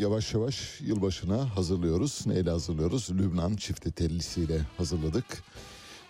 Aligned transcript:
Yavaş 0.00 0.34
yavaş 0.34 0.80
yılbaşına 0.80 1.56
hazırlıyoruz. 1.56 2.26
Neyle 2.26 2.50
hazırlıyoruz? 2.50 3.10
Lübnan 3.10 3.56
çifte 3.56 3.90
tellisiyle 3.90 4.60
hazırladık. 4.76 5.42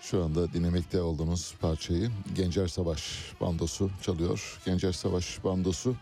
Şu 0.00 0.24
anda 0.24 0.52
dinlemekte 0.52 1.00
olduğunuz 1.00 1.54
parçayı 1.60 2.10
Gencer 2.34 2.68
Savaş 2.68 3.32
bandosu 3.40 3.90
çalıyor. 4.02 4.60
Gencer 4.64 4.92
Savaş 4.92 5.44
bandosu 5.44 5.96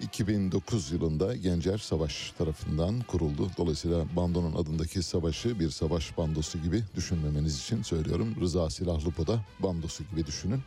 2009 0.00 0.92
yılında 0.92 1.36
Gencer 1.36 1.78
Savaş 1.78 2.32
tarafından 2.38 3.00
kuruldu. 3.00 3.50
Dolayısıyla 3.56 4.16
bandonun 4.16 4.52
adındaki 4.52 5.02
savaşı 5.02 5.60
bir 5.60 5.70
savaş 5.70 6.18
bandosu 6.18 6.58
gibi 6.58 6.82
düşünmemeniz 6.96 7.60
için 7.60 7.82
söylüyorum. 7.82 8.36
Rıza 8.40 8.70
Silahlıpo'da 8.70 9.44
bandosu 9.60 10.04
gibi 10.10 10.26
düşünün. 10.26 10.60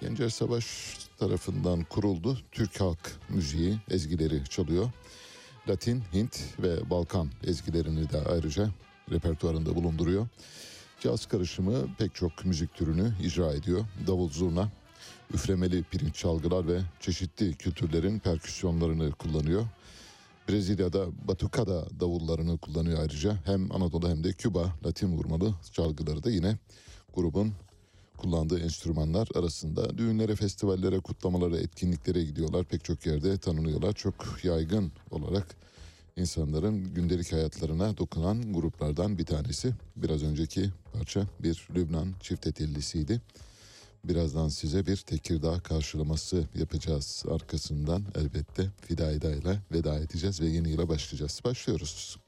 Gencer 0.00 0.28
Savaş 0.28 0.66
tarafından 1.18 1.84
kuruldu. 1.84 2.38
Türk 2.52 2.80
halk 2.80 3.12
müziği 3.28 3.78
ezgileri 3.90 4.44
çalıyor. 4.44 4.90
Latin, 5.68 6.02
Hint 6.14 6.40
ve 6.62 6.90
Balkan 6.90 7.30
ezgilerini 7.44 8.10
de 8.10 8.20
ayrıca 8.20 8.70
repertuarında 9.10 9.74
bulunduruyor. 9.74 10.28
Caz 11.00 11.26
karışımı 11.26 11.94
pek 11.98 12.14
çok 12.14 12.44
müzik 12.44 12.74
türünü 12.74 13.12
icra 13.22 13.52
ediyor. 13.52 13.84
Davul 14.06 14.28
zurna, 14.28 14.68
üflemeli 15.34 15.82
pirinç 15.82 16.14
çalgılar 16.14 16.68
ve 16.68 16.80
çeşitli 17.00 17.54
kültürlerin 17.54 18.18
perküsyonlarını 18.18 19.12
kullanıyor. 19.12 19.66
Brezilya'da 20.48 21.06
batucada 21.28 22.00
davullarını 22.00 22.58
kullanıyor 22.58 23.00
ayrıca. 23.00 23.36
Hem 23.44 23.72
Anadolu 23.72 24.08
hem 24.08 24.24
de 24.24 24.32
Küba 24.32 24.72
Latin 24.86 25.16
vurmalı 25.16 25.54
çalgıları 25.72 26.24
da 26.24 26.30
yine 26.30 26.56
grubun 27.14 27.52
kullandığı 28.22 28.60
enstrümanlar 28.60 29.28
arasında. 29.34 29.98
Düğünlere, 29.98 30.34
festivallere, 30.36 31.00
kutlamalara, 31.00 31.58
etkinliklere 31.58 32.24
gidiyorlar. 32.24 32.64
Pek 32.64 32.84
çok 32.84 33.06
yerde 33.06 33.38
tanınıyorlar. 33.38 33.92
Çok 33.92 34.44
yaygın 34.44 34.92
olarak 35.10 35.56
insanların 36.16 36.94
gündelik 36.94 37.32
hayatlarına 37.32 37.96
dokunan 37.96 38.52
gruplardan 38.52 39.18
bir 39.18 39.26
tanesi. 39.26 39.74
Biraz 39.96 40.22
önceki 40.22 40.70
parça 40.92 41.26
bir 41.40 41.68
Lübnan 41.74 42.14
çift 42.20 42.46
etillisiydi. 42.46 43.20
Birazdan 44.04 44.48
size 44.48 44.86
bir 44.86 44.96
Tekirdağ 44.96 45.60
karşılaması 45.60 46.44
yapacağız. 46.54 47.24
Arkasından 47.30 48.04
elbette 48.14 48.70
Fidaida 48.80 49.34
ile 49.34 49.60
veda 49.72 49.98
edeceğiz 49.98 50.40
ve 50.40 50.46
yeni 50.46 50.70
yıla 50.70 50.88
başlayacağız. 50.88 51.40
Başlıyoruz. 51.44 52.18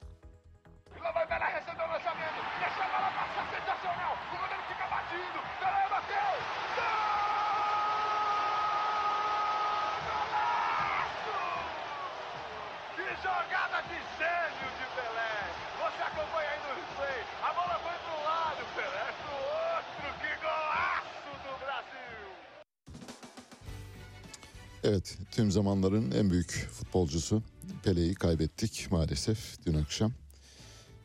Evet, 24.86 25.19
tüm 25.31 25.50
zamanların 25.50 26.10
en 26.10 26.31
büyük 26.31 26.69
futbolcusu 26.72 27.42
Pele'yi 27.82 28.14
kaybettik 28.14 28.86
maalesef 28.90 29.66
dün 29.66 29.75
akşam. 29.75 30.12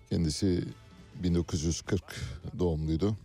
Kendisi 0.10 0.64
1940 1.24 2.04
doğumluydu. 2.60 3.18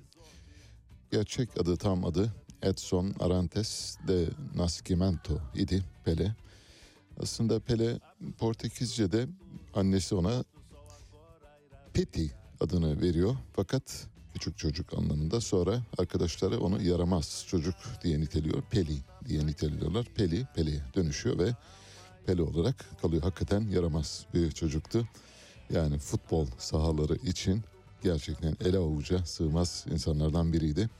gerçek 1.10 1.60
adı 1.60 1.76
tam 1.76 2.04
adı 2.04 2.34
Edson 2.62 3.14
Arantes 3.20 3.96
de 4.08 4.26
Nascimento 4.54 5.40
idi 5.54 5.84
Pele. 6.04 6.34
Aslında 7.20 7.60
Pele 7.60 8.00
Portekizce'de 8.38 9.26
annesi 9.74 10.14
ona 10.14 10.44
Peti 11.92 12.30
adını 12.60 13.00
veriyor. 13.02 13.36
Fakat 13.52 14.06
küçük 14.34 14.58
çocuk 14.58 14.94
anlamında 14.94 15.40
sonra 15.40 15.82
arkadaşları 15.98 16.60
onu 16.60 16.82
yaramaz 16.82 17.44
çocuk 17.48 17.74
diye 18.02 18.20
niteliyor. 18.20 18.62
Peli 18.70 18.96
diye 19.28 19.46
niteliyorlar. 19.46 20.06
Peli, 20.14 20.46
Peli'ye 20.54 20.80
dönüşüyor 20.96 21.38
ve 21.38 21.50
Pele 22.26 22.42
olarak 22.42 23.00
kalıyor. 23.02 23.22
Hakikaten 23.22 23.68
yaramaz 23.68 24.26
bir 24.34 24.50
çocuktu. 24.50 25.08
Yani 25.70 25.98
futbol 25.98 26.46
sahaları 26.58 27.14
için 27.14 27.62
gerçekten 28.02 28.56
ele 28.64 28.78
avuca 28.78 29.24
sığmaz 29.24 29.84
insanlardan 29.90 30.52
biriydi. 30.52 30.90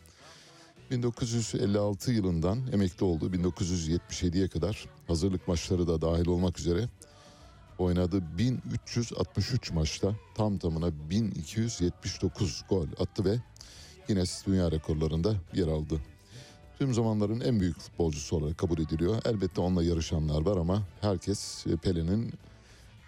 1956 0.91 2.13
yılından 2.13 2.73
emekli 2.73 3.05
oldu. 3.05 3.31
1977'ye 3.31 4.49
kadar 4.49 4.87
hazırlık 5.07 5.49
maçları 5.49 5.87
da 5.87 6.03
dahil 6.03 6.27
olmak 6.27 6.59
üzere 6.59 6.89
oynadığı 7.79 8.38
1363 8.38 9.73
maçta 9.73 10.15
tam 10.35 10.59
tamına 10.59 11.11
1279 11.11 12.65
gol 12.69 12.87
attı 12.99 13.25
ve 13.25 13.38
Guinness 14.09 14.47
Dünya 14.47 14.71
Rekorlarında 14.71 15.35
yer 15.55 15.69
aldı. 15.69 16.00
Tüm 16.79 16.94
zamanların 16.94 17.41
en 17.41 17.61
büyük 17.61 17.79
futbolcusu 17.79 18.37
olarak 18.37 18.59
kabul 18.59 18.79
ediliyor. 18.79 19.23
Elbette 19.25 19.61
onunla 19.61 19.85
yarışanlar 19.85 20.47
var 20.47 20.56
ama 20.56 20.82
herkes 21.00 21.65
Pele'nin 21.82 22.32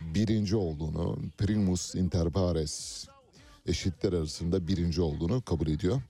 birinci 0.00 0.56
olduğunu, 0.56 1.18
primus 1.38 1.94
inter 1.94 2.30
pares 2.30 3.06
eşitler 3.66 4.12
arasında 4.12 4.68
birinci 4.68 5.00
olduğunu 5.00 5.42
kabul 5.42 5.66
ediyor. 5.66 6.02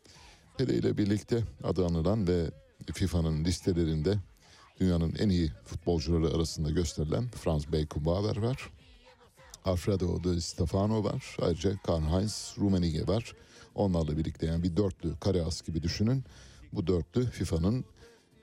Pele 0.58 0.74
ile 0.74 0.98
birlikte 0.98 1.44
adı 1.64 1.86
anılan 1.86 2.26
ve 2.28 2.50
FIFA'nın 2.94 3.44
listelerinde 3.44 4.18
dünyanın 4.80 5.14
en 5.18 5.28
iyi 5.28 5.52
futbolcuları 5.64 6.34
arasında 6.34 6.70
gösterilen 6.70 7.28
Franz 7.28 7.72
Beckenbauer 7.72 8.36
var. 8.36 8.70
Alfredo 9.64 10.24
Di 10.24 10.40
Stefano 10.40 11.04
var. 11.04 11.36
Ayrıca 11.42 11.76
Karl-Heinz 11.86 12.54
Rummenigge 12.58 13.06
var. 13.06 13.32
Onlarla 13.74 14.18
birlikte 14.18 14.46
yani 14.46 14.62
bir 14.62 14.76
dörtlü 14.76 15.16
kare 15.20 15.42
as 15.42 15.62
gibi 15.62 15.82
düşünün. 15.82 16.24
Bu 16.72 16.86
dörtlü 16.86 17.26
FIFA'nın 17.30 17.84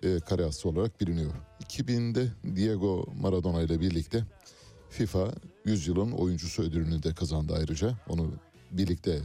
e, 0.03 0.19
kare 0.19 0.45
ası 0.45 0.69
olarak 0.69 1.01
biliniyor. 1.01 1.33
2000'de 1.63 2.27
Diego 2.56 3.06
Maradona 3.21 3.62
ile 3.62 3.80
birlikte 3.80 4.24
FIFA 4.89 5.31
100 5.65 5.88
yılın 5.88 6.12
oyuncusu 6.12 6.63
ödülünü 6.63 7.03
de 7.03 7.13
kazandı 7.13 7.53
ayrıca. 7.57 7.97
Onu 8.09 8.31
birlikte 8.71 9.21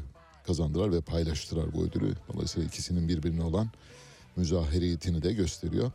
kazandılar 0.46 0.92
ve 0.92 1.00
paylaştılar 1.00 1.72
bu 1.74 1.84
ödülü. 1.84 2.14
Dolayısıyla 2.32 2.68
ikisinin 2.68 3.08
birbirine 3.08 3.42
olan 3.42 3.70
müzaheriyetini 4.36 5.22
de 5.22 5.32
gösteriyor. 5.32 5.92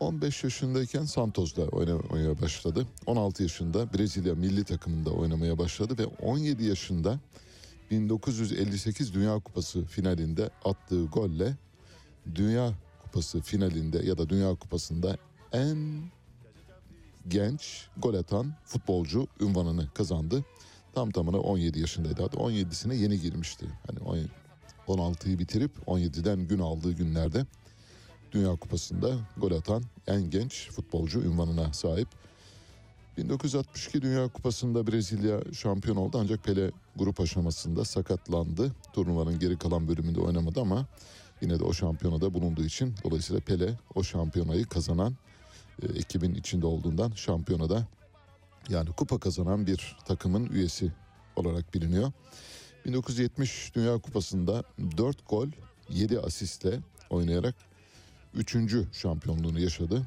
15 0.00 0.44
yaşındayken 0.44 1.04
Santos'da 1.04 1.62
oynamaya 1.62 2.40
başladı. 2.40 2.86
16 3.06 3.42
yaşında 3.42 3.92
Brezilya 3.92 4.34
milli 4.34 4.64
takımında 4.64 5.10
oynamaya 5.10 5.58
başladı 5.58 5.98
ve 5.98 6.06
17 6.06 6.64
yaşında 6.64 7.20
1958 7.90 9.14
Dünya 9.14 9.38
Kupası 9.38 9.84
finalinde 9.84 10.50
attığı 10.64 11.04
golle 11.04 11.56
Dünya 12.34 12.72
Kupası 13.02 13.40
finalinde 13.40 13.98
ya 13.98 14.18
da 14.18 14.28
Dünya 14.28 14.54
Kupası'nda 14.54 15.16
en 15.52 16.02
genç 17.28 17.88
gol 17.96 18.14
atan 18.14 18.54
futbolcu 18.64 19.26
ünvanını 19.40 19.88
kazandı. 19.94 20.44
Tam 20.94 21.10
tamına 21.10 21.38
17 21.38 21.80
yaşındaydı. 21.80 22.22
Hatta 22.22 22.38
17'sine 22.38 22.94
yeni 22.94 23.20
girmişti. 23.20 23.66
Hani 23.86 24.26
16'yı 24.88 25.38
bitirip 25.38 25.70
17'den 25.86 26.48
gün 26.48 26.58
aldığı 26.58 26.92
günlerde 26.92 27.46
Dünya 28.32 28.56
Kupası'nda 28.56 29.10
gol 29.36 29.52
atan 29.52 29.82
en 30.06 30.30
genç 30.30 30.70
futbolcu 30.70 31.20
ünvanına 31.20 31.72
sahip. 31.72 32.08
1962 33.16 34.02
Dünya 34.02 34.28
Kupası'nda 34.28 34.86
Brezilya 34.86 35.40
şampiyon 35.52 35.96
oldu 35.96 36.18
ancak 36.20 36.44
Pele 36.44 36.70
grup 36.96 37.20
aşamasında 37.20 37.84
sakatlandı. 37.84 38.72
Turnuvanın 38.92 39.38
geri 39.38 39.58
kalan 39.58 39.88
bölümünde 39.88 40.20
oynamadı 40.20 40.60
ama 40.60 40.86
yine 41.40 41.58
de 41.58 41.64
o 41.64 41.72
şampiyonada 41.72 42.34
bulunduğu 42.34 42.64
için 42.64 42.94
dolayısıyla 43.04 43.40
Pele 43.40 43.78
o 43.94 44.02
şampiyonayı 44.02 44.64
kazanan 44.64 45.16
e, 45.82 45.86
ekibin 45.98 46.34
içinde 46.34 46.66
olduğundan 46.66 47.10
şampiyonada 47.10 47.86
yani 48.68 48.90
kupa 48.92 49.18
kazanan 49.18 49.66
bir 49.66 49.96
takımın 50.06 50.46
üyesi 50.46 50.92
olarak 51.36 51.74
biliniyor. 51.74 52.12
1970 52.86 53.72
Dünya 53.74 53.98
Kupası'nda 53.98 54.64
4 54.96 55.28
gol 55.28 55.48
7 55.88 56.20
asistle 56.20 56.80
oynayarak 57.10 57.54
3. 58.34 58.56
şampiyonluğunu 58.92 59.60
yaşadı. 59.60 60.02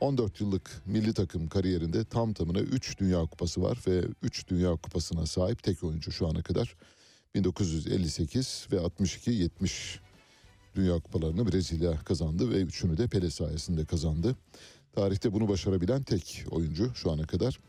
14 0.00 0.40
yıllık 0.40 0.82
milli 0.86 1.14
takım 1.14 1.48
kariyerinde 1.48 2.04
tam 2.04 2.32
tamına 2.32 2.58
3 2.60 2.98
Dünya 2.98 3.20
Kupası 3.20 3.62
var 3.62 3.78
ve 3.86 4.04
3 4.22 4.48
Dünya 4.48 4.76
Kupası'na 4.76 5.26
sahip 5.26 5.62
tek 5.62 5.84
oyuncu 5.84 6.12
şu 6.12 6.28
ana 6.28 6.42
kadar. 6.42 6.76
1958 7.34 8.68
ve 8.72 8.76
62-70 8.76 9.98
Dünya 10.74 10.98
Kupalarını 10.98 11.52
Brezilya 11.52 11.98
kazandı 12.04 12.50
ve 12.50 12.60
üçünü 12.60 12.98
de 12.98 13.06
Pele 13.06 13.30
sayesinde 13.30 13.84
kazandı. 13.84 14.36
Tarihte 14.92 15.32
bunu 15.32 15.48
başarabilen 15.48 16.02
tek 16.02 16.44
oyuncu 16.50 16.94
şu 16.94 17.10
ana 17.10 17.26
kadar. 17.26 17.60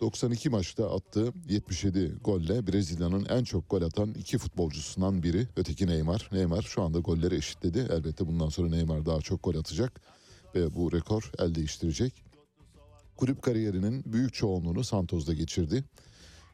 92 0.00 0.50
maçta 0.50 0.94
attığı 0.94 1.32
77 1.48 2.14
golle 2.24 2.66
Brezilya'nın 2.66 3.24
en 3.24 3.44
çok 3.44 3.70
gol 3.70 3.82
atan 3.82 4.14
iki 4.14 4.38
futbolcusundan 4.38 5.22
biri. 5.22 5.48
Öteki 5.56 5.86
Neymar. 5.86 6.28
Neymar 6.32 6.62
şu 6.62 6.82
anda 6.82 6.98
golleri 6.98 7.34
eşitledi. 7.34 7.88
Elbette 7.90 8.26
bundan 8.26 8.48
sonra 8.48 8.68
Neymar 8.68 9.06
daha 9.06 9.20
çok 9.20 9.42
gol 9.42 9.54
atacak 9.54 10.00
ve 10.54 10.74
bu 10.74 10.92
rekor 10.92 11.32
el 11.38 11.54
değiştirecek. 11.54 12.24
Kulüp 13.16 13.42
kariyerinin 13.42 14.04
büyük 14.06 14.34
çoğunluğunu 14.34 14.84
Santos'da 14.84 15.34
geçirdi. 15.34 15.84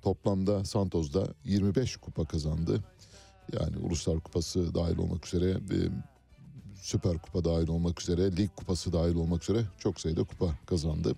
Toplamda 0.02 0.64
Santos'da 0.64 1.34
25 1.44 1.96
kupa 1.96 2.24
kazandı. 2.24 2.84
Yani 3.52 3.76
Uluslar 3.78 4.20
Kupası 4.20 4.74
dahil 4.74 4.98
olmak 4.98 5.26
üzere, 5.26 5.50
e, 5.50 5.78
Süper 6.80 7.18
Kupa 7.18 7.44
dahil 7.44 7.68
olmak 7.68 8.02
üzere, 8.02 8.36
Lig 8.36 8.50
Kupası 8.56 8.92
dahil 8.92 9.14
olmak 9.14 9.42
üzere 9.42 9.64
çok 9.78 10.00
sayıda 10.00 10.24
kupa 10.24 10.58
kazandı. 10.66 11.14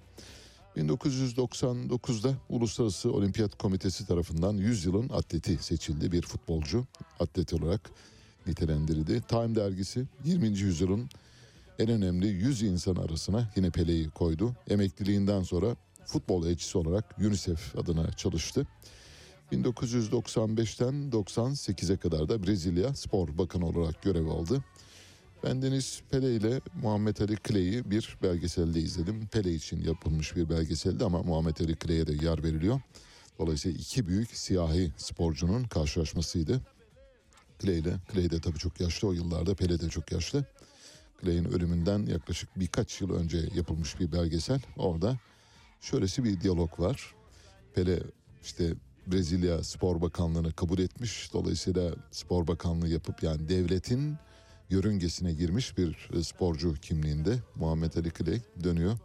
1999'da 0.79 2.35
Uluslararası 2.49 3.13
Olimpiyat 3.13 3.59
Komitesi 3.59 4.07
tarafından 4.07 4.55
100 4.55 4.85
yılın 4.85 5.09
atleti 5.09 5.57
seçildi 5.57 6.13
bir 6.13 6.23
futbolcu 6.23 6.87
atlet 7.21 7.55
olarak 7.55 7.91
nitelendirildi. 8.47 9.23
Time 9.29 9.55
dergisi 9.55 10.05
20. 10.25 10.47
yüzyılın 10.47 11.11
en 11.79 11.89
önemli 11.89 12.27
100 12.27 12.63
insan 12.63 12.97
arasına 12.97 13.51
yine 13.57 13.71
Pele'yi 13.71 14.11
koydu. 14.11 14.57
Emekliliğinden 14.71 15.43
sonra 15.43 15.77
futbol 16.07 16.47
elçisi 16.47 16.79
olarak 16.79 17.19
UNICEF 17.19 17.77
adına 17.79 18.13
çalıştı. 18.13 18.67
1995'ten 19.53 21.11
98'e 21.11 21.97
kadar 21.97 22.29
da 22.29 22.47
Brezilya 22.47 22.95
Spor 22.95 23.39
Bakanı 23.39 23.67
olarak 23.67 24.03
görev 24.03 24.27
aldı. 24.27 24.65
Ben 25.45 25.63
Deniz 25.63 26.03
Pele 26.11 26.35
ile 26.37 26.61
Muhammed 26.83 27.19
Ali 27.19 27.37
Clay'i 27.49 27.91
bir 27.91 28.17
belgeselde 28.23 28.81
izledim. 28.81 29.27
Pele 29.27 29.55
için 29.55 29.85
yapılmış 29.85 30.37
bir 30.37 30.51
belgeseldi 30.51 31.05
ama 31.05 31.23
Muhammed 31.23 31.57
Ali 31.61 31.77
Clay'e 31.79 32.07
de 32.07 32.13
yer 32.13 32.45
veriliyor. 32.45 32.81
Dolayısıyla 33.39 33.79
iki 33.79 34.09
büyük 34.09 34.31
siyahi 34.31 34.93
sporcunun 34.97 35.65
karşılaşmasıydı. 35.65 36.61
Clay 37.63 37.79
ile, 37.79 37.95
Clay 38.13 38.31
de 38.31 38.41
tabii 38.41 38.59
çok 38.59 38.81
yaşlı 38.81 39.09
o 39.09 39.13
yıllarda, 39.13 39.55
Pele 39.55 39.81
de 39.81 39.89
çok 39.89 40.13
yaşlı. 40.13 40.45
Clay'in 41.23 41.45
ölümünden 41.45 42.07
yaklaşık 42.07 42.61
birkaç 42.61 43.01
yıl 43.01 43.15
önce 43.15 43.39
yapılmış 43.55 44.01
bir 44.01 44.13
belgesel. 44.13 44.61
Orada 44.77 45.19
şöylesi 45.81 46.25
bir 46.25 46.41
diyalog 46.41 46.81
var. 46.81 47.15
Pele 47.75 48.03
işte 48.43 48.75
Brezilya 49.07 49.65
Spor 49.65 50.01
Bakanlığı'nı 50.01 50.53
kabul 50.53 50.79
etmiş. 50.79 51.31
Dolayısıyla 51.33 51.95
Spor 52.11 52.47
Bakanlığı 52.47 52.89
yapıp 52.89 53.23
yani 53.23 53.49
devletin 53.49 54.17
yörüngesine 54.71 55.33
girmiş 55.33 55.79
bir 55.79 56.11
e, 56.15 56.23
sporcu 56.23 56.75
kimliğinde 56.75 57.39
Muhammed 57.55 57.95
Ali 57.95 58.13
Clay 58.19 58.41
dönüyor. 58.65 58.99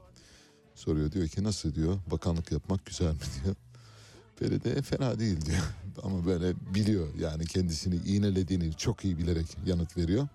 Soruyor 0.75 1.11
diyor 1.11 1.27
ki 1.27 1.43
nasıl 1.43 1.75
diyor 1.75 1.99
bakanlık 2.11 2.51
yapmak 2.51 2.85
güzel 2.85 3.11
mi 3.11 3.19
diyor. 3.43 3.55
Pele 4.39 4.63
de 4.63 4.81
fena 4.81 5.19
değil 5.19 5.45
diyor. 5.45 5.63
Ama 6.03 6.25
böyle 6.25 6.53
biliyor 6.75 7.07
yani 7.19 7.45
kendisini 7.45 7.95
iğnelediğini 7.95 8.73
çok 8.73 9.05
iyi 9.05 9.17
bilerek 9.17 9.57
yanıt 9.65 9.97
veriyor. 9.97 10.27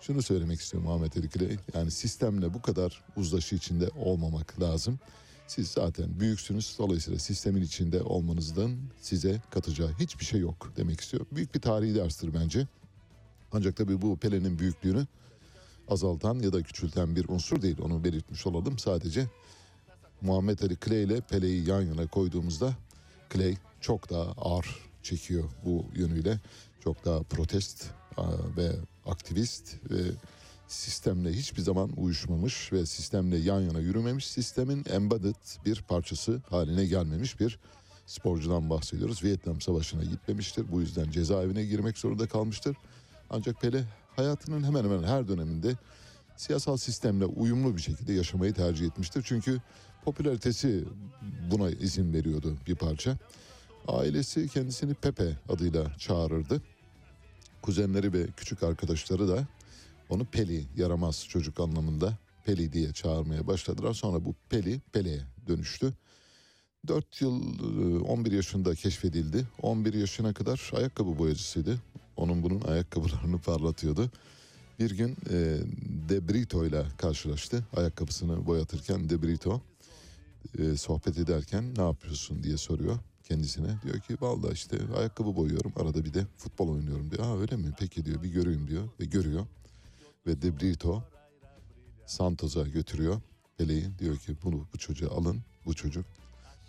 Şunu 0.00 0.22
söylemek 0.22 0.60
istiyorum 0.60 0.88
Muhammed 0.88 1.12
Ali 1.16 1.30
Clay. 1.30 1.56
Yani 1.74 1.90
sistemle 1.90 2.54
bu 2.54 2.62
kadar 2.62 3.04
uzlaşı 3.16 3.54
içinde 3.54 3.88
olmamak 3.88 4.60
lazım. 4.60 4.98
Siz 5.46 5.68
zaten 5.68 6.20
büyüksünüz. 6.20 6.76
Dolayısıyla 6.78 7.18
sistemin 7.18 7.62
içinde 7.62 8.02
olmanızdan 8.02 8.76
size 9.00 9.42
katacağı 9.50 9.92
hiçbir 10.00 10.24
şey 10.24 10.40
yok 10.40 10.72
demek 10.76 11.00
istiyor. 11.00 11.26
Büyük 11.32 11.54
bir 11.54 11.60
tarihi 11.60 11.94
derstir 11.94 12.34
bence. 12.34 12.66
Ancak 13.54 13.76
tabii 13.76 14.02
bu 14.02 14.16
Pele'nin 14.16 14.58
büyüklüğünü 14.58 15.06
azaltan 15.88 16.38
ya 16.38 16.52
da 16.52 16.62
küçülten 16.62 17.16
bir 17.16 17.28
unsur 17.28 17.62
değil. 17.62 17.76
Onu 17.82 18.04
belirtmiş 18.04 18.46
olalım. 18.46 18.78
Sadece 18.78 19.26
Muhammed 20.20 20.58
Ali 20.58 20.76
Clay 20.84 21.04
ile 21.04 21.20
Pele'yi 21.20 21.68
yan 21.68 21.82
yana 21.82 22.06
koyduğumuzda 22.06 22.74
Clay 23.32 23.56
çok 23.80 24.10
daha 24.10 24.32
ağır 24.32 24.78
çekiyor 25.02 25.44
bu 25.64 25.84
yönüyle. 25.94 26.40
Çok 26.84 27.04
daha 27.04 27.22
protest 27.22 27.90
ve 28.56 28.72
aktivist 29.06 29.74
ve 29.90 30.02
sistemle 30.68 31.32
hiçbir 31.32 31.62
zaman 31.62 31.90
uyuşmamış 31.96 32.72
ve 32.72 32.86
sistemle 32.86 33.36
yan 33.38 33.60
yana 33.60 33.80
yürümemiş, 33.80 34.26
sistemin 34.26 34.84
embedded 34.90 35.64
bir 35.66 35.82
parçası 35.82 36.42
haline 36.50 36.86
gelmemiş 36.86 37.40
bir 37.40 37.58
sporcudan 38.06 38.70
bahsediyoruz. 38.70 39.24
Vietnam 39.24 39.60
Savaşı'na 39.60 40.04
gitmemiştir. 40.04 40.72
Bu 40.72 40.80
yüzden 40.80 41.10
cezaevine 41.10 41.64
girmek 41.64 41.98
zorunda 41.98 42.26
kalmıştır. 42.26 42.76
Ancak 43.30 43.60
Pele 43.60 43.84
hayatının 44.16 44.64
hemen 44.64 44.84
hemen 44.84 45.02
her 45.02 45.28
döneminde 45.28 45.76
siyasal 46.36 46.76
sistemle 46.76 47.24
uyumlu 47.24 47.76
bir 47.76 47.80
şekilde 47.80 48.12
yaşamayı 48.12 48.54
tercih 48.54 48.86
etmiştir. 48.86 49.24
Çünkü 49.26 49.60
popülaritesi 50.04 50.84
buna 51.50 51.70
izin 51.70 52.12
veriyordu 52.12 52.56
bir 52.66 52.74
parça. 52.74 53.16
Ailesi 53.88 54.48
kendisini 54.48 54.94
Pepe 54.94 55.36
adıyla 55.48 55.98
çağırırdı. 55.98 56.62
Kuzenleri 57.62 58.12
ve 58.12 58.26
küçük 58.36 58.62
arkadaşları 58.62 59.28
da 59.28 59.46
onu 60.08 60.24
Peli 60.24 60.64
yaramaz 60.76 61.26
çocuk 61.28 61.60
anlamında 61.60 62.18
Peli 62.44 62.72
diye 62.72 62.92
çağırmaya 62.92 63.46
başladılar. 63.46 63.94
Sonra 63.94 64.24
bu 64.24 64.34
Peli 64.48 64.80
Pele'ye 64.92 65.20
dönüştü. 65.48 65.92
4 66.88 67.20
yıl 67.20 67.42
e, 67.98 67.98
11 67.98 68.32
yaşında 68.32 68.74
keşfedildi. 68.74 69.46
11 69.62 69.94
yaşına 69.94 70.32
kadar 70.32 70.70
ayakkabı 70.76 71.18
boyacısıydı. 71.18 71.78
Onun 72.16 72.42
bunun 72.42 72.60
ayakkabılarını 72.60 73.38
parlatıyordu. 73.38 74.10
Bir 74.78 74.90
gün 74.90 75.16
e, 75.30 75.58
De 76.08 76.28
Brito 76.28 76.66
ile 76.66 76.84
karşılaştı. 76.98 77.64
Ayakkabısını 77.76 78.46
boyatırken 78.46 79.10
De 79.10 79.22
Brito 79.22 79.60
e, 80.58 80.76
sohbet 80.76 81.18
ederken 81.18 81.74
ne 81.76 81.82
yapıyorsun 81.82 82.42
diye 82.42 82.56
soruyor 82.56 82.98
kendisine. 83.24 83.76
Diyor 83.84 84.00
ki 84.00 84.16
vallahi 84.20 84.52
işte 84.52 84.78
ayakkabı 84.96 85.36
boyuyorum 85.36 85.72
arada 85.76 86.04
bir 86.04 86.14
de 86.14 86.26
futbol 86.36 86.68
oynuyorum 86.68 87.10
diyor. 87.10 87.24
Aa 87.24 87.40
öyle 87.40 87.56
mi 87.56 87.74
peki 87.78 88.04
diyor 88.04 88.22
bir 88.22 88.28
göreyim 88.28 88.68
diyor 88.68 88.88
ve 89.00 89.04
görüyor. 89.04 89.46
Ve 90.26 90.42
De 90.42 90.60
Brito 90.60 91.02
Santos'a 92.06 92.62
götürüyor 92.62 93.20
Pele'yi 93.58 93.98
diyor 93.98 94.16
ki 94.16 94.36
bunu 94.44 94.66
bu 94.74 94.78
çocuğu 94.78 95.12
alın 95.12 95.40
bu 95.66 95.74
çocuk 95.74 96.04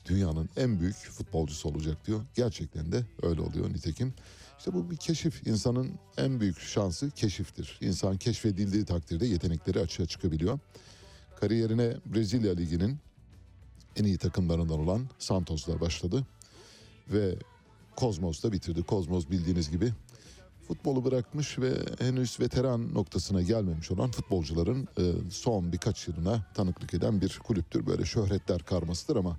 dünyanın 0.06 0.50
en 0.58 0.80
büyük 0.80 0.96
futbolcusu 0.96 1.70
olacak 1.70 2.08
diyor. 2.08 2.22
Gerçekten 2.36 2.92
de 2.92 3.06
öyle 3.22 3.42
oluyor 3.42 3.70
nitekim. 3.70 4.14
İşte 4.58 4.74
bu 4.74 4.92
bir 4.92 4.98
keşif. 4.98 5.48
İnsanın 5.48 5.92
en 6.18 6.40
büyük 6.40 6.60
şansı 6.60 7.12
keşiftir. 7.12 7.78
İnsan 7.82 8.18
keşfedildiği 8.18 8.86
takdirde 8.86 9.26
yetenekleri 9.26 9.80
açığa 9.80 10.06
çıkabiliyor. 10.06 10.60
Kariyerine 11.40 11.98
Brezilya 12.06 12.54
Ligi'nin 12.54 12.98
en 13.96 14.04
iyi 14.04 14.18
takımlarından 14.18 14.80
olan 14.80 15.10
Santos'la 15.20 15.82
başladı. 15.82 16.26
Ve 17.08 17.36
Kozmos'ta 17.96 18.52
bitirdi. 18.52 18.84
Kozmos 18.84 19.30
bildiğiniz 19.30 19.72
gibi 19.72 19.94
futbolu 20.68 21.06
bırakmış 21.06 21.60
ve 21.60 21.74
henüz 22.00 22.40
veteran 22.40 22.94
noktasına 22.94 23.42
gelmemiş 23.42 23.92
olan 23.92 24.12
futbolcuların 24.12 24.88
e, 24.98 25.04
son 25.32 25.72
birkaç 25.72 26.08
yılına 26.08 26.46
tanıklık 26.54 26.94
eden 26.94 27.22
bir 27.22 27.40
kulüptür. 27.44 27.86
Böyle 27.86 28.06
şöhretler 28.06 28.64
karmasıdır 28.64 29.16
ama 29.16 29.38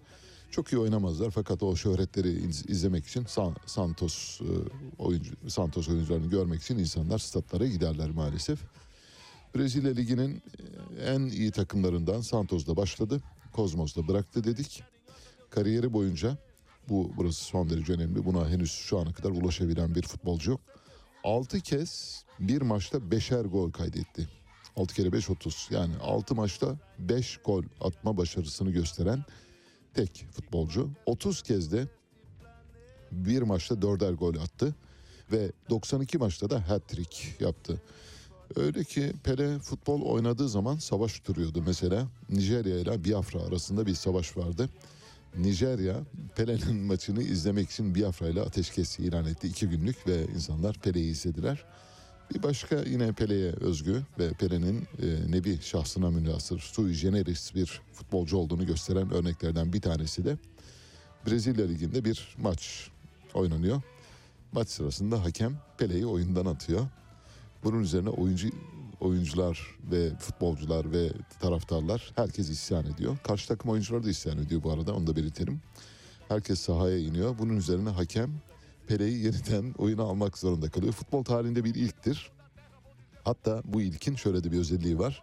çok 0.50 0.72
iyi 0.72 0.78
oynamazlar 0.78 1.30
fakat 1.30 1.62
o 1.62 1.76
şöhretleri 1.76 2.28
iz- 2.48 2.70
izlemek 2.70 3.06
için 3.06 3.24
San- 3.24 3.56
Santos 3.66 4.40
e, 4.40 4.44
oyuncu 4.98 5.34
Santos 5.48 5.88
oyuncularını 5.88 6.26
görmek 6.30 6.62
için 6.62 6.78
insanlar 6.78 7.18
statlara 7.18 7.66
giderler 7.66 8.10
maalesef. 8.10 8.60
Brezilya 9.56 9.92
Ligi'nin 9.92 10.42
e, 10.98 11.02
en 11.04 11.20
iyi 11.20 11.50
takımlarından 11.50 12.20
Santos'da 12.20 12.76
başladı. 12.76 13.20
Kozmos'da 13.52 14.08
bıraktı 14.08 14.44
dedik. 14.44 14.82
Kariyeri 15.50 15.92
boyunca 15.92 16.38
bu 16.88 17.12
burası 17.16 17.44
son 17.44 17.70
derece 17.70 17.92
önemli. 17.92 18.24
Buna 18.24 18.48
henüz 18.48 18.70
şu 18.70 18.98
ana 18.98 19.12
kadar 19.12 19.30
ulaşabilen 19.30 19.94
bir 19.94 20.02
futbolcu 20.02 20.50
yok. 20.50 20.60
6 21.24 21.60
kez 21.60 22.24
bir 22.40 22.62
maçta 22.62 23.10
beşer 23.10 23.44
gol 23.44 23.70
kaydetti. 23.72 24.28
6 24.76 24.94
kere 24.94 25.12
5 25.12 25.30
30 25.30 25.68
yani 25.70 25.92
6 26.02 26.34
maçta 26.34 26.76
5 26.98 27.36
gol 27.44 27.62
atma 27.80 28.16
başarısını 28.16 28.70
gösteren 28.70 29.24
tek 29.96 30.26
futbolcu. 30.32 30.90
30 31.06 31.42
kez 31.42 31.72
de 31.72 31.86
bir 33.12 33.42
maçta 33.42 33.82
dörder 33.82 34.12
gol 34.12 34.36
attı 34.36 34.74
ve 35.32 35.52
92 35.70 36.18
maçta 36.18 36.50
da 36.50 36.68
hat-trick 36.68 37.44
yaptı. 37.44 37.82
Öyle 38.56 38.84
ki 38.84 39.12
Pele 39.24 39.58
futbol 39.58 40.02
oynadığı 40.02 40.48
zaman 40.48 40.76
savaş 40.76 41.26
duruyordu. 41.26 41.62
Mesela 41.66 42.08
Nijerya 42.30 42.78
ile 42.78 43.04
Biafra 43.04 43.40
arasında 43.40 43.86
bir 43.86 43.94
savaş 43.94 44.36
vardı. 44.36 44.68
Nijerya 45.36 45.96
Pele'nin 46.36 46.76
maçını 46.86 47.22
izlemek 47.22 47.70
için 47.70 47.94
Biafra 47.94 48.28
ile 48.28 48.40
ateşkes 48.40 48.98
ilan 48.98 49.26
etti. 49.26 49.48
iki 49.48 49.68
günlük 49.68 50.06
ve 50.06 50.26
insanlar 50.34 50.78
Pele'yi 50.78 51.10
izlediler. 51.10 51.64
Bir 52.34 52.42
başka 52.42 52.82
yine 52.82 53.12
Pele'ye 53.12 53.52
özgü 53.52 54.02
ve 54.18 54.30
Pele'nin 54.30 54.88
e, 55.02 55.32
nevi 55.32 55.58
şahsına 55.62 56.10
münasır 56.10 56.58
sui 56.60 56.96
generis 56.96 57.54
bir 57.54 57.80
futbolcu 57.92 58.36
olduğunu 58.36 58.66
gösteren 58.66 59.12
örneklerden 59.12 59.72
bir 59.72 59.80
tanesi 59.80 60.24
de 60.24 60.36
Brezilya 61.26 61.66
Ligi'nde 61.66 62.04
bir 62.04 62.36
maç 62.38 62.90
oynanıyor. 63.34 63.82
Maç 64.52 64.68
sırasında 64.68 65.24
hakem 65.24 65.58
Pele'yi 65.78 66.06
oyundan 66.06 66.46
atıyor. 66.46 66.86
Bunun 67.64 67.80
üzerine 67.80 68.08
oyuncu 68.08 68.48
oyuncular 69.00 69.76
ve 69.92 70.16
futbolcular 70.18 70.92
ve 70.92 71.12
taraftarlar 71.40 72.12
herkes 72.16 72.50
isyan 72.50 72.86
ediyor. 72.86 73.16
Karşı 73.24 73.48
takım 73.48 73.70
oyuncuları 73.70 74.04
da 74.04 74.10
isyan 74.10 74.38
ediyor 74.38 74.62
bu 74.62 74.72
arada 74.72 74.94
onu 74.94 75.06
da 75.06 75.16
belirtelim. 75.16 75.60
Herkes 76.28 76.60
sahaya 76.60 76.98
iniyor. 76.98 77.38
Bunun 77.38 77.56
üzerine 77.56 77.88
hakem 77.90 78.30
Pele'yi 78.86 79.24
yeniden 79.24 79.74
oyuna 79.78 80.02
almak 80.02 80.38
zorunda 80.38 80.70
kalıyor. 80.70 80.92
Futbol 80.92 81.24
tarihinde 81.24 81.64
bir 81.64 81.74
ilktir. 81.74 82.30
Hatta 83.24 83.62
bu 83.64 83.82
ilkin 83.82 84.16
şöyle 84.16 84.44
de 84.44 84.52
bir 84.52 84.58
özelliği 84.58 84.98
var. 84.98 85.22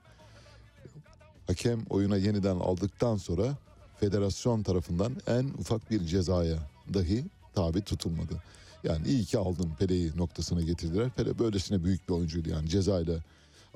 Hakem 1.47 1.85
oyuna 1.89 2.17
yeniden 2.17 2.55
aldıktan 2.55 3.17
sonra 3.17 3.57
federasyon 3.99 4.63
tarafından 4.63 5.15
en 5.27 5.43
ufak 5.43 5.91
bir 5.91 6.05
cezaya 6.05 6.57
dahi 6.93 7.25
tabi 7.55 7.81
tutulmadı. 7.81 8.43
Yani 8.83 9.07
iyi 9.07 9.25
ki 9.25 9.37
aldın 9.37 9.71
Pele'yi 9.79 10.17
noktasına 10.17 10.61
getirdiler. 10.61 11.09
Pele 11.09 11.39
böylesine 11.39 11.83
büyük 11.83 12.09
bir 12.09 12.13
oyuncuydu 12.13 12.49
yani 12.49 12.69
cezayla 12.69 13.19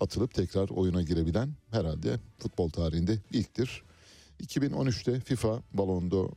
atılıp 0.02 0.34
tekrar 0.34 0.70
oyuna 0.70 1.02
girebilen 1.02 1.50
herhalde 1.72 2.20
futbol 2.40 2.70
tarihinde 2.70 3.20
ilktir. 3.32 3.84
2013'te 4.44 5.20
FIFA 5.20 5.62
Ballon 5.74 6.12
d'Or 6.12 6.30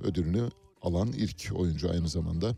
ödülünü 0.00 0.50
alan 0.84 1.08
ilk 1.08 1.52
oyuncu 1.54 1.90
aynı 1.90 2.08
zamanda. 2.08 2.54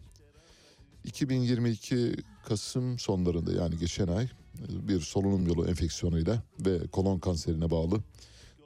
2022 1.05 2.17
Kasım 2.49 2.99
sonlarında 2.99 3.53
yani 3.53 3.79
geçen 3.79 4.09
ay 4.09 4.29
bir 4.69 5.01
solunum 5.01 5.47
yolu 5.47 5.67
enfeksiyonuyla 5.67 6.43
ve 6.67 6.87
kolon 6.87 7.19
kanserine 7.19 7.71
bağlı 7.71 8.01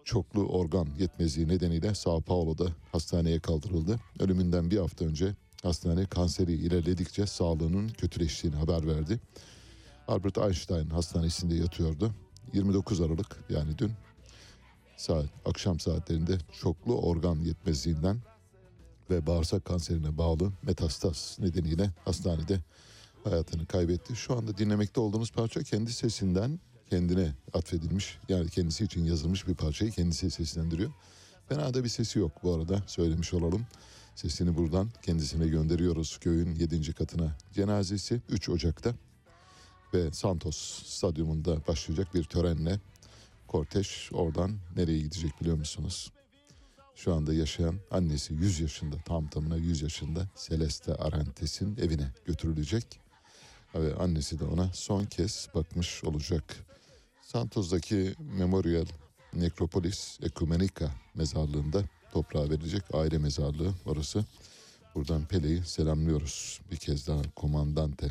çoklu 0.04 0.46
organ 0.46 0.88
yetmezliği 0.98 1.48
nedeniyle 1.48 1.94
Sao 1.94 2.20
Paulo'da 2.20 2.66
hastaneye 2.92 3.40
kaldırıldı. 3.40 4.00
Ölümünden 4.20 4.70
bir 4.70 4.78
hafta 4.78 5.04
önce 5.04 5.34
hastane 5.62 6.06
kanseri 6.06 6.52
ilerledikçe 6.52 7.26
sağlığının 7.26 7.88
kötüleştiğini 7.88 8.56
haber 8.56 8.86
verdi. 8.86 9.20
Albert 10.08 10.38
Einstein 10.38 10.90
hastanesinde 10.90 11.54
yatıyordu. 11.54 12.10
29 12.52 13.00
Aralık 13.00 13.44
yani 13.50 13.78
dün 13.78 13.92
saat 14.96 15.26
akşam 15.44 15.80
saatlerinde 15.80 16.38
çoklu 16.60 17.00
organ 17.00 17.36
yetmezliğinden 17.36 18.18
ve 19.10 19.26
bağırsak 19.26 19.64
kanserine 19.64 20.18
bağlı 20.18 20.52
metastaz 20.62 21.36
nedeniyle 21.40 21.90
hastanede 22.04 22.60
hayatını 23.24 23.66
kaybetti. 23.66 24.16
Şu 24.16 24.36
anda 24.36 24.58
dinlemekte 24.58 25.00
olduğunuz 25.00 25.32
parça 25.32 25.62
kendi 25.62 25.92
sesinden 25.92 26.60
kendine 26.90 27.34
atfedilmiş 27.52 28.18
yani 28.28 28.50
kendisi 28.50 28.84
için 28.84 29.04
yazılmış 29.04 29.48
bir 29.48 29.54
parçayı 29.54 29.90
kendisi 29.90 30.30
seslendiriyor. 30.30 30.90
Fena 31.48 31.74
da 31.74 31.84
bir 31.84 31.88
sesi 31.88 32.18
yok 32.18 32.32
bu 32.42 32.54
arada 32.54 32.82
söylemiş 32.86 33.34
olalım. 33.34 33.66
Sesini 34.14 34.56
buradan 34.56 34.90
kendisine 35.02 35.48
gönderiyoruz 35.48 36.18
köyün 36.18 36.54
7. 36.54 36.92
katına. 36.92 37.36
Cenazesi 37.52 38.20
3 38.28 38.48
Ocak'ta 38.48 38.94
ve 39.94 40.12
Santos 40.12 40.82
stadyumunda 40.86 41.66
başlayacak 41.66 42.14
bir 42.14 42.24
törenle 42.24 42.80
korteş 43.48 44.10
oradan 44.12 44.58
nereye 44.76 44.98
gidecek 44.98 45.40
biliyor 45.40 45.56
musunuz? 45.56 46.12
Şu 47.04 47.14
anda 47.14 47.34
yaşayan 47.34 47.80
annesi 47.90 48.34
100 48.34 48.60
yaşında 48.60 48.96
tam 49.04 49.28
tamına 49.28 49.56
100 49.56 49.82
yaşında 49.82 50.28
Celeste 50.48 50.94
Arantes'in 50.94 51.76
evine 51.76 52.12
götürülecek. 52.24 53.00
Ve 53.74 53.94
annesi 53.94 54.40
de 54.40 54.44
ona 54.44 54.70
son 54.72 55.04
kez 55.04 55.48
bakmış 55.54 56.04
olacak. 56.04 56.56
Santos'daki 57.22 58.14
Memorial 58.18 58.86
Necropolis 59.32 60.18
Ecumenica 60.22 60.90
mezarlığında 61.14 61.84
toprağa 62.12 62.50
verilecek 62.50 62.82
aile 62.94 63.18
mezarlığı 63.18 63.74
orası. 63.86 64.24
Buradan 64.94 65.24
Pele'yi 65.24 65.64
selamlıyoruz 65.64 66.60
bir 66.70 66.76
kez 66.76 67.06
daha 67.06 67.22
komandante. 67.36 68.10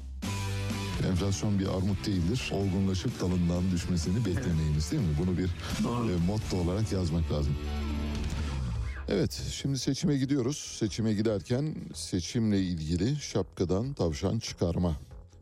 Enflasyon 1.03 1.59
bir 1.59 1.67
armut 1.67 2.07
değildir. 2.07 2.51
Olgunlaşıp 2.53 3.21
dalından 3.21 3.71
düşmesini 3.71 4.25
beklemeyiniz 4.25 4.91
değil 4.91 5.03
mi? 5.03 5.15
Bunu 5.19 5.37
bir 5.37 5.45
e, 5.45 6.25
motto 6.27 6.57
olarak 6.57 6.91
yazmak 6.91 7.31
lazım. 7.31 7.55
Evet 9.07 9.41
şimdi 9.51 9.79
seçime 9.79 10.17
gidiyoruz. 10.17 10.57
Seçime 10.57 11.13
giderken 11.13 11.75
seçimle 11.93 12.61
ilgili 12.61 13.15
şapkadan 13.15 13.93
tavşan 13.93 14.39
çıkarma 14.39 14.95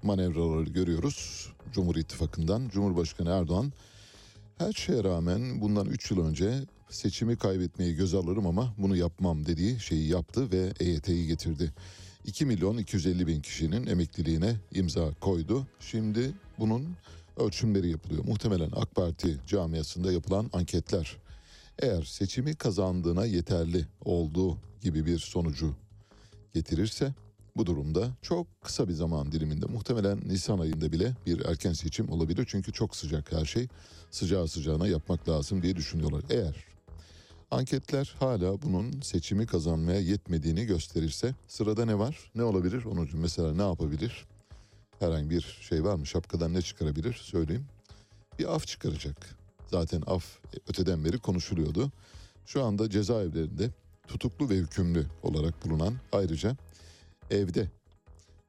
manevraları 0.04 0.70
görüyoruz. 0.70 1.50
Cumhur 1.74 1.96
İttifakı'ndan 1.96 2.70
Cumhurbaşkanı 2.70 3.30
Erdoğan 3.30 3.74
her 4.58 4.74
şeye 4.74 5.04
rağmen 5.04 5.62
bundan 5.62 5.86
3 5.86 6.12
yıl 6.12 6.28
önce 6.28 6.54
seçimi 6.90 7.38
kaybetmeyi 7.38 7.96
göze 7.96 8.18
alırım 8.18 8.48
ama 8.48 8.74
bunu 8.78 8.96
yapmam 8.96 9.46
dediği 9.46 9.80
şeyi 9.80 10.08
yaptı 10.08 10.52
ve 10.52 10.74
EYT'yi 10.80 11.28
getirdi. 11.28 11.74
2 12.26 12.46
milyon 12.46 12.78
250 12.78 13.28
bin 13.28 13.42
kişinin 13.42 13.88
emekliliğine 13.88 14.56
imza 14.72 15.14
koydu. 15.14 15.68
Şimdi 15.80 16.32
bunun 16.60 16.96
ölçümleri 17.38 17.90
yapılıyor. 17.90 18.24
Muhtemelen 18.26 18.72
AK 18.76 18.96
Parti 18.96 19.38
camiasında 19.48 20.12
yapılan 20.12 20.50
anketler 20.54 21.18
eğer 21.82 22.04
seçimi 22.04 22.56
kazandığına 22.56 23.26
yeterli 23.26 23.86
olduğu 24.06 24.58
gibi 24.82 25.06
bir 25.06 25.20
sonucu 25.20 25.76
getirirse 26.54 27.14
bu 27.56 27.66
durumda 27.66 28.10
çok 28.22 28.62
kısa 28.62 28.88
bir 28.88 28.94
zaman 28.94 29.32
diliminde 29.32 29.66
muhtemelen 29.66 30.20
Nisan 30.26 30.60
ayında 30.60 30.92
bile 30.92 31.16
bir 31.26 31.46
erken 31.46 31.74
seçim 31.74 32.10
olabilir. 32.10 32.48
Çünkü 32.50 32.74
çok 32.74 32.96
sıcak 32.96 33.32
her 33.32 33.46
şey 33.46 33.68
sıcağı 34.12 34.48
sıcağına 34.48 34.88
yapmak 34.88 35.30
lazım 35.30 35.62
diye 35.62 35.76
düşünüyorlar. 35.76 36.24
Eğer 36.30 36.69
anketler 37.52 38.16
hala 38.20 38.62
bunun 38.62 39.02
seçimi 39.02 39.48
kazanmaya 39.48 40.00
yetmediğini 40.00 40.66
gösterirse 40.66 41.36
sırada 41.48 41.86
ne 41.86 42.00
var? 42.00 42.32
Ne 42.36 42.44
olabilir? 42.44 42.86
İçin 43.08 43.20
mesela 43.20 43.54
ne 43.54 43.62
yapabilir? 43.62 44.26
Herhangi 45.00 45.30
bir 45.30 45.60
şey 45.62 45.84
var 45.84 45.96
mı? 45.96 46.06
Şapkadan 46.06 46.54
ne 46.54 46.62
çıkarabilir? 46.62 47.14
Söyleyeyim. 47.14 47.66
Bir 48.40 48.56
af 48.56 48.68
çıkaracak. 48.68 49.36
Zaten 49.72 50.04
af 50.08 50.26
öteden 50.68 51.06
beri 51.06 51.18
konuşuluyordu. 51.18 51.92
Şu 52.46 52.64
anda 52.64 52.90
cezaevlerinde 52.90 53.70
tutuklu 54.08 54.50
ve 54.50 54.56
hükümlü 54.56 55.06
olarak 55.24 55.66
bulunan 55.66 55.96
ayrıca 56.12 56.58
evde 57.32 57.68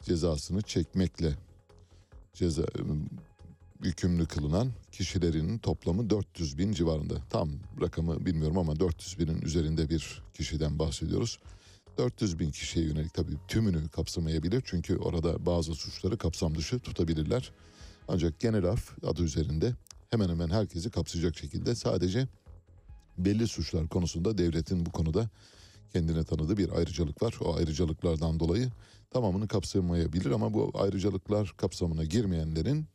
cezasını 0.03 0.63
çekmekle 0.63 1.35
ceza 2.33 2.63
yükümlü 3.83 4.27
kılınan 4.27 4.73
kişilerin 4.93 5.59
toplamı 5.59 6.11
400 6.11 6.59
bin 6.59 6.73
civarında. 6.73 7.15
Tam 7.31 7.51
rakamı 7.81 8.27
bilmiyorum 8.27 8.59
ama 8.59 8.81
400 8.81 9.19
binin 9.19 9.43
üzerinde 9.43 9.91
bir 9.91 10.23
kişiden 10.35 10.79
bahsediyoruz. 10.79 11.39
400 11.99 12.39
bin 12.39 12.51
kişiye 12.51 12.87
yönelik 12.87 13.15
tabii 13.15 13.37
tümünü 13.49 13.89
kapsamayabilir. 13.89 14.63
Çünkü 14.65 14.97
orada 14.97 15.47
bazı 15.47 15.75
suçları 15.75 16.19
kapsam 16.19 16.55
dışı 16.55 16.79
tutabilirler. 16.79 17.53
Ancak 18.09 18.41
genel 18.41 18.65
af 18.65 19.05
adı 19.07 19.23
üzerinde 19.23 19.75
hemen 20.11 20.29
hemen 20.29 20.49
herkesi 20.49 20.91
kapsayacak 20.91 21.37
şekilde 21.37 21.75
sadece 21.75 22.29
belli 23.19 23.49
suçlar 23.49 23.89
konusunda 23.89 24.39
devletin 24.39 24.87
bu 24.87 24.91
konuda 24.91 25.31
kendine 25.93 26.25
tanıdığı 26.25 26.57
bir 26.57 26.73
ayrıcalık 26.73 27.23
var. 27.23 27.35
O 27.41 27.57
ayrıcalıklardan 27.57 28.41
dolayı 28.41 28.71
tamamını 29.11 29.49
kapsamayabilir 29.49 30.31
ama 30.31 30.55
bu 30.55 30.71
ayrıcalıklar 30.75 31.55
kapsamına 31.57 32.05
girmeyenlerin 32.05 32.87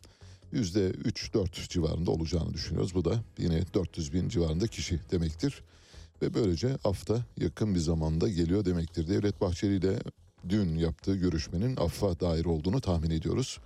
3-4 0.55 1.69
civarında 1.69 2.11
olacağını 2.11 2.53
düşünüyoruz. 2.53 2.95
Bu 2.95 3.05
da 3.05 3.23
yine 3.37 3.63
400 3.73 4.13
bin 4.13 4.29
civarında 4.29 4.67
kişi 4.67 4.99
demektir. 5.11 5.63
Ve 6.21 6.33
böylece 6.33 6.77
afta 6.83 7.25
yakın 7.37 7.75
bir 7.75 7.79
zamanda 7.79 8.29
geliyor 8.29 8.65
demektir. 8.65 9.07
Devlet 9.07 9.41
Bahçeli 9.41 9.75
ile 9.75 9.99
dün 10.49 10.77
yaptığı 10.77 11.15
görüşmenin 11.15 11.77
affa 11.77 12.19
dair 12.19 12.45
olduğunu 12.45 12.81
tahmin 12.81 13.09
ediyoruz. 13.09 13.59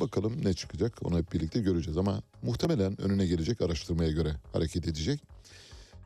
Bakalım 0.00 0.44
ne 0.44 0.54
çıkacak 0.54 0.98
onu 1.02 1.18
hep 1.18 1.32
birlikte 1.32 1.60
göreceğiz 1.60 1.98
ama 1.98 2.22
muhtemelen 2.42 3.00
önüne 3.00 3.26
gelecek 3.26 3.60
araştırmaya 3.60 4.10
göre 4.10 4.36
hareket 4.52 4.88
edecek. 4.88 5.20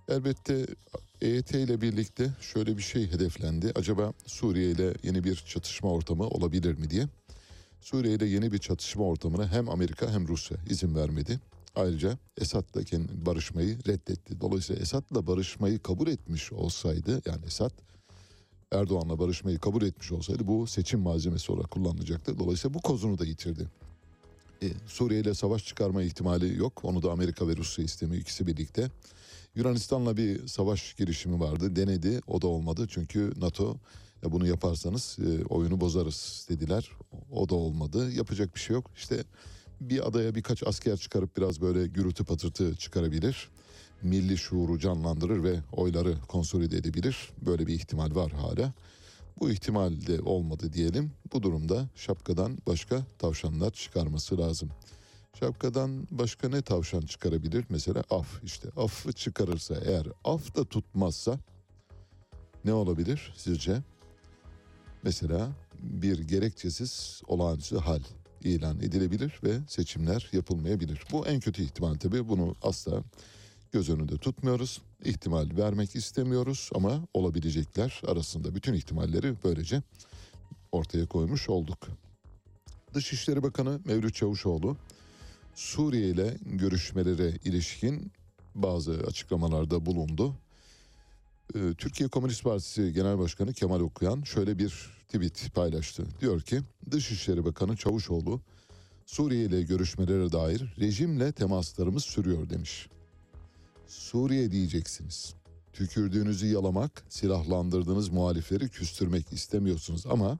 Elbette 0.08 0.66
EYT 1.20 1.54
ile 1.54 1.80
birlikte 1.80 2.30
şöyle 2.40 2.76
bir 2.76 2.82
şey 2.82 3.12
hedeflendi. 3.12 3.72
Acaba 3.74 4.12
Suriye 4.26 4.70
ile 4.70 4.94
yeni 5.02 5.24
bir 5.24 5.36
çatışma 5.36 5.92
ortamı 5.92 6.28
olabilir 6.28 6.78
mi 6.78 6.90
diye. 6.90 7.08
Suriye 7.80 8.14
ile 8.14 8.26
yeni 8.26 8.52
bir 8.52 8.58
çatışma 8.58 9.04
ortamına 9.04 9.48
hem 9.48 9.68
Amerika 9.68 10.10
hem 10.10 10.28
Rusya 10.28 10.56
izin 10.70 10.94
vermedi. 10.94 11.40
Ayrıca 11.76 12.18
Esad'la 12.36 12.82
barışmayı 13.26 13.78
reddetti. 13.86 14.40
Dolayısıyla 14.40 14.82
Esad'la 14.82 15.26
barışmayı 15.26 15.78
kabul 15.78 16.08
etmiş 16.08 16.52
olsaydı 16.52 17.22
yani 17.26 17.46
Esad 17.46 17.72
Erdoğan'la 18.72 19.18
barışmayı 19.18 19.58
kabul 19.58 19.82
etmiş 19.82 20.12
olsaydı 20.12 20.46
bu 20.46 20.66
seçim 20.66 21.00
malzemesi 21.00 21.52
olarak 21.52 21.70
kullanılacaktı. 21.70 22.38
Dolayısıyla 22.38 22.74
bu 22.74 22.82
kozunu 22.82 23.18
da 23.18 23.24
yitirdi. 23.24 23.68
E, 24.62 24.66
Suriye 24.86 25.20
ile 25.20 25.34
savaş 25.34 25.64
çıkarma 25.64 26.02
ihtimali 26.02 26.56
yok. 26.56 26.84
Onu 26.84 27.02
da 27.02 27.12
Amerika 27.12 27.48
ve 27.48 27.56
Rusya 27.56 27.84
istemiyor 27.84 28.22
ikisi 28.22 28.46
birlikte. 28.46 28.90
Yunanistan'la 29.54 30.16
bir 30.16 30.46
savaş 30.46 30.94
girişimi 30.94 31.40
vardı. 31.40 31.76
Denedi. 31.76 32.20
O 32.26 32.42
da 32.42 32.46
olmadı. 32.46 32.86
Çünkü 32.90 33.32
NATO 33.36 33.76
ya 34.22 34.32
bunu 34.32 34.46
yaparsanız 34.46 35.18
e, 35.18 35.44
oyunu 35.44 35.80
bozarız 35.80 36.46
dediler. 36.48 36.90
O 37.30 37.48
da 37.48 37.54
olmadı. 37.54 38.12
Yapacak 38.12 38.54
bir 38.54 38.60
şey 38.60 38.74
yok. 38.74 38.90
İşte 38.96 39.24
bir 39.80 40.08
adaya 40.08 40.34
birkaç 40.34 40.62
asker 40.66 40.96
çıkarıp 40.96 41.36
biraz 41.36 41.60
böyle 41.60 41.86
gürültü 41.86 42.24
patırtı 42.24 42.76
çıkarabilir. 42.76 43.48
Milli 44.02 44.38
şuuru 44.38 44.78
canlandırır 44.78 45.42
ve 45.44 45.60
oyları 45.72 46.14
konsolide 46.28 46.76
edebilir. 46.76 47.30
Böyle 47.46 47.66
bir 47.66 47.74
ihtimal 47.74 48.14
var 48.14 48.32
hala. 48.32 48.72
Bu 49.40 49.50
ihtimal 49.50 50.06
de 50.06 50.20
olmadı 50.20 50.72
diyelim. 50.72 51.12
Bu 51.32 51.42
durumda 51.42 51.88
şapkadan 51.94 52.58
başka 52.66 53.06
tavşanlar 53.18 53.70
çıkarması 53.70 54.38
lazım. 54.38 54.70
Şapkadan 55.40 56.08
başka 56.10 56.48
ne 56.48 56.62
tavşan 56.62 57.00
çıkarabilir? 57.00 57.64
Mesela 57.68 58.04
af 58.10 58.44
işte. 58.44 58.68
Affı 58.76 59.12
çıkarırsa 59.12 59.74
eğer 59.84 60.06
af 60.24 60.56
da 60.56 60.64
tutmazsa 60.64 61.38
ne 62.64 62.72
olabilir 62.72 63.34
sizce? 63.36 63.82
Mesela 65.02 65.48
bir 65.82 66.18
gerekçesiz 66.18 67.22
olağanüstü 67.26 67.76
hal 67.76 68.00
ilan 68.44 68.78
edilebilir 68.80 69.40
ve 69.44 69.58
seçimler 69.68 70.28
yapılmayabilir. 70.32 71.02
Bu 71.12 71.26
en 71.26 71.40
kötü 71.40 71.62
ihtimal 71.62 71.94
tabii. 71.94 72.28
Bunu 72.28 72.54
asla 72.62 73.02
göz 73.72 73.90
önünde 73.90 74.18
tutmuyoruz. 74.18 74.82
İhtimal 75.04 75.56
vermek 75.56 75.96
istemiyoruz 75.96 76.70
ama 76.74 77.02
olabilecekler 77.14 78.02
arasında 78.06 78.54
bütün 78.54 78.74
ihtimalleri 78.74 79.34
böylece 79.44 79.82
ortaya 80.72 81.06
koymuş 81.06 81.48
olduk. 81.48 81.88
Dışişleri 82.94 83.42
Bakanı 83.42 83.80
Mevlüt 83.84 84.14
Çavuşoğlu 84.14 84.76
Suriye 85.54 86.08
ile 86.08 86.36
görüşmelere 86.44 87.30
ilişkin 87.44 88.12
bazı 88.54 88.92
açıklamalarda 88.92 89.86
bulundu. 89.86 90.34
Ee, 91.54 91.74
Türkiye 91.78 92.08
Komünist 92.08 92.44
Partisi 92.44 92.92
Genel 92.92 93.18
Başkanı 93.18 93.52
Kemal 93.52 93.80
Okuyan 93.80 94.22
şöyle 94.22 94.58
bir 94.58 94.90
tweet 95.06 95.54
paylaştı. 95.54 96.04
Diyor 96.20 96.40
ki 96.40 96.60
Dışişleri 96.90 97.44
Bakanı 97.44 97.76
Çavuşoğlu 97.76 98.40
Suriye 99.06 99.44
ile 99.44 99.62
görüşmelere 99.62 100.32
dair 100.32 100.74
rejimle 100.80 101.32
temaslarımız 101.32 102.04
sürüyor 102.04 102.50
demiş. 102.50 102.88
Suriye 103.86 104.50
diyeceksiniz. 104.50 105.34
Tükürdüğünüzü 105.72 106.46
yalamak, 106.46 107.04
silahlandırdığınız 107.08 108.08
muhalifleri 108.08 108.68
küstürmek 108.68 109.32
istemiyorsunuz 109.32 110.06
ama 110.06 110.38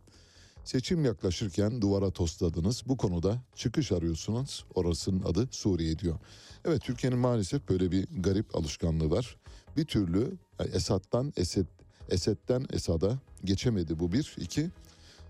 seçim 0.65 1.05
yaklaşırken 1.05 1.83
duvara 1.83 2.11
tosladınız. 2.11 2.83
Bu 2.87 2.97
konuda 2.97 3.43
çıkış 3.55 3.93
arıyorsunuz. 3.93 4.65
Orasının 4.75 5.23
adı 5.23 5.49
Suriye 5.51 5.99
diyor. 5.99 6.19
Evet 6.65 6.83
Türkiye'nin 6.83 7.19
maalesef 7.19 7.69
böyle 7.69 7.91
bir 7.91 8.07
garip 8.17 8.57
alışkanlığı 8.57 9.11
var. 9.11 9.37
Bir 9.77 9.85
türlü 9.85 10.39
yani 10.61 10.71
Esad'dan 10.73 11.33
Esed, 11.37 11.67
Esed'den 12.09 12.67
Esad'a 12.73 13.19
geçemedi 13.45 13.99
bu 13.99 14.13
bir. 14.13 14.37
iki 14.39 14.71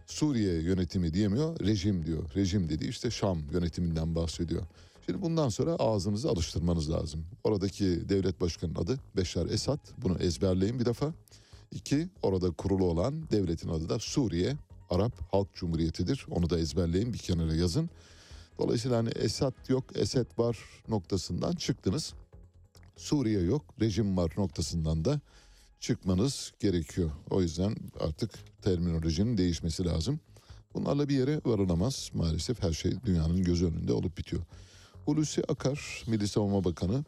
Suriye 0.06 0.62
yönetimi 0.62 1.14
diyemiyor, 1.14 1.60
rejim 1.60 2.06
diyor. 2.06 2.34
Rejim 2.34 2.68
dedi 2.68 2.86
işte 2.86 3.10
Şam 3.10 3.42
yönetiminden 3.52 4.14
bahsediyor. 4.14 4.62
Şimdi 5.06 5.22
bundan 5.22 5.48
sonra 5.48 5.74
ağzınızı 5.74 6.28
alıştırmanız 6.28 6.90
lazım. 6.90 7.24
Oradaki 7.44 8.08
devlet 8.08 8.40
başkanının 8.40 8.78
adı 8.78 8.98
Beşar 9.16 9.46
Esad. 9.46 9.78
Bunu 9.98 10.18
ezberleyin 10.18 10.80
bir 10.80 10.84
defa. 10.84 11.12
İki, 11.72 12.08
orada 12.22 12.50
kurulu 12.50 12.84
olan 12.84 13.30
devletin 13.30 13.68
adı 13.68 13.88
da 13.88 13.98
Suriye 13.98 14.56
Arap 14.90 15.32
Halk 15.32 15.54
Cumhuriyeti'dir. 15.54 16.26
Onu 16.30 16.50
da 16.50 16.58
ezberleyin 16.58 17.12
bir 17.12 17.18
kenara 17.18 17.54
yazın. 17.54 17.90
Dolayısıyla 18.58 18.98
hani 18.98 19.08
Esad 19.08 19.68
yok, 19.68 19.84
Esed 19.94 20.26
var 20.38 20.58
noktasından 20.88 21.52
çıktınız. 21.52 22.14
Suriye 23.00 23.40
yok, 23.40 23.64
rejim 23.80 24.16
var 24.16 24.32
noktasından 24.36 25.04
da 25.04 25.20
çıkmanız 25.80 26.52
gerekiyor. 26.60 27.10
O 27.30 27.42
yüzden 27.42 27.76
artık 28.00 28.30
terminolojinin 28.62 29.38
değişmesi 29.38 29.84
lazım. 29.84 30.20
Bunlarla 30.74 31.08
bir 31.08 31.18
yere 31.18 31.40
varılamaz. 31.44 32.10
Maalesef 32.14 32.62
her 32.62 32.72
şey 32.72 32.92
dünyanın 33.04 33.44
göz 33.44 33.62
önünde 33.62 33.92
olup 33.92 34.18
bitiyor. 34.18 34.42
Hulusi 35.04 35.42
Akar, 35.48 36.04
Milli 36.06 36.28
Savunma 36.28 36.64
Bakanı, 36.64 37.04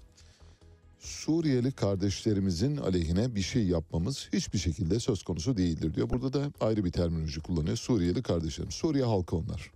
Suriyeli 1.00 1.72
kardeşlerimizin 1.72 2.76
aleyhine 2.76 3.34
bir 3.34 3.42
şey 3.42 3.66
yapmamız 3.66 4.28
hiçbir 4.32 4.58
şekilde 4.58 5.00
söz 5.00 5.22
konusu 5.22 5.56
değildir 5.56 5.94
diyor. 5.94 6.10
Burada 6.10 6.32
da 6.32 6.52
ayrı 6.60 6.84
bir 6.84 6.92
terminoloji 6.92 7.40
kullanıyor. 7.40 7.76
Suriyeli 7.76 8.22
kardeşlerim. 8.22 8.70
Suriye 8.70 9.04
halkı 9.04 9.36
onlar. 9.36 9.70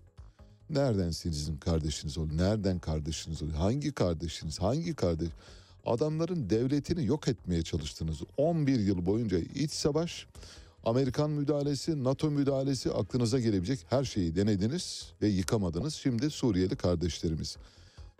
Nereden 0.70 1.12
kardeşiniz 1.60 2.18
oluyor? 2.18 2.38
Nereden 2.38 2.78
kardeşiniz 2.78 3.42
oluyor? 3.42 3.58
Hangi 3.58 3.92
kardeşiniz? 3.92 4.60
Hangi 4.60 4.94
kardeş? 4.94 5.28
Adamların 5.86 6.50
devletini 6.50 7.06
yok 7.06 7.28
etmeye 7.28 7.62
çalıştınız. 7.62 8.22
11 8.36 8.80
yıl 8.80 9.06
boyunca 9.06 9.38
iç 9.38 9.72
savaş, 9.72 10.26
Amerikan 10.84 11.30
müdahalesi, 11.30 12.04
NATO 12.04 12.30
müdahalesi 12.30 12.92
aklınıza 12.92 13.40
gelebilecek 13.40 13.86
her 13.88 14.04
şeyi 14.04 14.36
denediniz 14.36 15.12
ve 15.22 15.28
yıkamadınız. 15.28 15.94
Şimdi 15.94 16.30
Suriyeli 16.30 16.76
kardeşlerimiz. 16.76 17.56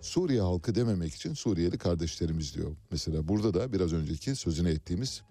Suriye 0.01 0.41
halkı 0.41 0.75
dememek 0.75 1.15
için 1.15 1.35
Suriyeli 1.35 1.79
kardeşlerimiz 1.79 2.55
diyor. 2.55 2.71
Mesela 2.91 3.29
burada 3.29 3.55
da 3.55 3.73
biraz 3.73 3.93
önceki 3.93 4.35
sözünü 4.35 4.71
ettiğimiz 4.71 5.23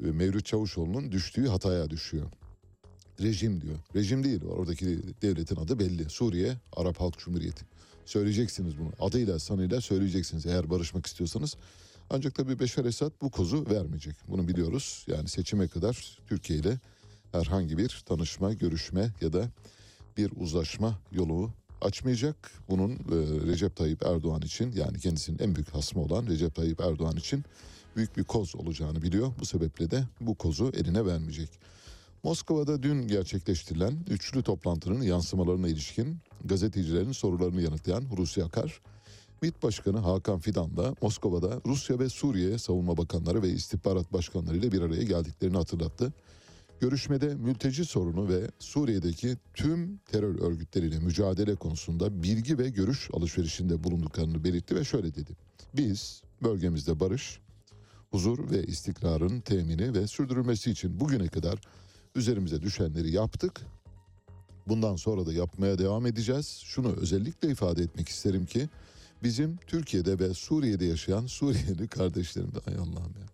e, 0.00 0.06
Mevlüt 0.06 0.46
Çavuşoğlu'nun 0.46 1.12
düştüğü 1.12 1.48
hataya 1.48 1.90
düşüyor. 1.90 2.26
Rejim 3.22 3.60
diyor. 3.60 3.76
Rejim 3.94 4.24
değil 4.24 4.44
oradaki 4.44 5.00
devletin 5.22 5.56
adı 5.56 5.78
belli. 5.78 6.10
Suriye 6.10 6.56
Arap 6.76 7.00
Halk 7.00 7.18
Cumhuriyeti. 7.18 7.64
Söyleyeceksiniz 8.10 8.78
bunu. 8.78 8.92
Adıyla 9.00 9.38
sanıyla 9.38 9.80
söyleyeceksiniz 9.80 10.46
eğer 10.46 10.70
barışmak 10.70 11.06
istiyorsanız. 11.06 11.56
Ancak 12.10 12.34
tabii 12.34 12.58
Beşar 12.58 12.84
Esad 12.84 13.12
bu 13.20 13.30
kozu 13.30 13.66
vermeyecek. 13.70 14.16
Bunu 14.28 14.48
biliyoruz. 14.48 15.04
Yani 15.08 15.28
seçime 15.28 15.68
kadar 15.68 16.18
Türkiye 16.26 16.58
ile 16.58 16.78
herhangi 17.32 17.78
bir 17.78 18.02
tanışma, 18.06 18.52
görüşme 18.52 19.12
ya 19.20 19.32
da 19.32 19.48
bir 20.16 20.32
uzlaşma 20.36 20.98
yolu 21.12 21.50
açmayacak. 21.80 22.52
Bunun 22.68 22.90
e, 22.90 22.96
Recep 23.46 23.76
Tayyip 23.76 24.02
Erdoğan 24.02 24.42
için 24.42 24.72
yani 24.72 24.98
kendisinin 24.98 25.38
en 25.38 25.54
büyük 25.54 25.74
hasmı 25.74 26.02
olan 26.02 26.26
Recep 26.26 26.54
Tayyip 26.54 26.80
Erdoğan 26.80 27.16
için 27.16 27.44
büyük 27.96 28.16
bir 28.16 28.24
koz 28.24 28.56
olacağını 28.56 29.02
biliyor. 29.02 29.32
Bu 29.40 29.44
sebeple 29.44 29.90
de 29.90 30.04
bu 30.20 30.34
kozu 30.34 30.72
eline 30.74 31.06
vermeyecek. 31.06 31.50
Moskova'da 32.22 32.82
dün 32.82 33.08
gerçekleştirilen 33.08 33.98
üçlü 34.10 34.42
toplantının 34.42 35.02
yansımalarına 35.02 35.68
ilişkin 35.68 36.18
gazetecilerin 36.44 37.12
sorularını 37.12 37.62
yanıtlayan 37.62 38.02
Hulusi 38.02 38.44
Akar, 38.44 38.80
MİT 39.42 39.62
Başkanı 39.62 39.98
Hakan 39.98 40.38
Fidan'la 40.38 40.94
Moskova'da 41.02 41.60
Rusya 41.66 41.98
ve 41.98 42.08
Suriye 42.08 42.58
savunma 42.58 42.96
bakanları 42.96 43.42
ve 43.42 43.48
istihbarat 43.48 44.12
başkanları 44.12 44.56
ile 44.56 44.72
bir 44.72 44.80
araya 44.80 45.02
geldiklerini 45.02 45.56
hatırlattı. 45.56 46.12
Görüşmede 46.80 47.34
mülteci 47.34 47.84
sorunu 47.84 48.28
ve 48.28 48.50
Suriye'deki 48.58 49.36
tüm 49.54 49.96
terör 49.96 50.40
örgütleriyle 50.40 50.98
mücadele 50.98 51.54
konusunda 51.54 52.22
bilgi 52.22 52.58
ve 52.58 52.68
görüş 52.68 53.10
alışverişinde 53.12 53.84
bulunduklarını 53.84 54.44
belirtti 54.44 54.74
ve 54.74 54.84
şöyle 54.84 55.14
dedi. 55.14 55.36
Biz 55.76 56.22
bölgemizde 56.42 57.00
barış, 57.00 57.40
huzur 58.10 58.50
ve 58.50 58.64
istikrarın 58.64 59.40
temini 59.40 59.94
ve 59.94 60.06
sürdürülmesi 60.06 60.70
için 60.70 61.00
bugüne 61.00 61.28
kadar 61.28 61.60
üzerimize 62.14 62.62
düşenleri 62.62 63.10
yaptık. 63.10 63.60
Bundan 64.68 64.96
sonra 64.96 65.26
da 65.26 65.32
yapmaya 65.32 65.78
devam 65.78 66.06
edeceğiz. 66.06 66.62
Şunu 66.64 66.92
özellikle 66.92 67.50
ifade 67.50 67.82
etmek 67.82 68.08
isterim 68.08 68.46
ki 68.46 68.68
bizim 69.22 69.56
Türkiye'de 69.66 70.18
ve 70.18 70.34
Suriye'de 70.34 70.84
yaşayan 70.84 71.26
Suriyeli 71.26 71.88
kardeşlerim 71.88 72.54
de 72.54 72.58
ay 72.66 72.74
Allah'ım 72.74 73.14
ya. 73.20 73.26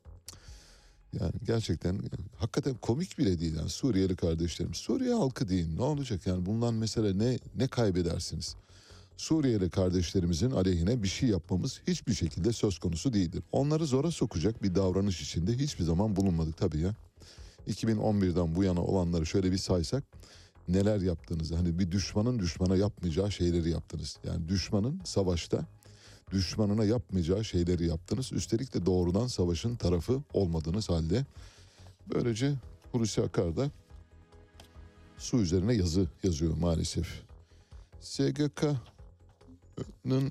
Yani 1.21 1.33
gerçekten 1.47 2.01
hakikaten 2.37 2.75
komik 2.75 3.19
bile 3.19 3.41
değil 3.41 3.57
yani 3.57 3.69
Suriyeli 3.69 4.17
kardeşlerim. 4.17 4.75
Suriye 4.75 5.15
halkı 5.15 5.49
deyin 5.49 5.77
ne 5.77 5.83
olacak 5.83 6.27
yani 6.27 6.47
bundan 6.47 6.75
mesela 6.75 7.15
ne 7.15 7.39
ne 7.57 7.69
kaybedersiniz? 7.69 8.57
Suriyeli 9.17 9.71
kardeşlerimizin 9.71 10.51
aleyhine 10.51 11.03
bir 11.03 11.09
şey 11.09 11.29
yapmamız 11.29 11.81
hiçbir 11.87 12.15
şekilde 12.15 12.53
söz 12.53 12.79
konusu 12.79 13.13
değildir. 13.13 13.43
Onları 13.53 13.87
zora 13.87 14.11
sokacak 14.11 14.63
bir 14.63 14.75
davranış 14.75 15.21
içinde 15.21 15.59
hiçbir 15.59 15.85
zaman 15.85 16.17
bulunmadık 16.17 16.57
tabii 16.57 16.81
ya. 16.81 16.95
2011'den 17.69 18.55
bu 18.55 18.65
yana 18.65 18.83
olanları 18.83 19.27
şöyle 19.27 19.53
bir 19.53 19.59
saysak 19.59 20.05
neler 20.69 21.01
yaptığınızı 21.01 21.57
hani 21.57 21.79
bir 21.79 21.91
düşmanın 21.91 22.39
düşmana 22.39 22.77
yapmayacağı 22.77 23.33
şeyleri 23.33 23.71
yaptınız. 23.71 24.19
Yani 24.25 24.49
düşmanın 24.49 25.01
savaşta 25.05 25.67
düşmanına 26.33 26.85
yapmayacağı 26.85 27.45
şeyleri 27.45 27.87
yaptınız. 27.87 28.33
Üstelik 28.33 28.75
de 28.75 28.87
doğrudan 28.87 29.27
savaşın 29.27 29.77
tarafı 29.77 30.23
olmadığınız 30.33 30.89
halde 30.89 31.27
böylece 32.15 32.55
Hulusi 32.93 33.23
Akar 33.23 33.57
da 33.57 33.71
su 35.19 35.37
üzerine 35.39 35.75
yazı 35.75 36.07
yazıyor 36.23 36.57
maalesef. 36.57 37.23
SGK'nın 38.01 38.81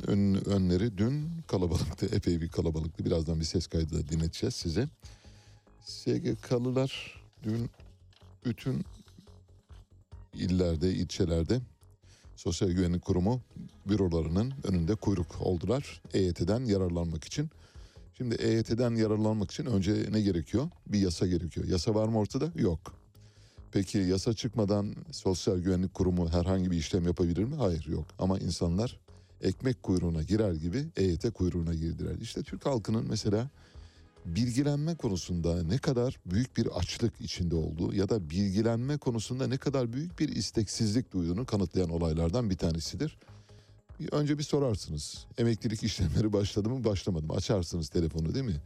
ön, 0.07 0.49
önleri 0.49 0.97
dün 0.97 1.29
kalabalıktı, 1.47 2.05
epey 2.05 2.41
bir 2.41 2.49
kalabalıktı. 2.49 3.05
Birazdan 3.05 3.39
bir 3.39 3.45
ses 3.45 3.67
kaydı 3.67 3.93
da 3.93 4.09
dinleteceğiz 4.09 4.55
size. 4.55 4.87
SGK'lılar 5.85 7.24
dün 7.43 7.69
bütün 8.45 8.85
illerde, 10.33 10.93
ilçelerde 10.93 11.59
Sosyal 12.35 12.69
Güvenlik 12.69 13.01
Kurumu 13.01 13.41
bürolarının 13.87 14.53
önünde 14.63 14.95
kuyruk 14.95 15.41
oldular 15.41 16.01
EYT'den 16.13 16.65
yararlanmak 16.65 17.23
için. 17.23 17.49
Şimdi 18.17 18.35
EYT'den 18.35 18.95
yararlanmak 18.95 19.51
için 19.51 19.65
önce 19.65 20.05
ne 20.11 20.21
gerekiyor? 20.21 20.69
Bir 20.87 20.99
yasa 20.99 21.27
gerekiyor. 21.27 21.67
Yasa 21.67 21.95
var 21.95 22.07
mı 22.07 22.19
ortada? 22.19 22.51
Yok. 22.55 22.79
Peki 23.71 23.97
yasa 23.97 24.33
çıkmadan 24.33 24.95
Sosyal 25.11 25.57
Güvenlik 25.57 25.93
Kurumu 25.93 26.29
herhangi 26.29 26.71
bir 26.71 26.77
işlem 26.77 27.05
yapabilir 27.07 27.43
mi? 27.43 27.55
Hayır 27.55 27.87
yok. 27.87 28.05
Ama 28.19 28.39
insanlar 28.39 28.99
ekmek 29.41 29.83
kuyruğuna 29.83 30.23
girer 30.23 30.53
gibi 30.53 30.85
EYT 30.97 31.33
kuyruğuna 31.33 31.73
girdiler. 31.73 32.15
İşte 32.21 32.43
Türk 32.43 32.65
halkının 32.65 33.05
mesela 33.09 33.49
bilgilenme 34.25 34.95
konusunda 34.95 35.63
ne 35.63 35.77
kadar 35.77 36.19
büyük 36.25 36.57
bir 36.57 36.67
açlık 36.67 37.21
içinde 37.21 37.55
olduğu 37.55 37.93
ya 37.93 38.09
da 38.09 38.29
bilgilenme 38.29 38.97
konusunda 38.97 39.47
ne 39.47 39.57
kadar 39.57 39.93
büyük 39.93 40.19
bir 40.19 40.29
isteksizlik 40.29 41.13
duyduğunu 41.13 41.45
kanıtlayan 41.45 41.89
olaylardan 41.89 42.49
bir 42.49 42.57
tanesidir. 42.57 43.17
Önce 44.11 44.37
bir 44.37 44.43
sorarsınız. 44.43 45.25
Emeklilik 45.37 45.83
işlemleri 45.83 46.33
başladı 46.33 46.69
mı 46.69 46.83
başlamadı 46.83 47.25
mı? 47.25 47.33
Açarsınız 47.33 47.89
telefonu 47.89 48.33
değil 48.33 48.45
mi? 48.45 48.61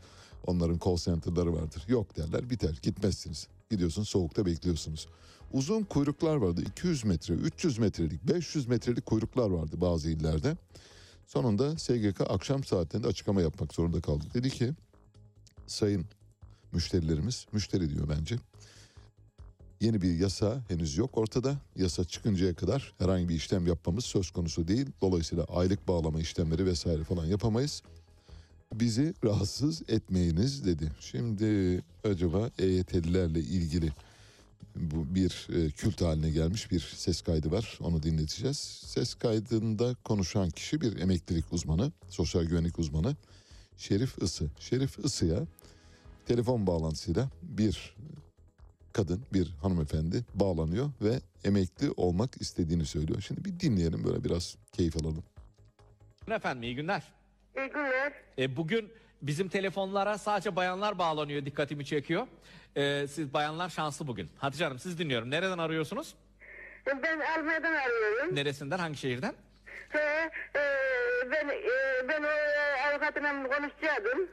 Onların 0.48 0.80
call 0.86 0.98
center'ları 0.98 1.54
vardır. 1.54 1.84
Yok 1.88 2.18
derler 2.18 2.50
biter 2.50 2.80
gitmezsiniz. 2.82 3.48
Gidiyorsun 3.70 4.04
soğukta 4.04 4.46
bekliyorsunuz. 4.46 5.08
Uzun 5.54 5.84
kuyruklar 5.84 6.36
vardı. 6.36 6.62
200 6.62 7.06
metre, 7.06 7.34
300 7.34 7.78
metrelik, 7.78 8.28
500 8.28 8.68
metrelik 8.68 9.06
kuyruklar 9.06 9.50
vardı 9.50 9.82
bazı 9.82 10.10
illerde. 10.10 10.58
Sonunda 11.28 11.78
SGK 11.78 12.22
akşam 12.22 12.64
saatlerinde 12.64 13.08
açıklama 13.08 13.42
yapmak 13.42 13.74
zorunda 13.74 14.02
kaldı. 14.02 14.26
Dedi 14.34 14.50
ki 14.50 14.74
sayın 15.72 16.06
müşterilerimiz, 16.72 17.46
müşteri 17.52 17.90
diyor 17.90 18.10
bence. 18.10 18.36
Yeni 19.82 20.02
bir 20.02 20.20
yasa 20.20 20.64
henüz 20.68 20.98
yok 20.98 21.18
ortada. 21.18 21.58
Yasa 21.76 22.04
çıkıncaya 22.04 22.54
kadar 22.54 22.94
herhangi 22.98 23.30
bir 23.30 23.36
işlem 23.36 23.68
yapmamız 23.68 24.06
söz 24.06 24.32
konusu 24.32 24.68
değil. 24.68 24.88
Dolayısıyla 25.02 25.44
aylık 25.44 25.88
bağlama 25.88 26.20
işlemleri 26.20 26.66
vesaire 26.66 27.04
falan 27.04 27.26
yapamayız. 27.26 27.84
Bizi 28.74 29.14
rahatsız 29.24 29.82
etmeyiniz 29.88 30.66
dedi. 30.66 30.92
Şimdi 31.00 31.82
acaba 32.04 32.50
EYT'lilerle 32.60 33.40
ilgili 33.40 33.92
bu 34.76 35.16
bir 35.16 35.48
e, 35.54 35.72
kült 35.72 36.02
haline 36.02 36.30
gelmiş 36.30 36.72
bir 36.72 36.80
ses 36.80 37.22
kaydı 37.22 37.52
var. 37.52 37.80
Onu 37.82 38.04
dinleteceğiz. 38.04 38.58
Ses 38.86 39.14
kaydında 39.14 39.96
konuşan 40.04 40.50
kişi 40.50 40.82
bir 40.82 41.00
emeklilik 41.00 41.54
uzmanı, 41.54 41.92
sosyal 42.10 42.44
güvenlik 42.44 42.80
uzmanı. 42.80 43.16
Şerif 43.78 44.24
Isı. 44.24 44.50
Şerif 44.60 45.00
Isı'ya 45.00 45.46
telefon 46.30 46.68
bağlantısıyla 46.68 47.30
bir 47.42 47.96
kadın, 48.94 49.26
bir 49.34 49.52
hanımefendi 49.62 50.26
bağlanıyor 50.34 50.90
ve 51.02 51.20
emekli 51.44 51.92
olmak 51.98 52.42
istediğini 52.42 52.86
söylüyor. 52.86 53.22
Şimdi 53.22 53.46
bir 53.46 53.60
dinleyelim 53.60 54.04
böyle 54.04 54.24
biraz 54.24 54.58
keyif 54.72 54.98
alalım. 54.98 55.24
Efendim 56.32 56.64
iyi 56.64 56.76
günler. 56.76 57.04
İyi 57.58 57.70
günler. 57.70 58.14
E, 58.38 58.56
bugün 58.56 58.92
bizim 59.22 59.50
telefonlara 59.50 60.18
sadece 60.18 60.56
bayanlar 60.56 61.00
bağlanıyor 61.00 61.46
dikkatimi 61.46 61.86
çekiyor. 61.86 62.28
E, 62.76 63.08
siz 63.08 63.34
bayanlar 63.34 63.70
şanslı 63.70 64.08
bugün. 64.08 64.30
Hatice 64.38 64.64
Hanım 64.64 64.80
siz 64.80 65.00
dinliyorum. 65.00 65.30
Nereden 65.32 65.58
arıyorsunuz? 65.58 66.16
Ben 66.86 67.20
Almanya'dan 67.20 67.74
arıyorum. 67.74 68.36
Neresinden 68.36 68.78
hangi 68.78 68.98
şehirden? 68.98 69.34
He, 69.90 70.00
e, 70.00 70.62
ben 71.32 71.50
e, 71.50 72.08
ben 72.10 72.24
o 72.24 72.28
avukatla 72.90 73.44
konuşacaktım. 73.44 74.30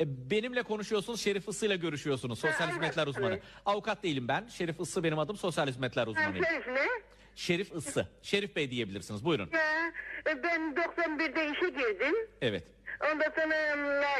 E, 0.00 0.30
benimle 0.30 0.62
konuşuyorsunuz 0.62 1.20
Şerif 1.20 1.48
Isı 1.48 1.66
ile 1.66 1.76
görüşüyorsunuz. 1.76 2.38
Sosyal 2.38 2.66
Ha, 2.66 2.72
hizmetler 2.72 3.02
evet. 3.06 3.16
uzmanı. 3.16 3.40
Avukat 3.66 4.02
değilim 4.02 4.28
ben. 4.28 4.46
Şerif 4.48 4.80
Isı 4.80 5.04
benim 5.04 5.18
adım 5.18 5.36
sosyal 5.36 5.66
hizmetler 5.66 6.06
uzmanıyım. 6.06 6.44
Şerif 6.44 6.66
ne? 6.66 6.86
Şerif 7.34 7.72
Issı. 7.72 8.08
Şerif 8.22 8.56
Bey 8.56 8.70
diyebilirsiniz. 8.70 9.24
Buyurun. 9.24 9.50
Ya, 9.52 9.92
e, 10.32 10.42
ben 10.42 10.60
91'de 10.74 11.44
işe 11.50 11.68
girdim. 11.70 12.14
Evet. 12.42 12.64
Ondan 13.12 13.30
sonra 13.36 13.54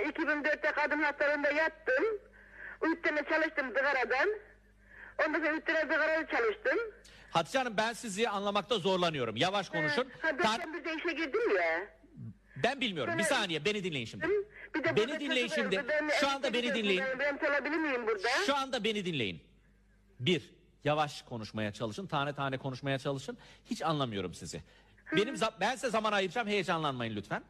e, 0.01 0.05
2004'te 0.09 0.73
kadın 0.73 1.03
hastalığında 1.03 1.51
yattım. 1.51 2.05
Üç 2.83 3.07
sene 3.09 3.23
çalıştım 3.29 3.69
zıgaradan. 3.69 4.29
Ondan 5.27 5.39
sonra 5.39 5.53
üç 5.57 5.65
sene 5.67 5.81
zıgarada 5.81 6.27
çalıştım. 6.27 6.79
Hatice 7.31 7.59
Hanım 7.59 7.77
ben 7.77 7.93
sizi 7.93 8.29
anlamakta 8.29 8.79
zorlanıyorum. 8.79 9.37
Yavaş 9.37 9.69
konuşun. 9.71 10.09
Ha, 10.23 10.29
Tar- 10.31 10.61
91'de 10.61 10.95
işe 10.95 11.13
girdim 11.13 11.57
ya. 11.57 11.87
ben 12.63 12.81
bilmiyorum. 12.81 13.15
Bir 13.19 13.23
saniye 13.23 13.65
beni 13.65 13.85
dinleyin 13.85 14.07
şimdi. 14.07 14.27
Bir 14.79 14.85
de 14.85 14.97
Beni 14.97 15.21
dinleyin 15.21 15.49
şimdi. 15.49 15.85
ben 15.89 16.09
Şu 16.21 16.29
anda 16.29 16.53
beni 16.53 16.67
58 16.67 16.85
dinleyin. 16.85 17.05
Ben 17.19 17.81
miyim 17.81 18.07
burada? 18.07 18.29
Şu 18.47 18.57
anda 18.57 18.85
beni 18.85 19.05
dinleyin. 19.05 19.41
Bir, 20.21 20.51
yavaş 20.85 21.23
konuşmaya 21.23 21.73
çalışın. 21.73 22.07
Tane 22.07 22.35
tane 22.35 22.59
konuşmaya 22.59 22.99
çalışın. 22.99 23.39
Hiç 23.71 23.83
anlamıyorum 23.83 24.35
sizi. 24.35 24.63
Benim 25.13 25.35
za- 25.35 25.61
ben 25.61 25.75
size 25.75 25.91
zaman 25.91 26.13
ayıracağım. 26.13 26.49
Heyecanlanmayın 26.49 27.17
lütfen. 27.17 27.43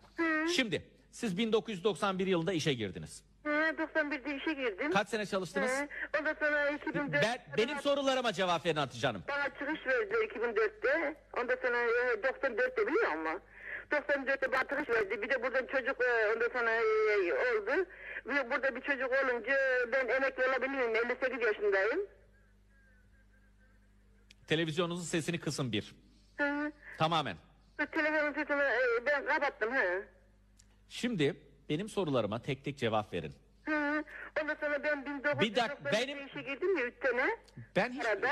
Şimdi 0.57 0.83
siz 1.11 1.39
1991 1.39 2.27
yılında 2.27 2.53
işe 2.53 2.75
girdiniz. 2.75 3.23
Hı, 3.45 3.51
91'de 3.51 4.37
işe 4.37 4.53
girdim. 4.53 4.91
Kaç 4.93 5.09
sene 5.09 5.27
çalıştınız? 5.27 5.71
Hı, 5.71 5.89
Ondan 6.21 6.35
sonra 6.35 6.71
2004... 6.71 7.13
Ben 7.23 7.39
benim 7.57 7.81
sorularıma 7.81 8.33
cevap 8.33 8.67
verin 8.67 8.77
Hatice 8.77 9.07
Hanım. 9.07 9.23
Bana 9.29 9.45
çıkış 9.45 9.87
verdiler 9.87 10.19
2004'te. 10.19 11.17
Ondan 11.41 11.57
sonra 11.63 11.77
e, 11.79 12.15
94'te 12.15 12.87
biliyor 12.87 13.13
musun? 13.13 13.41
94'te 13.91 14.53
bana 14.53 14.61
çıkış 14.61 14.89
verdi. 14.89 15.23
Bir 15.23 15.31
de 15.31 15.43
burada 15.43 15.67
çocuk 15.67 15.97
e, 16.03 16.33
ondan 16.35 16.49
sonra 16.53 16.71
e, 16.71 17.33
oldu. 17.35 17.87
Bir, 18.27 18.51
burada 18.51 18.77
bir 18.77 18.81
çocuk 18.81 19.11
olunca 19.13 19.57
ben 19.93 20.09
emekli 20.09 20.43
olabilirim. 20.49 20.97
58 20.97 21.43
yaşındayım. 21.43 22.01
Televizyonunuzun 24.49 25.05
sesini 25.05 25.41
kısın 25.41 25.73
bir. 25.73 25.95
Hı. 26.39 26.73
Tamamen. 26.99 27.37
Telefonun 27.93 28.33
sesini 28.33 28.63
e, 28.63 29.07
ben 29.07 29.27
kapattım. 29.27 29.75
Hı. 29.75 30.05
Şimdi 30.89 31.37
benim 31.69 31.89
sorularıma 31.89 32.43
tek 32.43 32.65
tek 32.65 32.79
cevap 32.79 33.13
verin. 33.13 33.35
Hı. 33.67 34.05
Ondan 34.43 34.55
sonra 34.61 34.83
ben 34.85 34.99
1990'da 34.99 35.41
Bir 35.41 35.55
dakika, 35.55 35.93
benim- 35.93 36.27
işe 36.27 36.43
girdim 36.43 36.77
ya 36.79 36.85
3 36.85 36.95
sene. 37.03 37.37
Ben 37.77 37.93
hiç... 37.93 38.05
Arada. 38.07 38.31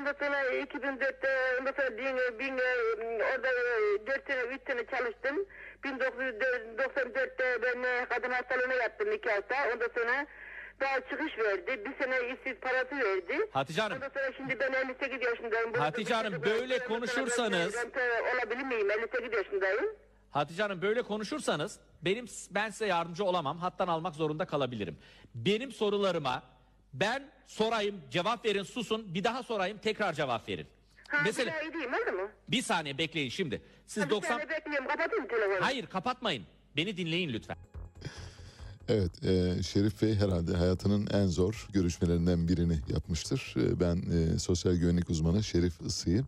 Ondan 0.00 0.14
sonra 0.18 0.42
2004'te 0.46 1.28
ondan 1.60 1.72
sonra 1.72 1.98
bin, 1.98 2.38
bin, 2.38 2.58
e, 2.58 3.24
orada 3.24 3.48
4 4.06 4.26
sene 4.26 4.42
3 4.54 4.60
sene 4.66 4.86
çalıştım. 4.86 5.46
1994'te 5.84 7.62
ben 7.62 7.82
e, 7.82 8.06
kadın 8.08 8.30
hastalığına 8.30 8.74
yattım 8.74 9.12
2 9.12 9.30
hafta. 9.30 9.54
Ondan 9.74 9.88
sonra 9.94 10.26
daha 10.80 11.00
çıkış 11.00 11.38
verdi. 11.38 11.84
Bir 11.84 12.04
sene 12.04 12.16
işsiz 12.34 12.60
parası 12.60 12.96
verdi. 12.96 13.48
Hatice 13.52 13.82
Hanım. 13.82 13.96
Ondan 13.96 14.08
sonra 14.08 14.32
şimdi 14.36 14.60
ben 14.60 14.72
58 14.72 15.22
yaşındayım. 15.22 15.70
Burada 15.74 15.84
Hatice 15.84 16.14
Hanım, 16.14 16.42
böyle 16.42 16.74
var. 16.80 16.84
Konuşursanız- 16.88 17.74
Ben, 17.74 17.90
ben 17.96 18.36
olabilir 18.36 18.64
miyim? 18.66 18.90
58 18.90 19.32
yaşındayım. 19.32 19.84
Hatice 20.30 20.62
Hanım 20.62 20.82
böyle 20.82 21.02
konuşursanız 21.02 21.80
benim 22.02 22.26
ben 22.50 22.70
size 22.70 22.86
yardımcı 22.86 23.24
olamam. 23.24 23.58
Hattan 23.58 23.88
almak 23.88 24.14
zorunda 24.14 24.46
kalabilirim. 24.46 24.98
Benim 25.34 25.72
sorularıma 25.72 26.42
ben 26.92 27.30
sorayım, 27.52 27.94
cevap 28.10 28.44
verin, 28.44 28.62
susun. 28.62 29.14
Bir 29.14 29.24
daha 29.24 29.42
sorayım, 29.42 29.78
tekrar 29.82 30.12
cevap 30.12 30.48
verin. 30.48 30.66
Ha, 31.08 31.18
Mesela 31.24 31.52
bir 31.60 31.68
iyi 31.68 31.72
değil 31.72 32.16
mi? 32.16 32.28
Bir 32.48 32.62
saniye 32.62 32.98
bekleyin 32.98 33.30
şimdi. 33.30 33.62
Siz 33.86 34.04
Bir 34.04 34.10
90 34.10 34.28
saniye 34.28 34.48
bekliyorum. 34.48 34.86
Kapatayım 34.88 35.26
telefonu. 35.28 35.56
Hayır, 35.66 35.86
kapatmayın. 35.86 36.44
Beni 36.76 36.96
dinleyin 36.96 37.28
lütfen. 37.32 37.56
Evet, 38.88 39.24
e, 39.24 39.62
Şerif 39.62 40.02
Bey 40.02 40.14
herhalde 40.14 40.52
hayatının 40.56 41.06
en 41.12 41.26
zor 41.26 41.66
görüşmelerinden 41.72 42.48
birini 42.48 42.78
yapmıştır. 42.88 43.54
E, 43.56 43.80
ben 43.80 43.96
e, 43.96 44.38
sosyal 44.38 44.74
güvenlik 44.74 45.10
uzmanı 45.10 45.42
Şerif 45.42 45.80
Isı'yı 45.80 46.24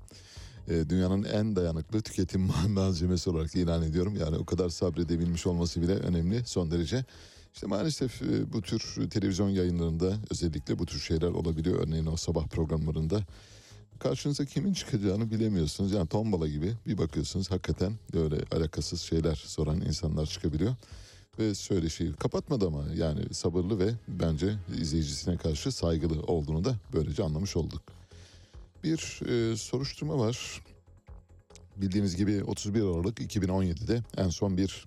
e, 0.69 0.89
dünyanın 0.91 1.25
en 1.25 1.57
dayanıklı 1.57 2.03
tüketim 2.03 2.41
malzemesi 2.69 3.31
olarak 3.31 3.55
ilan 3.55 3.83
ediyorum. 3.83 4.17
Yani 4.21 4.37
o 4.37 4.45
kadar 4.45 4.69
sabredebilmiş 4.69 5.47
olması 5.47 5.83
bile 5.83 5.93
önemli 5.93 6.45
son 6.47 6.71
derece. 6.71 7.05
İşte 7.55 7.67
maalesef 7.67 8.23
e, 8.23 8.53
bu 8.53 8.63
tür 8.63 9.11
televizyon 9.11 9.49
yayınlarında 9.49 10.17
özellikle 10.31 10.79
bu 10.79 10.87
tür 10.87 11.01
şeyler 11.01 11.29
olabiliyor. 11.29 11.87
Örneğin 11.87 12.07
o 12.07 12.17
sabah 12.17 12.47
programlarında 12.47 13.23
karşınıza 13.99 14.45
kimin 14.45 14.73
çıkacağını 14.73 15.31
bilemiyorsunuz. 15.31 15.93
Yani 15.93 16.09
tombala 16.09 16.49
gibi 16.49 16.73
bir 16.87 16.99
bakıyorsunuz 16.99 17.51
hakikaten 17.51 17.93
böyle 18.15 18.37
alakasız 18.53 19.01
şeyler 19.01 19.35
soran 19.35 19.81
insanlar 19.81 20.27
çıkabiliyor. 20.27 20.75
Ve 21.39 21.55
söyleşiyi 21.55 22.13
kapatmadı 22.13 22.67
ama 22.67 22.85
yani 22.95 23.35
sabırlı 23.35 23.79
ve 23.79 23.91
bence 24.09 24.55
izleyicisine 24.79 25.37
karşı 25.37 25.73
saygılı 25.73 26.23
olduğunu 26.23 26.65
da 26.65 26.77
böylece 26.93 27.23
anlamış 27.23 27.57
olduk. 27.57 27.83
Bir 28.85 29.21
e, 29.29 29.57
soruşturma 29.57 30.19
var. 30.19 30.63
Bildiğiniz 31.77 32.17
gibi 32.17 32.45
31 32.45 32.81
Aralık 32.81 33.21
2017'de 33.21 34.03
en 34.17 34.29
son 34.29 34.57
bir 34.57 34.87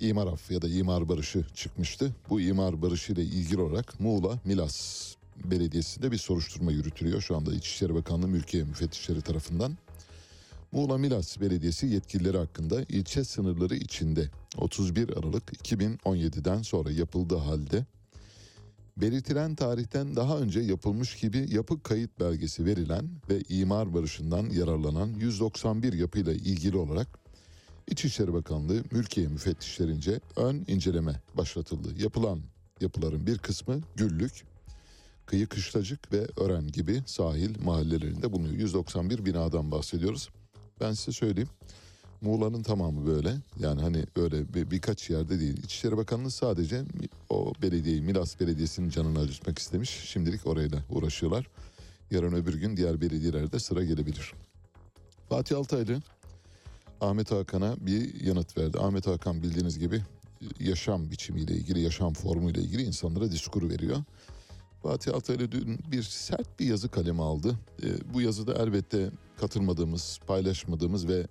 imar 0.00 0.26
affı 0.26 0.54
ya 0.54 0.62
da 0.62 0.68
imar 0.68 1.08
barışı 1.08 1.44
çıkmıştı. 1.54 2.14
Bu 2.30 2.40
imar 2.40 2.82
barışı 2.82 3.12
ile 3.12 3.22
ilgili 3.22 3.60
olarak 3.60 4.00
Muğla 4.00 4.38
Milas 4.44 5.14
Belediyesi'nde 5.44 6.12
bir 6.12 6.18
soruşturma 6.18 6.72
yürütülüyor. 6.72 7.20
Şu 7.20 7.36
anda 7.36 7.54
İçişleri 7.54 7.94
Bakanlığı 7.94 8.28
mülkiye 8.28 8.64
müfettişleri 8.64 9.22
tarafından. 9.22 9.76
Muğla 10.72 10.98
Milas 10.98 11.40
Belediyesi 11.40 11.86
yetkilileri 11.86 12.38
hakkında 12.38 12.82
ilçe 12.88 13.24
sınırları 13.24 13.76
içinde 13.76 14.28
31 14.58 15.08
Aralık 15.08 15.52
2017'den 15.52 16.62
sonra 16.62 16.90
yapıldığı 16.90 17.36
halde 17.36 17.86
belirtilen 18.96 19.54
tarihten 19.54 20.16
daha 20.16 20.38
önce 20.38 20.60
yapılmış 20.60 21.16
gibi 21.16 21.46
yapı 21.48 21.82
kayıt 21.82 22.20
belgesi 22.20 22.64
verilen 22.64 23.10
ve 23.28 23.40
imar 23.48 23.94
barışından 23.94 24.50
yararlanan 24.50 25.08
191 25.08 25.92
yapıyla 25.92 26.32
ilgili 26.32 26.76
olarak 26.76 27.21
İçişleri 27.88 28.32
Bakanlığı 28.32 28.82
mülkiye 28.90 29.28
müfettişlerince 29.28 30.20
ön 30.36 30.64
inceleme 30.68 31.20
başlatıldı. 31.34 32.02
Yapılan 32.02 32.40
yapıların 32.80 33.26
bir 33.26 33.38
kısmı 33.38 33.80
Güllük, 33.96 34.44
Kıyı 35.26 35.46
Kışlacık 35.46 36.12
ve 36.12 36.26
Ören 36.36 36.66
gibi 36.66 37.02
sahil 37.06 37.64
mahallelerinde 37.64 38.32
bulunuyor. 38.32 38.54
191 38.54 39.24
binadan 39.24 39.70
bahsediyoruz. 39.70 40.28
Ben 40.80 40.92
size 40.92 41.12
söyleyeyim. 41.12 41.48
Muğla'nın 42.20 42.62
tamamı 42.62 43.06
böyle. 43.06 43.36
Yani 43.60 43.80
hani 43.80 44.04
öyle 44.16 44.54
bir, 44.54 44.70
birkaç 44.70 45.10
yerde 45.10 45.40
değil. 45.40 45.56
İçişleri 45.64 45.96
Bakanlığı 45.96 46.30
sadece 46.30 46.82
o 47.28 47.52
belediyeyi, 47.62 48.02
Milas 48.02 48.40
Belediyesi'nin 48.40 48.90
canını 48.90 49.18
acıtmak 49.18 49.58
istemiş. 49.58 49.90
Şimdilik 49.90 50.46
orayla 50.46 50.78
uğraşıyorlar. 50.90 51.48
Yarın 52.10 52.32
öbür 52.32 52.54
gün 52.54 52.76
diğer 52.76 53.00
belediyelerde 53.00 53.58
sıra 53.58 53.84
gelebilir. 53.84 54.32
Fatih 55.28 55.58
Altaylı 55.58 56.02
Ahmet 57.02 57.30
Hakan'a 57.32 57.76
bir 57.86 58.20
yanıt 58.24 58.58
verdi. 58.58 58.78
Ahmet 58.78 59.06
Hakan 59.06 59.42
bildiğiniz 59.42 59.78
gibi 59.78 60.02
yaşam 60.60 61.10
biçimiyle 61.10 61.54
ilgili, 61.54 61.80
yaşam 61.80 62.12
formuyla 62.12 62.62
ilgili 62.62 62.82
insanlara 62.82 63.30
diskur 63.32 63.68
veriyor. 63.70 63.96
Fatih 64.82 65.14
Altaylı 65.14 65.52
dün 65.52 65.78
bir 65.92 66.02
sert 66.02 66.60
bir 66.60 66.66
yazı 66.66 66.88
kalemi 66.88 67.22
aldı. 67.22 67.58
E, 67.82 68.14
bu 68.14 68.20
yazıda 68.20 68.54
elbette 68.54 69.10
katılmadığımız, 69.40 70.20
paylaşmadığımız 70.26 71.08
ve 71.08 71.26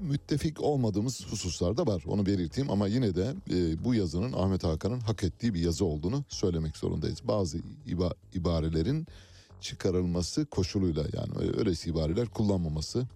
müttefik 0.00 0.60
olmadığımız 0.60 1.26
hususlar 1.26 1.76
da 1.76 1.86
var. 1.86 2.02
Onu 2.06 2.26
belirteyim 2.26 2.70
ama 2.70 2.86
yine 2.88 3.14
de 3.14 3.34
e, 3.50 3.84
bu 3.84 3.94
yazının 3.94 4.32
Ahmet 4.32 4.64
Hakan'ın 4.64 5.00
hak 5.00 5.24
ettiği 5.24 5.54
bir 5.54 5.60
yazı 5.60 5.84
olduğunu 5.84 6.24
söylemek 6.28 6.76
zorundayız. 6.76 7.18
Bazı 7.28 7.58
iba, 7.86 8.14
ibarelerin 8.34 9.06
çıkarılması 9.60 10.46
koşuluyla 10.46 11.02
yani 11.12 11.32
öyle- 11.38 11.58
öylesi 11.58 11.90
ibareler 11.90 12.28
kullanmamasını 12.28 13.06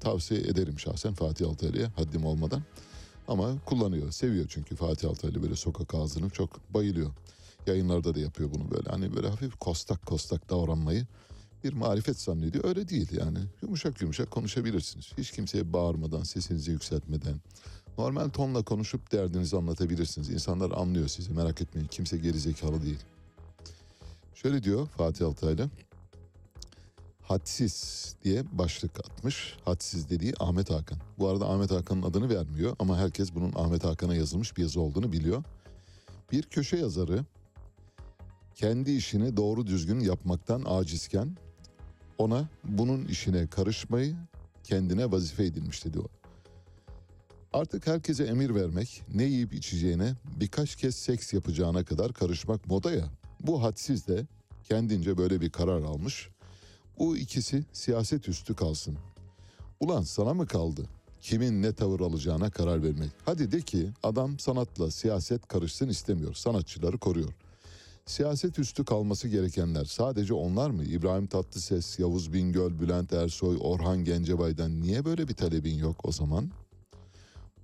tavsiye 0.00 0.40
ederim 0.40 0.78
şahsen 0.78 1.14
Fatih 1.14 1.48
Altaylı'ya 1.48 1.92
haddim 1.96 2.24
olmadan. 2.24 2.62
Ama 3.28 3.58
kullanıyor, 3.64 4.10
seviyor 4.10 4.46
çünkü 4.48 4.76
Fatih 4.76 5.08
Altaylı 5.10 5.42
böyle 5.42 5.56
sokak 5.56 5.94
ağzını 5.94 6.30
çok 6.30 6.74
bayılıyor. 6.74 7.10
Yayınlarda 7.66 8.14
da 8.14 8.20
yapıyor 8.20 8.50
bunu 8.54 8.70
böyle. 8.70 8.90
Hani 8.90 9.16
böyle 9.16 9.28
hafif 9.28 9.56
kostak 9.56 10.06
kostak 10.06 10.50
davranmayı 10.50 11.06
bir 11.64 11.72
marifet 11.72 12.20
zannediyor. 12.20 12.64
Öyle 12.64 12.88
değil 12.88 13.08
yani. 13.18 13.38
Yumuşak 13.62 14.00
yumuşak 14.00 14.30
konuşabilirsiniz. 14.30 15.12
Hiç 15.18 15.30
kimseye 15.30 15.72
bağırmadan, 15.72 16.22
sesinizi 16.22 16.70
yükseltmeden. 16.70 17.40
Normal 17.98 18.28
tonla 18.28 18.62
konuşup 18.62 19.12
derdinizi 19.12 19.56
anlatabilirsiniz. 19.56 20.30
İnsanlar 20.30 20.70
anlıyor 20.70 21.08
sizi 21.08 21.32
merak 21.32 21.60
etmeyin. 21.60 21.88
Kimse 21.88 22.16
gerizekalı 22.18 22.82
değil. 22.82 23.00
Şöyle 24.34 24.62
diyor 24.62 24.88
Fatih 24.88 25.26
Altaylı. 25.26 25.70
Hadsiz 27.24 28.16
diye 28.24 28.58
başlık 28.58 28.98
atmış. 28.98 29.56
Hadsiz 29.64 30.10
dediği 30.10 30.34
Ahmet 30.40 30.70
Hakan. 30.70 30.98
Bu 31.18 31.28
arada 31.28 31.48
Ahmet 31.48 31.70
Hakan'ın 31.70 32.02
adını 32.02 32.28
vermiyor 32.28 32.76
ama 32.78 32.98
herkes 32.98 33.34
bunun 33.34 33.52
Ahmet 33.56 33.84
Hakan'a 33.84 34.14
yazılmış 34.14 34.56
bir 34.56 34.62
yazı 34.62 34.80
olduğunu 34.80 35.12
biliyor. 35.12 35.44
Bir 36.32 36.42
köşe 36.42 36.76
yazarı 36.76 37.24
kendi 38.54 38.90
işini 38.90 39.36
doğru 39.36 39.66
düzgün 39.66 40.00
yapmaktan 40.00 40.62
acizken 40.66 41.36
ona 42.18 42.48
bunun 42.64 43.04
işine 43.04 43.46
karışmayı 43.46 44.16
kendine 44.64 45.12
vazife 45.12 45.44
edilmişti 45.44 45.92
diyor. 45.92 46.08
Artık 47.52 47.86
herkese 47.86 48.24
emir 48.24 48.54
vermek, 48.54 49.02
ne 49.14 49.24
yiyip 49.24 49.54
içeceğine, 49.54 50.14
birkaç 50.40 50.76
kez 50.76 50.94
seks 50.94 51.32
yapacağına 51.32 51.84
kadar 51.84 52.12
karışmak 52.12 52.66
moda 52.66 52.92
ya. 52.92 53.04
Bu 53.40 53.62
hadsiz 53.62 54.08
de 54.08 54.26
kendince 54.64 55.18
böyle 55.18 55.40
bir 55.40 55.50
karar 55.50 55.82
almış. 55.82 56.28
Bu 56.98 57.16
ikisi 57.16 57.64
siyaset 57.72 58.28
üstü 58.28 58.54
kalsın. 58.54 58.96
Ulan 59.80 60.02
sana 60.02 60.34
mı 60.34 60.46
kaldı? 60.46 60.84
Kimin 61.20 61.62
ne 61.62 61.72
tavır 61.72 62.00
alacağına 62.00 62.50
karar 62.50 62.82
vermek. 62.82 63.10
Hadi 63.24 63.52
de 63.52 63.60
ki 63.60 63.90
adam 64.02 64.38
sanatla 64.38 64.90
siyaset 64.90 65.48
karışsın 65.48 65.88
istemiyor. 65.88 66.34
Sanatçıları 66.34 66.98
koruyor. 66.98 67.32
Siyaset 68.06 68.58
üstü 68.58 68.84
kalması 68.84 69.28
gerekenler 69.28 69.84
sadece 69.84 70.34
onlar 70.34 70.70
mı? 70.70 70.84
İbrahim 70.84 71.26
Tatlıses, 71.26 71.98
Yavuz 71.98 72.32
Bingöl, 72.32 72.80
Bülent 72.80 73.12
Ersoy, 73.12 73.56
Orhan 73.60 74.04
Gencebay'dan 74.04 74.80
niye 74.80 75.04
böyle 75.04 75.28
bir 75.28 75.34
talebin 75.34 75.78
yok 75.78 75.96
o 76.04 76.12
zaman? 76.12 76.50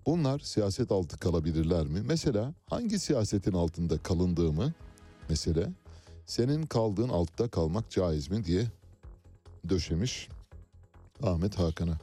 Bunlar 0.06 0.38
siyaset 0.38 0.92
altı 0.92 1.18
kalabilirler 1.18 1.86
mi? 1.86 2.02
Mesela 2.04 2.54
hangi 2.66 2.98
siyasetin 2.98 3.52
altında 3.52 3.98
kalındığımı 3.98 4.72
mesele 5.28 5.70
senin 6.26 6.66
kaldığın 6.66 7.08
altta 7.08 7.48
kalmak 7.48 7.90
caiz 7.90 8.30
mi 8.30 8.44
diye 8.44 8.66
döşemiş 9.68 10.28
Ahmet 11.22 11.58
Hakan'a. 11.58 11.98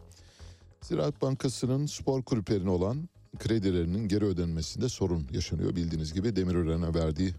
Ziraat 0.82 1.22
Bankası'nın 1.22 1.86
spor 1.86 2.24
kulüplerine 2.24 2.70
olan 2.70 3.10
kredilerinin 3.40 4.08
geri 4.08 4.26
ödenmesinde 4.26 4.90
sorun 4.90 5.28
yaşanıyor. 5.32 5.76
Bildiğiniz 5.76 6.14
gibi 6.14 6.36
Demirören'e 6.36 6.94
verdiği 6.94 7.34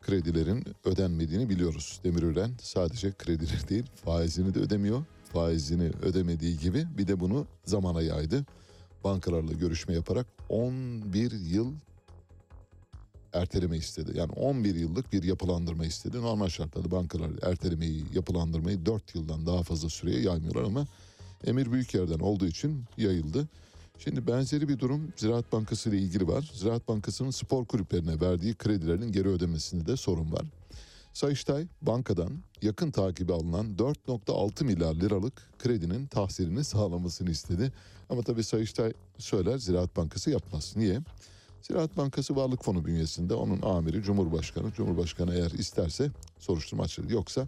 kredilerin 0.00 0.64
ödenmediğini 0.84 1.48
biliyoruz. 1.48 2.00
Demirören 2.04 2.50
sadece 2.62 3.12
kredileri 3.12 3.68
değil 3.68 3.84
faizini 4.04 4.54
de 4.54 4.58
ödemiyor. 4.58 5.04
Faizini 5.32 5.90
ödemediği 6.02 6.58
gibi 6.58 6.86
bir 6.98 7.08
de 7.08 7.20
bunu 7.20 7.46
zamana 7.64 8.02
yaydı. 8.02 8.46
Bankalarla 9.04 9.52
görüşme 9.52 9.94
yaparak 9.94 10.26
11 10.48 11.32
yıl 11.32 11.72
erteleme 13.34 13.76
istedi. 13.76 14.18
Yani 14.18 14.32
11 14.32 14.74
yıllık 14.74 15.12
bir 15.12 15.22
yapılandırma 15.22 15.86
istedi. 15.86 16.22
Normal 16.22 16.48
şartlarda 16.48 16.90
bankalar 16.90 17.30
ertelemeyi, 17.42 18.04
yapılandırmayı 18.14 18.86
4 18.86 19.14
yıldan 19.14 19.46
daha 19.46 19.62
fazla 19.62 19.88
süreye 19.88 20.20
yaymıyorlar 20.20 20.62
ama 20.62 20.86
emir 21.46 21.72
büyük 21.72 21.94
yerden 21.94 22.18
olduğu 22.18 22.46
için 22.46 22.84
yayıldı. 22.96 23.48
Şimdi 23.98 24.26
benzeri 24.26 24.68
bir 24.68 24.78
durum 24.78 25.12
Ziraat 25.16 25.52
Bankası 25.52 25.90
ile 25.90 25.98
ilgili 25.98 26.28
var. 26.28 26.50
Ziraat 26.54 26.88
Bankası'nın 26.88 27.30
spor 27.30 27.64
kulüplerine 27.64 28.20
verdiği 28.20 28.54
kredilerin 28.54 29.12
geri 29.12 29.28
ödemesinde 29.28 29.86
de 29.86 29.96
sorun 29.96 30.32
var. 30.32 30.44
Sayıştay 31.12 31.66
bankadan 31.82 32.32
yakın 32.62 32.90
takibi 32.90 33.32
alınan 33.32 33.66
4.6 33.66 34.64
milyar 34.64 34.94
liralık 34.94 35.32
kredinin 35.58 36.06
tahsilini 36.06 36.64
sağlamasını 36.64 37.30
istedi. 37.30 37.72
Ama 38.10 38.22
tabii 38.22 38.44
Sayıştay 38.44 38.92
söyler 39.18 39.58
Ziraat 39.58 39.96
Bankası 39.96 40.30
yapmaz. 40.30 40.72
Niye? 40.76 41.00
Ziraat 41.68 41.96
Bankası 41.96 42.36
Varlık 42.36 42.64
Fonu 42.64 42.84
bünyesinde 42.84 43.34
onun 43.34 43.62
amiri 43.62 44.02
Cumhurbaşkanı. 44.02 44.72
Cumhurbaşkanı 44.72 45.34
eğer 45.34 45.50
isterse 45.50 46.10
soruşturma 46.38 46.82
açılır. 46.82 47.10
Yoksa 47.10 47.46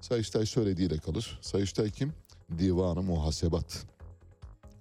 Sayıştay 0.00 0.46
söylediğiyle 0.46 0.98
kalır. 0.98 1.38
Sayıştay 1.42 1.90
kim? 1.90 2.12
Divanı 2.58 3.02
Muhasebat. 3.02 3.86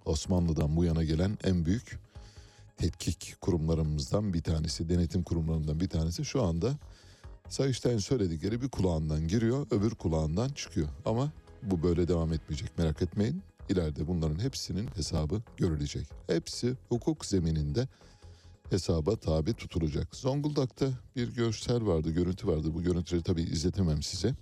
Osmanlı'dan 0.06 0.76
bu 0.76 0.86
yana 0.86 1.04
gelen 1.04 1.38
en 1.44 1.66
büyük 1.66 2.00
tetkik 2.78 3.42
kurumlarımızdan 3.42 4.34
bir 4.34 4.44
tanesi, 4.44 4.90
denetim 4.90 5.24
kurumlarından 5.24 5.80
bir 5.80 5.90
tanesi. 5.90 6.26
Şu 6.26 6.44
anda 6.44 6.74
Sayıştay'ın 7.50 7.98
söyledikleri 7.98 8.62
bir 8.62 8.70
kulağından 8.70 9.28
giriyor, 9.28 9.68
öbür 9.72 9.92
kulağından 9.92 10.50
çıkıyor. 10.50 10.88
Ama 11.06 11.32
bu 11.64 11.84
böyle 11.84 12.08
devam 12.08 12.34
etmeyecek 12.34 12.78
merak 12.78 13.02
etmeyin. 13.02 13.42
İleride 13.70 14.08
bunların 14.08 14.40
hepsinin 14.40 14.88
hesabı 14.96 15.42
görülecek. 15.58 16.08
Hepsi 16.28 16.76
hukuk 16.90 17.26
zemininde 17.26 17.88
hesaba 18.70 19.16
tabi 19.16 19.54
tutulacak. 19.54 20.16
Zonguldak'ta 20.16 20.90
bir 21.16 21.36
görsel 21.36 21.86
vardı, 21.86 22.12
görüntü 22.12 22.48
vardı. 22.48 22.74
Bu 22.74 22.84
görüntüleri 22.84 23.24
tabii 23.24 23.42
izletemem 23.42 24.04
size. 24.04 24.36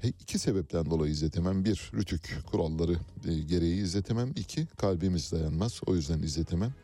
He, 0.00 0.08
iki 0.08 0.38
sebepten 0.38 0.90
dolayı 0.90 1.12
izletemem. 1.12 1.64
Bir, 1.64 1.90
rütük 1.94 2.40
kuralları 2.46 2.96
e, 3.28 3.34
gereği 3.34 3.82
izletemem. 3.82 4.32
İki, 4.36 4.66
kalbimiz 4.66 5.32
dayanmaz. 5.32 5.80
O 5.86 5.94
yüzden 5.94 6.22
izletemem. 6.22 6.74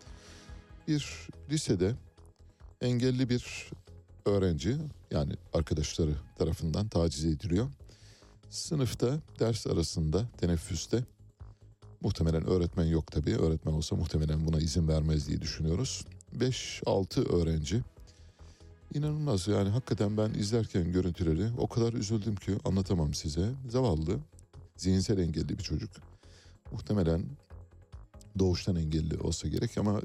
Bir 0.88 1.28
lisede 1.50 1.94
engelli 2.80 3.28
bir 3.28 3.70
öğrenci 4.26 4.76
yani 5.10 5.32
arkadaşları 5.52 6.14
tarafından 6.38 6.88
taciz 6.88 7.24
ediliyor. 7.24 7.68
Sınıfta 8.50 9.20
ders 9.40 9.66
arasında 9.66 10.28
teneffüste 10.38 11.04
muhtemelen 12.00 12.46
öğretmen 12.46 12.84
yok 12.84 13.12
tabii. 13.12 13.36
Öğretmen 13.36 13.72
olsa 13.72 13.96
muhtemelen 13.96 14.46
buna 14.46 14.58
izin 14.58 14.88
vermez 14.88 15.28
diye 15.28 15.40
düşünüyoruz. 15.40 16.04
5-6 16.38 17.28
öğrenci 17.28 17.82
İnanılmaz 18.94 19.48
yani 19.48 19.68
hakikaten 19.68 20.16
ben 20.16 20.30
izlerken 20.30 20.92
görüntüleri 20.92 21.48
o 21.58 21.66
kadar 21.68 21.92
üzüldüm 21.92 22.36
ki 22.36 22.52
anlatamam 22.64 23.14
size. 23.14 23.50
Zavallı, 23.68 24.18
zihinsel 24.76 25.18
engelli 25.18 25.58
bir 25.58 25.62
çocuk. 25.62 25.90
Muhtemelen 26.72 27.22
doğuştan 28.38 28.76
engelli 28.76 29.18
olsa 29.18 29.48
gerek 29.48 29.78
ama 29.78 30.00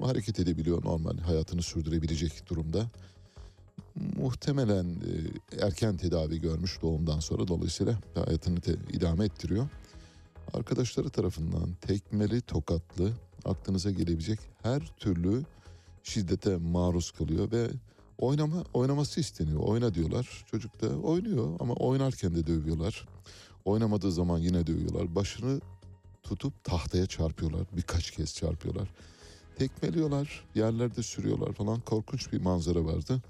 hareket 0.00 0.40
edebiliyor 0.40 0.84
normal 0.84 1.18
hayatını 1.18 1.62
sürdürebilecek 1.62 2.48
durumda. 2.50 2.86
Muhtemelen 4.16 4.84
e, 4.84 5.64
erken 5.66 5.96
tedavi 5.96 6.40
görmüş 6.40 6.82
doğumdan 6.82 7.20
sonra 7.20 7.48
dolayısıyla 7.48 7.94
hayatını 8.14 8.60
te- 8.60 8.76
idame 8.92 9.24
ettiriyor. 9.24 9.68
Arkadaşları 10.54 11.10
tarafından 11.10 11.74
tekmeli, 11.80 12.40
tokatlı, 12.40 13.12
aklınıza 13.44 13.90
gelebilecek 13.90 14.38
her 14.62 14.80
türlü 14.96 15.44
şiddete 16.02 16.56
maruz 16.56 17.10
kalıyor 17.10 17.52
ve 17.52 17.68
oynama 18.18 18.64
oynaması 18.74 19.20
isteniyor. 19.20 19.60
Oyna 19.60 19.94
diyorlar. 19.94 20.44
Çocuk 20.50 20.82
da 20.82 20.88
oynuyor 20.88 21.56
ama 21.60 21.74
oynarken 21.74 22.34
de 22.34 22.46
dövüyorlar. 22.46 23.06
Oynamadığı 23.64 24.12
zaman 24.12 24.38
yine 24.38 24.66
dövüyorlar. 24.66 25.14
Başını 25.14 25.60
tutup 26.22 26.64
tahtaya 26.64 27.06
çarpıyorlar. 27.06 27.66
Birkaç 27.76 28.10
kez 28.10 28.34
çarpıyorlar. 28.34 28.88
Tekmeliyorlar, 29.58 30.44
yerlerde 30.54 31.02
sürüyorlar 31.02 31.52
falan. 31.52 31.80
Korkunç 31.80 32.32
bir 32.32 32.40
manzara 32.40 32.84
vardı. 32.84 33.22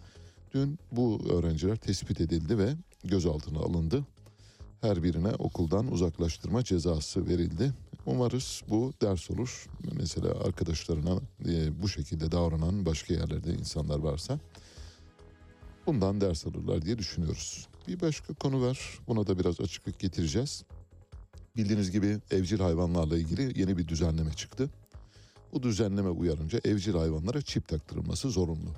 Dün 0.54 0.78
bu 0.92 1.20
öğrenciler 1.32 1.76
tespit 1.76 2.20
edildi 2.20 2.58
ve 2.58 2.74
gözaltına 3.04 3.58
alındı. 3.58 4.04
Her 4.80 5.02
birine 5.02 5.28
okuldan 5.28 5.92
uzaklaştırma 5.92 6.64
cezası 6.64 7.28
verildi. 7.28 7.72
Umarız 8.06 8.62
bu 8.68 8.92
ders 9.02 9.30
olur. 9.30 9.66
Mesela 9.92 10.44
arkadaşlarına 10.44 11.20
e, 11.48 11.82
bu 11.82 11.88
şekilde 11.88 12.32
davranan 12.32 12.86
başka 12.86 13.14
yerlerde 13.14 13.52
insanlar 13.54 13.98
varsa 13.98 14.38
bundan 15.86 16.20
ders 16.20 16.46
alırlar 16.46 16.82
diye 16.82 16.98
düşünüyoruz. 16.98 17.68
Bir 17.88 18.00
başka 18.00 18.34
konu 18.34 18.62
var. 18.62 18.98
Buna 19.08 19.26
da 19.26 19.38
biraz 19.38 19.60
açıklık 19.60 19.98
getireceğiz. 19.98 20.64
Bildiğiniz 21.56 21.90
gibi 21.90 22.18
evcil 22.30 22.60
hayvanlarla 22.60 23.18
ilgili 23.18 23.60
yeni 23.60 23.78
bir 23.78 23.88
düzenleme 23.88 24.32
çıktı. 24.32 24.70
Bu 25.52 25.62
düzenleme 25.62 26.08
uyarınca 26.08 26.60
evcil 26.64 26.94
hayvanlara 26.94 27.42
çip 27.42 27.68
taktırılması 27.68 28.30
zorunlu. 28.30 28.70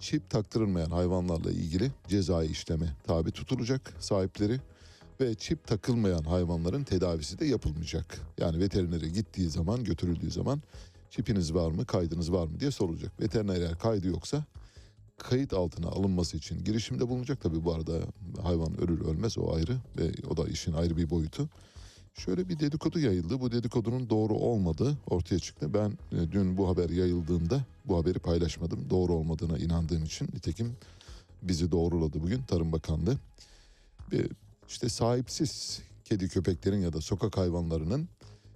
Çip 0.00 0.30
taktırılmayan 0.30 0.90
hayvanlarla 0.90 1.50
ilgili 1.50 1.90
cezai 2.08 2.46
işleme 2.46 2.96
tabi 3.06 3.30
tutulacak 3.30 3.92
sahipleri 3.98 4.60
ve 5.22 5.34
çip 5.34 5.66
takılmayan 5.66 6.22
hayvanların 6.22 6.84
tedavisi 6.84 7.38
de 7.38 7.44
yapılmayacak. 7.46 8.20
Yani 8.38 8.58
veterinere 8.58 9.08
gittiği 9.08 9.50
zaman 9.50 9.84
götürüldüğü 9.84 10.30
zaman 10.30 10.62
çipiniz 11.10 11.54
var 11.54 11.70
mı 11.70 11.86
kaydınız 11.86 12.32
var 12.32 12.46
mı 12.46 12.60
diye 12.60 12.70
sorulacak. 12.70 13.20
Veteriner 13.20 13.60
eğer 13.60 13.78
kaydı 13.78 14.06
yoksa 14.06 14.44
kayıt 15.18 15.52
altına 15.52 15.88
alınması 15.88 16.36
için 16.36 16.64
girişimde 16.64 17.08
bulunacak. 17.08 17.40
Tabii 17.40 17.64
bu 17.64 17.72
arada 17.72 17.92
hayvan 18.42 18.80
ölür 18.80 19.00
ölmez 19.00 19.38
o 19.38 19.54
ayrı 19.54 19.76
ve 19.98 20.12
o 20.30 20.36
da 20.36 20.48
işin 20.48 20.72
ayrı 20.72 20.96
bir 20.96 21.10
boyutu. 21.10 21.48
Şöyle 22.14 22.48
bir 22.48 22.60
dedikodu 22.60 22.98
yayıldı. 22.98 23.40
Bu 23.40 23.52
dedikodunun 23.52 24.10
doğru 24.10 24.34
olmadığı 24.34 24.96
ortaya 25.06 25.38
çıktı. 25.38 25.74
Ben 25.74 25.90
e, 26.18 26.32
dün 26.32 26.56
bu 26.56 26.68
haber 26.68 26.90
yayıldığında 26.90 27.64
bu 27.84 27.96
haberi 27.96 28.18
paylaşmadım. 28.18 28.90
Doğru 28.90 29.12
olmadığına 29.14 29.58
inandığım 29.58 30.04
için 30.04 30.28
nitekim 30.34 30.76
bizi 31.42 31.70
doğruladı 31.70 32.22
bugün 32.22 32.42
Tarım 32.42 32.72
Bakanlığı. 32.72 33.18
İşte 34.72 34.88
sahipsiz 34.88 35.80
kedi 36.04 36.28
köpeklerin 36.28 36.80
ya 36.80 36.92
da 36.92 37.00
sokak 37.00 37.36
hayvanlarının 37.36 38.08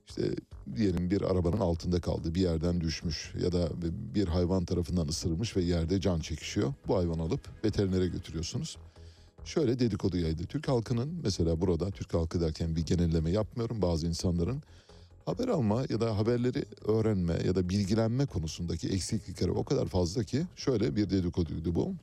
işte 0.08 0.34
diyelim 0.76 1.10
bir 1.10 1.22
arabanın 1.22 1.60
altında 1.60 2.00
kaldı 2.00 2.34
bir 2.34 2.40
yerden 2.40 2.80
düşmüş 2.80 3.34
ya 3.42 3.52
da 3.52 3.68
bir 4.14 4.28
hayvan 4.28 4.64
tarafından 4.64 5.08
ısırılmış 5.08 5.56
ve 5.56 5.62
yerde 5.62 6.00
can 6.00 6.20
çekişiyor. 6.20 6.74
Bu 6.88 6.96
hayvanı 6.96 7.22
alıp 7.22 7.64
veterinere 7.64 8.06
götürüyorsunuz. 8.06 8.76
Şöyle 9.44 9.78
dedikodu 9.78 10.16
yaydı. 10.16 10.44
Türk 10.46 10.68
halkının 10.68 11.20
mesela 11.22 11.60
burada 11.60 11.90
Türk 11.90 12.14
halkı 12.14 12.40
derken 12.40 12.76
bir 12.76 12.86
genelleme 12.86 13.30
yapmıyorum. 13.30 13.82
Bazı 13.82 14.06
insanların 14.06 14.62
haber 15.24 15.48
alma 15.48 15.84
ya 15.88 16.00
da 16.00 16.18
haberleri 16.18 16.64
öğrenme 16.84 17.38
ya 17.46 17.54
da 17.54 17.68
bilgilenme 17.68 18.26
konusundaki 18.26 18.88
eksiklikleri 18.88 19.50
o 19.50 19.64
kadar 19.64 19.86
fazla 19.86 20.24
ki 20.24 20.46
şöyle 20.56 20.96
bir 20.96 21.10
dedikoduydu 21.10 21.74
bu. 21.74 21.94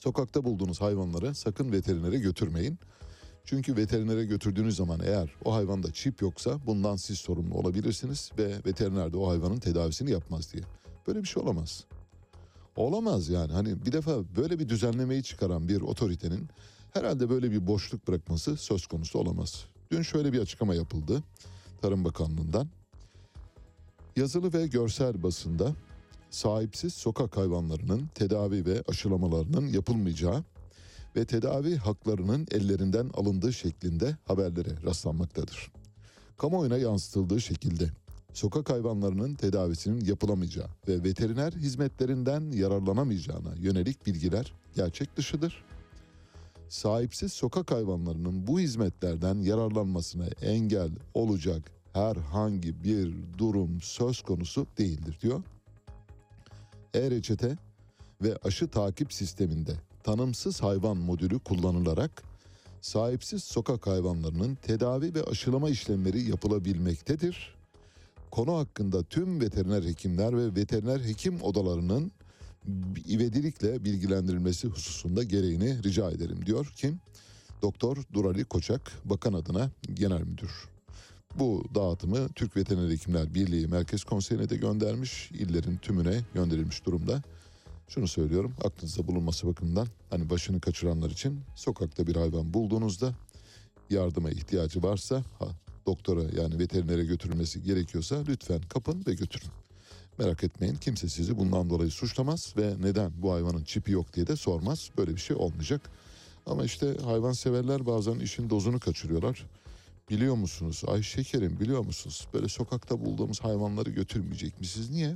Sokakta 0.00 0.44
bulduğunuz 0.44 0.80
hayvanları 0.80 1.34
sakın 1.34 1.72
veterinere 1.72 2.18
götürmeyin. 2.18 2.78
Çünkü 3.46 3.76
veterinere 3.76 4.24
götürdüğünüz 4.24 4.76
zaman 4.76 5.00
eğer 5.04 5.30
o 5.44 5.54
hayvanda 5.54 5.92
çip 5.92 6.22
yoksa 6.22 6.66
bundan 6.66 6.96
siz 6.96 7.18
sorumlu 7.18 7.54
olabilirsiniz 7.54 8.30
ve 8.38 8.54
veteriner 8.66 9.12
de 9.12 9.16
o 9.16 9.28
hayvanın 9.28 9.58
tedavisini 9.58 10.10
yapmaz 10.10 10.52
diye. 10.52 10.62
Böyle 11.06 11.22
bir 11.22 11.28
şey 11.28 11.42
olamaz. 11.42 11.84
Olamaz 12.76 13.28
yani 13.28 13.52
hani 13.52 13.86
bir 13.86 13.92
defa 13.92 14.36
böyle 14.36 14.58
bir 14.58 14.68
düzenlemeyi 14.68 15.22
çıkaran 15.22 15.68
bir 15.68 15.80
otoritenin 15.80 16.48
herhalde 16.92 17.30
böyle 17.30 17.50
bir 17.50 17.66
boşluk 17.66 18.08
bırakması 18.08 18.56
söz 18.56 18.86
konusu 18.86 19.18
olamaz. 19.18 19.64
Dün 19.90 20.02
şöyle 20.02 20.32
bir 20.32 20.40
açıklama 20.40 20.74
yapıldı 20.74 21.22
Tarım 21.82 22.04
Bakanlığı'ndan. 22.04 22.68
Yazılı 24.16 24.52
ve 24.52 24.66
görsel 24.66 25.22
basında 25.22 25.74
sahipsiz 26.30 26.94
sokak 26.94 27.36
hayvanlarının 27.36 28.08
tedavi 28.14 28.66
ve 28.66 28.82
aşılamalarının 28.88 29.66
yapılmayacağı 29.66 30.44
ve 31.16 31.24
tedavi 31.24 31.76
haklarının 31.76 32.46
ellerinden 32.50 33.10
alındığı 33.14 33.52
şeklinde 33.52 34.16
haberlere 34.24 34.70
rastlanmaktadır. 34.84 35.72
Kamuoyuna 36.38 36.78
yansıtıldığı 36.78 37.40
şekilde 37.40 37.90
sokak 38.32 38.70
hayvanlarının 38.70 39.34
tedavisinin 39.34 40.04
yapılamayacağı 40.04 40.68
ve 40.88 41.04
veteriner 41.04 41.52
hizmetlerinden 41.52 42.50
yararlanamayacağına 42.50 43.54
yönelik 43.58 44.06
bilgiler 44.06 44.52
gerçek 44.74 45.16
dışıdır. 45.16 45.64
Sahipsiz 46.68 47.32
sokak 47.32 47.70
hayvanlarının 47.70 48.46
bu 48.46 48.60
hizmetlerden 48.60 49.34
yararlanmasına 49.34 50.26
engel 50.42 50.90
olacak 51.14 51.70
herhangi 51.92 52.84
bir 52.84 53.14
durum 53.38 53.80
söz 53.80 54.22
konusu 54.22 54.66
değildir 54.78 55.18
diyor. 55.22 55.42
E-reçete 56.94 57.56
ve 58.22 58.36
aşı 58.44 58.68
takip 58.68 59.12
sisteminde 59.12 59.72
tanımsız 60.06 60.62
hayvan 60.62 60.96
modülü 60.96 61.38
kullanılarak 61.38 62.22
sahipsiz 62.80 63.44
sokak 63.44 63.86
hayvanlarının 63.86 64.54
tedavi 64.54 65.14
ve 65.14 65.22
aşılama 65.22 65.70
işlemleri 65.70 66.30
yapılabilmektedir. 66.30 67.54
Konu 68.30 68.56
hakkında 68.56 69.02
tüm 69.02 69.40
veteriner 69.40 69.82
hekimler 69.82 70.36
ve 70.36 70.54
veteriner 70.54 71.00
hekim 71.00 71.42
odalarının 71.42 72.12
ivedilikle 73.08 73.84
bilgilendirilmesi 73.84 74.68
hususunda 74.68 75.22
gereğini 75.22 75.82
rica 75.82 76.10
ederim 76.10 76.46
diyor 76.46 76.72
kim? 76.76 77.00
Doktor 77.62 77.96
Durali 78.12 78.44
Koçak 78.44 78.92
bakan 79.04 79.32
adına 79.32 79.70
genel 79.94 80.22
müdür. 80.22 80.50
Bu 81.38 81.64
dağıtımı 81.74 82.28
Türk 82.28 82.56
Veteriner 82.56 82.90
Hekimler 82.90 83.34
Birliği 83.34 83.66
Merkez 83.66 84.04
Konseyi'ne 84.04 84.48
de 84.48 84.56
göndermiş. 84.56 85.30
illerin 85.30 85.76
tümüne 85.76 86.20
gönderilmiş 86.34 86.86
durumda. 86.86 87.22
Şunu 87.88 88.08
söylüyorum 88.08 88.54
aklınızda 88.64 89.08
bulunması 89.08 89.46
bakımından 89.46 89.86
hani 90.10 90.30
başını 90.30 90.60
kaçıranlar 90.60 91.10
için 91.10 91.40
sokakta 91.54 92.06
bir 92.06 92.16
hayvan 92.16 92.54
bulduğunuzda 92.54 93.14
yardıma 93.90 94.30
ihtiyacı 94.30 94.82
varsa 94.82 95.24
ha, 95.38 95.46
doktora 95.86 96.22
yani 96.22 96.58
veterinere 96.58 97.04
götürülmesi 97.04 97.62
gerekiyorsa 97.62 98.24
lütfen 98.28 98.60
kapın 98.68 99.04
ve 99.06 99.14
götürün. 99.14 99.50
Merak 100.18 100.44
etmeyin 100.44 100.74
kimse 100.74 101.08
sizi 101.08 101.38
bundan 101.38 101.70
dolayı 101.70 101.90
suçlamaz 101.90 102.54
ve 102.56 102.74
neden 102.80 103.12
bu 103.16 103.32
hayvanın 103.32 103.64
çipi 103.64 103.92
yok 103.92 104.14
diye 104.14 104.26
de 104.26 104.36
sormaz. 104.36 104.90
Böyle 104.98 105.14
bir 105.14 105.20
şey 105.20 105.36
olmayacak. 105.36 105.90
Ama 106.46 106.64
işte 106.64 106.96
hayvan 107.04 107.32
severler 107.32 107.86
bazen 107.86 108.18
işin 108.18 108.50
dozunu 108.50 108.80
kaçırıyorlar. 108.80 109.46
Biliyor 110.10 110.34
musunuz? 110.34 110.82
Ay 110.86 111.02
şekerim 111.02 111.60
biliyor 111.60 111.84
musunuz? 111.84 112.28
Böyle 112.34 112.48
sokakta 112.48 113.00
bulduğumuz 113.00 113.40
hayvanları 113.40 113.90
götürmeyecek 113.90 114.60
misiniz? 114.60 114.90
Niye? 114.90 115.14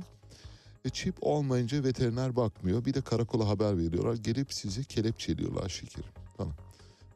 E 0.85 0.89
çip 0.89 1.15
olmayınca 1.21 1.83
veteriner 1.83 2.35
bakmıyor. 2.35 2.85
Bir 2.85 2.93
de 2.93 3.01
karakola 3.01 3.47
haber 3.47 3.77
veriyorlar. 3.77 4.15
Gelip 4.15 4.53
sizi 4.53 4.85
kelepçeliyorlar 4.85 5.69
şekerim 5.69 6.11
falan. 6.37 6.53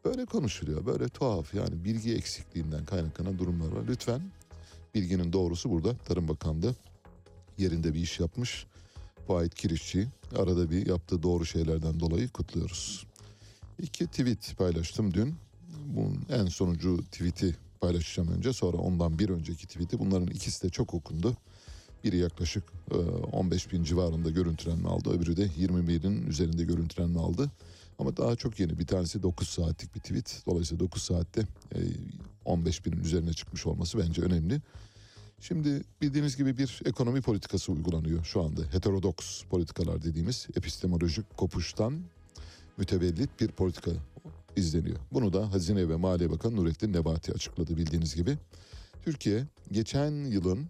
Böyle 0.06 0.26
konuşuluyor. 0.26 0.86
Böyle 0.86 1.10
tuhaf 1.10 1.54
yani 1.54 1.84
bilgi 1.84 2.16
eksikliğinden 2.16 2.86
kaynaklanan 2.86 3.40
durumlar 3.40 3.72
var. 3.72 3.84
Lütfen 3.88 4.22
bilginin 4.96 5.34
doğrusu 5.34 5.72
burada. 5.72 5.98
Tarım 5.98 6.28
Bakanlığı 6.28 6.76
yerinde 7.58 7.94
bir 7.94 8.00
iş 8.00 8.20
yapmış. 8.20 8.66
Vahit 9.28 9.56
Kirişçi 9.56 10.08
arada 10.36 10.72
bir 10.72 10.88
yaptığı 10.88 11.24
doğru 11.24 11.46
şeylerden 11.46 12.00
dolayı 12.00 12.30
kutluyoruz. 12.30 13.06
İki 13.80 14.08
tweet 14.08 14.58
paylaştım 14.58 15.14
dün. 15.14 15.36
Bunun 15.86 16.26
en 16.30 16.46
sonuncu 16.46 16.98
tweet'i 16.98 17.56
paylaşacağım 17.82 18.32
önce 18.38 18.54
sonra 18.54 18.78
ondan 18.78 19.20
bir 19.20 19.30
önceki 19.30 19.68
tweet'i. 19.68 20.00
Bunların 20.00 20.28
ikisi 20.28 20.64
de 20.64 20.70
çok 20.70 20.94
okundu. 20.94 21.38
Biri 22.06 22.18
yaklaşık 22.18 22.64
e, 22.92 22.96
15 22.96 23.72
bin 23.72 23.84
civarında 23.84 24.30
görüntülenme 24.30 24.90
aldı. 24.90 25.10
Öbürü 25.10 25.38
de 25.38 25.50
20 25.58 25.88
binin 25.88 26.28
üzerinde 26.28 26.64
görüntülenme 26.64 27.20
aldı. 27.20 27.52
Ama 28.00 28.18
daha 28.18 28.36
çok 28.36 28.60
yeni 28.60 28.80
bir 28.80 28.88
tanesi 28.88 29.24
9 29.24 29.50
saatlik 29.50 29.96
bir 29.96 30.00
tweet. 30.00 30.44
Dolayısıyla 30.46 30.86
9 30.86 31.04
saatte 31.04 31.42
e, 31.76 31.80
15 32.46 32.86
binin 32.86 33.04
üzerine 33.04 33.34
çıkmış 33.34 33.66
olması 33.66 33.98
bence 34.00 34.22
önemli. 34.22 34.62
Şimdi 35.40 35.84
bildiğiniz 36.02 36.38
gibi 36.38 36.58
bir 36.58 36.82
ekonomi 36.86 37.22
politikası 37.22 37.72
uygulanıyor 37.72 38.24
şu 38.24 38.44
anda. 38.44 38.62
Heterodoks 38.72 39.44
politikalar 39.44 40.04
dediğimiz 40.04 40.48
epistemolojik 40.58 41.38
kopuştan 41.38 42.00
mütevellit 42.78 43.30
bir 43.40 43.48
politika 43.48 43.92
izleniyor. 44.56 44.98
Bunu 45.12 45.34
da 45.34 45.52
Hazine 45.54 45.90
ve 45.90 45.96
Maliye 45.96 46.32
Bakanı 46.32 46.56
Nurettin 46.56 46.94
Nebati 46.94 47.34
açıkladı 47.34 47.78
bildiğiniz 47.78 48.16
gibi. 48.16 48.38
Türkiye 49.04 49.46
geçen 49.72 50.12
yılın 50.12 50.68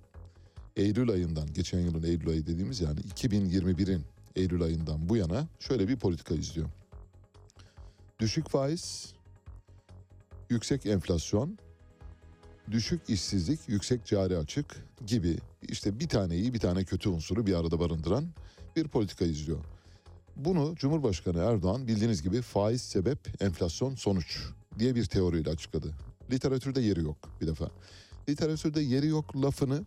Eylül 0.75 1.09
ayından, 1.09 1.53
geçen 1.53 1.79
yılın 1.79 2.03
Eylül 2.03 2.29
ayı 2.29 2.47
dediğimiz 2.47 2.81
yani 2.81 2.99
2021'in 2.99 4.01
Eylül 4.35 4.61
ayından 4.61 5.09
bu 5.09 5.17
yana 5.17 5.47
şöyle 5.59 5.87
bir 5.87 5.95
politika 5.95 6.35
izliyor. 6.35 6.69
Düşük 8.19 8.49
faiz, 8.49 9.13
yüksek 10.49 10.85
enflasyon, 10.85 11.57
düşük 12.71 13.01
işsizlik, 13.07 13.59
yüksek 13.67 14.05
cari 14.05 14.37
açık 14.37 14.85
gibi 15.07 15.37
işte 15.61 15.99
bir 15.99 16.09
tane 16.09 16.35
iyi 16.35 16.53
bir 16.53 16.59
tane 16.59 16.83
kötü 16.83 17.09
unsuru 17.09 17.47
bir 17.47 17.53
arada 17.53 17.79
barındıran 17.79 18.25
bir 18.75 18.87
politika 18.87 19.25
izliyor. 19.25 19.59
Bunu 20.35 20.75
Cumhurbaşkanı 20.75 21.39
Erdoğan 21.39 21.87
bildiğiniz 21.87 22.21
gibi 22.21 22.41
faiz 22.41 22.81
sebep 22.81 23.41
enflasyon 23.43 23.95
sonuç 23.95 24.39
diye 24.79 24.95
bir 24.95 25.05
teoriyle 25.05 25.49
açıkladı. 25.49 25.93
Literatürde 26.31 26.81
yeri 26.81 26.99
yok 26.99 27.17
bir 27.41 27.47
defa. 27.47 27.71
Literatürde 28.29 28.81
yeri 28.81 29.07
yok 29.07 29.35
lafını 29.35 29.83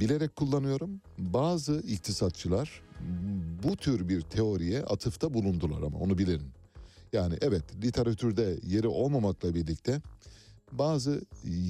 bilerek 0.00 0.36
kullanıyorum. 0.36 1.00
Bazı 1.18 1.80
iktisatçılar 1.80 2.82
bu 3.62 3.76
tür 3.76 4.08
bir 4.08 4.20
teoriye 4.20 4.82
atıfta 4.82 5.34
bulundular 5.34 5.82
ama 5.82 5.98
onu 5.98 6.18
bilin. 6.18 6.42
Yani 7.12 7.34
evet 7.40 7.64
literatürde 7.82 8.58
yeri 8.66 8.88
olmamakla 8.88 9.54
birlikte 9.54 10.02
bazı 10.72 11.22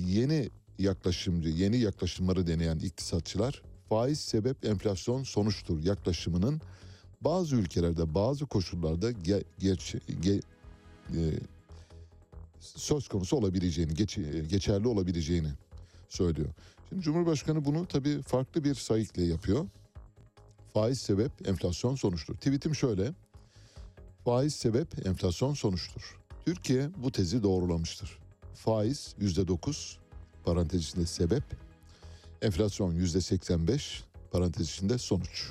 yeni 0.07 0.51
yaklaşımcı, 0.79 1.49
yeni 1.49 1.79
yaklaşımları 1.79 2.47
deneyen 2.47 2.79
iktisatçılar 2.79 3.63
faiz 3.89 4.21
sebep 4.21 4.65
enflasyon 4.65 5.23
sonuçtur 5.23 5.83
yaklaşımının 5.85 6.61
bazı 7.21 7.57
ülkelerde 7.57 8.15
bazı 8.15 8.47
koşullarda 8.47 9.11
ge, 9.11 9.45
geç, 9.59 9.95
ge, 10.21 10.41
e, 11.15 11.21
söz 12.61 13.09
konusu 13.09 13.37
olabileceğini, 13.37 13.95
geç, 13.95 14.19
geçerli 14.51 14.89
olabileceğini 14.89 15.49
söylüyor. 16.09 16.49
Şimdi 16.89 17.03
Cumhurbaşkanı 17.03 17.65
bunu 17.65 17.87
tabii 17.87 18.23
farklı 18.23 18.65
bir 18.65 18.75
sayıkla 18.75 19.23
yapıyor. 19.23 19.67
Faiz 20.75 21.01
sebep 21.01 21.49
enflasyon 21.49 21.95
sonuçtur. 21.95 22.35
Tweetim 22.35 22.75
şöyle. 22.75 23.13
Faiz 24.25 24.55
sebep 24.55 25.07
enflasyon 25.07 25.55
sonuçtur. 25.55 26.19
Türkiye 26.45 26.91
bu 26.97 27.13
tezi 27.13 27.43
doğrulamıştır. 27.43 28.19
Faiz 28.55 29.15
yüzde 29.19 29.49
dokuz 29.49 29.99
parantez 30.45 30.83
içinde 30.83 31.07
sebep. 31.07 31.43
Enflasyon 32.43 32.93
yüzde 32.93 33.21
seksen 33.21 33.69
beş 33.69 34.05
parantez 34.31 34.69
içinde 34.69 34.99
sonuç. 34.99 35.51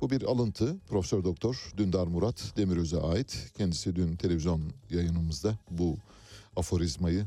Bu 0.00 0.10
bir 0.10 0.22
alıntı 0.22 0.76
Profesör 0.88 1.24
Doktor 1.24 1.72
Dündar 1.76 2.06
Murat 2.06 2.52
Demiröz'e 2.56 3.00
ait. 3.00 3.52
Kendisi 3.56 3.96
dün 3.96 4.16
televizyon 4.16 4.62
yayınımızda 4.90 5.58
bu 5.70 5.96
aforizmayı 6.56 7.26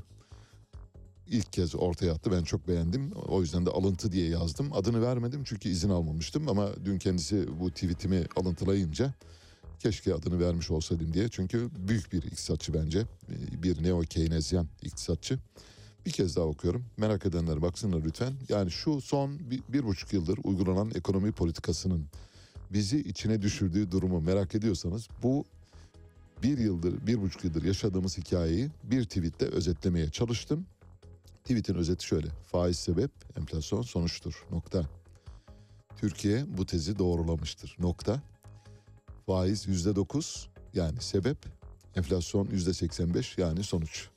ilk 1.31 1.53
kez 1.53 1.75
ortaya 1.75 2.11
attı. 2.11 2.31
Ben 2.31 2.43
çok 2.43 2.67
beğendim. 2.67 3.11
O 3.11 3.41
yüzden 3.41 3.65
de 3.65 3.69
alıntı 3.69 4.11
diye 4.11 4.29
yazdım. 4.29 4.73
Adını 4.73 5.01
vermedim 5.01 5.43
çünkü 5.43 5.69
izin 5.69 5.89
almamıştım 5.89 6.49
ama 6.49 6.69
dün 6.85 6.99
kendisi 6.99 7.59
bu 7.59 7.69
tweetimi 7.71 8.23
alıntılayınca 8.35 9.13
keşke 9.79 10.13
adını 10.13 10.39
vermiş 10.39 10.71
olsaydım 10.71 11.13
diye. 11.13 11.29
Çünkü 11.29 11.69
büyük 11.87 12.13
bir 12.13 12.23
iktisatçı 12.23 12.73
bence. 12.73 13.05
Bir 13.63 13.83
neo 13.83 14.01
Keynesyen 14.01 14.67
iktisatçı. 14.81 15.39
Bir 16.05 16.11
kez 16.11 16.35
daha 16.35 16.45
okuyorum. 16.45 16.85
Merak 16.97 17.25
edenler 17.25 17.61
baksınlar 17.61 18.03
lütfen. 18.05 18.33
Yani 18.49 18.71
şu 18.71 19.01
son 19.01 19.39
bir, 19.49 19.61
bir 19.69 19.83
buçuk 19.83 20.13
yıldır 20.13 20.39
uygulanan 20.43 20.91
ekonomi 20.95 21.31
politikasının 21.31 22.05
bizi 22.73 22.99
içine 22.99 23.41
düşürdüğü 23.41 23.91
durumu 23.91 24.21
merak 24.21 24.55
ediyorsanız 24.55 25.07
bu 25.23 25.45
bir 26.43 26.57
yıldır, 26.57 27.07
bir 27.07 27.21
buçuk 27.21 27.43
yıldır 27.43 27.63
yaşadığımız 27.63 28.17
hikayeyi 28.17 28.69
bir 28.83 29.03
tweette 29.03 29.45
özetlemeye 29.45 30.09
çalıştım. 30.09 30.65
Tweet'in 31.43 31.75
özeti 31.75 32.05
şöyle. 32.05 32.27
Faiz 32.45 32.79
sebep, 32.79 33.11
enflasyon 33.37 33.81
sonuçtur. 33.81 34.45
Nokta. 34.51 34.85
Türkiye 35.97 36.45
bu 36.57 36.65
tezi 36.65 36.99
doğrulamıştır. 36.99 37.75
Nokta. 37.79 38.21
Faiz 39.25 39.67
yüzde 39.67 39.95
dokuz 39.95 40.49
yani 40.73 41.01
sebep, 41.01 41.37
enflasyon 41.95 42.47
yüzde 42.51 42.73
seksen 42.73 43.13
beş 43.13 43.37
yani 43.37 43.63
sonuç. 43.63 44.09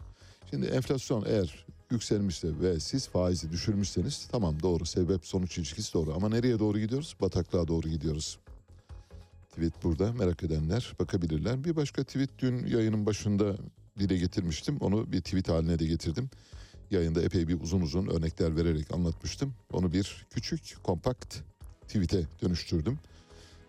Şimdi 0.50 0.66
enflasyon 0.66 1.24
eğer 1.26 1.66
yükselmişse 1.90 2.60
ve 2.60 2.80
siz 2.80 3.08
faizi 3.08 3.52
düşürmüşseniz 3.52 4.28
tamam 4.32 4.62
doğru 4.62 4.86
sebep 4.86 5.26
sonuç 5.26 5.58
ilişkisi 5.58 5.94
doğru 5.94 6.14
ama 6.14 6.28
nereye 6.28 6.58
doğru 6.58 6.78
gidiyoruz? 6.78 7.16
Bataklığa 7.20 7.68
doğru 7.68 7.88
gidiyoruz. 7.88 8.38
Tweet 9.50 9.84
burada 9.84 10.12
merak 10.12 10.42
edenler 10.42 10.92
bakabilirler. 11.00 11.64
Bir 11.64 11.76
başka 11.76 12.04
tweet 12.04 12.30
dün 12.38 12.66
yayının 12.66 13.06
başında 13.06 13.56
dile 13.98 14.16
getirmiştim. 14.16 14.76
Onu 14.80 15.12
bir 15.12 15.20
tweet 15.20 15.48
haline 15.48 15.78
de 15.78 15.86
getirdim. 15.86 16.30
Yayında 16.94 17.22
epey 17.22 17.48
bir 17.48 17.60
uzun 17.60 17.80
uzun 17.80 18.06
örnekler 18.06 18.56
vererek 18.56 18.94
anlatmıştım. 18.94 19.54
Onu 19.72 19.92
bir 19.92 20.26
küçük 20.30 20.76
kompakt 20.82 21.36
tweet'e 21.88 22.26
dönüştürdüm. 22.42 22.98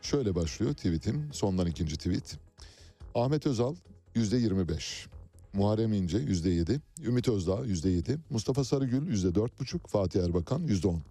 Şöyle 0.02 0.36
başlıyor 0.36 0.74
tweetim. 0.74 1.30
Sondan 1.34 1.68
ikinci 1.68 1.98
tweet. 1.98 2.38
Ahmet 3.16 3.48
Özal 3.48 3.76
yüzde 4.16 4.38
25. 4.38 5.08
Muharrem 5.54 5.94
İnce 5.94 6.18
yüzde 6.18 6.50
7. 6.50 6.82
Ümit 7.04 7.28
Özdağ 7.28 7.66
yüzde 7.66 7.90
7. 7.90 8.18
Mustafa 8.30 8.64
Sarıgül 8.64 9.08
yüzde 9.08 9.28
4,5. 9.28 9.88
Fatih 9.88 10.24
Erbakan 10.24 10.60
yüzde 10.60 10.88
10. 10.88 11.02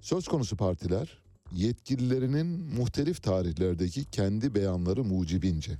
Söz 0.00 0.28
konusu 0.28 0.56
partiler 0.56 1.18
yetkililerinin 1.52 2.46
muhtelif 2.46 3.22
tarihlerdeki 3.22 4.04
kendi 4.04 4.54
beyanları 4.54 5.04
mucibince 5.04 5.78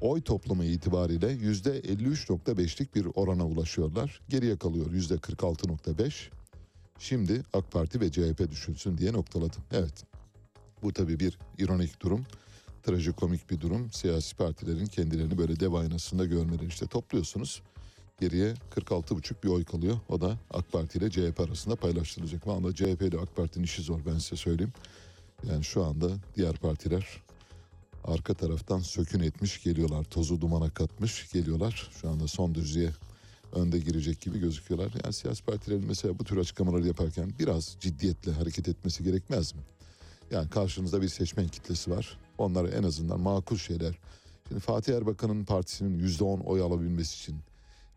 oy 0.00 0.22
toplamı 0.22 0.64
itibariyle 0.64 1.28
yüzde 1.28 1.80
53.5'lik 1.80 2.94
bir 2.94 3.06
orana 3.14 3.46
ulaşıyorlar. 3.46 4.20
Geriye 4.28 4.56
kalıyor 4.56 4.90
yüzde 4.92 5.14
46.5. 5.14 6.30
Şimdi 6.98 7.42
AK 7.52 7.72
Parti 7.72 8.00
ve 8.00 8.12
CHP 8.12 8.50
düşünsün 8.50 8.98
diye 8.98 9.12
noktaladım. 9.12 9.62
Evet 9.72 10.04
bu 10.82 10.92
tabii 10.92 11.20
bir 11.20 11.38
ironik 11.58 12.00
durum. 12.00 12.26
Trajikomik 12.82 13.50
bir 13.50 13.60
durum. 13.60 13.92
Siyasi 13.92 14.36
partilerin 14.36 14.86
kendilerini 14.86 15.38
böyle 15.38 15.60
dev 15.60 15.72
aynasında 15.72 16.24
görmeleri 16.24 16.66
işte 16.66 16.86
topluyorsunuz. 16.86 17.62
Geriye 18.20 18.54
46,5 18.70 19.42
bir 19.44 19.48
oy 19.48 19.64
kalıyor. 19.64 19.98
O 20.08 20.20
da 20.20 20.38
AK 20.50 20.72
Parti 20.72 20.98
ile 20.98 21.10
CHP 21.10 21.40
arasında 21.40 21.76
paylaştırılacak. 21.76 22.46
Ama 22.46 22.74
CHP 22.74 23.02
ile 23.02 23.18
AK 23.18 23.36
Parti'nin 23.36 23.64
işi 23.64 23.82
zor 23.82 24.00
ben 24.06 24.18
size 24.18 24.36
söyleyeyim. 24.36 24.72
Yani 25.50 25.64
şu 25.64 25.84
anda 25.84 26.10
diğer 26.36 26.56
partiler 26.56 27.22
arka 28.08 28.34
taraftan 28.34 28.78
sökün 28.78 29.20
etmiş 29.20 29.62
geliyorlar. 29.62 30.04
Tozu 30.04 30.40
dumana 30.40 30.70
katmış 30.70 31.32
geliyorlar. 31.32 31.90
Şu 32.00 32.10
anda 32.10 32.28
son 32.28 32.54
düzlüğe 32.54 32.90
önde 33.52 33.78
girecek 33.78 34.20
gibi 34.20 34.38
gözüküyorlar. 34.38 34.92
Yani 35.04 35.12
siyasi 35.12 35.44
partilerin 35.44 35.84
mesela 35.86 36.18
bu 36.18 36.24
tür 36.24 36.36
açıklamaları 36.36 36.86
yaparken 36.86 37.32
biraz 37.38 37.76
ciddiyetle 37.80 38.32
hareket 38.32 38.68
etmesi 38.68 39.04
gerekmez 39.04 39.54
mi? 39.54 39.60
Yani 40.30 40.50
karşınızda 40.50 41.02
bir 41.02 41.08
seçmen 41.08 41.48
kitlesi 41.48 41.90
var. 41.90 42.18
Onlara 42.38 42.68
en 42.68 42.82
azından 42.82 43.20
makul 43.20 43.56
şeyler. 43.56 43.98
Şimdi 44.48 44.60
Fatih 44.60 44.96
Erbakan'ın 44.96 45.44
partisinin 45.44 45.98
yüzde 45.98 46.24
on 46.24 46.40
oy 46.40 46.60
alabilmesi 46.60 47.16
için 47.16 47.36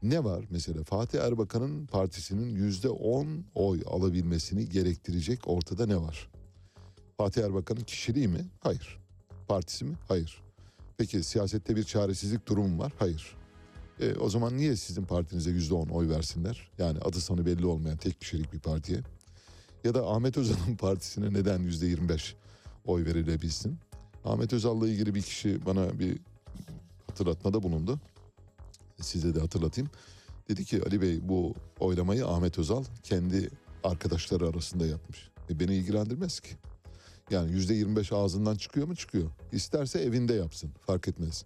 ne 0.04 0.24
var 0.24 0.46
mesela 0.50 0.84
Fatih 0.84 1.20
Erbakan'ın 1.20 1.86
partisinin 1.86 2.56
yüzde 2.56 2.90
on 2.90 3.46
oy 3.56 3.82
alabilmesini 3.88 4.70
gerektirecek 4.70 5.40
ortada 5.46 5.86
ne 5.86 5.98
var? 5.98 6.30
Fatih 7.18 7.44
Erbakan'ın 7.44 7.82
kişiliği 7.82 8.28
mi? 8.28 8.46
Hayır. 8.60 9.01
Partisi 9.52 9.86
mi? 9.86 9.96
Hayır. 10.08 10.42
Peki 10.98 11.24
siyasette 11.24 11.76
bir 11.76 11.84
çaresizlik 11.84 12.48
durumu 12.48 12.68
mu 12.68 12.80
var? 12.80 12.94
Hayır. 13.00 13.36
E, 14.00 14.16
o 14.16 14.30
zaman 14.30 14.58
niye 14.58 14.76
sizin 14.76 15.06
partinize 15.06 15.50
yüzde 15.50 15.74
on 15.74 15.88
oy 15.88 16.10
versinler? 16.10 16.72
Yani 16.78 17.00
adı 17.00 17.22
sanı 17.22 17.46
belli 17.46 17.66
olmayan 17.66 17.98
tek 17.98 18.22
kişilik 18.22 18.54
bir 18.54 18.60
partiye. 18.60 19.00
Ya 19.84 19.94
da 19.94 20.08
Ahmet 20.08 20.38
Özal'ın 20.38 20.76
partisine 20.80 21.34
neden 21.34 21.60
yüzde 21.60 21.86
yirmi 21.86 22.10
beş 22.10 22.36
oy 22.86 23.06
verilebilsin? 23.06 23.78
Ahmet 24.26 24.54
Özal'la 24.54 24.88
ilgili 24.88 25.16
bir 25.16 25.22
kişi 25.22 25.66
bana 25.66 26.00
bir 26.00 26.20
hatırlatmada 27.08 27.64
bulundu. 27.64 28.00
Size 29.02 29.36
de 29.36 29.40
hatırlatayım. 29.40 29.90
Dedi 30.50 30.66
ki 30.66 30.82
Ali 30.86 31.02
Bey 31.02 31.30
bu 31.30 31.56
oylamayı 31.80 32.28
Ahmet 32.28 32.60
Özal 32.60 32.84
kendi 33.04 33.50
arkadaşları 33.84 34.48
arasında 34.48 34.86
yapmış. 34.86 35.30
E, 35.50 35.60
beni 35.60 35.76
ilgilendirmez 35.76 36.40
ki. 36.40 36.52
Yani 37.32 37.52
yüzde 37.52 37.74
25 37.74 38.12
ağzından 38.12 38.56
çıkıyor 38.56 38.88
mu 38.88 38.96
çıkıyor. 38.96 39.30
İsterse 39.52 40.00
evinde 40.00 40.34
yapsın 40.34 40.72
fark 40.86 41.08
etmez. 41.08 41.46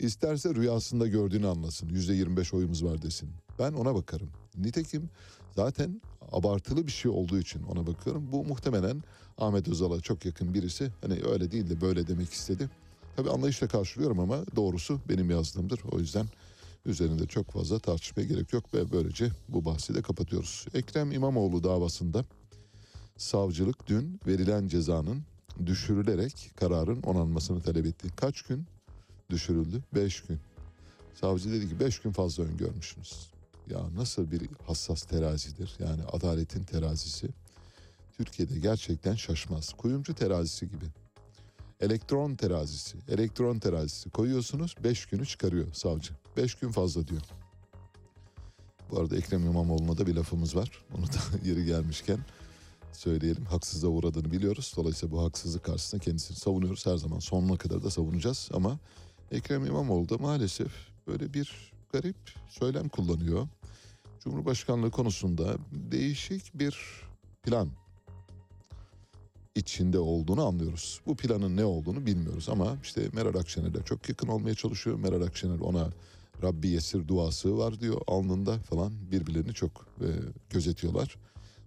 İsterse 0.00 0.54
rüyasında 0.54 1.06
gördüğünü 1.06 1.46
anlasın. 1.46 1.88
Yüzde 1.88 2.14
25 2.14 2.54
oyumuz 2.54 2.84
var 2.84 3.02
desin. 3.02 3.30
Ben 3.58 3.72
ona 3.72 3.94
bakarım. 3.94 4.30
Nitekim 4.56 5.10
zaten 5.56 6.02
abartılı 6.32 6.86
bir 6.86 6.92
şey 6.92 7.10
olduğu 7.10 7.38
için 7.38 7.62
ona 7.62 7.86
bakıyorum. 7.86 8.32
Bu 8.32 8.44
muhtemelen 8.44 9.02
Ahmet 9.38 9.68
Özal'a 9.68 10.00
çok 10.00 10.24
yakın 10.24 10.54
birisi. 10.54 10.90
Hani 11.00 11.20
öyle 11.24 11.50
değil 11.50 11.70
de 11.70 11.80
böyle 11.80 12.06
demek 12.06 12.32
istedi. 12.32 12.70
Tabii 13.16 13.30
anlayışla 13.30 13.68
karşılıyorum 13.68 14.20
ama 14.20 14.44
doğrusu 14.56 15.00
benim 15.08 15.30
yazdığımdır. 15.30 15.80
O 15.92 15.98
yüzden 15.98 16.26
üzerinde 16.86 17.26
çok 17.26 17.50
fazla 17.50 17.78
tartışmaya 17.78 18.24
gerek 18.24 18.52
yok 18.52 18.74
ve 18.74 18.92
böylece 18.92 19.30
bu 19.48 19.64
bahsi 19.64 19.94
de 19.94 20.02
kapatıyoruz. 20.02 20.66
Ekrem 20.74 21.12
İmamoğlu 21.12 21.64
davasında 21.64 22.24
savcılık 23.16 23.86
dün 23.86 24.20
verilen 24.26 24.68
cezanın 24.68 25.22
düşürülerek 25.66 26.50
kararın 26.56 27.02
onanmasını 27.02 27.60
talep 27.62 27.86
etti. 27.86 28.08
Kaç 28.16 28.42
gün 28.42 28.66
düşürüldü? 29.30 29.82
Beş 29.94 30.20
gün. 30.20 30.38
Savcı 31.14 31.52
dedi 31.52 31.68
ki 31.68 31.80
beş 31.80 31.98
gün 31.98 32.12
fazla 32.12 32.44
öngörmüşsünüz. 32.44 33.30
Ya 33.70 33.80
nasıl 33.96 34.30
bir 34.30 34.42
hassas 34.66 35.02
terazidir 35.02 35.76
yani 35.78 36.02
adaletin 36.04 36.64
terazisi. 36.64 37.28
Türkiye'de 38.16 38.58
gerçekten 38.58 39.14
şaşmaz. 39.14 39.72
Kuyumcu 39.72 40.14
terazisi 40.14 40.68
gibi. 40.68 40.84
Elektron 41.80 42.34
terazisi, 42.34 42.98
elektron 43.08 43.58
terazisi 43.58 44.10
koyuyorsunuz 44.10 44.74
beş 44.84 45.06
günü 45.06 45.26
çıkarıyor 45.26 45.72
savcı. 45.72 46.14
Beş 46.36 46.54
gün 46.54 46.70
fazla 46.70 47.08
diyor. 47.08 47.22
Bu 48.90 49.00
arada 49.00 49.16
Ekrem 49.16 49.46
İmamoğlu'na 49.46 49.98
da 49.98 50.06
bir 50.06 50.14
lafımız 50.14 50.56
var. 50.56 50.84
Onu 50.98 51.06
da 51.06 51.18
yeri 51.48 51.64
gelmişken 51.64 52.18
söyleyelim. 52.96 53.44
Haksızlığa 53.44 53.90
uğradığını 53.90 54.32
biliyoruz. 54.32 54.72
Dolayısıyla 54.76 55.16
bu 55.16 55.24
haksızlık 55.24 55.64
karşısında 55.64 56.00
kendisini 56.00 56.36
savunuyoruz. 56.36 56.86
Her 56.86 56.96
zaman 56.96 57.18
sonuna 57.18 57.56
kadar 57.56 57.84
da 57.84 57.90
savunacağız. 57.90 58.48
Ama 58.54 58.78
Ekrem 59.30 59.66
İmamoğlu 59.66 60.08
da 60.08 60.18
maalesef 60.18 60.72
böyle 61.06 61.34
bir 61.34 61.72
garip 61.92 62.16
söylem 62.48 62.88
kullanıyor. 62.88 63.48
Cumhurbaşkanlığı 64.20 64.90
konusunda 64.90 65.56
değişik 65.72 66.58
bir 66.58 66.76
plan 67.42 67.68
içinde 69.54 69.98
olduğunu 69.98 70.46
anlıyoruz. 70.46 71.00
Bu 71.06 71.16
planın 71.16 71.56
ne 71.56 71.64
olduğunu 71.64 72.06
bilmiyoruz 72.06 72.48
ama 72.48 72.76
işte 72.82 73.08
Meral 73.12 73.34
Akşener'le 73.34 73.84
çok 73.84 74.08
yakın 74.08 74.28
olmaya 74.28 74.54
çalışıyor. 74.54 74.98
Meral 74.98 75.22
Akşener 75.22 75.60
ona 75.60 75.90
Rabbi 76.42 76.68
Yesir 76.68 77.08
duası 77.08 77.58
var 77.58 77.80
diyor 77.80 78.00
alnında 78.06 78.58
falan 78.58 78.92
birbirlerini 79.10 79.54
çok 79.54 79.86
e, 80.00 80.08
gözetiyorlar. 80.50 81.16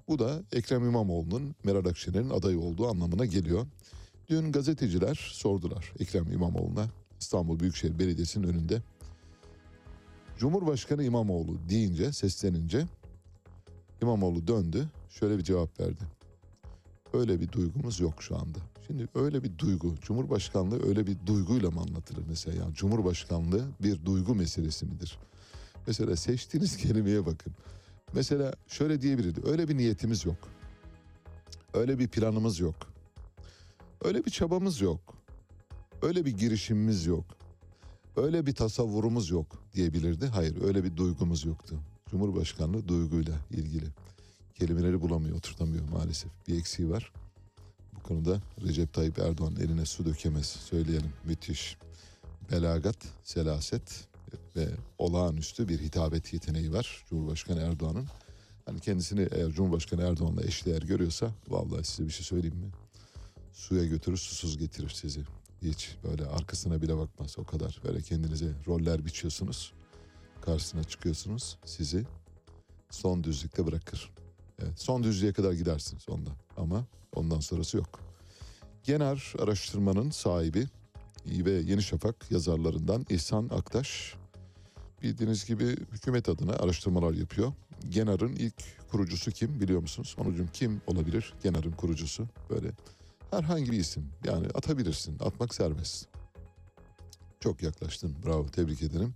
Bu 0.09 0.19
da 0.19 0.43
Ekrem 0.51 0.83
İmamoğlu'nun 0.83 1.55
Meral 1.63 1.85
Akşener'in 1.85 2.29
adayı 2.29 2.59
olduğu 2.59 2.87
anlamına 2.87 3.25
geliyor. 3.25 3.67
Dün 4.29 4.51
gazeteciler 4.51 5.29
sordular 5.33 5.93
Ekrem 5.99 6.31
İmamoğlu'na 6.31 6.85
İstanbul 7.19 7.59
Büyükşehir 7.59 7.99
Belediyesi'nin 7.99 8.47
önünde. 8.47 8.81
Cumhurbaşkanı 10.37 11.03
İmamoğlu 11.03 11.69
deyince 11.69 12.11
seslenince 12.13 12.85
İmamoğlu 14.01 14.47
döndü 14.47 14.89
şöyle 15.09 15.37
bir 15.37 15.43
cevap 15.43 15.79
verdi. 15.79 16.03
Öyle 17.13 17.39
bir 17.39 17.51
duygumuz 17.51 17.99
yok 17.99 18.23
şu 18.23 18.37
anda. 18.37 18.59
Şimdi 18.87 19.07
öyle 19.15 19.43
bir 19.43 19.57
duygu, 19.57 19.95
Cumhurbaşkanlığı 20.01 20.87
öyle 20.87 21.07
bir 21.07 21.17
duyguyla 21.25 21.71
mı 21.71 21.81
anlatılır 21.81 22.23
mesela? 22.29 22.57
Yani 22.63 22.73
Cumhurbaşkanlığı 22.73 23.65
bir 23.83 24.05
duygu 24.05 24.35
meselesi 24.35 24.85
midir? 24.85 25.19
Mesela 25.87 26.15
seçtiğiniz 26.15 26.77
kelimeye 26.87 27.25
bakın. 27.25 27.53
Mesela 28.13 28.53
şöyle 28.67 29.01
diyebilirdi. 29.01 29.41
Öyle 29.43 29.67
bir 29.67 29.77
niyetimiz 29.77 30.25
yok. 30.25 30.37
Öyle 31.73 31.99
bir 31.99 32.07
planımız 32.07 32.59
yok. 32.59 32.75
Öyle 34.03 34.25
bir 34.25 34.31
çabamız 34.31 34.81
yok. 34.81 35.13
Öyle 36.01 36.25
bir 36.25 36.37
girişimimiz 36.37 37.05
yok. 37.05 37.25
Öyle 38.15 38.45
bir 38.45 38.55
tasavvurumuz 38.55 39.29
yok 39.29 39.63
diyebilirdi. 39.73 40.27
Hayır 40.27 40.63
öyle 40.63 40.83
bir 40.83 40.97
duygumuz 40.97 41.45
yoktu. 41.45 41.75
Cumhurbaşkanlığı 42.11 42.87
duyguyla 42.87 43.35
ilgili. 43.51 43.85
Kelimeleri 44.55 45.01
bulamıyor, 45.01 45.37
oturtamıyor 45.37 45.89
maalesef. 45.89 46.31
Bir 46.47 46.57
eksiği 46.59 46.89
var. 46.89 47.11
Bu 47.95 48.03
konuda 48.03 48.41
Recep 48.61 48.93
Tayyip 48.93 49.19
Erdoğan 49.19 49.55
eline 49.55 49.85
su 49.85 50.05
dökemez 50.05 50.45
söyleyelim. 50.47 51.13
Müthiş. 51.25 51.77
Belagat, 52.51 52.97
selaset 53.23 54.07
ve 54.55 54.67
olağanüstü 54.97 55.67
bir 55.67 55.79
hitabet 55.79 56.33
yeteneği 56.33 56.73
var 56.73 57.05
Cumhurbaşkanı 57.09 57.61
Erdoğan'ın. 57.61 58.07
Hani 58.65 58.79
kendisini 58.79 59.27
eğer 59.31 59.49
Cumhurbaşkanı 59.49 60.01
Erdoğan'la 60.01 60.43
eşdeğer 60.43 60.81
görüyorsa 60.81 61.31
vallahi 61.47 61.83
size 61.83 62.07
bir 62.07 62.13
şey 62.13 62.25
söyleyeyim 62.25 62.57
mi? 62.57 62.71
Suya 63.53 63.85
götürür 63.85 64.17
susuz 64.17 64.57
getirir 64.57 64.89
sizi. 64.89 65.21
Hiç 65.61 65.95
böyle 66.03 66.25
arkasına 66.25 66.81
bile 66.81 66.97
bakmaz 66.97 67.39
o 67.39 67.43
kadar. 67.43 67.81
Böyle 67.83 68.01
kendinize 68.01 68.53
roller 68.67 69.05
biçiyorsunuz. 69.05 69.73
Karşısına 70.41 70.83
çıkıyorsunuz. 70.83 71.57
Sizi 71.65 72.05
son 72.89 73.23
düzlükte 73.23 73.65
bırakır. 73.65 74.11
Evet, 74.59 74.81
son 74.81 75.03
düzlüğe 75.03 75.33
kadar 75.33 75.53
gidersiniz 75.53 76.09
onda 76.09 76.29
ama 76.57 76.85
ondan 77.15 77.39
sonrası 77.39 77.77
yok. 77.77 77.99
Genar 78.83 79.33
araştırmanın 79.39 80.09
sahibi 80.09 80.67
ve 81.25 81.51
Yeni 81.51 81.83
Şafak 81.83 82.31
yazarlarından 82.31 83.05
İhsan 83.09 83.49
Aktaş 83.51 84.15
bildiğiniz 85.03 85.45
gibi 85.45 85.65
hükümet 85.91 86.29
adına 86.29 86.53
araştırmalar 86.53 87.13
yapıyor. 87.13 87.53
Genar'ın 87.89 88.35
ilk 88.35 88.89
kurucusu 88.91 89.31
kim 89.31 89.59
biliyor 89.59 89.81
musunuz? 89.81 90.15
Onucum 90.19 90.49
kim 90.53 90.81
olabilir 90.87 91.33
Genar'ın 91.43 91.71
kurucusu? 91.71 92.27
Böyle 92.49 92.71
herhangi 93.31 93.71
bir 93.71 93.79
isim 93.79 94.09
yani 94.25 94.47
atabilirsin 94.47 95.19
atmak 95.19 95.55
serbest. 95.55 96.07
Çok 97.39 97.63
yaklaştın 97.63 98.15
bravo 98.25 98.47
tebrik 98.47 98.81
ederim. 98.81 99.13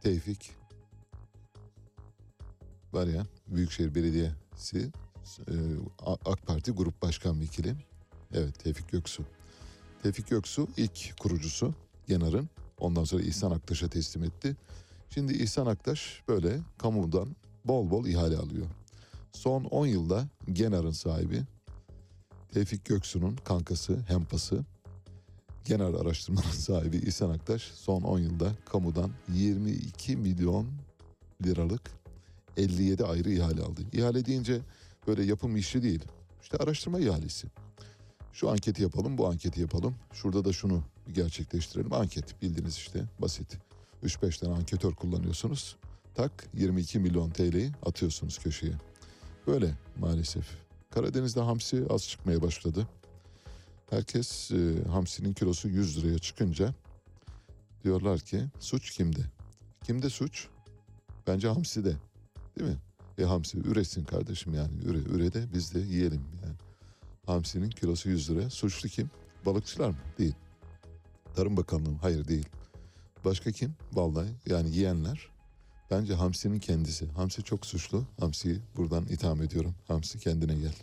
Tevfik 0.00 0.50
var 2.92 3.06
ya 3.06 3.26
Büyükşehir 3.46 3.94
Belediyesi 3.94 4.90
e, 5.48 5.54
AK 6.00 6.46
Parti 6.46 6.70
Grup 6.70 7.02
Başkan 7.02 7.40
Vekili. 7.40 7.74
Evet 8.34 8.58
Tevfik 8.58 8.88
Göksu. 8.88 9.24
Tevfik 10.02 10.28
Göksu 10.28 10.68
ilk 10.76 11.18
kurucusu 11.18 11.74
Genar'ın. 12.06 12.48
Ondan 12.78 13.04
sonra 13.04 13.22
İhsan 13.22 13.50
Aktaş'a 13.50 13.88
teslim 13.88 14.24
etti. 14.24 14.56
Şimdi 15.10 15.32
İhsan 15.32 15.66
Aktaş 15.66 16.22
böyle 16.28 16.60
kamudan 16.78 17.36
bol 17.64 17.90
bol 17.90 18.06
ihale 18.06 18.36
alıyor. 18.36 18.66
Son 19.32 19.64
10 19.64 19.86
yılda 19.86 20.28
Genar'ın 20.52 20.90
sahibi 20.90 21.42
Tevfik 22.52 22.84
Göksu'nun 22.84 23.36
kankası, 23.36 23.98
hempası 24.08 24.64
Genar 25.64 25.94
araştırmanın 25.94 26.50
sahibi 26.52 26.96
İhsan 26.96 27.30
Aktaş 27.30 27.62
son 27.62 28.02
10 28.02 28.18
yılda 28.18 28.52
kamudan 28.64 29.10
22 29.28 30.16
milyon 30.16 30.66
liralık 31.44 31.90
57 32.56 33.04
ayrı 33.04 33.30
ihale 33.30 33.62
aldı. 33.62 33.80
İhale 33.92 34.24
deyince 34.24 34.60
böyle 35.06 35.24
yapım 35.24 35.56
işi 35.56 35.82
değil. 35.82 36.04
İşte 36.42 36.56
araştırma 36.56 37.00
ihalesi. 37.00 37.48
Şu 38.32 38.50
anketi 38.50 38.82
yapalım, 38.82 39.18
bu 39.18 39.28
anketi 39.28 39.60
yapalım. 39.60 39.94
Şurada 40.12 40.44
da 40.44 40.52
şunu 40.52 40.82
gerçekleştirelim. 41.12 41.92
Anket 41.92 42.42
bildiğiniz 42.42 42.76
işte 42.76 43.04
basit. 43.18 43.58
3-5 44.04 44.40
tane 44.40 44.54
anketör 44.54 44.92
kullanıyorsunuz. 44.92 45.76
Tak 46.14 46.48
22 46.54 46.98
milyon 46.98 47.30
TL'yi 47.30 47.72
atıyorsunuz 47.86 48.38
köşeye. 48.38 48.72
Böyle 49.46 49.74
maalesef. 50.00 50.44
Karadeniz'de 50.90 51.40
hamsi 51.40 51.84
az 51.90 52.08
çıkmaya 52.08 52.42
başladı. 52.42 52.88
Herkes 53.90 54.50
e, 54.50 54.84
hamsinin 54.88 55.32
kilosu 55.32 55.68
100 55.68 55.98
liraya 55.98 56.18
çıkınca 56.18 56.74
diyorlar 57.84 58.20
ki 58.20 58.44
suç 58.60 58.90
kimde? 58.90 59.20
Kimde 59.84 60.10
suç? 60.10 60.48
Bence 61.26 61.48
hamside. 61.48 61.96
Değil 62.58 62.70
mi? 62.70 62.76
E 63.18 63.24
hamsi 63.24 63.58
üretsin 63.58 64.04
kardeşim 64.04 64.54
yani. 64.54 64.70
Üre, 64.84 64.98
üre 64.98 65.32
de 65.32 65.52
biz 65.54 65.74
de 65.74 65.78
yiyelim 65.78 66.24
yani. 66.44 66.56
Hamsinin 67.26 67.70
kilosu 67.70 68.08
100 68.08 68.30
lira. 68.30 68.50
Suçlu 68.50 68.88
kim? 68.88 69.10
Balıkçılar 69.46 69.88
mı? 69.88 69.96
Değil. 70.18 70.34
Tarım 71.34 71.56
Bakanlığı 71.56 71.90
mı? 71.90 71.98
Hayır 72.02 72.28
değil. 72.28 72.48
Başka 73.24 73.52
kim? 73.52 73.74
Vallahi 73.92 74.28
yani 74.46 74.70
yiyenler. 74.70 75.28
Bence 75.90 76.14
hamsinin 76.14 76.58
kendisi. 76.58 77.06
Hamsi 77.06 77.42
çok 77.42 77.66
suçlu. 77.66 78.04
Hamsiyi 78.20 78.58
buradan 78.76 79.04
itham 79.04 79.42
ediyorum. 79.42 79.74
Hamsi 79.88 80.18
kendine 80.18 80.54
gel. 80.54 80.74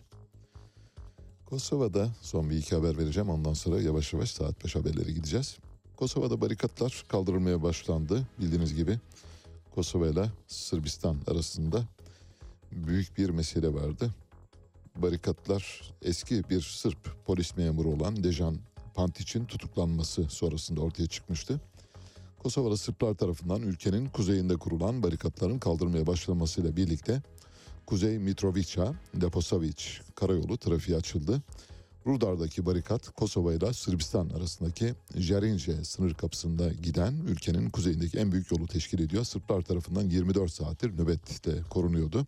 Kosova'da 1.46 2.10
son 2.22 2.50
bir 2.50 2.58
iki 2.58 2.76
haber 2.76 2.98
vereceğim. 2.98 3.30
Ondan 3.30 3.54
sonra 3.54 3.82
yavaş 3.82 4.14
yavaş 4.14 4.32
saat 4.32 4.66
5 4.66 4.76
haberlere 4.76 5.12
gideceğiz. 5.12 5.58
Kosova'da 5.96 6.42
barikatlar 6.42 7.06
kaldırılmaya 7.08 7.64
başlandı. 7.64 8.28
Bildiğiniz 8.40 8.76
gibi 8.76 9.00
Kosova 9.76 10.08
ile 10.08 10.32
Sırbistan 10.48 11.18
arasında 11.28 11.84
büyük 12.72 13.18
bir 13.18 13.30
mesele 13.30 13.74
vardı. 13.74 14.14
Barikatlar 15.02 15.93
eski 16.02 16.50
bir 16.50 16.62
Sırp 16.62 17.26
polis 17.26 17.58
memuru 17.58 17.89
olan 17.89 18.24
Dejan 18.24 18.58
Pantiç'in 18.93 19.45
tutuklanması 19.45 20.24
sonrasında 20.24 20.82
ortaya 20.82 21.08
çıkmıştı. 21.08 21.62
Kosovalı 22.39 22.78
Sırplar 22.78 23.14
tarafından 23.14 23.62
ülkenin 23.62 24.10
kuzeyinde 24.10 24.56
kurulan 24.56 25.04
barikatların 25.04 25.60
kaldırmaya 25.60 26.08
başlamasıyla 26.08 26.76
birlikte 26.76 27.22
Kuzey 27.86 28.18
Mitrovica, 28.18 28.93
Leposavic 29.22 29.84
karayolu 30.16 30.58
trafiğe 30.58 30.97
açıldı. 30.97 31.41
Rudar'daki 32.08 32.66
barikat 32.66 33.10
Kosova 33.10 33.54
ile 33.54 33.74
Sırbistan 33.74 34.30
arasındaki 34.30 34.93
Jerince 35.16 35.84
sınır 35.84 36.14
kapısında 36.14 36.70
giden 36.74 37.14
ülkenin 37.28 37.70
kuzeyindeki 37.70 38.18
en 38.18 38.32
büyük 38.32 38.52
yolu 38.52 38.68
teşkil 38.68 39.00
ediyor. 39.00 39.24
Sırplar 39.24 39.62
tarafından 39.62 40.10
24 40.10 40.52
saattir 40.52 40.97
nöbette 40.97 41.62
korunuyordu. 41.70 42.28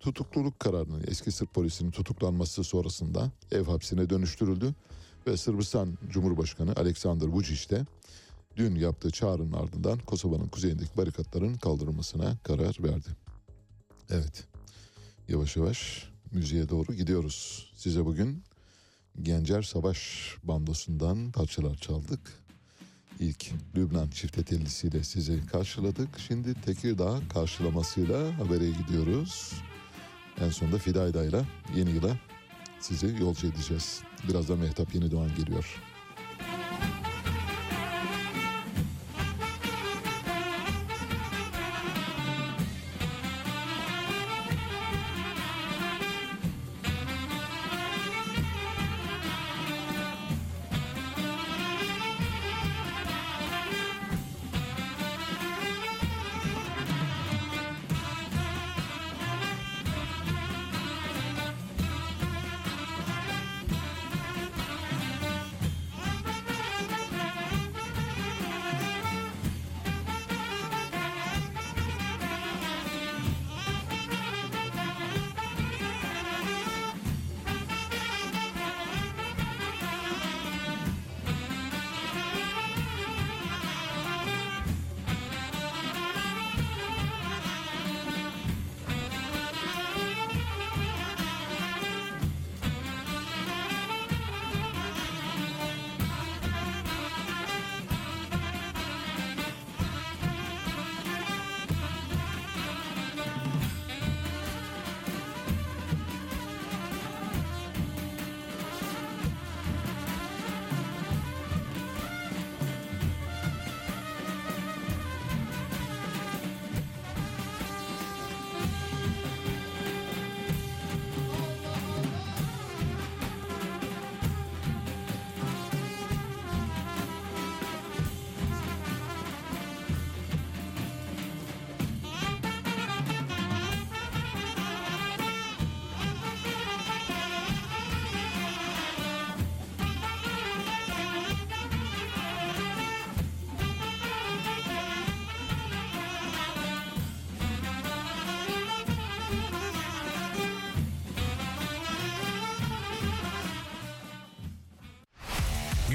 Tutukluluk 0.00 0.60
kararının 0.60 1.04
eski 1.06 1.30
Sırp 1.32 1.54
polisinin 1.54 1.90
tutuklanması 1.90 2.64
sonrasında 2.64 3.30
ev 3.52 3.64
hapsine 3.64 4.10
dönüştürüldü 4.10 4.74
ve 5.26 5.36
Sırbistan 5.36 5.98
Cumhurbaşkanı 6.10 6.72
Aleksandar 6.76 7.26
Vučić 7.26 7.70
de 7.70 7.86
dün 8.56 8.74
yaptığı 8.74 9.10
çağrının 9.10 9.52
ardından 9.52 9.98
Kosova'nın 9.98 10.48
kuzeyindeki 10.48 10.96
barikatların 10.96 11.54
kaldırılmasına 11.54 12.36
karar 12.42 12.76
verdi. 12.80 13.08
Evet, 14.10 14.44
yavaş 15.28 15.56
yavaş 15.56 16.08
müziğe 16.32 16.68
doğru 16.68 16.94
gidiyoruz. 16.94 17.70
Size 17.76 18.04
bugün 18.04 18.42
Gencer 19.22 19.62
Savaş 19.62 20.34
bandosundan 20.44 21.32
parçalar 21.32 21.76
çaldık. 21.76 22.20
İlk 23.20 23.50
Lübnan 23.76 24.08
çifte 24.08 24.42
tellisiyle 24.42 25.04
sizi 25.04 25.46
karşıladık. 25.46 26.18
Şimdi 26.18 26.54
Tekirdağ 26.54 27.20
karşılamasıyla 27.34 28.38
habere 28.38 28.70
gidiyoruz. 28.70 29.52
En 30.44 30.50
sonunda 30.50 30.78
Fidayda'yla 30.78 31.44
yeni 31.76 31.90
yıla 31.90 32.16
sizi 32.80 33.16
yolcu 33.20 33.46
edeceğiz. 33.46 34.00
Birazdan 34.28 34.58
Mehtap 34.58 34.94
Yeni 34.94 35.10
Doğan 35.10 35.30
geliyor. 35.36 35.82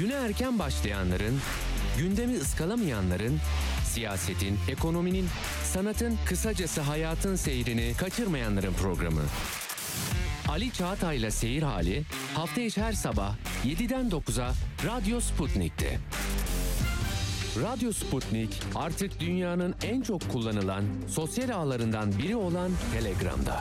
Güne 0.04 0.14
erken 0.14 0.58
başlayanların, 0.58 1.40
gündemi 1.98 2.36
ıskalamayanların, 2.36 3.40
siyasetin, 3.84 4.58
ekonominin, 4.68 5.26
sanatın, 5.64 6.18
kısacası 6.26 6.80
hayatın 6.80 7.36
seyrini 7.36 7.94
kaçırmayanların 7.98 8.72
programı. 8.72 9.20
Ali 10.48 10.72
Çağatay'la 10.72 11.30
Seyir 11.30 11.62
Hali 11.62 12.02
hafta 12.34 12.60
içi 12.60 12.82
her 12.82 12.92
sabah 12.92 13.34
7'den 13.64 14.10
9'a 14.10 14.52
Radyo 14.86 15.20
Sputnik'te. 15.20 15.98
Radyo 17.62 17.92
Sputnik 17.92 18.62
artık 18.74 19.20
dünyanın 19.20 19.74
en 19.82 20.00
çok 20.00 20.32
kullanılan 20.32 20.84
sosyal 21.08 21.50
ağlarından 21.50 22.18
biri 22.18 22.36
olan 22.36 22.70
Telegram'da. 22.92 23.60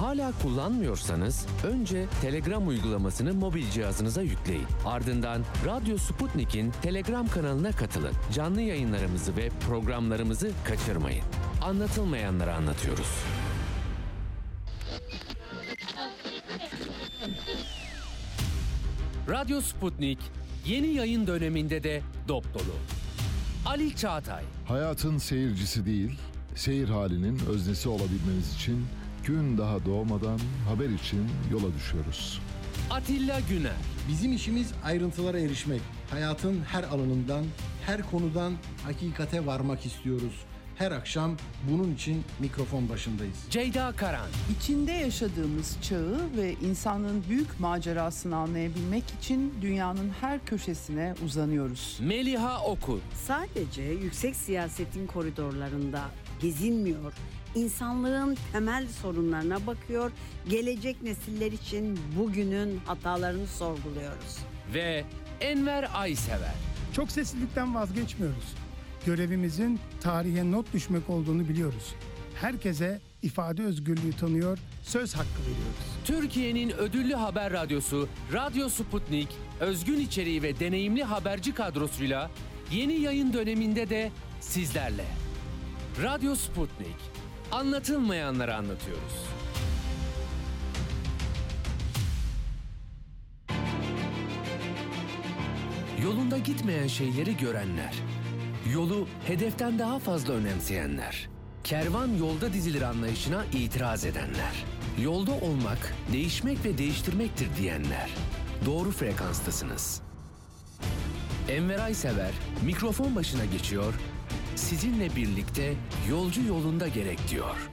Hala 0.00 0.32
kullanmıyorsanız 0.42 1.46
önce 1.64 2.06
Telegram 2.22 2.68
uygulamasını 2.68 3.34
mobil 3.34 3.70
cihazınıza 3.70 4.22
yükleyin. 4.22 4.66
Ardından 4.86 5.42
Radyo 5.66 5.98
Sputnik'in 5.98 6.72
Telegram 6.82 7.28
kanalına 7.28 7.72
katılın. 7.72 8.12
Canlı 8.32 8.60
yayınlarımızı 8.60 9.36
ve 9.36 9.48
programlarımızı 9.66 10.50
kaçırmayın. 10.64 11.24
Anlatılmayanları 11.62 12.54
anlatıyoruz. 12.54 13.08
Radyo 19.28 19.60
Sputnik 19.60 20.18
yeni 20.66 20.86
yayın 20.86 21.26
döneminde 21.26 21.82
de 21.82 22.02
dop 22.28 22.54
dolu. 22.54 22.74
Ali 23.66 23.96
Çağatay, 23.96 24.44
Hayatın 24.68 25.18
seyircisi 25.18 25.86
değil, 25.86 26.18
seyir 26.54 26.88
halinin 26.88 27.40
öznesi 27.48 27.88
olabilmeniz 27.88 28.54
için 28.54 28.86
gün 29.30 29.58
daha 29.58 29.84
doğmadan 29.84 30.38
haber 30.68 30.88
için 30.88 31.28
yola 31.52 31.74
düşüyoruz. 31.74 32.40
Atilla 32.90 33.40
Güner, 33.40 33.72
Bizim 34.08 34.32
işimiz 34.32 34.72
ayrıntılara 34.84 35.38
erişmek. 35.38 35.80
Hayatın 36.10 36.60
her 36.62 36.82
alanından, 36.84 37.44
her 37.86 38.10
konudan 38.10 38.52
hakikate 38.84 39.46
varmak 39.46 39.86
istiyoruz. 39.86 40.32
Her 40.76 40.90
akşam 40.92 41.36
bunun 41.70 41.94
için 41.94 42.24
mikrofon 42.38 42.88
başındayız. 42.88 43.36
Ceyda 43.50 43.92
Karan, 43.96 44.26
İçinde 44.58 44.92
yaşadığımız 44.92 45.76
çağı 45.82 46.20
ve 46.36 46.52
insanlığın 46.52 47.24
büyük 47.28 47.60
macerasını 47.60 48.36
anlayabilmek 48.36 49.04
için 49.20 49.54
dünyanın 49.62 50.10
her 50.20 50.44
köşesine 50.44 51.14
uzanıyoruz. 51.24 51.98
Meliha 52.02 52.64
Okur, 52.64 52.98
Sadece 53.26 53.82
yüksek 53.82 54.36
siyasetin 54.36 55.06
koridorlarında 55.06 56.02
gezinmiyor, 56.40 57.12
insanlığın 57.54 58.36
temel 58.52 58.86
sorunlarına 59.02 59.66
bakıyor, 59.66 60.10
gelecek 60.48 61.02
nesiller 61.02 61.52
için 61.52 61.98
bugünün 62.18 62.80
hatalarını 62.86 63.46
sorguluyoruz. 63.46 64.38
ve 64.74 65.04
Enver 65.40 65.90
Aysever. 65.94 66.54
Çok 66.92 67.10
seslilikten 67.10 67.74
vazgeçmiyoruz. 67.74 68.54
Görevimizin 69.06 69.80
tarihe 70.00 70.50
not 70.52 70.72
düşmek 70.72 71.10
olduğunu 71.10 71.48
biliyoruz. 71.48 71.94
Herkese 72.40 73.00
ifade 73.22 73.62
özgürlüğü 73.62 74.12
tanıyor, 74.12 74.58
söz 74.82 75.14
hakkı 75.14 75.40
veriyoruz. 75.40 75.86
Türkiye'nin 76.04 76.70
ödüllü 76.70 77.14
haber 77.14 77.52
radyosu 77.52 78.08
Radyo 78.32 78.68
Sputnik, 78.68 79.28
özgün 79.60 80.00
içeriği 80.00 80.42
ve 80.42 80.60
deneyimli 80.60 81.04
haberci 81.04 81.54
kadrosuyla 81.54 82.30
yeni 82.72 82.92
yayın 82.94 83.32
döneminde 83.32 83.90
de 83.90 84.10
sizlerle. 84.40 85.04
Radyo 86.02 86.34
Sputnik, 86.34 86.96
anlatılmayanları 87.52 88.54
anlatıyoruz. 88.54 89.26
Yolunda 96.02 96.38
gitmeyen 96.38 96.86
şeyleri 96.86 97.36
görenler. 97.36 97.94
Yolu 98.74 99.06
hedeften 99.26 99.78
daha 99.78 99.98
fazla 99.98 100.32
önemseyenler. 100.32 101.28
Kervan 101.64 102.08
yolda 102.08 102.52
dizilir 102.52 102.82
anlayışına 102.82 103.44
itiraz 103.52 104.04
edenler. 104.04 104.64
Yolda 105.02 105.32
olmak, 105.32 105.94
değişmek 106.12 106.64
ve 106.64 106.78
değiştirmektir 106.78 107.56
diyenler. 107.56 108.10
Doğru 108.66 108.90
frekanstasınız. 108.90 110.00
Enver 111.48 111.78
Aysever 111.78 112.30
mikrofon 112.64 113.16
başına 113.16 113.44
geçiyor. 113.44 113.94
Sizinle 114.60 115.16
birlikte 115.16 115.74
yolcu 116.10 116.42
yolunda 116.42 116.88
gerek 116.88 117.18
diyor. 117.30 117.70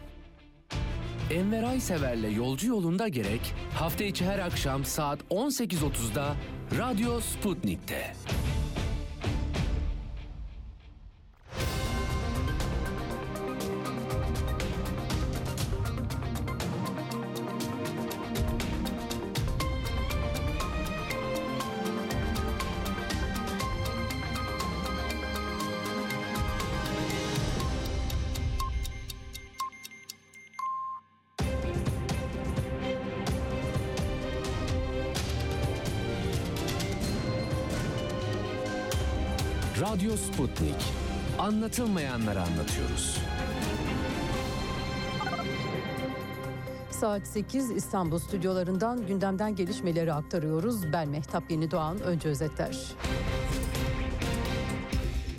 Enver 1.32 1.64
Aysever'le 1.64 2.36
Yolcu 2.36 2.68
Yolunda 2.68 3.08
Gerek 3.08 3.54
hafta 3.74 4.04
içi 4.04 4.26
her 4.26 4.40
akşam 4.40 4.86
saat 4.86 5.20
18.30'da 5.30 6.36
Radyo 6.78 7.20
Sputnik'te. 7.20 8.14
Anlatılmayanları 41.48 42.42
anlatıyoruz. 42.42 43.18
Saat 46.92 47.28
8 47.28 47.72
İstanbul 47.72 48.20
stüdyolarından 48.20 49.08
gündemden 49.08 49.56
gelişmeleri 49.56 50.14
aktarıyoruz. 50.14 50.94
Ben 50.94 51.10
Mehtap 51.10 51.52
Yeni 51.52 51.72
Doğan 51.72 52.02
önce 52.02 52.30
özetler. 52.30 52.78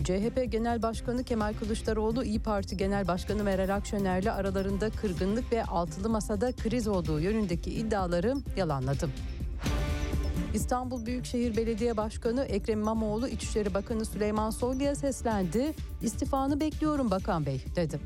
CHP 0.04 0.52
Genel 0.52 0.82
Başkanı 0.82 1.24
Kemal 1.24 1.54
Kılıçdaroğlu, 1.54 2.24
İyi 2.24 2.42
Parti 2.42 2.76
Genel 2.76 3.08
Başkanı 3.08 3.44
Meral 3.44 3.74
Akşener'le 3.74 4.32
aralarında 4.32 4.90
kırgınlık 4.90 5.52
ve 5.52 5.64
altılı 5.64 6.08
masada 6.08 6.52
kriz 6.52 6.88
olduğu 6.88 7.20
yönündeki 7.20 7.70
iddiaları 7.70 8.34
yalanladı. 8.56 9.08
İstanbul 10.58 11.06
Büyükşehir 11.06 11.56
Belediye 11.56 11.96
Başkanı 11.96 12.44
Ekrem 12.44 12.80
İmamoğlu, 12.80 13.28
İçişleri 13.28 13.74
Bakanı 13.74 14.04
Süleyman 14.04 14.50
Soylu'ya 14.50 14.94
seslendi. 14.94 15.74
İstifanı 16.02 16.60
bekliyorum 16.60 17.10
Bakan 17.10 17.46
Bey 17.46 17.64
dedi. 17.76 18.00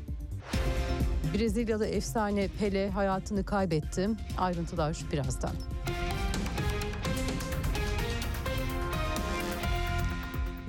Brezilyalı 1.33 1.87
efsane 1.87 2.47
Pele 2.59 2.89
hayatını 2.89 3.45
kaybetti. 3.45 4.09
Ayrıntılar 4.37 4.97
birazdan. 5.11 5.51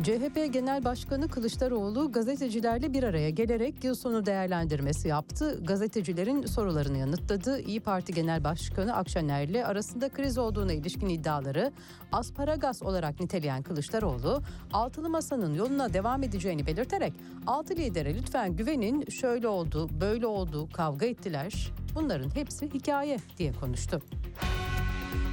CHP 0.05 0.53
Genel 0.53 0.85
Başkanı 0.85 1.29
Kılıçdaroğlu 1.29 2.13
gazetecilerle 2.13 2.93
bir 2.93 3.03
araya 3.03 3.31
gelerek 3.31 3.85
yıl 3.85 3.95
sonu 3.95 4.27
değerlendirmesi 4.27 5.09
yaptı. 5.09 5.61
Gazetecilerin 5.65 6.47
sorularını 6.47 6.99
yanıtladı. 6.99 7.61
İyi 7.61 7.81
Parti 7.81 8.15
Genel 8.15 8.45
Başkanı 8.45 8.97
Akşener'le 8.97 9.65
arasında 9.65 10.09
kriz 10.09 10.39
olduğuna 10.39 10.73
ilişkin 10.73 11.09
iddiaları 11.09 11.73
asparagas 12.13 12.83
olarak 12.83 13.21
niteleyen 13.21 13.63
Kılıçdaroğlu, 13.63 14.43
altılı 14.73 15.11
masanın 15.11 15.55
yoluna 15.55 15.93
devam 15.93 16.23
edeceğini 16.23 16.67
belirterek 16.67 17.13
altı 17.47 17.77
lidere 17.77 18.15
lütfen 18.15 18.57
güvenin 18.57 19.11
şöyle 19.11 19.49
oldu, 19.49 19.89
böyle 20.01 20.27
oldu, 20.27 20.69
kavga 20.73 21.07
ettiler. 21.07 21.73
Bunların 21.95 22.35
hepsi 22.35 22.75
hikaye 22.75 23.19
diye 23.39 23.53
konuştu. 23.53 24.03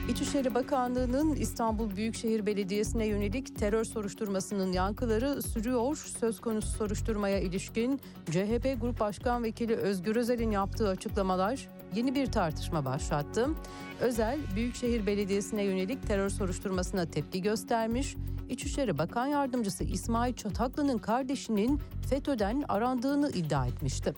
İçişleri 0.10 0.56
Bakanlığı'nın 0.56 1.36
İstanbul 1.36 1.96
Büyükşehir 1.96 2.46
Belediyesi'ne 2.46 3.06
yönelik 3.06 3.60
terör 3.60 3.84
soruşturmasının 3.84 4.72
yankıları 4.72 5.42
sürüyor. 5.42 5.96
Söz 6.20 6.42
konusu 6.42 6.68
soruşturmaya 6.68 7.40
ilişkin 7.40 8.00
CHP 8.26 8.82
Grup 8.82 9.00
Başkan 9.00 9.44
Vekili 9.44 9.76
Özgür 9.76 10.16
Özel'in 10.16 10.52
yaptığı 10.52 10.90
açıklamalar 10.90 11.68
yeni 11.96 12.16
bir 12.16 12.26
tartışma 12.26 12.86
başlattı. 12.86 13.50
Özel, 14.02 14.40
Büyükşehir 14.56 15.06
Belediyesi'ne 15.06 15.64
yönelik 15.64 16.08
terör 16.08 16.30
soruşturmasına 16.30 17.12
tepki 17.12 17.42
göstermiş. 17.42 18.16
İçişleri 18.50 18.98
Bakan 18.98 19.28
Yardımcısı 19.28 19.84
İsmail 19.84 20.34
Çataklı'nın 20.34 20.98
kardeşinin 20.98 21.80
FETÖ'den 22.10 22.64
arandığını 22.70 23.30
iddia 23.30 23.68
etmişti. 23.68 24.14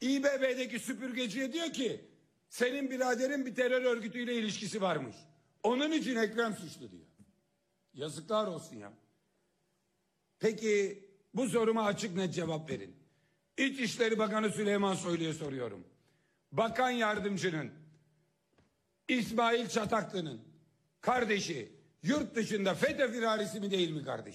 İBB'deki 0.00 0.78
süpürgeciye 0.78 1.52
diyor 1.52 1.72
ki 1.72 2.00
senin 2.56 2.90
biraderin 2.90 3.46
bir 3.46 3.54
terör 3.54 3.82
örgütüyle 3.82 4.34
ilişkisi 4.34 4.80
varmış. 4.80 5.16
Onun 5.62 5.92
için 5.92 6.16
Ekrem 6.16 6.54
suçlu 6.54 6.90
diyor. 6.90 7.06
Yazıklar 7.94 8.46
olsun 8.46 8.76
ya. 8.76 8.92
Peki 10.38 11.04
bu 11.34 11.48
soruma 11.48 11.84
açık 11.84 12.16
net 12.16 12.34
cevap 12.34 12.70
verin. 12.70 12.96
İçişleri 13.58 14.18
Bakanı 14.18 14.50
Süleyman 14.50 14.94
Soylu'ya 14.94 15.34
soruyorum. 15.34 15.84
Bakan 16.52 16.90
yardımcının 16.90 17.70
İsmail 19.08 19.68
Çataklı'nın 19.68 20.40
kardeşi 21.00 21.72
yurt 22.02 22.34
dışında 22.34 22.74
FETÖ 22.74 23.12
firarisi 23.12 23.60
mi 23.60 23.70
değil 23.70 23.90
mi 23.90 24.04
kardeş? 24.04 24.34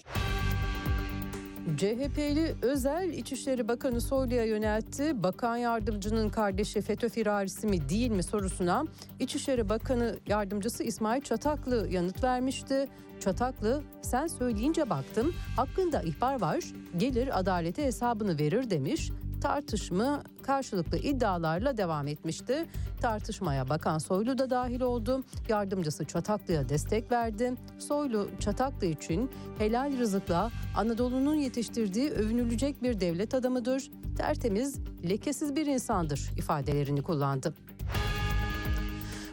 CHP'li 1.62 2.54
Özel 2.62 3.10
İçişleri 3.10 3.68
Bakanı 3.68 4.00
Soylu'ya 4.00 4.44
yöneltti. 4.44 5.22
Bakan 5.22 5.56
yardımcının 5.56 6.28
kardeşi 6.28 6.82
FETÖ 6.82 7.08
firarisi 7.08 7.66
mi 7.66 7.88
değil 7.88 8.10
mi 8.10 8.22
sorusuna 8.22 8.84
İçişleri 9.20 9.68
Bakanı 9.68 10.18
yardımcısı 10.26 10.82
İsmail 10.84 11.22
Çataklı 11.22 11.88
yanıt 11.90 12.24
vermişti. 12.24 12.88
Çataklı 13.20 13.82
sen 14.02 14.26
söyleyince 14.26 14.90
baktım 14.90 15.34
hakkında 15.56 16.02
ihbar 16.02 16.40
var 16.40 16.64
gelir 16.96 17.38
adalete 17.38 17.84
hesabını 17.84 18.38
verir 18.38 18.70
demiş 18.70 19.10
tartışma 19.42 20.22
karşılıklı 20.42 20.98
iddialarla 20.98 21.76
devam 21.76 22.06
etmişti. 22.08 22.66
Tartışmaya 23.00 23.68
Bakan 23.68 23.98
Soylu 23.98 24.38
da 24.38 24.50
dahil 24.50 24.80
oldu. 24.80 25.24
Yardımcısı 25.48 26.04
Çataklı'ya 26.04 26.68
destek 26.68 27.12
verdi. 27.12 27.54
Soylu 27.78 28.28
Çataklı 28.40 28.86
için 28.86 29.30
helal 29.58 29.98
rızıkla 29.98 30.50
Anadolu'nun 30.76 31.34
yetiştirdiği 31.34 32.10
övünülecek 32.10 32.82
bir 32.82 33.00
devlet 33.00 33.34
adamıdır. 33.34 33.90
Tertemiz, 34.16 34.78
lekesiz 35.08 35.56
bir 35.56 35.66
insandır 35.66 36.30
ifadelerini 36.36 37.02
kullandı. 37.02 37.54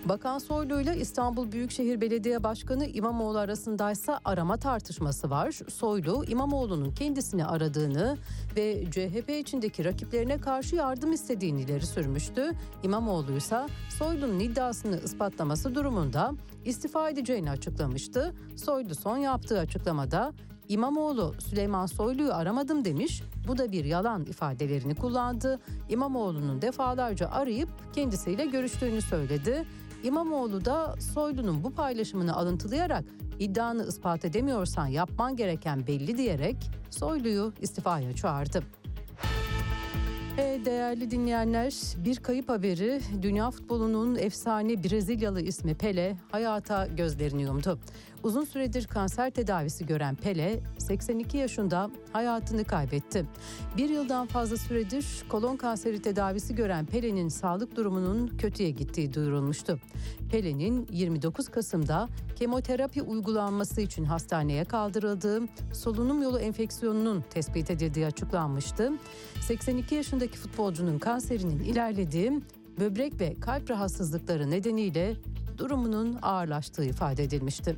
Bakan 0.05 0.37
Soylu 0.37 0.81
ile 0.81 0.97
İstanbul 0.97 1.51
Büyükşehir 1.51 2.01
Belediye 2.01 2.43
Başkanı 2.43 2.85
İmamoğlu 2.85 3.37
arasındaysa 3.37 4.19
arama 4.25 4.57
tartışması 4.57 5.29
var. 5.29 5.59
Soylu 5.67 6.25
İmamoğlu'nun 6.27 6.91
kendisini 6.91 7.45
aradığını 7.45 8.17
ve 8.55 8.85
CHP 8.91 9.29
içindeki 9.29 9.85
rakiplerine 9.85 10.37
karşı 10.37 10.75
yardım 10.75 11.11
istediğini 11.11 11.61
ileri 11.61 11.85
sürmüştü. 11.85 12.51
İmamoğlu 12.83 13.37
ise 13.37 13.67
Soylu'nun 13.97 14.39
iddiasını 14.39 14.99
ispatlaması 15.05 15.75
durumunda 15.75 16.31
istifa 16.65 17.09
edeceğini 17.09 17.51
açıklamıştı. 17.51 18.35
Soylu 18.55 18.95
son 18.95 19.17
yaptığı 19.17 19.59
açıklamada 19.59 20.33
İmamoğlu 20.69 21.33
Süleyman 21.39 21.85
Soylu'yu 21.85 22.33
aramadım 22.33 22.85
demiş. 22.85 23.23
Bu 23.47 23.57
da 23.57 23.71
bir 23.71 23.85
yalan 23.85 24.25
ifadelerini 24.25 24.95
kullandı. 24.95 25.59
İmamoğlu'nun 25.89 26.61
defalarca 26.61 27.29
arayıp 27.29 27.69
kendisiyle 27.93 28.45
görüştüğünü 28.45 29.01
söyledi. 29.01 29.65
İmamoğlu 30.03 30.65
da 30.65 30.95
Soylu'nun 31.13 31.63
bu 31.63 31.73
paylaşımını 31.73 32.35
alıntılayarak 32.35 33.05
iddianı 33.39 33.87
ispat 33.87 34.25
edemiyorsan 34.25 34.87
yapman 34.87 35.35
gereken 35.35 35.87
belli 35.87 36.17
diyerek 36.17 36.55
Soylu'yu 36.89 37.53
istifaya 37.61 38.15
çağırdı. 38.15 38.63
E, 40.37 40.61
değerli 40.65 41.11
dinleyenler 41.11 41.73
bir 42.05 42.17
kayıp 42.17 42.49
haberi 42.49 43.01
dünya 43.21 43.51
futbolunun 43.51 44.15
efsane 44.15 44.83
Brezilyalı 44.83 45.41
ismi 45.41 45.75
Pele 45.75 46.17
hayata 46.31 46.87
gözlerini 46.87 47.41
yumdu. 47.41 47.79
Uzun 48.23 48.45
süredir 48.45 48.87
kanser 48.87 49.29
tedavisi 49.29 49.85
gören 49.85 50.15
Pele 50.15 50.59
82 50.77 51.37
yaşında 51.37 51.91
hayatını 52.13 52.63
kaybetti. 52.63 53.25
Bir 53.77 53.89
yıldan 53.89 54.27
fazla 54.27 54.57
süredir 54.57 55.05
kolon 55.29 55.57
kanseri 55.57 56.01
tedavisi 56.01 56.55
gören 56.55 56.85
Pele'nin 56.85 57.29
sağlık 57.29 57.75
durumunun 57.75 58.27
kötüye 58.27 58.69
gittiği 58.69 59.13
duyurulmuştu. 59.13 59.79
Pele'nin 60.31 60.87
29 60.91 61.49
Kasım'da 61.49 62.07
kemoterapi 62.35 63.01
uygulanması 63.01 63.81
için 63.81 64.03
hastaneye 64.03 64.65
kaldırıldığı 64.65 65.41
solunum 65.73 66.21
yolu 66.21 66.39
enfeksiyonunun 66.39 67.23
tespit 67.29 67.71
edildiği 67.71 68.05
açıklanmıştı. 68.05 68.91
82 69.41 69.95
yaşındaki 69.95 70.37
futbolcunun 70.37 70.99
kanserinin 70.99 71.59
ilerlediği 71.59 72.41
böbrek 72.79 73.21
ve 73.21 73.35
kalp 73.41 73.69
rahatsızlıkları 73.69 74.51
nedeniyle 74.51 75.15
durumunun 75.57 76.19
ağırlaştığı 76.21 76.85
ifade 76.85 77.23
edilmişti. 77.23 77.75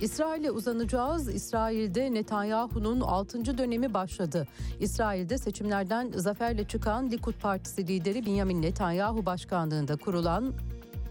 İsrail'e 0.00 0.50
uzanacağız. 0.50 1.34
İsrail'de 1.34 2.14
Netanyahu'nun 2.14 3.00
6. 3.00 3.58
dönemi 3.58 3.94
başladı. 3.94 4.46
İsrail'de 4.80 5.38
seçimlerden 5.38 6.10
zaferle 6.14 6.64
çıkan 6.64 7.10
Likud 7.10 7.34
Partisi 7.34 7.88
lideri 7.88 8.26
Benjamin 8.26 8.62
Netanyahu 8.62 9.26
başkanlığında 9.26 9.96
kurulan 9.96 10.52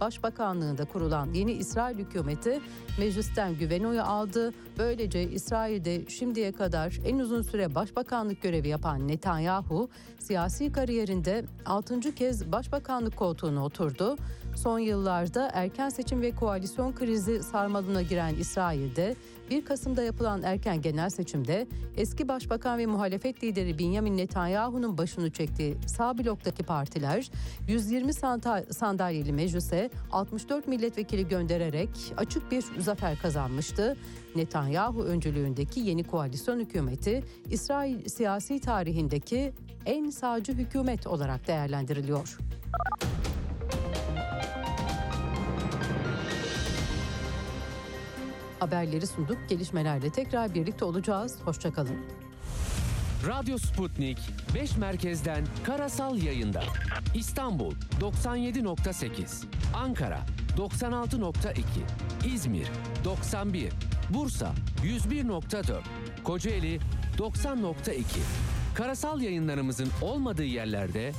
Başbakanlığında 0.01 0.85
kurulan 0.85 1.33
yeni 1.33 1.51
İsrail 1.51 1.97
hükümeti 1.97 2.59
meclisten 2.97 3.57
güven 3.57 3.83
oyu 3.83 4.01
aldı. 4.01 4.53
Böylece 4.77 5.23
İsrail'de 5.23 6.09
şimdiye 6.09 6.51
kadar 6.51 6.99
en 7.05 7.19
uzun 7.19 7.41
süre 7.41 7.75
başbakanlık 7.75 8.41
görevi 8.41 8.67
yapan 8.67 9.07
Netanyahu 9.07 9.89
siyasi 10.19 10.71
kariyerinde 10.71 11.45
6. 11.65 12.15
kez 12.15 12.51
başbakanlık 12.51 13.15
koltuğuna 13.17 13.65
oturdu. 13.65 14.17
Son 14.55 14.79
yıllarda 14.79 15.49
erken 15.53 15.89
seçim 15.89 16.21
ve 16.21 16.35
koalisyon 16.35 16.93
krizi 16.95 17.43
sarmalına 17.43 18.01
giren 18.01 18.35
İsrail'de 18.35 19.15
1 19.49 19.65
Kasım'da 19.65 20.03
yapılan 20.03 20.43
erken 20.43 20.81
genel 20.81 21.09
seçimde 21.09 21.67
eski 21.97 22.27
başbakan 22.27 22.77
ve 22.77 22.85
muhalefet 22.85 23.43
lideri 23.43 23.79
Benjamin 23.79 24.17
Netanyahu'nun 24.17 24.97
başını 24.97 25.31
çektiği 25.31 25.77
sağ 25.87 26.17
bloktaki 26.17 26.63
partiler 26.63 27.31
120 27.67 28.13
sandalyeli 28.73 29.33
meclise 29.33 29.89
64 30.11 30.67
milletvekili 30.67 31.27
göndererek 31.27 31.89
açık 32.17 32.51
bir 32.51 32.65
zafer 32.79 33.19
kazanmıştı. 33.19 33.97
Netanyahu 34.35 35.03
öncülüğündeki 35.03 35.79
yeni 35.79 36.03
koalisyon 36.03 36.59
hükümeti 36.59 37.23
İsrail 37.49 38.09
siyasi 38.09 38.59
tarihindeki 38.59 39.53
en 39.85 40.09
sağcı 40.09 40.53
hükümet 40.53 41.07
olarak 41.07 41.47
değerlendiriliyor. 41.47 42.37
Haberleri 48.59 49.07
sunduk. 49.07 49.37
Gelişmelerle 49.49 50.09
tekrar 50.09 50.53
birlikte 50.53 50.85
olacağız. 50.85 51.37
Hoşçakalın. 51.45 51.97
Radyo 53.27 53.57
Sputnik 53.57 54.17
5 54.55 54.77
merkezden 54.77 55.45
karasal 55.63 56.17
yayında. 56.17 56.63
İstanbul 57.15 57.73
97.8, 58.01 59.45
Ankara 59.75 60.19
96.2, 60.57 61.61
İzmir 62.33 62.67
91, 63.05 63.71
Bursa 64.09 64.53
101.4, 64.83 65.81
Kocaeli 66.23 66.79
90.2. 67.17 68.03
Karasal 68.79 69.21
yayınlarımızın 69.21 69.89
olmadığı 70.01 70.43
yerlerde 70.43 71.11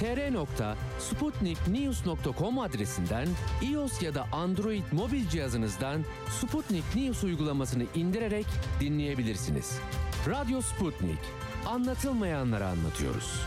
tr.sputniknews.com 0.00 2.58
adresinden 2.58 3.28
iOS 3.62 4.02
ya 4.02 4.14
da 4.14 4.26
Android 4.32 4.82
mobil 4.92 5.28
cihazınızdan 5.28 6.04
Sputnik 6.40 6.96
News 6.96 7.24
uygulamasını 7.24 7.82
indirerek 7.94 8.46
dinleyebilirsiniz. 8.80 9.78
Radyo 10.28 10.60
Sputnik. 10.60 11.18
Anlatılmayanları 11.66 12.66
anlatıyoruz. 12.66 13.40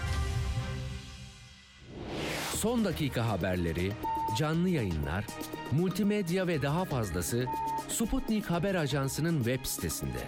Son 2.56 2.86
dakika 2.86 3.28
haberleri, 3.28 3.92
canlı 4.38 4.70
yayınlar, 4.70 5.26
multimedya 5.72 6.48
ve 6.48 6.62
daha 6.62 6.86
fazlası 6.86 7.46
Sputnik 7.88 8.46
Haber 8.46 8.76
Ajansı'nın 8.76 9.38
web 9.38 9.66
sitesinde. 9.66 10.20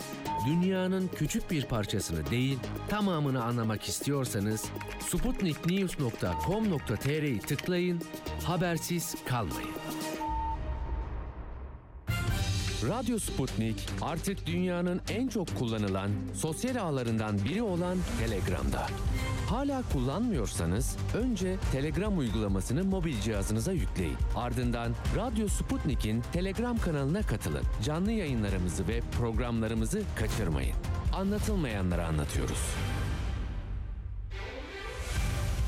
Dünyanın 0.48 1.10
küçük 1.16 1.52
bir 1.52 1.66
parçasını 1.66 2.32
değil, 2.32 2.60
tamamını 2.90 3.44
anlamak 3.44 3.84
istiyorsanız 3.84 4.66
sputniknews.com.tr'yi 5.00 7.40
tıklayın, 7.40 8.02
habersiz 8.46 9.16
kalmayın. 9.26 9.72
Radyo 12.90 13.20
Sputnik 13.20 13.90
artık 14.02 14.46
dünyanın 14.46 15.02
en 15.10 15.28
çok 15.28 15.60
kullanılan 15.60 16.10
sosyal 16.34 16.76
ağlarından 16.76 17.46
biri 17.46 17.62
olan 17.62 17.98
Telegram'da. 18.20 18.88
Hala 19.52 19.84
kullanmıyorsanız 19.94 20.98
önce 21.14 21.58
Telegram 21.72 22.18
uygulamasını 22.18 22.84
mobil 22.84 23.20
cihazınıza 23.22 23.72
yükleyin. 23.72 24.18
Ardından 24.36 24.92
Radyo 25.16 25.48
Sputnik'in 25.48 26.24
Telegram 26.34 26.78
kanalına 26.78 27.22
katılın. 27.22 27.64
Canlı 27.84 28.12
yayınlarımızı 28.12 28.88
ve 28.88 29.02
programlarımızı 29.18 30.04
kaçırmayın. 30.16 30.76
Anlatılmayanları 31.14 32.06
anlatıyoruz. 32.06 32.76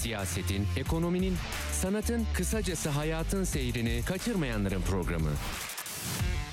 siyasetin, 0.00 0.66
ekonominin, 0.76 1.36
sanatın, 1.72 2.26
kısacası 2.34 2.88
hayatın 2.88 3.44
seyrini 3.44 4.02
kaçırmayanların 4.06 4.82
programı. 4.82 5.30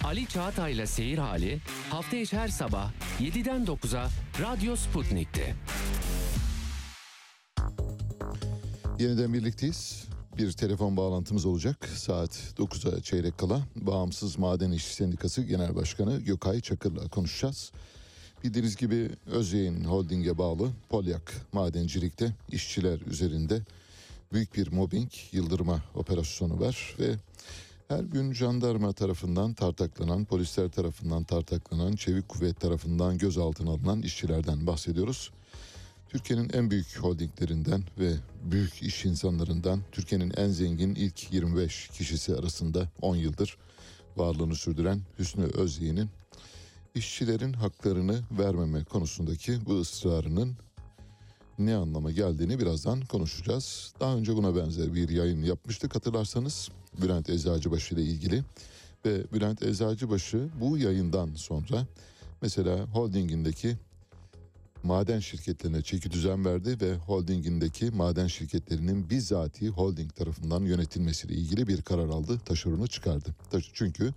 Ali 0.03 0.27
Çağatay'la 0.27 0.87
Seyir 0.87 1.17
Hali 1.17 1.59
hafta 1.89 2.17
içi 2.17 2.37
her 2.37 2.47
sabah 2.47 2.91
7'den 3.19 3.65
9'a 3.65 4.09
Radyo 4.41 4.75
Sputnik'te. 4.75 5.55
Yeniden 8.99 9.33
birlikteyiz. 9.33 10.07
Bir 10.37 10.51
telefon 10.51 10.97
bağlantımız 10.97 11.45
olacak. 11.45 11.89
Saat 11.95 12.53
9'a 12.57 13.01
çeyrek 13.01 13.37
kala 13.37 13.61
Bağımsız 13.75 14.37
Maden 14.37 14.71
İş 14.71 14.83
Sendikası 14.83 15.41
Genel 15.41 15.75
Başkanı 15.75 16.19
Gökay 16.19 16.61
Çakır'la 16.61 17.07
konuşacağız. 17.09 17.71
Bildiğiniz 18.43 18.75
gibi 18.75 19.09
Özyeğin 19.25 19.83
Holding'e 19.83 20.37
bağlı 20.37 20.71
Polyak 20.89 21.33
Madencilik'te 21.53 22.33
işçiler 22.51 22.99
üzerinde 22.99 23.61
büyük 24.33 24.55
bir 24.55 24.71
mobbing 24.71 25.11
yıldırma 25.31 25.81
operasyonu 25.95 26.59
var 26.59 26.95
ve 26.99 27.15
her 27.87 28.03
gün 28.03 28.33
jandarma 28.33 28.93
tarafından 28.93 29.53
tartaklanan, 29.53 30.25
polisler 30.25 30.69
tarafından 30.69 31.23
tartaklanan, 31.23 31.95
çevik 31.95 32.29
kuvvet 32.29 32.59
tarafından 32.59 33.17
gözaltına 33.17 33.69
alınan 33.69 34.01
işçilerden 34.01 34.67
bahsediyoruz. 34.67 35.31
Türkiye'nin 36.09 36.49
en 36.53 36.71
büyük 36.71 36.97
holdinglerinden 36.97 37.83
ve 37.99 38.13
büyük 38.43 38.83
iş 38.83 39.05
insanlarından 39.05 39.81
Türkiye'nin 39.91 40.33
en 40.37 40.49
zengin 40.49 40.95
ilk 40.95 41.33
25 41.33 41.87
kişisi 41.87 42.35
arasında 42.35 42.89
10 43.01 43.15
yıldır 43.15 43.57
varlığını 44.17 44.55
sürdüren 44.55 45.01
Hüsnü 45.19 45.43
Özyeğin'in 45.43 46.09
işçilerin 46.95 47.53
haklarını 47.53 48.21
vermeme 48.31 48.83
konusundaki 48.83 49.65
bu 49.65 49.79
ısrarının 49.79 50.57
ne 51.59 51.75
anlama 51.75 52.11
geldiğini 52.11 52.59
birazdan 52.59 53.01
konuşacağız. 53.01 53.93
Daha 53.99 54.15
önce 54.15 54.35
buna 54.35 54.55
benzer 54.55 54.93
bir 54.93 55.09
yayın 55.09 55.43
yapmıştık 55.43 55.95
hatırlarsanız 55.95 56.69
Bülent 57.01 57.29
Eczacıbaşı 57.29 57.95
ile 57.95 58.01
ilgili 58.01 58.43
ve 59.05 59.31
Bülent 59.33 59.63
Eczacıbaşı 59.63 60.49
bu 60.61 60.77
yayından 60.77 61.29
sonra 61.35 61.87
mesela 62.41 62.85
holdingindeki 62.85 63.77
maden 64.83 65.19
şirketlerine 65.19 65.81
çeki 65.81 66.11
düzen 66.11 66.45
verdi 66.45 66.77
ve 66.81 66.95
holdingindeki 66.95 67.91
maden 67.91 68.27
şirketlerinin 68.27 69.09
bizzati 69.09 69.69
holding 69.69 70.15
tarafından 70.15 70.61
yönetilmesiyle 70.61 71.33
ilgili 71.33 71.67
bir 71.67 71.81
karar 71.81 72.09
aldı. 72.09 72.39
Taşeronu 72.45 72.87
çıkardı. 72.87 73.35
Çünkü 73.73 74.13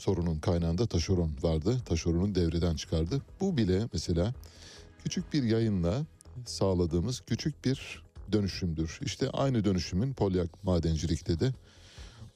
sorunun 0.00 0.38
kaynağında 0.38 0.86
taşeron 0.86 1.30
vardı. 1.42 1.78
Taşeronu 1.84 2.34
devreden 2.34 2.76
çıkardı. 2.76 3.22
Bu 3.40 3.56
bile 3.56 3.88
mesela 3.92 4.34
küçük 5.04 5.32
bir 5.32 5.42
yayınla 5.42 6.06
sağladığımız 6.46 7.20
küçük 7.20 7.64
bir 7.64 8.02
dönüşümdür. 8.32 8.98
İşte 9.02 9.30
aynı 9.30 9.64
dönüşümün 9.64 10.12
Polyak 10.12 10.64
madencilikte 10.64 11.40
de 11.40 11.52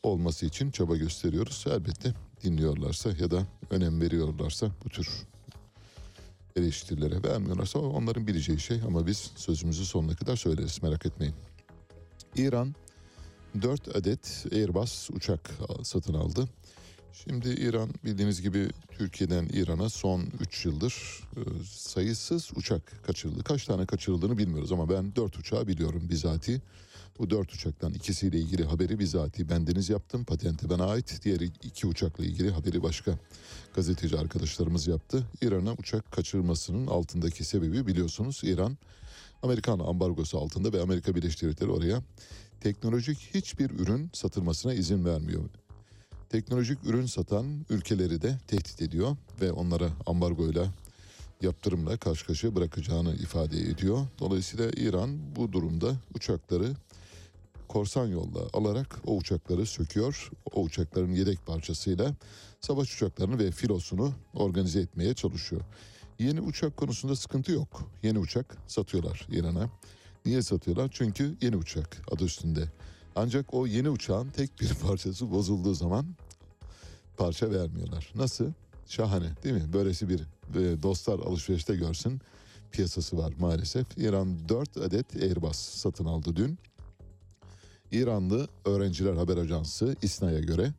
olması 0.02 0.46
için 0.46 0.70
çaba 0.70 0.96
gösteriyoruz. 0.96 1.64
Elbette 1.68 2.14
dinliyorlarsa 2.42 3.10
ya 3.10 3.30
da 3.30 3.46
önem 3.70 4.00
veriyorlarsa 4.00 4.70
bu 4.84 4.88
tür 4.88 5.08
eleştirilere 6.56 7.22
vermiyorlarsa 7.22 7.78
onların 7.78 8.26
bileceği 8.26 8.60
şey 8.60 8.80
ama 8.86 9.06
biz 9.06 9.30
sözümüzü 9.36 9.84
sonuna 9.84 10.16
kadar 10.16 10.36
söyleriz 10.36 10.82
merak 10.82 11.06
etmeyin. 11.06 11.34
İran 12.36 12.74
4 13.62 13.96
adet 13.96 14.46
Airbus 14.52 15.10
uçak 15.10 15.50
satın 15.82 16.14
aldı. 16.14 16.48
Şimdi 17.14 17.48
İran 17.48 17.90
bildiğiniz 18.04 18.42
gibi 18.42 18.68
Türkiye'den 18.98 19.46
İran'a 19.52 19.88
son 19.88 20.24
3 20.40 20.64
yıldır 20.64 20.94
e, 21.36 21.40
sayısız 21.66 22.50
uçak 22.56 23.04
kaçırıldı. 23.06 23.44
Kaç 23.44 23.64
tane 23.64 23.86
kaçırıldığını 23.86 24.38
bilmiyoruz 24.38 24.72
ama 24.72 24.88
ben 24.88 25.16
4 25.16 25.38
uçağı 25.38 25.66
biliyorum 25.66 26.02
bizatihi. 26.10 26.60
Bu 27.18 27.30
4 27.30 27.54
uçaktan 27.54 27.92
ikisiyle 27.94 28.38
ilgili 28.38 28.64
haberi 28.64 28.98
bizatihi 28.98 29.48
bendeniz 29.48 29.90
yaptım. 29.90 30.24
Patenti 30.24 30.70
bana 30.70 30.86
ait. 30.86 31.20
Diğer 31.24 31.40
iki 31.40 31.86
uçakla 31.86 32.24
ilgili 32.24 32.50
haberi 32.50 32.82
başka 32.82 33.18
gazeteci 33.74 34.18
arkadaşlarımız 34.18 34.86
yaptı. 34.86 35.26
İran'a 35.42 35.72
uçak 35.72 36.12
kaçırmasının 36.12 36.86
altındaki 36.86 37.44
sebebi 37.44 37.86
biliyorsunuz 37.86 38.40
İran 38.44 38.78
Amerikan 39.42 39.78
ambargosu 39.78 40.38
altında 40.38 40.72
ve 40.72 40.82
Amerika 40.82 41.14
Birleşik 41.14 41.42
Devletleri 41.42 41.70
oraya 41.70 42.02
teknolojik 42.60 43.18
hiçbir 43.34 43.70
ürün 43.70 44.10
satılmasına 44.12 44.74
izin 44.74 45.04
vermiyor. 45.04 45.63
Teknolojik 46.28 46.78
ürün 46.84 47.06
satan 47.06 47.66
ülkeleri 47.70 48.22
de 48.22 48.38
tehdit 48.46 48.82
ediyor 48.82 49.16
ve 49.40 49.52
onlara 49.52 49.90
ambargoyla 50.06 50.72
yaptırımla 51.42 51.96
karşı 51.96 52.26
karşıya 52.26 52.54
bırakacağını 52.54 53.14
ifade 53.14 53.60
ediyor. 53.60 54.06
Dolayısıyla 54.18 54.70
İran 54.76 55.36
bu 55.36 55.52
durumda 55.52 55.96
uçakları 56.14 56.74
korsan 57.68 58.06
yolla 58.06 58.40
alarak 58.52 58.98
o 59.06 59.16
uçakları 59.16 59.66
söküyor. 59.66 60.30
O 60.52 60.62
uçakların 60.62 61.12
yedek 61.12 61.46
parçasıyla 61.46 62.14
savaş 62.60 62.94
uçaklarını 62.94 63.38
ve 63.38 63.50
filosunu 63.50 64.12
organize 64.34 64.80
etmeye 64.80 65.14
çalışıyor. 65.14 65.62
Yeni 66.18 66.40
uçak 66.40 66.76
konusunda 66.76 67.16
sıkıntı 67.16 67.52
yok. 67.52 67.90
Yeni 68.02 68.18
uçak 68.18 68.56
satıyorlar 68.66 69.26
İran'a. 69.30 69.70
Niye 70.26 70.42
satıyorlar? 70.42 70.90
Çünkü 70.92 71.36
yeni 71.40 71.56
uçak 71.56 72.02
adı 72.12 72.24
üstünde. 72.24 72.68
Ancak 73.16 73.54
o 73.54 73.66
yeni 73.66 73.90
uçağın 73.90 74.28
tek 74.28 74.60
bir 74.60 74.74
parçası 74.82 75.30
bozulduğu 75.30 75.74
zaman 75.74 76.06
parça 77.16 77.50
vermiyorlar. 77.50 78.12
Nasıl? 78.14 78.52
Şahane 78.86 79.30
değil 79.44 79.54
mi? 79.54 79.72
Böylesi 79.72 80.08
bir 80.08 80.20
e, 80.20 80.82
dostlar 80.82 81.18
alışverişte 81.18 81.76
görsün 81.76 82.20
piyasası 82.72 83.18
var 83.18 83.32
maalesef. 83.40 83.86
İran 83.98 84.48
4 84.48 84.76
adet 84.76 85.16
Airbus 85.16 85.56
satın 85.56 86.04
aldı 86.04 86.36
dün. 86.36 86.58
İranlı 87.92 88.48
Öğrenciler 88.64 89.14
Haber 89.14 89.36
Ajansı 89.36 89.96
İSNA'ya 90.02 90.40
göre 90.40 90.72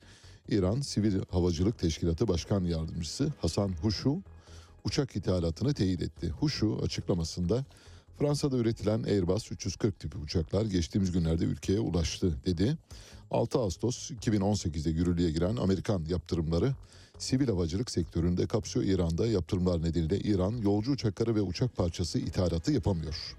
İran 0.50 0.82
Sivil 0.82 1.22
Havacılık 1.32 1.80
Teşkilatı 1.80 2.28
Başkan 2.28 2.64
Yardımcısı 2.64 3.34
Hasan 3.42 3.70
Huşu 3.82 4.22
uçak 4.84 5.16
ithalatını 5.16 5.74
teyit 5.74 6.02
etti. 6.02 6.30
Huşu 6.30 6.80
açıklamasında 6.84 7.66
Fransa'da 8.20 8.58
üretilen 8.58 9.04
Airbus 9.04 9.52
340 9.52 10.00
tipi 10.00 10.18
uçaklar 10.18 10.66
geçtiğimiz 10.66 11.12
günlerde 11.12 11.44
ülkeye 11.44 11.80
ulaştı 11.80 12.34
dedi. 12.46 12.78
6 13.32 13.60
Ağustos 13.60 14.12
2018'de 14.12 14.90
yürürlüğe 14.90 15.32
giren 15.32 15.56
Amerikan 15.56 16.06
yaptırımları 16.06 16.74
sivil 17.18 17.48
havacılık 17.48 17.92
sektöründe 17.92 18.48
kapsıyor 18.48 18.86
İran'da 18.86 19.28
yaptırımlar 19.28 19.84
nedeniyle 19.84 20.20
İran 20.20 20.58
yolcu 20.58 20.92
uçakları 20.92 21.36
ve 21.36 21.42
uçak 21.42 21.76
parçası 21.76 22.20
ithalatı 22.20 22.72
yapamıyor. 22.72 23.36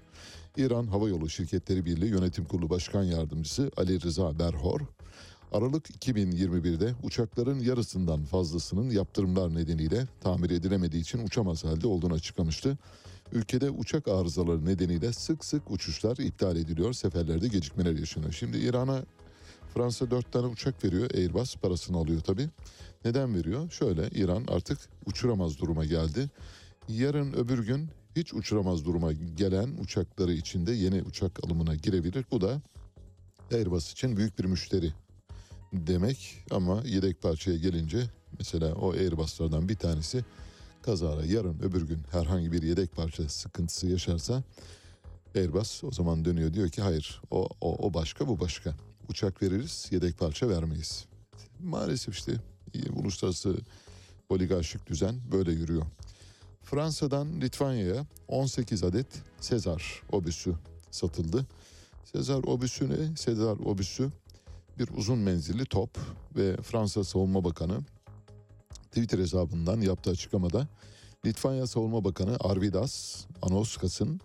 İran 0.57 0.87
Hava 0.87 1.09
Yolu 1.09 1.29
Şirketleri 1.29 1.85
Birliği 1.85 2.09
Yönetim 2.09 2.45
Kurulu 2.45 2.69
Başkan 2.69 3.03
Yardımcısı 3.03 3.71
Ali 3.77 4.01
Rıza 4.01 4.39
Berhor, 4.39 4.81
Aralık 5.53 5.89
2021'de 5.89 6.93
uçakların 7.03 7.59
yarısından 7.59 8.25
fazlasının 8.25 8.89
yaptırımlar 8.89 9.55
nedeniyle 9.55 10.07
tamir 10.21 10.49
edilemediği 10.49 11.01
için 11.01 11.25
uçamaz 11.25 11.63
halde 11.63 11.87
olduğunu 11.87 12.13
açıklamıştı. 12.13 12.77
Ülkede 13.31 13.69
uçak 13.69 14.07
arızaları 14.07 14.65
nedeniyle 14.65 15.13
sık 15.13 15.45
sık 15.45 15.71
uçuşlar 15.71 16.17
iptal 16.17 16.57
ediliyor, 16.57 16.93
seferlerde 16.93 17.47
gecikmeler 17.47 17.95
yaşanıyor. 17.99 18.31
Şimdi 18.31 18.57
İran'a 18.57 19.03
Fransa 19.73 20.11
4 20.11 20.31
tane 20.31 20.47
uçak 20.47 20.83
veriyor, 20.83 21.09
Airbus 21.13 21.55
parasını 21.55 21.97
alıyor 21.97 22.21
tabii. 22.21 22.49
Neden 23.05 23.35
veriyor? 23.35 23.71
Şöyle 23.71 24.09
İran 24.09 24.43
artık 24.47 24.77
uçuramaz 25.05 25.59
duruma 25.59 25.85
geldi. 25.85 26.29
Yarın 26.87 27.33
öbür 27.33 27.65
gün 27.65 27.89
hiç 28.15 28.33
uçuramaz 28.33 28.85
duruma 28.85 29.11
gelen 29.13 29.69
uçakları 29.81 30.33
içinde 30.33 30.71
yeni 30.71 31.01
uçak 31.01 31.45
alımına 31.45 31.75
girebilir. 31.75 32.25
Bu 32.31 32.41
da 32.41 32.61
Airbus 33.51 33.91
için 33.91 34.17
büyük 34.17 34.39
bir 34.39 34.45
müşteri 34.45 34.93
demek 35.73 36.43
ama 36.51 36.81
yedek 36.85 37.21
parçaya 37.21 37.57
gelince 37.57 38.03
mesela 38.39 38.75
o 38.75 38.91
Airbus'lardan 38.91 39.69
bir 39.69 39.75
tanesi 39.75 40.25
kazara 40.81 41.25
yarın 41.25 41.59
öbür 41.59 41.81
gün 41.81 41.99
herhangi 42.11 42.51
bir 42.51 42.63
yedek 42.63 42.95
parça 42.95 43.29
sıkıntısı 43.29 43.87
yaşarsa 43.87 44.43
Airbus 45.35 45.83
o 45.83 45.91
zaman 45.91 46.25
dönüyor 46.25 46.53
diyor 46.53 46.69
ki 46.69 46.81
hayır 46.81 47.21
o, 47.31 47.49
o, 47.61 47.87
o 47.87 47.93
başka 47.93 48.27
bu 48.27 48.39
başka. 48.39 48.75
Uçak 49.09 49.41
veririz 49.41 49.87
yedek 49.91 50.17
parça 50.17 50.49
vermeyiz. 50.49 51.05
Maalesef 51.63 52.15
işte 52.15 52.33
uluslararası 52.95 53.57
oligarşik 54.29 54.87
düzen 54.87 55.15
böyle 55.31 55.51
yürüyor. 55.51 55.85
Fransa'dan 56.63 57.41
Litvanya'ya 57.41 58.05
18 58.27 58.83
adet 58.83 59.07
Sezar 59.39 60.03
obüsü 60.11 60.55
satıldı. 60.91 61.45
Sezar 62.03 62.43
obüsü 62.43 62.89
ne? 62.89 63.15
Sezar 63.15 63.57
obüsü 63.57 64.09
bir 64.79 64.89
uzun 64.97 65.19
menzilli 65.19 65.65
top 65.65 65.89
ve 66.35 66.57
Fransa 66.57 67.03
Savunma 67.03 67.43
Bakanı 67.43 67.79
Twitter 68.87 69.19
hesabından 69.19 69.81
yaptığı 69.81 70.09
açıklamada 70.09 70.67
Litvanya 71.25 71.67
Savunma 71.67 72.03
Bakanı 72.03 72.37
Arvidas 72.39 73.25
Anoskas'ın 73.41 74.21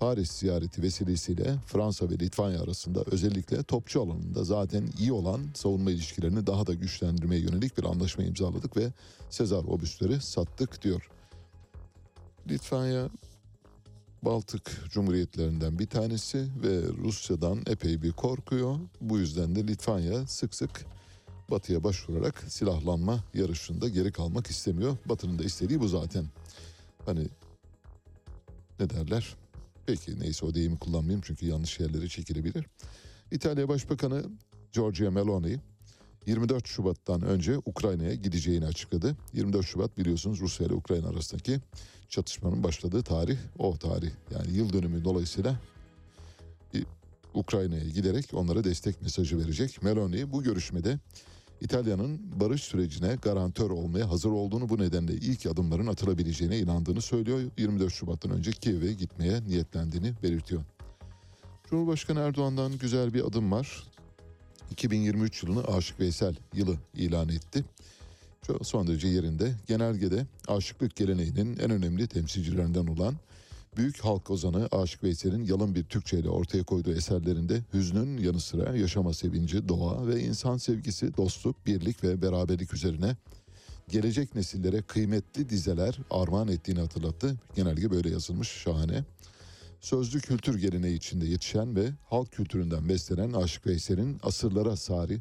Paris 0.00 0.30
ziyareti 0.30 0.82
vesilesiyle 0.82 1.56
Fransa 1.66 2.10
ve 2.10 2.18
Litvanya 2.18 2.62
arasında 2.62 3.04
özellikle 3.06 3.62
topçu 3.62 4.02
alanında 4.02 4.44
zaten 4.44 4.90
iyi 4.98 5.12
olan 5.12 5.40
savunma 5.54 5.90
ilişkilerini 5.90 6.46
daha 6.46 6.66
da 6.66 6.74
güçlendirmeye 6.74 7.40
yönelik 7.40 7.78
bir 7.78 7.84
anlaşma 7.84 8.24
imzaladık 8.24 8.76
ve 8.76 8.92
Sezar 9.30 9.64
obüsleri 9.64 10.20
sattık 10.20 10.82
diyor. 10.82 11.10
Litvanya 12.48 13.08
Baltık 14.22 14.84
Cumhuriyetlerinden 14.90 15.78
bir 15.78 15.86
tanesi 15.86 16.38
ve 16.62 16.82
Rusya'dan 17.04 17.58
epey 17.66 18.02
bir 18.02 18.12
korkuyor. 18.12 18.78
Bu 19.00 19.18
yüzden 19.18 19.56
de 19.56 19.66
Litvanya 19.66 20.26
sık 20.26 20.54
sık 20.54 20.86
Batı'ya 21.52 21.84
başvurarak 21.84 22.44
silahlanma 22.48 23.24
yarışında 23.34 23.88
geri 23.88 24.12
kalmak 24.12 24.46
istemiyor. 24.46 24.96
Batı'nın 25.06 25.38
da 25.38 25.44
istediği 25.44 25.80
bu 25.80 25.88
zaten. 25.88 26.24
Hani 27.06 27.28
ne 28.80 28.90
derler? 28.90 29.36
Peki 29.86 30.20
neyse 30.20 30.46
o 30.46 30.54
deyimi 30.54 30.78
kullanmayayım 30.78 31.20
çünkü 31.24 31.46
yanlış 31.46 31.80
yerlere 31.80 32.08
çekilebilir. 32.08 32.66
İtalya 33.30 33.68
Başbakanı 33.68 34.24
Giorgia 34.72 35.10
Meloni 35.10 35.58
24 36.26 36.66
Şubat'tan 36.66 37.22
önce 37.22 37.58
Ukrayna'ya 37.58 38.14
gideceğini 38.14 38.66
açıkladı. 38.66 39.16
24 39.32 39.66
Şubat 39.66 39.98
biliyorsunuz 39.98 40.40
Rusya 40.40 40.66
ile 40.66 40.74
Ukrayna 40.74 41.08
arasındaki 41.08 41.60
çatışmanın 42.08 42.62
başladığı 42.62 43.02
tarih 43.02 43.38
o 43.58 43.76
tarih. 43.76 44.10
Yani 44.30 44.56
yıl 44.56 44.72
dönümü 44.72 45.04
dolayısıyla 45.04 45.60
Ukrayna'ya 47.34 47.88
giderek 47.88 48.34
onlara 48.34 48.64
destek 48.64 49.02
mesajı 49.02 49.38
verecek. 49.38 49.82
Meloni 49.82 50.32
bu 50.32 50.42
görüşmede 50.42 50.98
İtalya'nın 51.62 52.40
barış 52.40 52.62
sürecine 52.62 53.16
garantör 53.22 53.70
olmaya 53.70 54.10
hazır 54.10 54.30
olduğunu 54.30 54.68
bu 54.68 54.78
nedenle 54.78 55.12
ilk 55.12 55.46
adımların 55.46 55.86
atılabileceğine 55.86 56.58
inandığını 56.58 57.00
söylüyor. 57.02 57.40
24 57.58 57.92
Şubat'tan 57.92 58.30
önce 58.30 58.50
Kiev'e 58.50 58.92
gitmeye 58.92 59.44
niyetlendiğini 59.44 60.12
belirtiyor. 60.22 60.62
Cumhurbaşkanı 61.70 62.20
Erdoğan'dan 62.20 62.78
güzel 62.78 63.14
bir 63.14 63.24
adım 63.24 63.52
var. 63.52 63.84
2023 64.70 65.42
yılını 65.42 65.64
Aşık 65.64 66.00
Veysel 66.00 66.34
yılı 66.54 66.76
ilan 66.94 67.28
etti. 67.28 67.64
Son 68.62 68.86
derece 68.86 69.08
yerinde. 69.08 69.54
Genelgede 69.66 70.26
aşıklık 70.48 70.96
geleneğinin 70.96 71.58
en 71.58 71.70
önemli 71.70 72.06
temsilcilerinden 72.06 72.86
olan 72.86 73.14
büyük 73.76 74.00
halk 74.04 74.30
ozanı 74.30 74.68
Aşık 74.72 75.02
Veysel'in 75.02 75.44
yalın 75.44 75.74
bir 75.74 75.84
Türkçe 75.84 76.18
ile 76.18 76.28
ortaya 76.28 76.64
koyduğu 76.64 76.92
eserlerinde 76.92 77.62
hüznün 77.74 78.18
yanı 78.18 78.40
sıra 78.40 78.76
yaşama 78.76 79.14
sevinci, 79.14 79.68
doğa 79.68 80.06
ve 80.06 80.20
insan 80.20 80.56
sevgisi, 80.56 81.16
dostluk, 81.16 81.66
birlik 81.66 82.04
ve 82.04 82.22
beraberlik 82.22 82.74
üzerine 82.74 83.16
gelecek 83.88 84.34
nesillere 84.34 84.82
kıymetli 84.82 85.48
dizeler 85.48 85.98
armağan 86.10 86.48
ettiğini 86.48 86.80
hatırlattı. 86.80 87.36
Genelge 87.56 87.90
böyle 87.90 88.10
yazılmış 88.10 88.48
şahane. 88.48 89.04
Sözlü 89.80 90.20
kültür 90.20 90.58
geleneği 90.58 90.96
içinde 90.96 91.26
yetişen 91.26 91.76
ve 91.76 91.90
halk 92.10 92.32
kültüründen 92.32 92.88
beslenen 92.88 93.32
Aşık 93.32 93.66
Veysel'in 93.66 94.18
asırlara 94.22 94.76
sari 94.76 95.18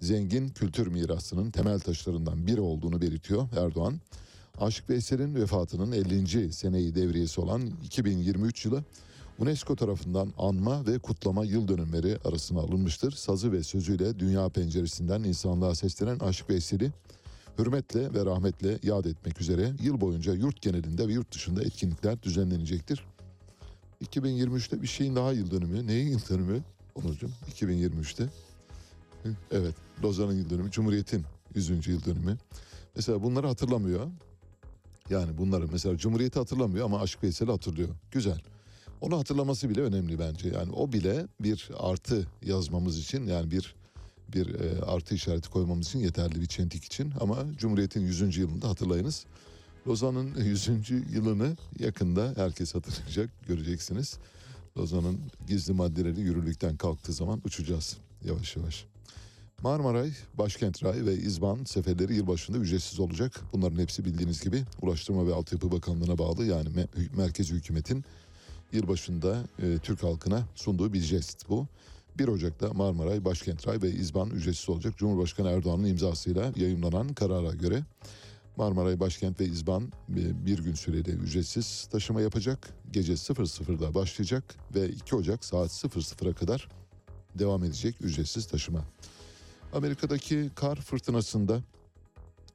zengin 0.00 0.48
kültür 0.48 0.86
mirasının 0.86 1.50
temel 1.50 1.80
taşlarından 1.80 2.46
biri 2.46 2.60
olduğunu 2.60 3.02
belirtiyor 3.02 3.48
Erdoğan. 3.56 4.00
Aşık 4.60 4.90
Veysel'in 4.90 5.34
vefatının 5.34 5.92
50. 5.92 6.52
seneyi 6.52 6.94
devriyesi 6.94 7.40
olan 7.40 7.70
2023 7.84 8.64
yılı 8.64 8.84
UNESCO 9.38 9.76
tarafından 9.76 10.32
anma 10.38 10.86
ve 10.86 10.98
kutlama 10.98 11.44
yıl 11.44 11.68
dönümleri 11.68 12.18
arasına 12.24 12.60
alınmıştır. 12.60 13.12
Sazı 13.12 13.52
ve 13.52 13.62
sözüyle 13.62 14.18
dünya 14.18 14.48
penceresinden 14.48 15.22
insanlığa 15.22 15.74
seslenen 15.74 16.18
Aşık 16.18 16.50
Veysel'i 16.50 16.92
hürmetle 17.58 18.14
ve 18.14 18.24
rahmetle 18.24 18.78
yad 18.82 19.04
etmek 19.04 19.40
üzere 19.40 19.72
yıl 19.82 20.00
boyunca 20.00 20.34
yurt 20.34 20.62
genelinde 20.62 21.08
ve 21.08 21.12
yurt 21.12 21.34
dışında 21.34 21.62
etkinlikler 21.62 22.22
düzenlenecektir. 22.22 23.04
2023'te 24.04 24.82
bir 24.82 24.86
şeyin 24.86 25.16
daha 25.16 25.32
yıl 25.32 25.50
dönümü. 25.50 25.86
Neyin 25.86 26.08
yıl 26.08 26.20
dönümü? 26.30 26.62
Onurcuğum 26.94 27.30
2023'te. 27.52 28.24
Hı, 29.22 29.36
Evet 29.50 29.74
Lozan'ın 30.02 30.34
yıl 30.34 30.50
dönümü. 30.50 30.70
Cumhuriyet'in 30.70 31.24
100. 31.54 31.86
yıl 31.86 32.04
dönümü. 32.04 32.36
Mesela 32.96 33.22
bunları 33.22 33.46
hatırlamıyor. 33.46 34.06
Yani 35.10 35.38
bunları 35.38 35.68
mesela 35.72 35.96
Cumhuriyet'i 35.96 36.38
hatırlamıyor 36.38 36.84
ama 36.84 37.00
Aşk 37.00 37.22
Veysel'i 37.22 37.50
hatırlıyor. 37.50 37.88
Güzel. 38.10 38.40
Onu 39.00 39.18
hatırlaması 39.18 39.68
bile 39.68 39.80
önemli 39.80 40.18
bence. 40.18 40.48
Yani 40.48 40.72
o 40.72 40.92
bile 40.92 41.26
bir 41.40 41.70
artı 41.78 42.26
yazmamız 42.42 42.98
için 42.98 43.26
yani 43.26 43.50
bir 43.50 43.74
bir 44.34 44.54
e, 44.54 44.82
artı 44.82 45.14
işareti 45.14 45.50
koymamız 45.50 45.86
için 45.86 45.98
yeterli 45.98 46.40
bir 46.40 46.46
çentik 46.46 46.84
için 46.84 47.12
ama 47.20 47.36
Cumhuriyet'in 47.58 48.00
100. 48.00 48.36
yılında 48.36 48.68
hatırlayınız. 48.68 49.26
Lozan'ın 49.88 50.34
100. 50.44 50.68
yılını 51.12 51.56
yakında 51.78 52.32
herkes 52.36 52.74
hatırlayacak, 52.74 53.30
göreceksiniz. 53.48 54.18
Lozan'ın 54.78 55.20
gizli 55.48 55.72
maddeleri 55.72 56.20
yürürlükten 56.20 56.76
kalktığı 56.76 57.12
zaman 57.12 57.40
uçacağız 57.44 57.96
yavaş 58.24 58.56
yavaş. 58.56 58.86
Marmaray, 59.66 60.10
Başkent 60.34 60.84
Ray 60.84 61.06
ve 61.06 61.14
İzban 61.14 61.64
seferleri 61.64 62.14
yılbaşında 62.14 62.58
ücretsiz 62.58 63.00
olacak. 63.00 63.40
Bunların 63.52 63.78
hepsi 63.78 64.04
bildiğiniz 64.04 64.40
gibi 64.40 64.62
Ulaştırma 64.82 65.26
ve 65.26 65.34
Altyapı 65.34 65.72
Bakanlığı'na 65.72 66.18
bağlı 66.18 66.44
yani 66.44 66.68
me- 66.68 67.16
merkezi 67.16 67.54
hükümetin 67.54 68.04
yılbaşında 68.72 69.38
e, 69.62 69.78
Türk 69.78 70.02
halkına 70.02 70.42
sunduğu 70.54 70.92
bir 70.92 71.00
jest 71.00 71.48
bu. 71.48 71.66
1 72.18 72.28
Ocak'ta 72.28 72.72
Marmaray, 72.72 73.24
Başkent 73.24 73.68
Ray 73.68 73.82
ve 73.82 73.90
İzban 73.90 74.30
ücretsiz 74.30 74.68
olacak. 74.68 74.96
Cumhurbaşkanı 74.96 75.48
Erdoğan'ın 75.48 75.84
imzasıyla 75.84 76.52
yayımlanan 76.56 77.08
karara 77.08 77.54
göre 77.54 77.84
Marmaray, 78.56 79.00
Başkent 79.00 79.40
ve 79.40 79.44
İzban 79.44 79.82
e, 80.10 80.46
bir 80.46 80.58
gün 80.58 80.74
süreli 80.74 81.10
ücretsiz 81.10 81.88
taşıma 81.92 82.20
yapacak. 82.20 82.68
Gece 82.92 83.12
00'da 83.12 83.94
başlayacak 83.94 84.54
ve 84.74 84.88
2 84.88 85.16
Ocak 85.16 85.44
saat 85.44 85.70
00'a 85.70 86.34
kadar 86.34 86.68
devam 87.38 87.64
edecek 87.64 87.96
ücretsiz 88.00 88.46
taşıma. 88.46 88.84
Amerika'daki 89.76 90.50
kar 90.54 90.76
fırtınasında 90.76 91.60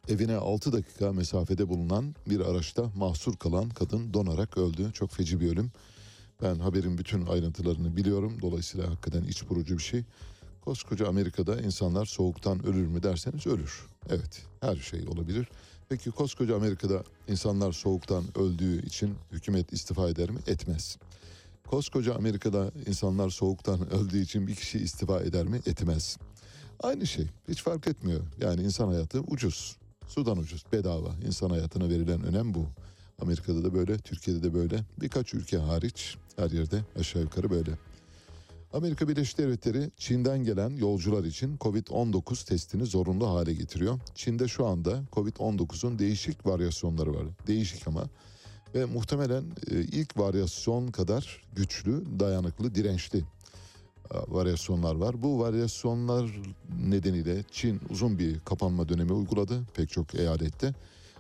evine 0.08 0.36
6 0.36 0.74
dakika 0.74 1.14
mesafede 1.14 1.70
bulunan 1.70 2.16
bir 2.30 2.40
araçta 2.40 2.92
mahsur 2.96 3.36
kalan 3.36 3.70
kadın 3.70 4.14
donarak 4.14 4.58
öldü. 4.58 4.92
Çok 4.94 5.12
feci 5.12 5.40
bir 5.40 5.52
ölüm. 5.52 5.72
Ben 6.42 6.56
haberin 6.56 6.98
bütün 6.98 7.26
ayrıntılarını 7.26 7.98
biliyorum. 7.98 8.38
Dolayısıyla 8.42 8.90
hakikaten 8.90 9.24
iç 9.24 9.50
burucu 9.50 9.78
bir 9.78 9.84
şey. 9.84 10.04
Koskoca 10.62 11.08
Amerika'da 11.08 11.62
insanlar 11.62 12.06
soğuktan 12.06 12.66
ölür 12.66 12.88
mü 12.88 13.04
derseniz 13.04 13.48
ölür. 13.48 13.86
Evet 14.10 14.44
her 14.62 14.76
şey 14.76 15.08
olabilir. 15.08 15.48
Peki 15.90 16.12
koskoca 16.12 16.56
Amerika'da 16.56 17.04
insanlar 17.28 17.72
soğuktan 17.72 18.38
öldüğü 18.38 18.86
için 18.86 19.16
hükümet 19.32 19.74
istifa 19.74 20.10
eder 20.10 20.30
mi? 20.30 20.40
Etmez. 20.48 20.98
Koskoca 21.68 22.16
Amerika'da 22.16 22.72
insanlar 22.88 23.30
soğuktan 23.30 23.94
öldüğü 23.94 24.22
için 24.22 24.48
bir 24.48 24.56
kişi 24.56 24.80
istifa 24.80 25.22
eder 25.22 25.46
mi? 25.46 25.62
Etmez. 25.66 26.18
Aynı 26.82 27.08
şey. 27.08 27.26
Hiç 27.50 27.64
fark 27.64 27.88
etmiyor. 27.88 28.22
Yani 28.42 28.62
insan 28.62 28.88
hayatı 28.88 29.20
ucuz. 29.20 29.78
Sudan 30.08 30.38
ucuz. 30.38 30.66
Bedava. 30.72 31.16
İnsan 31.26 31.50
hayatına 31.50 31.90
verilen 31.90 32.24
önem 32.24 32.54
bu. 32.54 32.66
Amerika'da 33.22 33.64
da 33.64 33.74
böyle, 33.74 33.98
Türkiye'de 33.98 34.44
de 34.44 34.54
böyle. 34.54 34.86
Birkaç 35.02 35.34
ülke 35.34 35.58
hariç 35.58 36.18
her 36.36 36.52
yerde 36.52 36.82
aşağı 37.00 37.22
yukarı 37.22 37.50
böyle. 37.50 37.72
Amerika 38.74 39.08
Birleşik 39.08 39.38
Devletleri 39.38 39.92
Çin'den 39.98 40.44
gelen 40.44 40.70
yolcular 40.70 41.24
için 41.24 41.58
Covid-19 41.58 42.46
testini 42.46 42.86
zorunlu 42.86 43.30
hale 43.30 43.54
getiriyor. 43.54 44.00
Çin'de 44.16 44.48
şu 44.48 44.66
anda 44.66 45.04
Covid-19'un 45.12 46.00
değişik 46.00 46.46
varyasyonları 46.46 47.14
var. 47.14 47.24
Değişik 47.48 47.88
ama 47.88 48.04
ve 48.76 48.86
muhtemelen 48.86 49.44
e, 49.72 49.82
ilk 49.82 50.18
varyasyon 50.18 50.88
kadar 50.88 51.42
güçlü, 51.54 52.20
dayanıklı, 52.20 52.76
dirençli 52.76 53.24
varyasyonlar 54.28 54.96
var. 54.96 55.22
Bu 55.22 55.40
varyasyonlar 55.40 56.32
nedeniyle 56.84 57.44
Çin 57.52 57.82
uzun 57.90 58.20
bir 58.20 58.40
kapanma 58.40 58.90
dönemi 58.90 59.14
uyguladı 59.14 59.64
pek 59.74 59.90
çok 59.90 60.16
eyalette. 60.16 60.74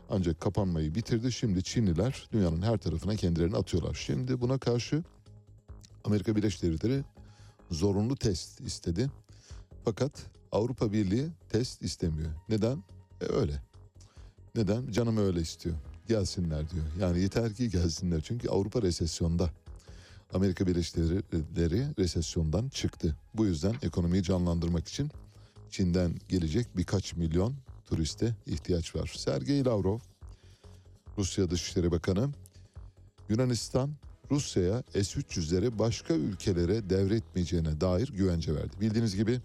Ancak 0.10 0.42
kapanmayı 0.42 0.96
bitirdi. 0.96 1.32
Şimdi 1.32 1.64
Çinliler 1.64 2.28
dünyanın 2.32 2.62
her 2.62 2.78
tarafına 2.78 3.16
kendilerini 3.16 3.58
atıyorlar. 3.58 3.94
Şimdi 3.94 4.42
buna 4.42 4.58
karşı 4.58 5.04
Amerika 6.04 6.36
Birleşik 6.36 6.64
Devletleri 6.64 7.04
zorunlu 7.72 8.16
test 8.16 8.62
istedi. 8.62 9.12
Fakat 9.86 10.12
Avrupa 10.52 10.92
Birliği 10.92 11.28
test 11.50 11.82
istemiyor. 11.82 12.32
Neden? 12.50 12.84
E 13.22 13.26
öyle. 13.26 13.62
Neden? 14.56 14.92
Canım 14.92 15.18
öyle 15.18 15.42
istiyor. 15.42 15.76
Gelsinler 16.08 16.70
diyor. 16.70 16.86
Yani 17.00 17.22
yeter 17.22 17.54
ki 17.54 17.70
gelsinler. 17.70 18.22
Çünkü 18.22 18.50
Avrupa 18.50 18.82
resesyonda. 18.82 19.50
Amerika 20.34 20.68
Birleşik 20.68 20.98
Devletleri 20.98 21.86
resesyondan 22.00 22.70
çıktı. 22.70 23.16
Bu 23.34 23.46
yüzden 23.46 23.76
ekonomiyi 23.82 24.24
canlandırmak 24.24 24.88
için 24.88 25.12
Çin'den 25.70 26.16
gelecek 26.30 26.78
birkaç 26.78 27.16
milyon 27.16 27.56
turiste 27.86 28.36
ihtiyaç 28.46 28.96
var. 28.96 29.14
Sergey 29.18 29.66
Lavrov, 29.66 30.00
Rusya 31.18 31.52
Dışişleri 31.52 31.92
Bakanı, 31.92 32.30
Yunanistan 33.30 33.92
Rusya'ya 34.32 34.84
S-300'leri 34.94 35.80
başka 35.80 36.14
ülkelere 36.14 36.90
devretmeyeceğine 36.90 37.82
dair 37.82 38.08
güvence 38.08 38.56
verdi. 38.56 38.80
Bildiğiniz 38.82 39.16
gibi 39.16 39.40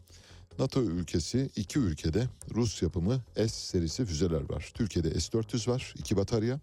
NATO 0.58 0.82
ülkesi 0.82 1.50
iki 1.56 1.78
ülkede 1.78 2.28
Rus 2.54 2.82
yapımı 2.82 3.20
S 3.36 3.48
serisi 3.48 4.04
füzeler 4.04 4.50
var. 4.50 4.70
Türkiye'de 4.74 5.20
S-400 5.20 5.70
var, 5.70 5.94
iki 5.98 6.16
batarya. 6.16 6.60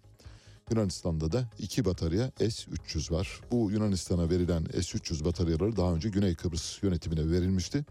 Yunanistan'da 0.70 1.32
da 1.32 1.48
iki 1.58 1.84
batarya 1.84 2.32
S-300 2.38 3.12
var. 3.12 3.40
Bu 3.52 3.70
Yunanistan'a 3.70 4.30
verilen 4.30 4.64
S-300 4.64 5.24
bataryaları 5.24 5.76
daha 5.76 5.94
önce 5.94 6.08
Güney 6.08 6.34
Kıbrıs 6.34 6.82
yönetimine 6.82 7.30
verilmişti. 7.30 7.84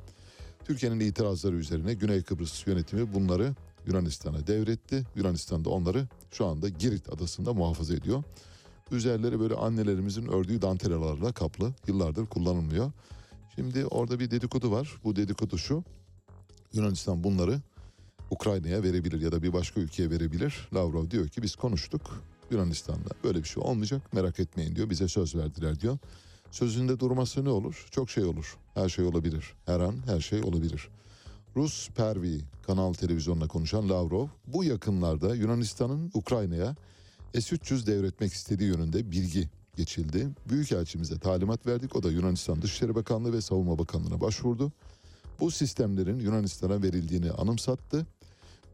Türkiye'nin 0.66 1.00
itirazları 1.00 1.56
üzerine 1.56 1.94
Güney 1.94 2.24
Kıbrıs 2.24 2.68
yönetimi 2.68 3.14
bunları 3.14 3.56
Yunanistan'a 3.88 4.48
devretti. 4.48 5.04
Yunanistan 5.16 5.66
da 5.66 5.70
onları 5.70 6.08
şu 6.32 6.46
anda 6.46 6.70
Girit 6.70 7.10
adasında 7.10 7.54
muhafaza 7.54 7.94
ediyor. 7.94 8.24
Üzerleri 8.92 9.40
böyle 9.40 9.56
annelerimizin 9.56 10.28
ördüğü 10.28 10.62
dantelalarla 10.62 11.32
kaplı. 11.32 11.74
Yıllardır 11.88 12.26
kullanılmıyor. 12.26 12.92
Şimdi 13.56 13.86
orada 13.86 14.20
bir 14.20 14.32
dedikodu 14.32 14.72
var. 14.72 14.90
Bu 15.04 15.16
dedikodu 15.16 15.58
şu. 15.58 15.84
Yunanistan 16.74 17.24
bunları 17.24 17.62
Ukrayna'ya 18.32 18.84
verebilir 18.84 19.22
ya 19.22 19.32
da 19.32 19.44
bir 19.44 19.54
başka 19.54 19.82
ülkeye 19.82 20.10
verebilir. 20.10 20.70
Lavrov 20.74 21.12
diyor 21.12 21.28
ki 21.28 21.42
biz 21.42 21.56
konuştuk. 21.56 22.24
Yunanistan'da. 22.52 23.10
Böyle 23.24 23.44
bir 23.44 23.48
şey 23.48 23.64
olmayacak 23.64 24.14
merak 24.14 24.40
etmeyin 24.40 24.76
diyor. 24.76 24.90
Bize 24.90 25.08
söz 25.08 25.36
verdiler 25.36 25.80
diyor. 25.80 25.98
Sözünde 26.52 27.00
durması 27.00 27.46
ne 27.46 27.50
olur? 27.50 27.88
Çok 27.92 28.10
şey 28.10 28.24
olur. 28.24 28.58
Her 28.74 28.90
şey 28.90 29.06
olabilir. 29.06 29.54
Her 29.66 29.80
an 29.80 29.96
her 30.06 30.20
şey 30.20 30.42
olabilir. 30.44 30.90
Rus 31.56 31.90
Pervi 31.90 32.42
kanal 32.68 32.94
televizyonuna 32.94 33.48
konuşan 33.48 33.90
Lavrov 33.90 34.28
bu 34.48 34.64
yakınlarda 34.64 35.36
Yunanistan'ın 35.36 36.12
Ukrayna'ya 36.14 36.76
S-300 37.34 37.88
devretmek 37.88 38.34
istediği 38.34 38.70
yönünde 38.70 39.12
bilgi 39.12 39.50
geçildi. 39.76 40.30
Büyükelçimize 40.50 41.20
talimat 41.20 41.68
verdik. 41.68 41.96
O 41.96 42.04
da 42.04 42.12
Yunanistan 42.12 42.62
Dışişleri 42.62 42.96
Bakanlığı 42.96 43.34
ve 43.34 43.42
Savunma 43.42 43.80
Bakanlığı'na 43.80 44.22
başvurdu. 44.22 44.72
Bu 45.40 45.52
sistemlerin 45.52 46.20
Yunanistan'a 46.20 46.82
verildiğini 46.82 47.32
anımsattı. 47.32 48.08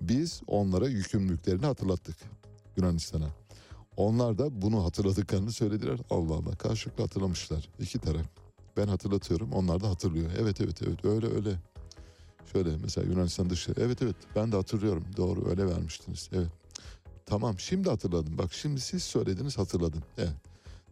Biz 0.02 0.42
onlara 0.48 0.88
yükümlülüklerini 0.88 1.66
hatırlattık 1.66 2.16
Yunanistan'a. 2.78 3.39
Onlar 4.00 4.38
da 4.38 4.62
bunu 4.62 4.86
hatırladıklarını 4.86 5.52
söylediler. 5.52 6.00
Allah 6.10 6.34
Allah 6.34 6.56
karşılıklı 6.56 7.04
hatırlamışlar. 7.04 7.70
İki 7.80 8.00
taraf. 8.00 8.26
Ben 8.78 8.88
hatırlatıyorum 8.88 9.52
onlar 9.52 9.82
da 9.82 9.90
hatırlıyor. 9.90 10.32
Evet 10.40 10.62
evet 10.62 10.82
evet 10.82 11.06
öyle 11.06 11.28
öyle. 11.28 11.60
Şöyle 12.54 12.78
mesela 12.78 13.08
Yunanistan 13.08 13.50
dışı. 13.50 13.74
Evet 13.78 14.02
evet 14.02 14.16
ben 14.36 14.52
de 14.52 14.56
hatırlıyorum. 14.56 15.06
Doğru 15.18 15.50
öyle 15.50 15.68
vermiştiniz. 15.68 16.30
Evet. 16.34 16.48
Tamam 17.26 17.60
şimdi 17.60 17.90
hatırladım. 17.90 18.38
Bak 18.38 18.54
şimdi 18.54 18.82
siz 18.82 19.04
söylediniz 19.04 19.58
hatırladım. 19.58 20.02
Evet. 20.18 20.36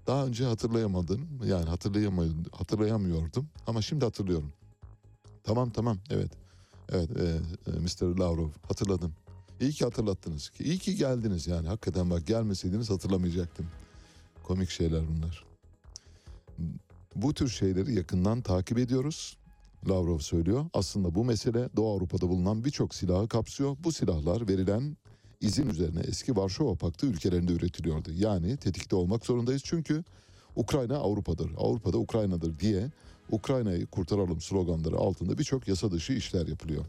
Daha 0.08 0.26
önce 0.26 0.46
hatırlayamadım. 0.46 1.28
Yani 1.46 1.66
hatırlayamıyordum, 1.66 2.46
hatırlayamıyordum 2.52 3.48
ama 3.68 3.82
şimdi 3.82 4.06
hatırlıyorum. 4.06 4.54
Tamam 5.44 5.70
tamam 5.70 5.98
evet. 6.10 6.32
Evet 6.90 7.10
e, 7.18 7.24
e, 7.72 7.80
Mr. 7.80 8.18
Lavrov 8.18 8.50
hatırladım. 8.68 9.14
İyi 9.60 9.72
ki 9.72 9.86
hatırlattınız. 9.86 10.52
İyi 10.60 10.78
ki 10.78 10.96
geldiniz 10.96 11.48
yani. 11.48 11.68
Hakikaten 11.68 12.10
bak 12.10 12.28
gelmeseydiniz 12.28 12.90
hatırlamayacaktım. 12.90 13.66
Komik 14.44 14.70
şeyler 14.70 15.02
bunlar. 15.08 15.46
Bu 17.16 17.34
tür 17.34 17.50
şeyleri 17.50 17.94
yakından 17.94 18.42
takip 18.42 18.78
ediyoruz. 18.78 19.38
Lavrov 19.90 20.20
söylüyor. 20.20 20.66
Aslında 20.74 21.16
bu 21.16 21.26
mesele 21.26 21.70
Doğu 21.76 21.94
Avrupa'da 21.94 22.30
bulunan 22.30 22.66
birçok 22.66 22.96
silahı 22.96 23.28
kapsıyor. 23.28 23.78
Bu 23.84 23.92
silahlar 23.92 24.48
verilen 24.48 24.98
izin 25.42 25.70
üzerine 25.70 26.00
eski 26.00 26.36
Varşova 26.36 26.76
Paktı 26.76 27.08
ülkelerinde 27.08 27.54
üretiliyordu. 27.54 28.12
Yani 28.14 28.58
tetikte 28.58 28.96
olmak 28.96 29.26
zorundayız 29.26 29.62
çünkü 29.66 30.04
Ukrayna 30.56 30.98
Avrupa'dır, 30.98 31.52
Avrupa'da 31.58 31.98
Ukrayna'dır 31.98 32.60
diye 32.60 32.92
Ukrayna'yı 33.32 33.86
kurtaralım 33.86 34.42
sloganları 34.42 34.98
altında 34.98 35.38
birçok 35.38 35.68
yasa 35.68 35.92
dışı 35.92 36.14
işler 36.14 36.48
yapılıyor. 36.48 36.86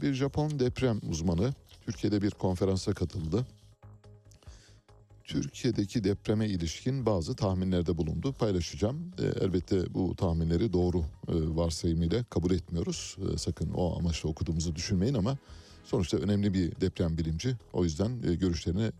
Bir 0.00 0.14
Japon 0.14 0.58
deprem 0.58 1.00
uzmanı 1.08 1.54
Türkiye'de 1.80 2.22
bir 2.22 2.30
konferansa 2.30 2.94
katıldı. 2.94 3.46
Türkiye'deki 5.24 6.04
depreme 6.04 6.48
ilişkin 6.48 7.06
bazı 7.06 7.36
tahminlerde 7.36 7.96
bulundu. 7.96 8.32
Paylaşacağım. 8.32 9.12
E, 9.18 9.44
elbette 9.44 9.94
bu 9.94 10.16
tahminleri 10.16 10.72
doğru 10.72 10.98
e, 10.98 11.04
varsayımıyla 11.28 12.24
kabul 12.24 12.50
etmiyoruz. 12.50 13.16
E, 13.34 13.38
sakın 13.38 13.70
o 13.70 13.98
amaçla 13.98 14.28
okuduğumuzu 14.28 14.74
düşünmeyin 14.74 15.14
ama 15.14 15.38
sonuçta 15.84 16.16
önemli 16.16 16.54
bir 16.54 16.80
deprem 16.80 17.18
bilimci. 17.18 17.56
O 17.72 17.84
yüzden 17.84 18.22
e, 18.22 18.34
görüşlerine 18.34 18.92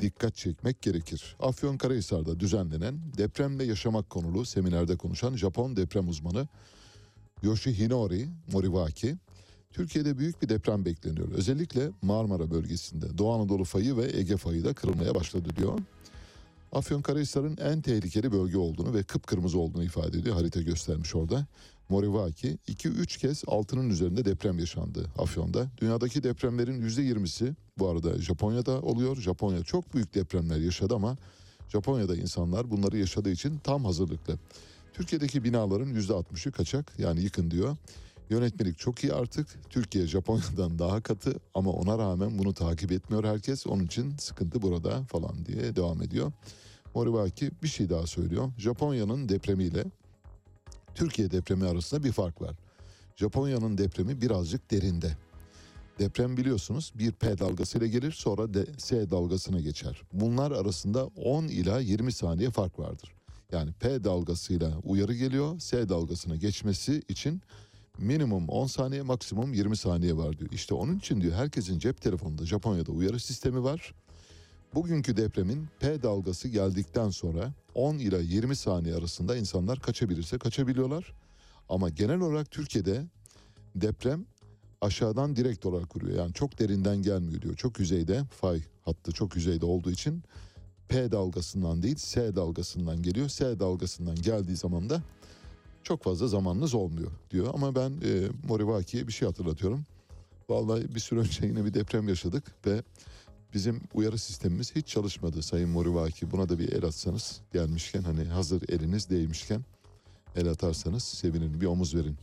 dikkat 0.00 0.36
çekmek 0.36 0.82
gerekir. 0.82 1.36
Afyonkarahisar'da 1.40 2.40
düzenlenen 2.40 3.00
depremle 3.18 3.64
yaşamak 3.64 4.10
konulu 4.10 4.44
seminerde 4.44 4.96
konuşan 4.96 5.36
Japon 5.36 5.76
deprem 5.76 6.08
uzmanı 6.08 6.48
Yoshihinori 7.42 8.28
Moriwaki, 8.52 9.16
Türkiye'de 9.74 10.18
büyük 10.18 10.42
bir 10.42 10.48
deprem 10.48 10.84
bekleniyor. 10.84 11.28
Özellikle 11.32 11.90
Marmara 12.02 12.50
bölgesinde 12.50 13.18
Doğu 13.18 13.32
Anadolu 13.32 13.64
fayı 13.64 13.96
ve 13.96 14.16
Ege 14.16 14.36
fayı 14.36 14.64
da 14.64 14.74
kırılmaya 14.74 15.14
başladı 15.14 15.48
diyor. 15.56 15.78
Afyonkarahisar'ın 16.72 17.56
en 17.56 17.80
tehlikeli 17.80 18.32
bölge 18.32 18.58
olduğunu 18.58 18.94
ve 18.94 19.02
kıpkırmızı 19.02 19.58
olduğunu 19.58 19.84
ifade 19.84 20.18
ediyor. 20.18 20.36
Harita 20.36 20.60
göstermiş 20.60 21.14
orada. 21.14 21.46
Moriwaki 21.88 22.58
2-3 22.68 23.18
kez 23.18 23.42
altının 23.46 23.90
üzerinde 23.90 24.24
deprem 24.24 24.58
yaşandı 24.58 25.06
Afyon'da. 25.18 25.66
Dünyadaki 25.80 26.22
depremlerin 26.22 26.88
%20'si 26.88 27.54
bu 27.78 27.88
arada 27.88 28.18
Japonya'da 28.18 28.80
oluyor. 28.80 29.16
Japonya 29.16 29.62
çok 29.62 29.94
büyük 29.94 30.14
depremler 30.14 30.58
yaşadı 30.58 30.94
ama 30.94 31.16
Japonya'da 31.68 32.16
insanlar 32.16 32.70
bunları 32.70 32.98
yaşadığı 32.98 33.30
için 33.30 33.58
tam 33.58 33.84
hazırlıklı. 33.84 34.38
Türkiye'deki 34.94 35.44
binaların 35.44 35.94
%60'ı 35.94 36.52
kaçak 36.52 36.92
yani 36.98 37.20
yıkın 37.20 37.50
diyor. 37.50 37.76
Yönetmelik 38.30 38.78
çok 38.78 39.04
iyi 39.04 39.12
artık. 39.12 39.70
Türkiye 39.70 40.06
Japonya'dan 40.06 40.78
daha 40.78 41.00
katı 41.00 41.34
ama 41.54 41.70
ona 41.70 41.98
rağmen 41.98 42.38
bunu 42.38 42.54
takip 42.54 42.92
etmiyor 42.92 43.24
herkes. 43.24 43.66
Onun 43.66 43.84
için 43.84 44.16
sıkıntı 44.16 44.62
burada 44.62 45.02
falan 45.04 45.46
diye 45.46 45.76
devam 45.76 46.02
ediyor. 46.02 46.32
Moriwaki 46.94 47.50
bir 47.62 47.68
şey 47.68 47.90
daha 47.90 48.06
söylüyor. 48.06 48.52
Japonya'nın 48.58 49.28
depremiyle 49.28 49.84
Türkiye 50.94 51.30
depremi 51.30 51.66
arasında 51.66 52.04
bir 52.04 52.12
fark 52.12 52.42
var. 52.42 52.56
Japonya'nın 53.16 53.78
depremi 53.78 54.20
birazcık 54.20 54.70
derinde. 54.70 55.16
Deprem 55.98 56.36
biliyorsunuz 56.36 56.92
bir 56.94 57.12
P 57.12 57.38
dalgasıyla 57.38 57.86
gelir 57.86 58.12
sonra 58.12 58.54
de 58.54 58.66
S 58.78 59.10
dalgasına 59.10 59.60
geçer. 59.60 60.02
Bunlar 60.12 60.50
arasında 60.50 61.06
10 61.06 61.44
ila 61.44 61.80
20 61.80 62.12
saniye 62.12 62.50
fark 62.50 62.78
vardır. 62.78 63.12
Yani 63.52 63.72
P 63.72 64.04
dalgasıyla 64.04 64.78
uyarı 64.84 65.14
geliyor 65.14 65.58
S 65.58 65.88
dalgasına 65.88 66.36
geçmesi 66.36 67.02
için 67.08 67.42
minimum 67.98 68.48
10 68.48 68.66
saniye 68.66 69.02
maksimum 69.02 69.52
20 69.52 69.76
saniye 69.76 70.16
var 70.16 70.38
diyor. 70.38 70.50
İşte 70.52 70.74
onun 70.74 70.98
için 70.98 71.20
diyor 71.20 71.34
herkesin 71.34 71.78
cep 71.78 72.00
telefonunda 72.00 72.46
Japonya'da 72.46 72.92
uyarı 72.92 73.20
sistemi 73.20 73.62
var. 73.62 73.94
Bugünkü 74.74 75.16
depremin 75.16 75.68
P 75.80 76.02
dalgası 76.02 76.48
geldikten 76.48 77.10
sonra 77.10 77.52
10 77.74 77.98
ila 77.98 78.18
20 78.18 78.56
saniye 78.56 78.94
arasında 78.94 79.36
insanlar 79.36 79.80
kaçabilirse 79.80 80.38
kaçabiliyorlar. 80.38 81.14
Ama 81.68 81.88
genel 81.88 82.20
olarak 82.20 82.50
Türkiye'de 82.50 83.02
deprem 83.74 84.24
aşağıdan 84.80 85.36
direkt 85.36 85.66
olarak 85.66 85.96
vuruyor. 85.96 86.18
Yani 86.18 86.32
çok 86.32 86.58
derinden 86.58 87.02
gelmiyor 87.02 87.42
diyor. 87.42 87.56
Çok 87.56 87.80
yüzeyde 87.80 88.24
fay 88.40 88.62
hattı 88.82 89.12
çok 89.12 89.36
yüzeyde 89.36 89.66
olduğu 89.66 89.90
için 89.90 90.22
P 90.88 91.12
dalgasından 91.12 91.82
değil 91.82 91.96
S 91.96 92.36
dalgasından 92.36 93.02
geliyor. 93.02 93.28
S 93.28 93.60
dalgasından 93.60 94.14
geldiği 94.14 94.56
zaman 94.56 94.90
da 94.90 95.02
çok 95.82 96.02
fazla 96.02 96.28
zamanınız 96.28 96.74
olmuyor 96.74 97.10
diyor. 97.30 97.50
Ama 97.54 97.74
ben 97.74 97.90
e, 97.90 98.28
Moriwaki'ye 98.48 99.08
bir 99.08 99.12
şey 99.12 99.28
hatırlatıyorum. 99.28 99.84
Vallahi 100.48 100.94
bir 100.94 101.00
süre 101.00 101.20
önce 101.20 101.46
yine 101.46 101.64
bir 101.64 101.74
deprem 101.74 102.08
yaşadık 102.08 102.44
ve 102.66 102.82
bizim 103.54 103.80
uyarı 103.94 104.18
sistemimiz 104.18 104.76
hiç 104.76 104.86
çalışmadı 104.86 105.42
Sayın 105.42 105.70
Moriwaki. 105.70 106.30
Buna 106.30 106.48
da 106.48 106.58
bir 106.58 106.72
el 106.72 106.84
atsanız 106.84 107.40
gelmişken 107.52 108.02
hani 108.02 108.24
hazır 108.24 108.62
eliniz 108.68 109.10
değmişken 109.10 109.64
el 110.36 110.48
atarsanız 110.48 111.02
sevinin 111.02 111.60
bir 111.60 111.66
omuz 111.66 111.94
verin. 111.94 112.16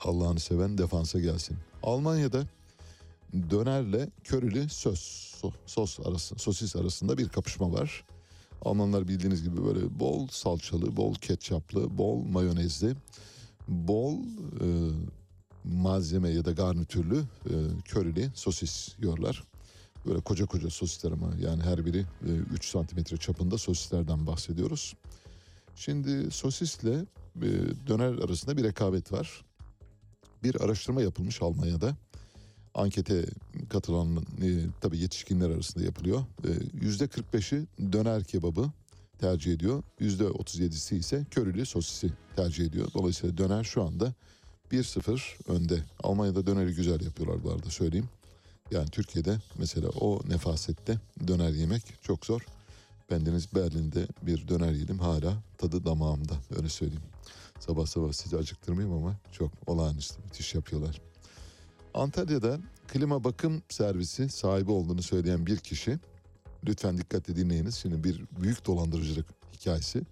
Allah'ını 0.00 0.40
seven 0.40 0.78
defansa 0.78 1.20
gelsin. 1.20 1.56
Almanya'da 1.82 2.44
dönerle 3.50 4.08
körili 4.24 4.68
söz 4.68 4.98
sos 5.66 6.00
arası, 6.00 6.34
sosis 6.38 6.76
arasında 6.76 7.18
bir 7.18 7.28
kapışma 7.28 7.72
var. 7.72 8.04
Almanlar 8.62 9.08
bildiğiniz 9.08 9.42
gibi 9.42 9.64
böyle 9.64 10.00
bol 10.00 10.28
salçalı, 10.28 10.96
bol 10.96 11.14
ketçaplı, 11.14 11.98
bol 11.98 12.22
mayonezli, 12.22 12.94
bol 13.68 14.14
e, 14.60 14.66
malzeme 15.64 16.30
ya 16.30 16.44
da 16.44 16.52
garnitürlü 16.52 17.18
e, 17.18 17.54
körili 17.84 18.30
sosis 18.34 18.94
yiyorlar. 18.98 19.44
Böyle 20.06 20.20
koca 20.20 20.46
koca 20.46 20.70
sosisler 20.70 21.12
ama 21.12 21.30
yani 21.40 21.62
her 21.62 21.86
biri 21.86 22.00
e, 22.00 22.30
3 22.54 22.64
santimetre 22.64 23.16
çapında 23.16 23.58
sosislerden 23.58 24.26
bahsediyoruz. 24.26 24.94
Şimdi 25.76 26.30
sosisle 26.30 27.04
e, 27.36 27.50
döner 27.86 28.18
arasında 28.24 28.56
bir 28.56 28.64
rekabet 28.64 29.12
var. 29.12 29.44
Bir 30.42 30.60
araştırma 30.60 31.02
yapılmış 31.02 31.42
Almanya'da. 31.42 31.96
Ankete 32.74 33.24
katılan 33.68 34.16
e, 34.16 34.48
tabii 34.80 34.98
yetişkinler 34.98 35.50
arasında 35.50 35.84
yapılıyor. 35.84 36.24
Yüzde 36.80 37.04
45'i 37.04 37.66
döner 37.92 38.24
kebabı 38.24 38.70
tercih 39.18 39.52
ediyor. 39.52 39.82
Yüzde 39.98 40.24
37'si 40.24 40.94
ise 40.96 41.26
körili 41.30 41.66
sosisi 41.66 42.10
tercih 42.36 42.64
ediyor. 42.66 42.88
Dolayısıyla 42.94 43.38
döner 43.38 43.64
şu 43.64 43.82
anda 43.82 44.14
1-0 44.72 45.20
önde. 45.48 45.84
Almanya'da 46.02 46.46
döneri 46.46 46.74
güzel 46.74 47.00
yapıyorlar 47.00 47.44
bu 47.44 47.50
arada 47.50 47.70
söyleyeyim. 47.70 48.08
Yani 48.70 48.88
Türkiye'de 48.90 49.38
mesela 49.58 49.88
o 49.88 50.20
nefasette 50.28 50.98
döner 51.28 51.50
yemek 51.50 51.82
çok 52.02 52.26
zor. 52.26 52.46
Bendeniz 53.10 53.54
Berlin'de 53.54 54.06
bir 54.22 54.48
döner 54.48 54.72
yedim 54.72 54.98
hala 54.98 55.42
tadı 55.58 55.84
damağımda 55.84 56.34
öyle 56.56 56.68
söyleyeyim. 56.68 57.02
Sabah 57.60 57.86
sabah 57.86 58.12
sizi 58.12 58.36
acıktırmayayım 58.36 58.96
ama 58.96 59.16
çok 59.32 59.50
olağanüstü 59.66 60.22
müthiş 60.22 60.54
yapıyorlar. 60.54 61.00
Antalya'da 61.98 62.58
klima 62.88 63.24
bakım 63.24 63.62
servisi 63.68 64.28
sahibi 64.28 64.70
olduğunu 64.70 65.02
söyleyen 65.02 65.46
bir 65.46 65.56
kişi 65.56 65.98
lütfen 66.66 66.98
dikkatle 66.98 67.36
dinleyiniz. 67.36 67.74
Şimdi 67.74 68.04
bir 68.04 68.24
büyük 68.40 68.66
dolandırıcılık 68.66 69.26
hikayesi. 69.52 70.02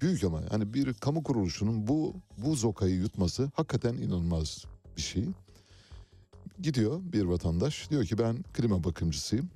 Büyük 0.00 0.24
ama 0.24 0.42
hani 0.50 0.74
bir 0.74 0.94
kamu 0.94 1.22
kuruluşunun 1.22 1.88
bu 1.88 2.14
bu 2.38 2.56
zokayı 2.56 2.96
yutması 2.96 3.50
hakikaten 3.54 3.94
inanılmaz 3.94 4.64
bir 4.96 5.02
şey. 5.02 5.24
Gidiyor 6.60 7.00
bir 7.12 7.24
vatandaş 7.24 7.90
diyor 7.90 8.04
ki 8.04 8.18
ben 8.18 8.42
klima 8.42 8.84
bakımcısıyım. 8.84 9.50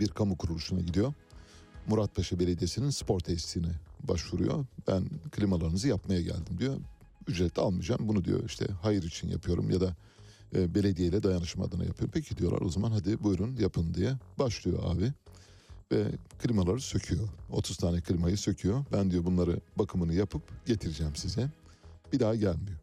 bir 0.00 0.08
kamu 0.08 0.36
kuruluşuna 0.36 0.80
gidiyor. 0.80 1.12
Muratpaşa 1.86 2.38
Belediyesi'nin 2.38 2.90
spor 2.90 3.20
tesisine 3.20 3.72
başvuruyor. 4.02 4.66
Ben 4.88 5.04
klimalarınızı 5.32 5.88
yapmaya 5.88 6.20
geldim 6.20 6.58
diyor. 6.58 6.76
Ücret 7.28 7.58
almayacağım. 7.58 8.08
Bunu 8.08 8.24
diyor 8.24 8.44
işte 8.46 8.66
hayır 8.82 9.02
için 9.02 9.28
yapıyorum 9.28 9.70
ya 9.70 9.80
da 9.80 9.96
e, 10.54 10.74
belediyeyle 10.74 11.22
dayanışma 11.22 11.64
adına 11.64 11.84
yapıyorum. 11.84 12.10
Peki 12.14 12.36
diyorlar 12.36 12.60
o 12.60 12.68
zaman 12.68 12.90
hadi 12.90 13.22
buyurun 13.22 13.56
yapın 13.56 13.94
diye 13.94 14.12
başlıyor 14.38 14.78
abi. 14.86 15.12
Ve 15.92 16.04
klimaları 16.38 16.80
söküyor. 16.80 17.28
30 17.50 17.76
tane 17.76 18.00
klimayı 18.00 18.38
söküyor. 18.38 18.84
Ben 18.92 19.10
diyor 19.10 19.24
bunları 19.24 19.60
bakımını 19.78 20.14
yapıp 20.14 20.66
getireceğim 20.66 21.16
size. 21.16 21.50
Bir 22.12 22.20
daha 22.20 22.34
gelmiyor. 22.34 22.78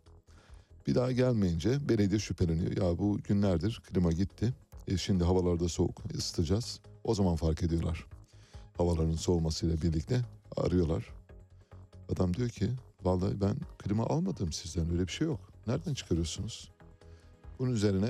Bir 0.87 0.95
daha 0.95 1.11
gelmeyince 1.11 1.89
belediye 1.89 2.19
şüpheleniyor. 2.19 2.77
Ya 2.77 2.97
bu 2.97 3.19
günlerdir 3.27 3.81
klima 3.89 4.11
gitti. 4.11 4.53
E 4.87 4.97
şimdi 4.97 5.23
havalarda 5.23 5.69
soğuk 5.69 6.01
ısıtacağız. 6.17 6.79
O 7.03 7.15
zaman 7.15 7.35
fark 7.35 7.63
ediyorlar. 7.63 8.05
Havaların 8.77 9.15
soğumasıyla 9.15 9.81
birlikte 9.81 10.21
arıyorlar. 10.57 11.05
Adam 12.13 12.33
diyor 12.33 12.49
ki 12.49 12.69
vallahi 13.03 13.41
ben 13.41 13.55
klima 13.77 14.05
almadım 14.05 14.51
sizden 14.51 14.91
öyle 14.91 15.07
bir 15.07 15.11
şey 15.11 15.27
yok. 15.27 15.39
Nereden 15.67 15.93
çıkarıyorsunuz? 15.93 16.71
Bunun 17.61 17.73
üzerine 17.73 18.09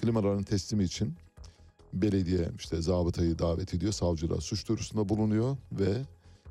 klimaların 0.00 0.42
teslimi 0.42 0.84
için 0.84 1.14
belediye 1.92 2.50
işte 2.58 2.82
zabıtayı 2.82 3.38
davet 3.38 3.74
ediyor. 3.74 3.92
Savcılığa 3.92 4.40
suç 4.40 4.68
duyurusunda 4.68 5.08
bulunuyor 5.08 5.56
ve 5.72 6.02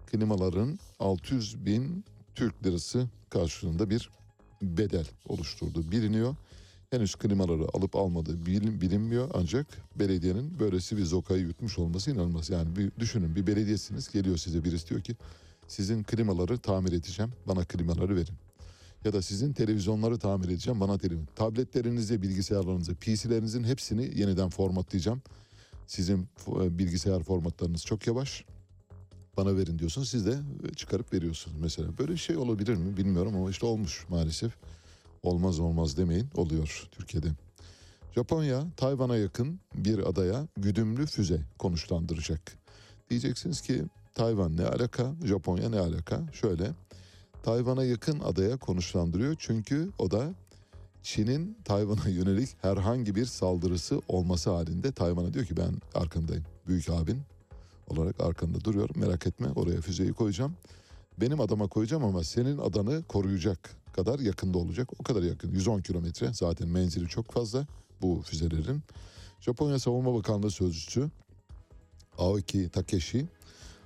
klimaların 0.08 0.80
600 1.00 1.66
bin 1.66 2.06
Türk 2.36 2.66
lirası 2.66 3.08
karşılığında 3.30 3.90
bir 3.90 4.10
bedel 4.62 5.08
oluşturduğu 5.28 5.92
biliniyor. 5.92 6.36
Henüz 6.92 7.16
klimaları 7.16 7.68
alıp 7.74 7.96
almadığı 7.96 8.46
bilin, 8.46 8.82
bilinmiyor 8.82 9.30
ancak 9.34 9.68
belediyenin 9.96 10.60
böylesi 10.60 10.98
bir 10.98 11.06
zokayı 11.06 11.42
yutmuş 11.42 11.80
olması 11.80 12.12
inanılmaz. 12.12 12.50
Yani 12.50 12.76
bir, 12.76 12.92
düşünün 13.00 13.36
bir 13.36 13.48
belediyesiniz 13.48 14.12
geliyor 14.12 14.38
size 14.38 14.64
birisi 14.64 14.90
diyor 14.90 15.02
ki 15.02 15.16
sizin 15.68 16.04
klimaları 16.04 16.58
tamir 16.58 16.92
edeceğim 16.92 17.32
bana 17.48 17.66
klimaları 17.66 18.16
verin. 18.16 18.49
Ya 19.06 19.14
da 19.14 19.22
sizin 19.22 19.54
televizyonları 19.54 20.20
tamir 20.20 20.46
edeceğim 20.46 20.80
bana 20.80 20.98
televizyon. 20.98 21.28
Tabletlerinizi, 21.36 22.22
bilgisayarlarınızı, 22.22 22.96
PC'lerinizin 22.96 23.64
hepsini 23.64 24.20
yeniden 24.20 24.50
formatlayacağım. 24.50 25.22
Sizin 25.88 26.28
e, 26.48 26.80
bilgisayar 26.80 27.24
formatlarınız 27.24 27.86
çok 27.86 28.08
yavaş. 28.08 28.46
Bana 29.38 29.58
verin 29.58 29.80
diyorsunuz 29.80 30.10
siz 30.10 30.26
de 30.26 30.36
çıkarıp 30.76 31.14
veriyorsunuz 31.14 31.58
mesela. 31.62 31.98
Böyle 31.98 32.18
şey 32.18 32.38
olabilir 32.38 32.76
mi 32.76 32.98
bilmiyorum 32.98 33.36
ama 33.36 33.50
işte 33.50 33.66
olmuş 33.66 34.06
maalesef. 34.10 34.52
Olmaz 35.24 35.60
olmaz 35.60 35.98
demeyin 35.98 36.28
oluyor 36.36 36.88
Türkiye'de. 36.92 37.28
Japonya 38.16 38.68
Tayvan'a 38.78 39.18
yakın 39.18 39.60
bir 39.76 40.10
adaya 40.10 40.48
güdümlü 40.58 41.06
füze 41.06 41.42
konuşlandıracak. 41.60 42.42
Diyeceksiniz 43.10 43.62
ki 43.62 43.84
Tayvan 44.14 44.58
ne 44.58 44.66
alaka, 44.66 45.14
Japonya 45.26 45.70
ne 45.70 45.80
alaka? 45.80 46.22
Şöyle 46.34 46.72
Tayvan'a 47.44 47.84
yakın 47.84 48.20
adaya 48.20 48.58
konuşlandırıyor 48.58 49.36
çünkü 49.40 49.90
o 50.00 50.12
da 50.12 50.34
Çin'in 51.04 51.58
Tayvan'a 51.66 52.10
yönelik 52.10 52.50
herhangi 52.62 53.16
bir 53.16 53.26
saldırısı 53.26 54.02
olması 54.08 54.50
halinde 54.50 54.92
Tayvan'a 54.92 55.34
diyor 55.34 55.46
ki 55.46 55.58
ben 55.58 55.74
arkandayım. 55.96 56.44
Büyük 56.68 56.90
abin 56.90 57.22
olarak 57.88 58.22
arkanda 58.22 58.64
duruyorum 58.64 58.96
merak 59.00 59.28
etme 59.28 59.48
oraya 59.56 59.82
füzeyi 59.82 60.14
koyacağım. 60.14 60.56
Benim 61.22 61.42
adama 61.42 61.68
koyacağım 61.68 62.04
ama 62.04 62.24
senin 62.24 62.58
adanı 62.58 63.04
koruyacak 63.04 63.70
kadar 63.94 64.20
yakında 64.20 64.58
olacak. 64.58 64.90
O 65.00 65.04
kadar 65.04 65.24
yakın 65.24 65.52
110 65.52 65.82
kilometre 65.82 66.34
zaten 66.34 66.68
menzili 66.68 67.08
çok 67.08 67.32
fazla 67.32 67.68
bu 68.02 68.22
füzelerin. 68.26 68.82
Japonya 69.42 69.80
Savunma 69.80 70.14
Bakanlığı 70.14 70.52
Sözcüsü 70.52 71.10
Aoki 72.18 72.70
Takeshi 72.70 73.28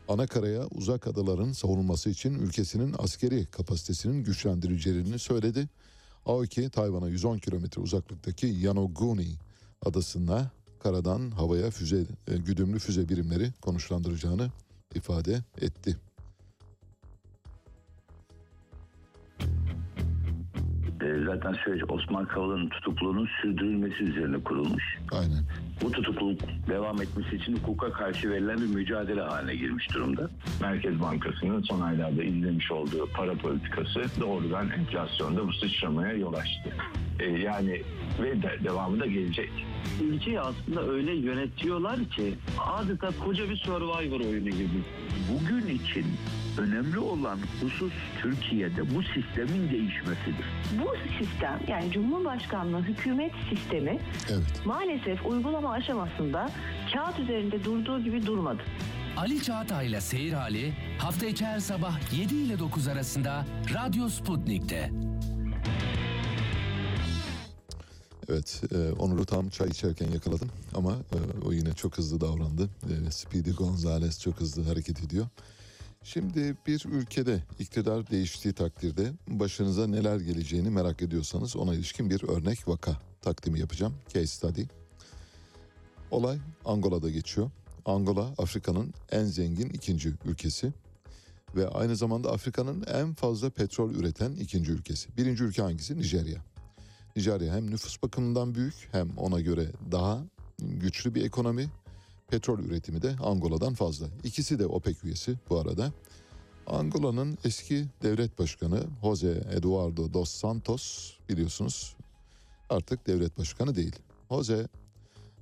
ana 0.08 0.28
karaya 0.28 0.68
uzak 0.68 1.08
adaların 1.08 1.52
savunulması 1.52 2.10
için 2.10 2.40
ülkesinin 2.40 2.96
askeri 2.98 3.46
kapasitesinin 3.46 4.24
güçlendirileceğini 4.24 5.20
söyledi. 5.20 5.70
Aoki 6.26 6.70
Tayvan'a 6.70 7.08
110 7.08 7.38
kilometre 7.38 7.82
uzaklıktaki 7.82 8.48
Yanoguni 8.48 9.28
adasına 9.86 10.52
karadan 10.84 11.32
havaya 11.32 11.72
füze 11.72 12.06
e, 12.28 12.38
güdümlü 12.38 12.80
füze 12.80 13.10
birimleri 13.10 13.52
konuşlandıracağını 13.62 14.50
ifade 14.96 15.34
etti. 15.62 15.98
E, 21.02 21.26
zaten 21.26 21.54
süreç 21.54 21.84
Osman 21.90 22.28
Kavala'nın 22.28 22.70
tutukluluğunun 22.70 23.30
sürdürülmesi 23.42 24.04
üzerine 24.04 24.44
kurulmuş. 24.44 24.84
Aynen. 25.12 25.44
Bu 25.84 25.92
tutukluluk 25.92 26.40
devam 26.70 27.02
etmesi 27.02 27.36
için 27.36 27.58
hukuka 27.58 27.92
karşı 27.92 28.30
verilen 28.30 28.58
bir 28.58 28.76
mücadele 28.76 29.22
haline 29.22 29.56
girmiş 29.56 29.94
durumda. 29.94 30.30
Merkez 30.62 31.02
Bankası'nın 31.02 31.62
son 31.62 31.82
aylarda 31.82 32.24
izlemiş 32.24 32.72
olduğu 32.72 33.10
para 33.14 33.34
politikası 33.34 34.04
doğrudan 34.22 34.70
enflasyonda 34.70 35.48
bu 35.48 35.54
sıçramaya 35.54 36.14
yol 36.14 36.34
açtı. 36.34 36.70
E, 37.20 37.26
yani 37.30 37.82
ve 38.22 38.42
de, 38.42 38.58
devamı 38.64 39.00
da 39.00 39.06
gelecek. 39.06 39.52
Ülkeyi 40.02 40.40
aslında 40.40 40.88
öyle 40.88 41.16
yönetiyorlar 41.16 42.00
ki 42.06 42.36
adeta 42.60 43.10
koca 43.26 43.50
bir 43.50 43.58
survivor 43.58 44.20
oyunu 44.20 44.50
gibi. 44.50 44.84
Bugün 45.32 45.68
için 45.68 46.06
önemli 46.58 47.00
olan 47.00 47.40
husus 47.62 47.94
Türkiye'de 48.22 48.96
bu 48.96 49.04
sistemin 49.04 49.70
değişmesidir. 49.72 50.46
Bu 50.84 50.96
sistem 51.20 51.60
yani 51.68 51.92
Cumhurbaşkanlığı 51.92 52.82
hükümet 52.82 53.32
sistemi 53.50 54.00
maalesef 54.66 55.26
uygulama 55.26 55.72
aşamasında 55.72 56.50
kağıt 56.94 57.20
üzerinde 57.20 57.64
durduğu 57.64 58.04
gibi 58.04 58.26
durmadı. 58.26 58.62
Ali 59.18 59.44
Çağatay'la 59.44 60.02
Seyir 60.02 60.34
Hali 60.34 60.74
hafta 60.98 61.26
içi 61.26 61.46
her 61.46 61.60
sabah 61.60 62.14
7 62.14 62.36
ile 62.36 62.60
9 62.60 62.88
arasında 62.88 63.46
Radyo 63.74 64.10
Sputnik'te. 64.10 64.92
Evet, 68.30 68.62
e, 68.72 68.92
Onur'u 68.92 69.26
tam 69.26 69.50
çay 69.50 69.68
içerken 69.70 70.12
yakaladım 70.12 70.50
ama 70.76 70.92
e, 70.92 71.46
o 71.48 71.52
yine 71.54 71.74
çok 71.74 71.98
hızlı 71.98 72.22
davrandı. 72.22 72.70
E, 73.08 73.12
Speedy 73.12 73.52
Gonzales 73.52 74.22
çok 74.22 74.40
hızlı 74.40 74.64
hareket 74.64 75.04
ediyor. 75.04 75.28
Şimdi 76.04 76.56
bir 76.68 76.86
ülkede 76.86 77.44
iktidar 77.60 78.10
değiştiği 78.10 78.54
takdirde 78.54 79.12
başınıza 79.28 79.88
neler 79.88 80.20
geleceğini 80.20 80.70
merak 80.70 81.02
ediyorsanız 81.02 81.56
ona 81.56 81.74
ilişkin 81.74 82.10
bir 82.10 82.24
örnek 82.30 82.68
vaka 82.68 82.98
takdimi 83.22 83.60
yapacağım. 83.60 83.96
Case 84.14 84.28
study. 84.28 84.64
Olay 86.12 86.38
Angola'da 86.66 87.10
geçiyor. 87.10 87.52
Angola 87.86 88.34
Afrika'nın 88.38 88.94
en 89.12 89.26
zengin 89.26 89.70
ikinci 89.70 90.14
ülkesi 90.26 90.74
ve 91.56 91.68
aynı 91.68 91.96
zamanda 91.96 92.32
Afrika'nın 92.32 92.84
en 92.84 93.14
fazla 93.14 93.50
petrol 93.50 93.92
üreten 93.96 94.32
ikinci 94.32 94.72
ülkesi. 94.72 95.18
Birinci 95.18 95.44
ülke 95.44 95.62
hangisi? 95.62 95.98
Nijerya. 95.98 96.42
Nijerya 97.16 97.56
hem 97.56 97.72
nüfus 97.72 98.04
bakımından 98.04 98.56
büyük 98.56 98.90
hem 98.92 99.18
ona 99.18 99.42
göre 99.42 99.72
daha 99.92 100.24
güçlü 100.60 101.16
bir 101.16 101.26
ekonomi. 101.26 101.70
Petrol 102.28 102.60
üretimi 102.60 103.02
de 103.02 103.16
Angola'dan 103.20 103.74
fazla. 103.74 104.08
İkisi 104.24 104.60
de 104.60 104.66
OPEC 104.66 104.98
üyesi 105.04 105.36
bu 105.50 105.60
arada. 105.60 105.92
Angola'nın 106.68 107.38
eski 107.44 107.86
devlet 108.04 108.40
başkanı 108.40 108.84
Jose 109.04 109.44
Eduardo 109.52 110.14
dos 110.14 110.30
Santos 110.30 111.14
biliyorsunuz 111.30 111.96
artık 112.70 113.08
devlet 113.08 113.38
başkanı 113.38 113.76
değil. 113.76 113.96
Jose 114.30 114.68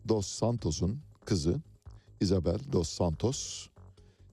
dos 0.07 0.27
Santos'un 0.27 0.99
kızı 1.25 1.61
Isabel 2.21 2.59
dos 2.71 2.89
Santos 2.89 3.67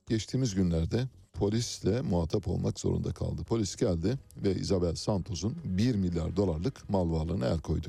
geçtiğimiz 0.09 0.55
günlerde 0.55 1.09
polisle 1.33 2.01
muhatap 2.01 2.49
olmak 2.49 2.81
zorunda 2.81 3.13
kaldı. 3.13 3.45
Polis 3.45 3.77
geldi 3.77 4.19
ve 4.37 4.55
Isabel 4.55 4.95
Santos'un 4.95 5.57
1 5.65 5.95
milyar 5.95 6.37
dolarlık 6.37 6.91
mal 6.91 7.11
varlığına 7.11 7.47
el 7.47 7.59
koydu. 7.59 7.89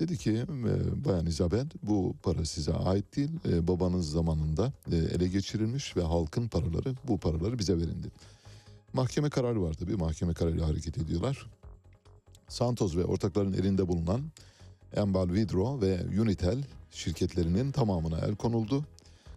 Dedi 0.00 0.16
ki 0.16 0.30
e, 0.30 1.04
Bayan 1.04 1.26
Isabel 1.26 1.66
bu 1.82 2.14
para 2.22 2.44
size 2.44 2.72
ait 2.72 3.16
değil. 3.16 3.30
E, 3.48 3.68
babanız 3.68 4.10
zamanında 4.10 4.72
e, 4.92 4.96
ele 4.96 5.28
geçirilmiş 5.28 5.96
ve 5.96 6.02
halkın 6.02 6.48
paraları 6.48 6.94
bu 7.08 7.18
paraları 7.18 7.58
bize 7.58 7.76
verin 7.76 8.02
dedi. 8.02 8.10
Mahkeme 8.92 9.30
kararı 9.30 9.62
var 9.62 9.74
tabii. 9.74 9.96
Mahkeme 9.96 10.34
kararıyla 10.34 10.68
hareket 10.68 10.98
ediyorlar. 10.98 11.46
Santos 12.48 12.96
ve 12.96 13.04
ortakların 13.04 13.52
elinde 13.52 13.88
bulunan 13.88 14.20
Embal 14.96 15.28
Vidro 15.32 15.80
ve 15.80 16.20
Unitel 16.20 16.64
şirketlerinin 16.90 17.72
tamamına 17.72 18.18
el 18.18 18.36
konuldu. 18.36 18.84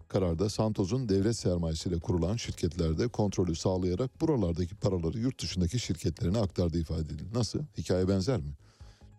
Kararda 0.08 0.48
Santos'un 0.48 1.08
devlet 1.08 1.36
sermayesiyle 1.36 1.98
kurulan 1.98 2.36
şirketlerde 2.36 3.08
kontrolü 3.08 3.54
sağlayarak 3.54 4.20
buralardaki 4.20 4.74
paraları 4.74 5.18
yurt 5.18 5.42
dışındaki 5.42 5.78
şirketlerine 5.78 6.38
aktardığı 6.38 6.78
ifade 6.78 7.00
edildi. 7.00 7.24
Nasıl? 7.34 7.58
Hikaye 7.78 8.08
benzer 8.08 8.38
mi? 8.40 8.54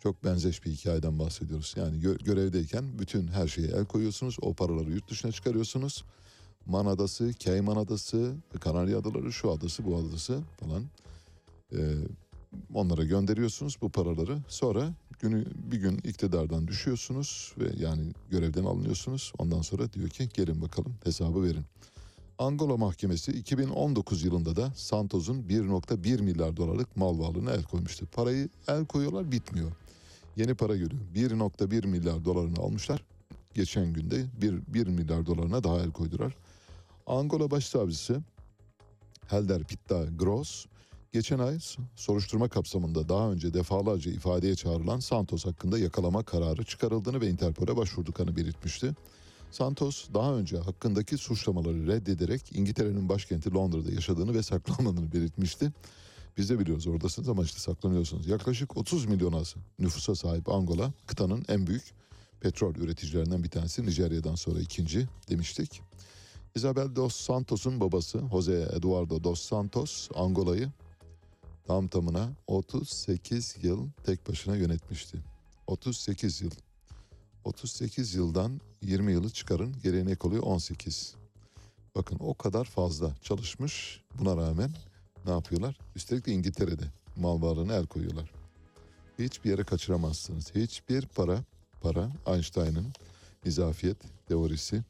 Çok 0.06 0.23
benzeş 0.23 0.65
bir 0.65 0.72
hikayeden 0.72 1.19
bahsediyoruz. 1.19 1.73
Yani 1.77 1.98
gö- 1.98 2.23
görevdeyken 2.23 2.99
bütün 2.99 3.27
her 3.27 3.48
şeye 3.48 3.68
el 3.68 3.86
koyuyorsunuz. 3.86 4.38
O 4.41 4.53
paraları 4.53 4.91
yurt 4.91 5.10
dışına 5.10 5.32
çıkarıyorsunuz. 5.32 6.03
Man 6.65 6.86
Adası, 6.86 7.32
Cayman 7.40 7.76
Adası, 7.76 8.34
Kanarya 8.60 8.98
Adaları, 8.98 9.34
şu 9.34 9.52
adası, 9.52 9.86
bu 9.86 9.95
adası 9.95 10.40
falan. 10.60 10.84
Ee, 11.73 11.77
onlara 12.73 13.03
gönderiyorsunuz 13.03 13.77
bu 13.82 13.90
paraları. 13.90 14.38
Sonra 14.48 14.94
Günü 15.19 15.45
bir 15.72 15.77
gün 15.77 15.98
iktidardan 15.98 16.68
düşüyorsunuz 16.68 17.53
ve 17.57 17.84
yani 17.84 18.03
görevden 18.32 18.64
alınıyorsunuz. 18.64 19.34
Ondan 19.38 19.61
sonra 19.61 19.94
diyor 19.94 20.10
ki 20.10 20.30
gelin 20.34 20.61
bakalım 20.61 20.95
hesabı 21.03 21.44
verin. 21.44 21.65
Angola 22.38 22.77
Mahkemesi 22.77 23.32
2019 23.32 24.23
yılında 24.23 24.56
da 24.56 24.73
Santos'un 24.76 25.44
1.1 25.44 26.22
milyar 26.22 26.57
dolarlık 26.57 26.98
mal 26.98 27.19
varlığına 27.19 27.52
el 27.52 27.64
koymuştu. 27.64 28.06
Parayı 28.06 28.49
el 28.68 28.86
koyuyorlar 28.86 29.32
bitmiyor. 29.32 29.72
Yeni 30.36 30.56
para 30.56 30.76
geliyor. 30.76 31.02
1.1 31.16 31.88
milyar 31.88 32.26
dolarını 32.26 32.60
almışlar. 32.60 33.03
Geçen 33.53 33.94
günde 33.94 34.26
1, 34.41 34.62
1 34.68 34.88
milyar 34.88 35.26
dolarına 35.26 35.64
daha 35.64 35.80
el 35.80 35.91
koydular. 35.91 36.36
Angola 37.07 37.52
Başsavcısı 37.52 38.22
Helder 39.28 39.64
Pitta 39.64 40.06
Gross 40.06 40.66
geçen 41.12 41.40
ay 41.40 41.60
soruşturma 41.95 42.49
kapsamında 42.49 43.10
daha 43.10 43.32
önce 43.32 43.53
defalarca 43.53 44.12
ifadeye 44.12 44.56
çağrılan 44.56 44.99
Santos 44.99 45.45
hakkında 45.45 45.80
yakalama 45.80 46.24
kararı 46.24 46.64
çıkarıldığını 46.64 47.22
ve 47.22 47.30
Interpol'e 47.30 47.78
başvurduklarını 47.78 48.36
belirtmişti. 48.36 48.91
Santos 49.52 50.07
daha 50.14 50.34
önce 50.34 50.57
hakkındaki 50.57 51.18
suçlamaları 51.18 51.88
reddederek 51.88 52.41
İngiltere'nin 52.56 53.10
başkenti 53.10 53.53
Londra'da 53.53 53.91
yaşadığını 53.91 54.34
ve 54.34 54.44
saklanmadığını 54.44 55.12
belirtmişti. 55.12 55.72
Biz 56.38 56.49
de 56.49 56.60
biliyoruz 56.60 56.88
oradasınız 56.88 57.30
ama 57.30 57.44
işte 57.44 57.60
saklanıyorsunuz. 57.60 58.28
Yaklaşık 58.28 58.78
30 58.78 59.06
milyona 59.06 59.41
nüfusa 59.80 60.16
sahip 60.16 60.49
Angola 60.49 60.94
kıtanın 61.07 61.45
en 61.48 61.68
büyük 61.68 61.84
petrol 62.40 62.76
üreticilerinden 62.76 63.44
bir 63.44 63.49
tanesi. 63.49 63.86
Nijerya'dan 63.86 64.36
sonra 64.36 64.60
ikinci 64.60 65.07
demiştik. 65.30 65.82
Isabel 66.56 66.95
dos 66.95 67.16
Santos'un 67.16 67.80
babası 67.80 68.22
Jose 68.32 68.70
Eduardo 68.78 69.24
dos 69.24 69.41
Santos 69.41 70.10
Angola'yı 70.16 70.70
tam 71.68 71.88
tamına 71.88 72.30
38 72.48 73.56
yıl 73.62 73.90
tek 74.03 74.30
başına 74.30 74.56
yönetmişti. 74.56 75.18
38 75.68 76.41
yıl. 76.41 76.52
38 77.44 78.16
yıldan 78.16 78.62
20 78.82 79.12
yılı 79.12 79.30
çıkarın 79.30 79.76
geriye 79.84 80.06
ne 80.06 80.16
kalıyor 80.16 80.44
18. 80.44 81.16
Bakın 81.95 82.18
o 82.20 82.34
kadar 82.34 82.66
fazla 82.66 83.16
çalışmış 83.22 84.02
buna 84.20 84.38
rağmen 84.38 84.74
ne 85.26 85.31
yapıyorlar? 85.31 85.77
Üstelik 85.95 86.26
de 86.26 86.31
İngiltere'de 86.31 86.84
mal 87.15 87.41
varlığına 87.41 87.73
el 87.73 87.85
koyuyorlar. 87.85 88.31
Hiçbir 89.19 89.49
yere 89.49 89.64
kaçıramazsınız. 89.64 90.56
Hiçbir 90.56 91.06
para, 91.06 91.43
para 91.81 92.10
Einstein'ın 92.27 92.93
izafiyet 93.45 93.97
teorisi 94.27 94.84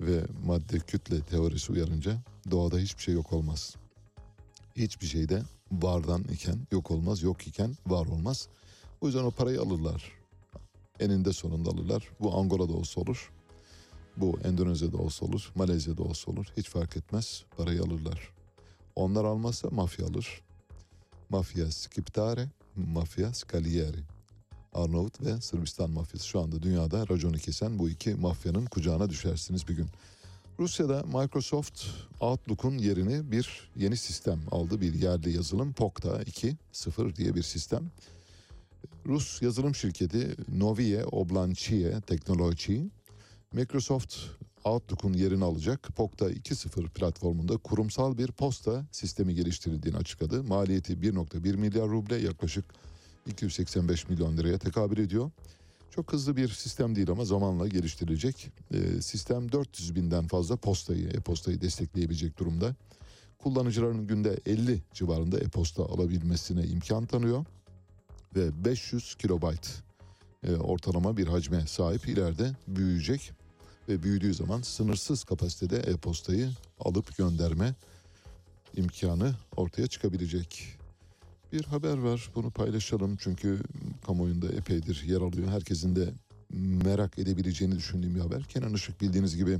ve 0.00 0.24
madde 0.46 0.78
kütle 0.78 1.20
teorisi 1.20 1.72
uyarınca 1.72 2.16
doğada 2.50 2.78
hiçbir 2.78 3.02
şey 3.02 3.14
yok 3.14 3.32
olmaz. 3.32 3.76
Hiçbir 4.76 5.06
şeyde 5.06 5.42
vardan 5.72 6.22
iken 6.22 6.58
yok 6.72 6.90
olmaz, 6.90 7.22
yok 7.22 7.46
iken 7.46 7.76
var 7.86 8.06
olmaz. 8.06 8.48
O 9.00 9.06
yüzden 9.06 9.24
o 9.24 9.30
parayı 9.30 9.60
alırlar. 9.60 10.12
Eninde 11.00 11.32
sonunda 11.32 11.70
alırlar. 11.70 12.08
Bu 12.20 12.38
Angola'da 12.38 12.72
olsa 12.72 13.00
olur. 13.00 13.32
Bu 14.16 14.38
Endonezya'da 14.44 14.96
olsa 14.96 15.26
olur. 15.26 15.52
Malezya'da 15.54 16.02
olsa 16.02 16.30
olur. 16.30 16.46
Hiç 16.56 16.68
fark 16.68 16.96
etmez. 16.96 17.44
Parayı 17.56 17.82
alırlar. 17.82 18.33
Onlar 18.96 19.24
almazsa 19.24 19.68
mafya 19.70 20.06
alır. 20.06 20.42
Mafya 21.28 21.70
Skiptare, 21.70 22.48
Mafya 22.76 23.34
Scalieri. 23.34 24.04
Arnavut 24.72 25.20
ve 25.20 25.40
Sırbistan 25.40 25.90
mafyası 25.90 26.26
şu 26.26 26.40
anda 26.40 26.62
dünyada 26.62 27.08
raconu 27.08 27.36
kesen 27.36 27.78
bu 27.78 27.88
iki 27.88 28.14
mafyanın 28.14 28.66
kucağına 28.66 29.10
düşersiniz 29.10 29.68
bir 29.68 29.76
gün. 29.76 29.86
Rusya'da 30.58 31.02
Microsoft 31.02 31.84
Outlook'un 32.20 32.78
yerini 32.78 33.32
bir 33.32 33.70
yeni 33.76 33.96
sistem 33.96 34.40
aldı. 34.50 34.80
Bir 34.80 34.94
yerli 34.94 35.36
yazılım 35.36 35.72
Pokta 35.72 36.22
2.0 36.22 37.16
diye 37.16 37.34
bir 37.34 37.42
sistem. 37.42 37.90
Rus 39.06 39.42
yazılım 39.42 39.74
şirketi 39.74 40.36
Novie 40.48 41.04
Oblanchiye 41.04 42.00
Teknoloji 42.00 42.90
Microsoft 43.52 44.16
Outlook'un 44.64 45.12
yerini 45.12 45.44
alacak 45.44 45.82
Pokta 45.96 46.30
2.0 46.30 46.88
platformunda 46.88 47.56
kurumsal 47.56 48.18
bir 48.18 48.32
posta 48.32 48.84
sistemi 48.92 49.34
geliştirildiğini 49.34 49.96
açıkladı. 49.96 50.44
Maliyeti 50.44 50.92
1.1 50.92 51.56
milyar 51.56 51.88
ruble 51.88 52.16
yaklaşık 52.16 52.64
285 53.26 54.08
milyon 54.08 54.36
liraya 54.36 54.58
tekabül 54.58 54.98
ediyor. 54.98 55.30
Çok 55.90 56.12
hızlı 56.12 56.36
bir 56.36 56.48
sistem 56.48 56.96
değil 56.96 57.10
ama 57.10 57.24
zamanla 57.24 57.68
geliştirilecek. 57.68 58.50
Ee, 58.74 59.02
sistem 59.02 59.52
400 59.52 59.94
binden 59.94 60.26
fazla 60.26 60.56
postayı, 60.56 61.08
e-postayı 61.08 61.60
destekleyebilecek 61.60 62.38
durumda. 62.38 62.74
Kullanıcıların 63.38 64.06
günde 64.06 64.40
50 64.46 64.82
civarında 64.94 65.38
e-posta 65.38 65.82
alabilmesine 65.82 66.64
imkan 66.66 67.06
tanıyor. 67.06 67.44
Ve 68.36 68.64
500 68.64 69.14
kilobayt 69.14 69.82
e, 70.42 70.56
ortalama 70.56 71.16
bir 71.16 71.26
hacme 71.26 71.66
sahip 71.66 72.08
ileride 72.08 72.52
büyüyecek. 72.68 73.32
Ve 73.88 74.02
büyüdüğü 74.02 74.34
zaman 74.34 74.62
sınırsız 74.62 75.24
kapasitede 75.24 75.76
e-postayı 75.76 76.50
alıp 76.80 77.16
gönderme 77.16 77.74
imkanı 78.76 79.34
ortaya 79.56 79.86
çıkabilecek. 79.86 80.78
Bir 81.52 81.64
haber 81.64 81.98
var 81.98 82.30
bunu 82.34 82.50
paylaşalım 82.50 83.16
çünkü 83.16 83.62
kamuoyunda 84.06 84.48
epeydir 84.48 85.02
yer 85.06 85.20
alıyor. 85.20 85.48
Herkesin 85.48 85.96
de 85.96 86.12
merak 86.84 87.18
edebileceğini 87.18 87.76
düşündüğüm 87.76 88.14
bir 88.14 88.20
haber. 88.20 88.42
Kenan 88.42 88.74
Işık 88.74 89.00
bildiğiniz 89.00 89.36
gibi 89.36 89.58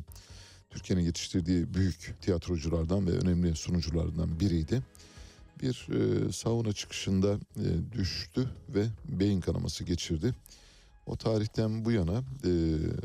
Türkiye'nin 0.70 1.04
yetiştirdiği 1.04 1.74
büyük 1.74 2.14
tiyatroculardan 2.20 3.06
ve 3.06 3.10
önemli 3.10 3.56
sunuculardan 3.56 4.40
biriydi. 4.40 4.82
Bir 5.62 5.88
e, 5.90 6.32
sauna 6.32 6.72
çıkışında 6.72 7.38
e, 7.56 7.98
düştü 7.98 8.48
ve 8.68 8.86
beyin 9.08 9.40
kanaması 9.40 9.84
geçirdi. 9.84 10.34
O 11.06 11.16
tarihten 11.16 11.84
bu 11.84 11.92
yana 11.92 12.22
e, 12.44 12.52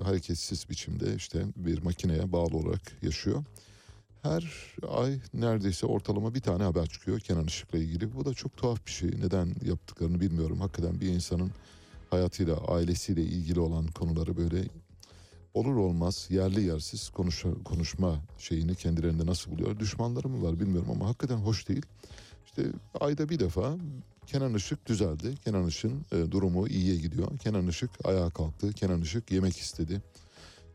hareketsiz 0.04 0.70
biçimde 0.70 1.16
işte 1.16 1.44
bir 1.56 1.82
makineye 1.82 2.32
bağlı 2.32 2.58
olarak 2.58 2.82
yaşıyor. 3.02 3.44
Her 4.22 4.44
ay 4.90 5.20
neredeyse 5.34 5.86
ortalama 5.86 6.36
bir 6.36 6.42
tane 6.42 6.64
haber 6.64 6.86
çıkıyor 6.86 7.20
Kenan 7.20 7.46
Işık'la 7.46 7.78
ilgili. 7.78 8.16
Bu 8.16 8.26
da 8.26 8.34
çok 8.34 8.58
tuhaf 8.58 8.86
bir 8.86 8.92
şey. 8.92 9.10
Neden 9.10 9.56
yaptıklarını 9.66 10.22
bilmiyorum. 10.22 10.62
Hakikaten 10.62 11.02
bir 11.02 11.08
insanın 11.08 11.52
hayatıyla, 12.10 12.58
ailesiyle 12.58 13.22
ilgili 13.22 13.60
olan 13.60 13.88
konuları 13.88 14.38
böyle 14.38 14.64
olur 15.54 15.76
olmaz 15.76 16.28
yerli 16.30 16.64
yersiz 16.64 17.10
konuş, 17.10 17.46
konuşma 17.66 18.20
şeyini 18.38 18.76
kendilerinde 18.76 19.26
nasıl 19.26 19.52
buluyor? 19.52 19.80
Düşmanları 19.80 20.30
mı 20.30 20.44
var 20.48 20.60
bilmiyorum 20.60 20.90
ama 20.92 21.08
hakikaten 21.08 21.38
hoş 21.38 21.68
değil. 21.68 21.86
İşte 22.60 22.72
ayda 23.00 23.30
bir 23.30 23.40
defa 23.40 23.78
Kenan 24.28 24.54
Işık 24.54 24.86
düzeldi. 24.86 25.36
Kenan 25.46 25.68
Işık'ın 25.68 26.06
e, 26.12 26.32
durumu 26.32 26.68
iyiye 26.68 26.96
gidiyor. 26.96 27.38
Kenan 27.38 27.68
Işık 27.68 27.90
ayağa 28.04 28.30
kalktı. 28.30 28.74
Kenan 28.74 29.02
Işık 29.02 29.32
yemek 29.32 29.58
istedi. 29.58 30.02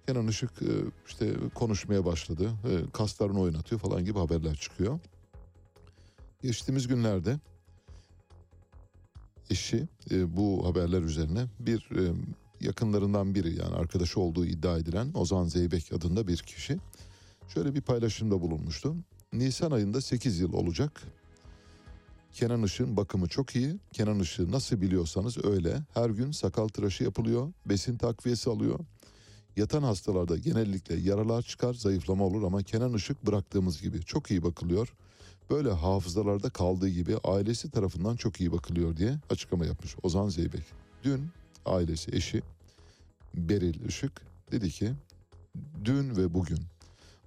Kenan 0.07 0.29
Işık 0.29 0.51
e, 0.63 0.73
işte 1.07 1.35
konuşmaya 1.55 2.05
başladı. 2.05 2.51
E, 2.71 2.91
kaslarını 2.93 3.41
oynatıyor 3.41 3.81
falan 3.81 4.05
gibi 4.05 4.19
haberler 4.19 4.55
çıkıyor. 4.55 5.01
Geçtiğimiz 6.43 6.89
günlerde 6.89 7.39
eşi 9.51 9.89
e, 10.11 10.37
bu 10.37 10.67
haberler 10.67 11.03
üzerine 11.03 11.47
bir 11.61 11.89
yakınlarından 12.61 13.35
biri 13.35 13.59
yani 13.59 13.75
arkadaşı 13.75 14.21
olduğu 14.21 14.47
iddia 14.47 14.79
edilen 14.79 15.11
Ozan 15.15 15.45
Zeybek 15.45 15.93
adında 15.93 16.27
bir 16.27 16.39
kişi 16.39 16.79
şöyle 17.49 17.75
bir 17.75 17.81
paylaşımda 17.81 18.41
bulunmuştu. 18.41 18.97
Nisan 19.33 19.71
ayında 19.71 20.01
8 20.01 20.41
yıl 20.41 20.53
olacak. 20.53 21.03
Kenan 22.35 22.63
Işık'ın 22.63 22.97
bakımı 22.97 23.29
çok 23.29 23.57
iyi. 23.57 23.79
Kenan 23.93 24.19
Işık'ı 24.19 24.53
nasıl 24.53 24.81
biliyorsanız 24.81 25.45
öyle. 25.45 25.83
Her 25.95 26.11
gün 26.11 26.31
sakal 26.31 26.69
tıraşı 26.69 27.05
yapılıyor. 27.05 27.53
Besin 27.67 27.97
takviyesi 27.97 28.51
alıyor. 28.51 28.79
Yatan 29.57 29.83
hastalarda 29.83 30.37
genellikle 30.37 30.95
yaralar 30.95 31.43
çıkar, 31.43 31.75
zayıflama 31.75 32.25
olur 32.25 32.43
ama 32.43 32.63
Kenan 32.63 32.95
Işık 32.95 33.27
bıraktığımız 33.27 33.83
gibi 33.83 34.03
çok 34.03 34.31
iyi 34.31 34.43
bakılıyor. 34.43 34.95
Böyle 35.51 35.71
hafızalarda 35.71 36.51
kaldığı 36.51 36.89
gibi 36.89 37.17
ailesi 37.25 37.71
tarafından 37.71 38.17
çok 38.17 38.41
iyi 38.41 38.53
bakılıyor 38.53 38.97
diye 38.97 39.19
açıklama 39.31 39.67
yapmış 39.67 39.97
Ozan 40.03 40.29
Zeybek. 40.29 40.65
Dün 41.05 41.29
ailesi, 41.67 42.17
eşi 42.17 42.43
Beril 43.35 43.89
Işık 43.89 44.23
dedi 44.53 44.71
ki 44.71 44.93
dün 45.85 46.17
ve 46.17 46.35
bugün 46.35 46.59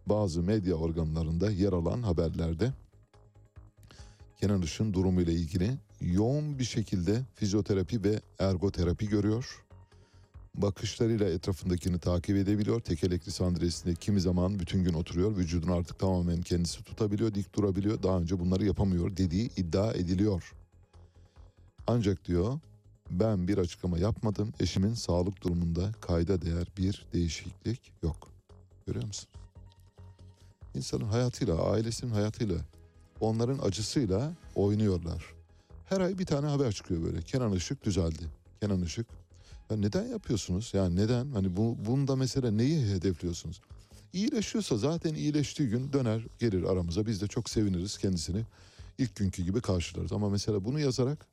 bazı 0.06 0.42
medya 0.42 0.76
organlarında 0.76 1.52
yer 1.52 1.74
alan 1.74 2.02
haberlerde 2.02 2.74
Kenan 4.38 4.62
Işık'ın 4.62 4.94
durumuyla 4.94 5.34
ilgili 5.34 5.78
yoğun 6.02 6.60
bir 6.60 6.64
şekilde 6.64 7.22
fizyoterapi 7.36 8.04
ve 8.04 8.22
ergoterapi 8.40 9.10
görüyor 9.10 9.68
bakışlarıyla 10.58 11.30
etrafındakini 11.30 12.00
takip 12.00 12.38
edebiliyor. 12.38 12.80
Tekelekli 12.80 13.32
sandalyesinde 13.32 13.96
kimi 13.96 14.22
zaman 14.22 14.60
bütün 14.60 14.84
gün 14.84 14.94
oturuyor. 14.94 15.38
Vücudunu 15.38 15.74
artık 15.74 16.00
tamamen 16.00 16.42
kendisi 16.42 16.84
tutabiliyor, 16.84 17.34
dik 17.34 17.56
durabiliyor. 17.56 18.04
Daha 18.04 18.20
önce 18.20 18.40
bunları 18.40 18.66
yapamıyor 18.66 19.18
dediği 19.18 19.50
iddia 19.58 19.94
ediliyor. 19.94 20.54
Ancak 21.88 22.26
diyor 22.26 22.60
ben 23.12 23.48
bir 23.48 23.58
açıklama 23.58 23.98
yapmadım. 23.98 24.54
Eşimin 24.60 24.94
sağlık 24.94 25.44
durumunda 25.44 25.92
kayda 26.02 26.42
değer 26.42 26.68
bir 26.78 27.06
değişiklik 27.14 27.92
yok. 28.04 28.32
Görüyor 28.88 29.06
musun? 29.06 29.30
İnsanın 30.76 31.06
hayatıyla, 31.06 31.72
ailesinin 31.72 32.12
hayatıyla, 32.12 32.56
onların 33.22 33.60
acısıyla 33.60 34.34
oynuyorlar. 34.56 35.24
Her 35.86 36.02
ay 36.02 36.20
bir 36.20 36.26
tane 36.26 36.48
haber 36.48 36.72
çıkıyor 36.72 37.04
böyle. 37.04 37.22
Kenan 37.22 37.54
Işık 37.54 37.86
düzeldi. 37.86 38.24
Kenan 38.62 38.82
Işık. 38.82 39.08
Ya 39.70 39.78
neden 39.78 40.06
yapıyorsunuz? 40.06 40.72
Yani 40.74 40.96
neden? 40.96 41.32
Hani 41.32 41.58
bu 41.58 41.78
bunda 41.86 42.16
mesela 42.16 42.52
neyi 42.52 42.86
hedefliyorsunuz? 42.86 43.62
İyileşiyorsa 44.14 44.78
zaten 44.78 45.14
iyileştiği 45.14 45.70
gün 45.70 45.94
döner 45.94 46.22
gelir 46.40 46.64
aramıza. 46.64 47.06
Biz 47.06 47.22
de 47.22 47.28
çok 47.28 47.50
seviniriz 47.50 47.98
kendisini. 47.98 48.44
ilk 48.98 49.16
günkü 49.16 49.44
gibi 49.44 49.62
karşılarız. 49.62 50.12
Ama 50.12 50.30
mesela 50.30 50.66
bunu 50.66 50.80
yazarak 50.80 51.26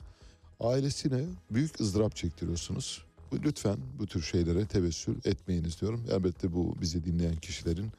ailesine 0.61 1.25
büyük 1.51 1.81
ızdırap 1.81 2.17
çektiriyorsunuz. 2.17 3.05
Lütfen 3.33 3.77
bu 3.99 4.07
tür 4.07 4.23
şeylere 4.23 4.67
tevessül 4.67 5.15
etmeyiniz 5.25 5.81
diyorum. 5.81 6.05
Elbette 6.11 6.53
bu 6.53 6.77
bizi 6.81 7.05
dinleyen 7.05 7.37
kişilerin 7.37 7.91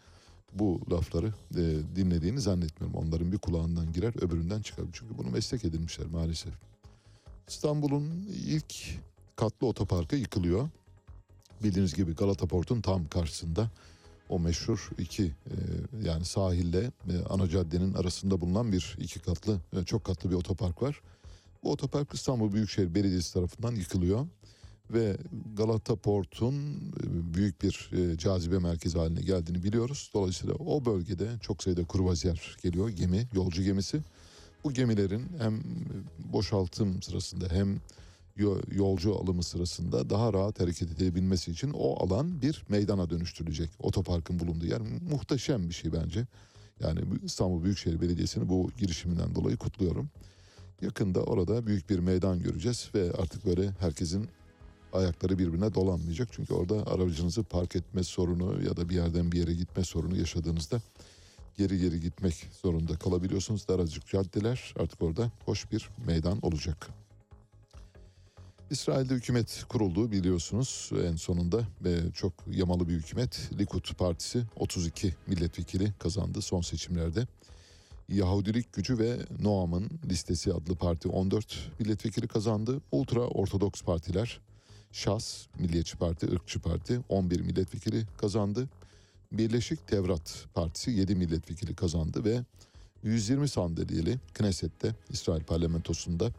bu 0.55 0.81
lafları 0.91 1.33
e, 1.55 1.61
dinlediğini 1.95 2.39
zannetmiyorum. 2.39 2.97
Onların 2.97 3.31
bir 3.31 3.37
kulağından 3.37 3.93
girer 3.93 4.23
öbüründen 4.23 4.61
çıkar. 4.61 4.85
Çünkü 4.93 5.17
bunu 5.17 5.29
meslek 5.29 5.65
edinmişler 5.65 6.07
maalesef. 6.07 6.53
İstanbul'un 7.47 8.27
ilk 8.45 8.75
katlı 9.35 9.67
otoparkı 9.67 10.15
yıkılıyor. 10.15 10.69
Bildiğiniz 11.63 11.93
gibi 11.93 12.15
Galata 12.15 12.45
Port'un 12.45 12.81
tam 12.81 13.07
karşısında 13.07 13.69
o 14.29 14.39
meşhur 14.39 14.89
iki 14.97 15.23
e, 15.23 15.55
yani 16.03 16.25
sahille 16.25 16.91
e, 17.09 17.25
ana 17.29 17.49
caddenin 17.49 17.93
arasında 17.93 18.41
bulunan 18.41 18.71
bir 18.71 18.97
iki 18.99 19.19
katlı 19.19 19.59
e, 19.73 19.83
çok 19.83 20.03
katlı 20.03 20.29
bir 20.29 20.35
otopark 20.35 20.81
var. 20.81 21.01
Bu 21.63 21.71
otopark 21.71 22.13
İstanbul 22.13 22.53
Büyükşehir 22.53 22.95
Belediyesi 22.95 23.33
tarafından 23.33 23.75
yıkılıyor 23.75 24.27
ve 24.93 25.17
Galata 25.57 25.95
Port'un 25.95 26.53
e, 26.53 27.33
büyük 27.33 27.63
bir 27.63 27.89
e, 27.93 28.17
cazibe 28.17 28.59
merkezi 28.59 28.97
haline 28.97 29.21
geldiğini 29.21 29.63
biliyoruz. 29.63 30.11
Dolayısıyla 30.13 30.53
o 30.53 30.85
bölgede 30.85 31.29
çok 31.41 31.63
sayıda 31.63 31.85
kruvaziyer 31.85 32.57
geliyor, 32.63 32.89
gemi, 32.89 33.27
yolcu 33.33 33.63
gemisi. 33.63 33.99
Bu 34.63 34.73
gemilerin 34.73 35.25
hem 35.37 35.63
boşaltım 36.33 37.01
sırasında 37.01 37.47
hem 37.49 37.81
yo- 38.37 38.61
yolcu 38.71 39.15
alımı 39.15 39.43
sırasında 39.43 40.09
daha 40.09 40.33
rahat 40.33 40.59
hareket 40.59 40.91
edebilmesi 40.91 41.51
için 41.51 41.71
o 41.73 42.03
alan 42.05 42.41
bir 42.41 42.63
meydana 42.69 43.09
dönüştürülecek. 43.09 43.69
Otoparkın 43.79 44.39
bulunduğu 44.39 44.65
yer 44.65 44.81
muhteşem 45.11 45.69
bir 45.69 45.73
şey 45.73 45.93
bence. 45.93 46.27
Yani 46.79 46.99
İstanbul 47.23 47.63
Büyükşehir 47.63 48.01
Belediyesi'ni 48.01 48.49
bu 48.49 48.71
girişiminden 48.77 49.35
dolayı 49.35 49.57
kutluyorum. 49.57 50.09
Yakında 50.81 51.23
orada 51.23 51.67
büyük 51.67 51.89
bir 51.89 51.99
meydan 51.99 52.39
göreceğiz 52.39 52.89
ve 52.95 53.11
artık 53.11 53.45
böyle 53.45 53.69
herkesin 53.79 54.27
ayakları 54.95 55.39
birbirine 55.39 55.73
dolanmayacak. 55.73 56.29
Çünkü 56.31 56.53
orada 56.53 56.87
aracınızı 56.87 57.43
park 57.43 57.75
etme 57.75 58.03
sorunu 58.03 58.63
ya 58.63 58.77
da 58.77 58.89
bir 58.89 58.95
yerden 58.95 59.31
bir 59.31 59.37
yere 59.39 59.53
gitme 59.53 59.83
sorunu 59.83 60.17
yaşadığınızda 60.17 60.81
geri 61.57 61.79
geri 61.79 61.99
gitmek 61.99 62.47
zorunda 62.61 62.95
kalabiliyorsunuz. 62.95 63.67
Daracık 63.67 64.07
caddeler 64.07 64.73
artık 64.79 65.01
orada 65.01 65.31
hoş 65.45 65.71
bir 65.71 65.89
meydan 66.07 66.39
olacak. 66.41 66.89
İsrail'de 68.69 69.13
hükümet 69.13 69.63
kuruldu 69.69 70.11
biliyorsunuz 70.11 70.91
en 71.05 71.15
sonunda 71.15 71.61
ve 71.83 72.11
çok 72.13 72.33
yamalı 72.51 72.87
bir 72.87 72.93
hükümet. 72.93 73.49
Likud 73.59 73.93
Partisi 73.93 74.43
32 74.55 75.15
milletvekili 75.27 75.93
kazandı 75.99 76.41
son 76.41 76.61
seçimlerde. 76.61 77.27
Yahudilik 78.09 78.73
Gücü 78.73 78.99
ve 78.99 79.17
Noam'ın 79.41 79.89
listesi 80.09 80.53
adlı 80.53 80.75
parti 80.75 81.07
14 81.07 81.71
milletvekili 81.79 82.27
kazandı. 82.27 82.81
Ultra 82.91 83.19
Ortodoks 83.19 83.81
partiler 83.81 84.39
Şas, 84.95 85.47
Milliyetçi 85.59 85.97
Parti, 85.97 86.25
Irkçı 86.25 86.59
Parti 86.59 86.99
11 87.09 87.39
milletvekili 87.41 88.05
kazandı. 88.17 88.69
Birleşik 89.31 89.87
Tevrat 89.87 90.45
Partisi 90.53 90.91
7 90.91 91.15
milletvekili 91.15 91.75
kazandı 91.75 92.25
ve 92.25 92.43
120 93.03 93.47
sandalyeli 93.47 94.19
Knesset'te 94.33 94.95
İsrail 95.09 95.43
parlamentosunda 95.43 96.31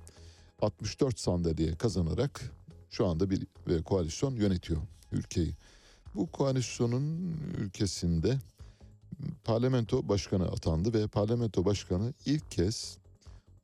64 0.61 1.21
sandalye 1.21 1.75
kazanarak 1.75 2.53
şu 2.91 3.07
anda 3.07 3.31
bir 3.31 3.47
e, 3.67 3.83
koalisyon 3.83 4.37
yönetiyor 4.37 4.81
ülkeyi. 5.13 5.55
Bu 6.15 6.27
koalisyonun 6.27 7.37
ülkesinde 7.59 8.39
parlamento 9.45 10.09
başkanı 10.09 10.47
atandı 10.49 10.95
ve 10.95 11.07
parlamento 11.07 11.65
başkanı 11.65 12.13
ilk 12.27 12.51
kez 12.51 12.99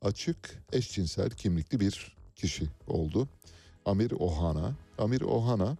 açık 0.01 0.63
eşcinsel 0.73 1.29
kimlikli 1.29 1.79
bir 1.79 2.15
kişi 2.35 2.65
oldu. 2.87 3.27
Amir 3.85 4.11
Ohana. 4.11 4.75
Amir 4.97 5.21
Ohana 5.21 5.77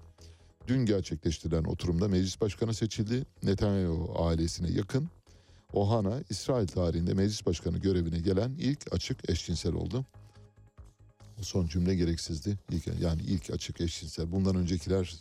dün 0.67 0.85
gerçekleştirilen 0.85 1.63
oturumda 1.63 2.07
meclis 2.07 2.41
başkanı 2.41 2.73
seçildi. 2.73 3.25
Netanyahu 3.43 4.15
ailesine 4.17 4.71
yakın. 4.71 5.09
Ohana 5.73 6.23
İsrail 6.29 6.67
tarihinde 6.67 7.13
meclis 7.13 7.45
başkanı 7.45 7.77
görevine 7.77 8.19
gelen 8.19 8.55
ilk 8.59 8.93
açık 8.93 9.29
eşcinsel 9.29 9.73
oldu. 9.73 10.05
O 11.39 11.43
son 11.43 11.67
cümle 11.67 11.95
gereksizdi. 11.95 12.57
İlk, 12.71 12.87
yani 13.01 13.21
ilk 13.21 13.49
açık 13.49 13.81
eşcinsel. 13.81 14.31
Bundan 14.31 14.55
öncekiler 14.55 15.15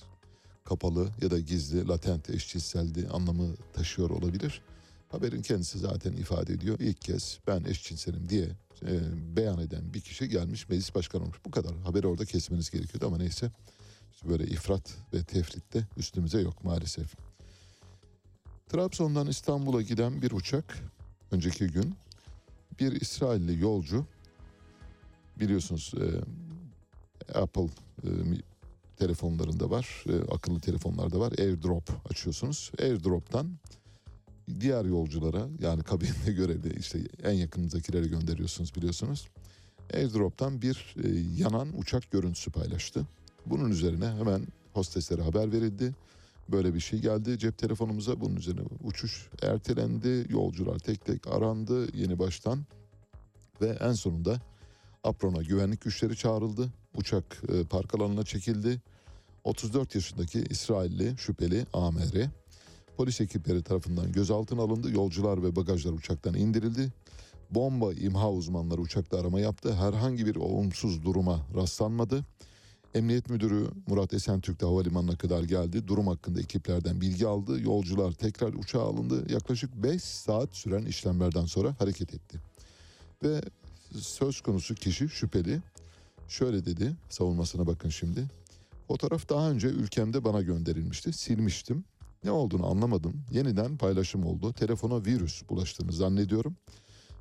kapalı 0.64 1.08
ya 1.22 1.30
da 1.30 1.38
gizli, 1.38 1.88
latent 1.88 2.30
eşcinseldi 2.30 3.08
anlamı 3.08 3.56
taşıyor 3.72 4.10
olabilir. 4.10 4.62
Haberin 5.08 5.42
kendisi 5.42 5.78
zaten 5.78 6.12
ifade 6.12 6.52
ediyor. 6.52 6.78
İlk 6.80 7.00
kez 7.00 7.38
ben 7.46 7.64
eşcinselim 7.64 8.28
diye 8.28 8.48
e, 8.86 9.00
beyan 9.36 9.58
eden 9.58 9.94
bir 9.94 10.00
kişi 10.00 10.28
gelmiş 10.28 10.68
meclis 10.68 10.94
başkanı 10.94 11.22
olmuş. 11.22 11.38
Bu 11.46 11.50
kadar. 11.50 11.76
Haberi 11.76 12.06
orada 12.06 12.24
kesmeniz 12.24 12.70
gerekiyordu 12.70 13.06
ama 13.06 13.18
neyse. 13.18 13.50
İşte 14.12 14.28
böyle 14.28 14.44
ifrat 14.44 14.94
ve 15.14 15.24
tefrit 15.24 15.74
de 15.74 15.86
üstümüze 15.96 16.40
yok 16.40 16.64
maalesef. 16.64 17.14
Trabzon'dan 18.68 19.26
İstanbul'a 19.26 19.82
giden 19.82 20.22
bir 20.22 20.30
uçak 20.30 20.78
önceki 21.30 21.66
gün 21.66 21.94
bir 22.80 23.00
İsrailli 23.00 23.60
yolcu 23.60 24.06
biliyorsunuz 25.40 25.92
e, 26.00 27.38
Apple 27.38 27.68
e, 28.04 28.08
telefonlarında 28.96 29.70
var, 29.70 30.04
e, 30.08 30.34
akıllı 30.34 30.60
telefonlarda 30.60 31.20
var. 31.20 31.32
AirDrop 31.38 31.90
açıyorsunuz. 32.10 32.72
AirDrop'tan 32.82 33.58
diğer 34.60 34.84
yolculara 34.84 35.48
yani 35.60 35.82
kabinde 35.82 36.32
görevli 36.32 36.78
işte 36.78 36.98
en 37.22 37.32
yakınızdakilere 37.32 38.06
gönderiyorsunuz 38.06 38.74
biliyorsunuz. 38.74 39.28
AirDrop'tan 39.94 40.62
bir 40.62 40.94
e, 41.04 41.08
yanan 41.42 41.68
uçak 41.78 42.10
görüntüsü 42.10 42.50
paylaştı. 42.50 43.06
Bunun 43.46 43.70
üzerine 43.70 44.06
hemen 44.06 44.46
hosteslere 44.72 45.22
haber 45.22 45.52
verildi. 45.52 45.94
Böyle 46.48 46.74
bir 46.74 46.80
şey 46.80 47.00
geldi 47.00 47.38
cep 47.38 47.58
telefonumuza. 47.58 48.20
Bunun 48.20 48.36
üzerine 48.36 48.62
uçuş 48.84 49.28
ertelendi. 49.42 50.26
Yolcular 50.28 50.78
tek 50.78 51.04
tek 51.04 51.26
arandı 51.26 51.96
yeni 51.96 52.18
baştan. 52.18 52.64
Ve 53.60 53.68
en 53.80 53.92
sonunda 53.92 54.40
Apron'a 55.04 55.42
güvenlik 55.42 55.80
güçleri 55.80 56.16
çağrıldı. 56.16 56.72
Uçak 56.96 57.42
e, 57.48 57.64
park 57.64 57.94
alanına 57.94 58.24
çekildi. 58.24 58.80
34 59.44 59.94
yaşındaki 59.94 60.44
İsrailli 60.50 61.14
şüpheli 61.18 61.66
AMR 61.72 62.30
polis 62.96 63.20
ekipleri 63.20 63.62
tarafından 63.62 64.12
gözaltına 64.12 64.62
alındı. 64.62 64.90
Yolcular 64.90 65.42
ve 65.42 65.56
bagajlar 65.56 65.92
uçaktan 65.92 66.34
indirildi. 66.34 66.92
Bomba 67.50 67.92
imha 67.92 68.30
uzmanları 68.30 68.80
uçakta 68.80 69.20
arama 69.20 69.40
yaptı. 69.40 69.74
Herhangi 69.74 70.26
bir 70.26 70.36
olumsuz 70.36 71.04
duruma 71.04 71.40
rastlanmadı. 71.54 72.24
Emniyet 72.94 73.30
Müdürü 73.30 73.68
Murat 73.86 74.14
Esentürk 74.14 74.60
de 74.60 74.66
havalimanına 74.66 75.16
kadar 75.16 75.42
geldi. 75.42 75.88
Durum 75.88 76.06
hakkında 76.06 76.40
ekiplerden 76.40 77.00
bilgi 77.00 77.26
aldı. 77.26 77.60
Yolcular 77.60 78.12
tekrar 78.12 78.52
uçağa 78.52 78.82
alındı. 78.82 79.32
Yaklaşık 79.32 79.74
5 79.74 80.02
saat 80.02 80.56
süren 80.56 80.86
işlemlerden 80.86 81.44
sonra 81.44 81.74
hareket 81.78 82.14
etti. 82.14 82.38
Ve 83.22 83.40
söz 84.00 84.40
konusu 84.40 84.74
kişi 84.74 85.08
şüpheli 85.08 85.60
şöyle 86.28 86.64
dedi 86.64 86.96
savunmasına 87.08 87.66
bakın 87.66 87.88
şimdi. 87.88 88.24
Fotoğraf 88.88 89.28
daha 89.28 89.50
önce 89.50 89.68
ülkemde 89.68 90.24
bana 90.24 90.42
gönderilmişti. 90.42 91.12
Silmiştim. 91.12 91.84
Ne 92.24 92.30
olduğunu 92.30 92.66
anlamadım. 92.66 93.24
Yeniden 93.30 93.76
paylaşım 93.76 94.24
oldu. 94.26 94.52
Telefona 94.52 95.04
virüs 95.04 95.48
bulaştığını 95.48 95.92
zannediyorum. 95.92 96.56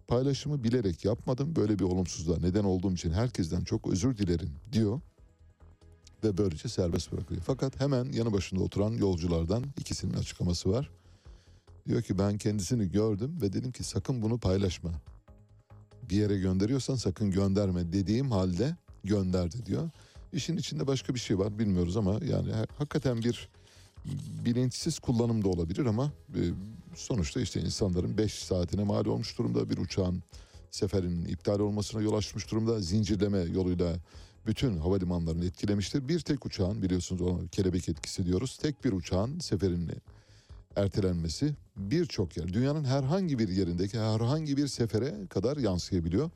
Paylaşımı 0.07 0.63
bilerek 0.63 1.05
yapmadım. 1.05 1.55
Böyle 1.55 1.79
bir 1.79 1.83
olumsuzluğa 1.83 2.37
neden 2.37 2.63
olduğum 2.63 2.93
için 2.93 3.11
herkesten 3.11 3.63
çok 3.63 3.87
özür 3.87 4.17
dilerim 4.17 4.49
diyor. 4.71 5.01
Ve 6.23 6.37
böylece 6.37 6.69
serbest 6.69 7.11
bırakılıyor. 7.11 7.43
Fakat 7.45 7.79
hemen 7.79 8.05
yanı 8.05 8.33
başında 8.33 8.63
oturan 8.63 8.91
yolculardan 8.91 9.63
ikisinin 9.79 10.13
açıklaması 10.13 10.69
var. 10.71 10.91
Diyor 11.87 12.01
ki 12.01 12.19
ben 12.19 12.37
kendisini 12.37 12.91
gördüm 12.91 13.37
ve 13.41 13.53
dedim 13.53 13.71
ki 13.71 13.83
sakın 13.83 14.21
bunu 14.21 14.39
paylaşma. 14.39 14.91
Bir 16.09 16.15
yere 16.15 16.37
gönderiyorsan 16.37 16.95
sakın 16.95 17.31
gönderme 17.31 17.93
dediğim 17.93 18.31
halde 18.31 18.75
gönderdi 19.03 19.65
diyor. 19.65 19.89
İşin 20.33 20.57
içinde 20.57 20.87
başka 20.87 21.13
bir 21.13 21.19
şey 21.19 21.39
var 21.39 21.59
bilmiyoruz 21.59 21.97
ama 21.97 22.13
yani 22.13 22.51
ha- 22.51 22.65
hakikaten 22.77 23.17
bir 23.23 23.49
bilinçsiz 24.45 24.99
kullanım 24.99 25.43
da 25.43 25.49
olabilir 25.49 25.85
ama 25.85 26.11
e, 26.35 26.41
sonuçta 26.95 27.41
işte 27.41 27.61
insanların 27.61 28.17
5 28.17 28.33
saatine 28.33 28.83
mal 28.83 29.05
olmuş 29.05 29.37
durumda 29.37 29.69
bir 29.69 29.77
uçağın 29.77 30.23
seferinin 30.71 31.25
iptal 31.25 31.59
olmasına 31.59 32.01
yol 32.01 32.13
açmış 32.13 32.51
durumda 32.51 32.79
zincirleme 32.79 33.39
yoluyla 33.39 33.95
bütün 34.45 34.77
havalimanlarını 34.77 35.45
etkilemiştir. 35.45 36.07
Bir 36.07 36.19
tek 36.19 36.45
uçağın 36.45 36.81
biliyorsunuz 36.81 37.21
ona 37.21 37.47
kelebek 37.47 37.89
etkisi 37.89 38.25
diyoruz. 38.25 38.57
Tek 38.57 38.83
bir 38.83 38.91
uçağın 38.91 39.39
seferini 39.39 39.93
ertelenmesi 40.75 41.55
birçok 41.77 42.37
yer 42.37 42.53
dünyanın 42.53 42.83
herhangi 42.83 43.39
bir 43.39 43.49
yerindeki 43.49 43.99
herhangi 43.99 44.57
bir 44.57 44.67
sefere 44.67 45.27
kadar 45.29 45.57
yansıyabiliyor. 45.57 46.29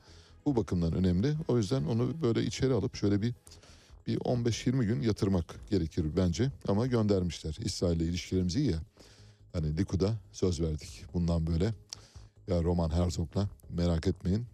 Bu 0.46 0.56
bakımdan 0.56 0.92
önemli. 0.92 1.34
O 1.48 1.56
yüzden 1.56 1.84
onu 1.84 2.22
böyle 2.22 2.44
içeri 2.44 2.72
alıp 2.72 2.96
şöyle 2.96 3.22
bir 3.22 3.34
bir 4.06 4.18
15-20 4.18 4.84
gün 4.84 5.02
yatırmak 5.02 5.54
gerekir 5.70 6.06
bence. 6.16 6.50
Ama 6.68 6.86
göndermişler. 6.86 7.58
İsrail 7.64 8.00
ile 8.00 8.04
ilişkilerimiz 8.04 8.56
iyi 8.56 8.70
ya. 8.70 8.78
Hani 9.52 9.76
Likud'a 9.76 10.14
söz 10.32 10.60
verdik. 10.60 11.04
Bundan 11.14 11.46
böyle 11.46 11.64
ya 12.48 12.62
Roman 12.62 12.90
Herzog'la 12.90 13.48
merak 13.70 14.06
etmeyin. 14.06 14.46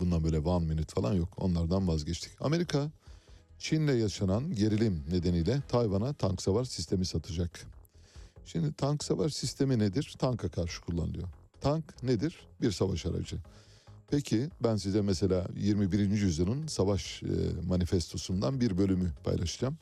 Bundan 0.00 0.24
böyle 0.24 0.38
one 0.38 0.66
minute 0.66 0.94
falan 0.94 1.14
yok. 1.14 1.28
Onlardan 1.36 1.88
vazgeçtik. 1.88 2.32
Amerika 2.40 2.90
Çin'le 3.58 3.98
yaşanan 4.00 4.54
gerilim 4.54 5.04
nedeniyle 5.10 5.60
Tayvan'a 5.68 6.12
tank 6.12 6.42
savar 6.42 6.64
sistemi 6.64 7.06
satacak. 7.06 7.66
Şimdi 8.46 8.72
tank 8.72 9.04
savar 9.04 9.28
sistemi 9.28 9.78
nedir? 9.78 10.14
Tanka 10.18 10.48
karşı 10.48 10.80
kullanılıyor. 10.80 11.28
Tank 11.60 12.02
nedir? 12.02 12.40
Bir 12.60 12.72
savaş 12.72 13.06
aracı. 13.06 13.36
Peki 14.12 14.48
ben 14.62 14.76
size 14.76 15.02
mesela 15.02 15.46
21. 15.56 15.98
yüzyılın 15.98 16.66
savaş 16.66 17.22
e, 17.22 17.26
manifestosundan 17.68 18.60
bir 18.60 18.78
bölümü 18.78 19.12
paylaşacağım. 19.24 19.76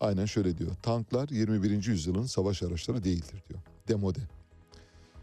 Aynen 0.00 0.24
şöyle 0.24 0.58
diyor. 0.58 0.70
Tanklar 0.82 1.28
21. 1.28 1.86
yüzyılın 1.86 2.26
savaş 2.26 2.62
araçları 2.62 3.04
değildir 3.04 3.42
diyor. 3.48 3.60
Demode. 3.88 4.18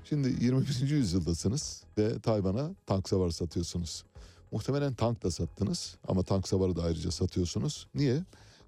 Şimdi 0.04 0.46
21. 0.46 0.90
yüzyıldasınız 0.90 1.84
ve 1.98 2.20
Tayvan'a 2.20 2.72
tank 2.86 3.10
savarı 3.10 3.32
satıyorsunuz. 3.32 4.04
Muhtemelen 4.52 4.94
tank 4.94 5.24
da 5.24 5.32
sattınız 5.32 5.96
ama 6.08 6.24
tank 6.24 6.48
savarı 6.48 6.76
da 6.76 6.84
ayrıca 6.84 7.12
satıyorsunuz. 7.12 7.88
Niye? 7.96 8.16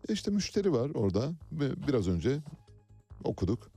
E 0.09 0.13
işte 0.13 0.31
müşteri 0.31 0.73
var 0.73 0.89
orada 0.89 1.31
biraz 1.87 2.07
önce 2.07 2.39
okuduk. 3.23 3.71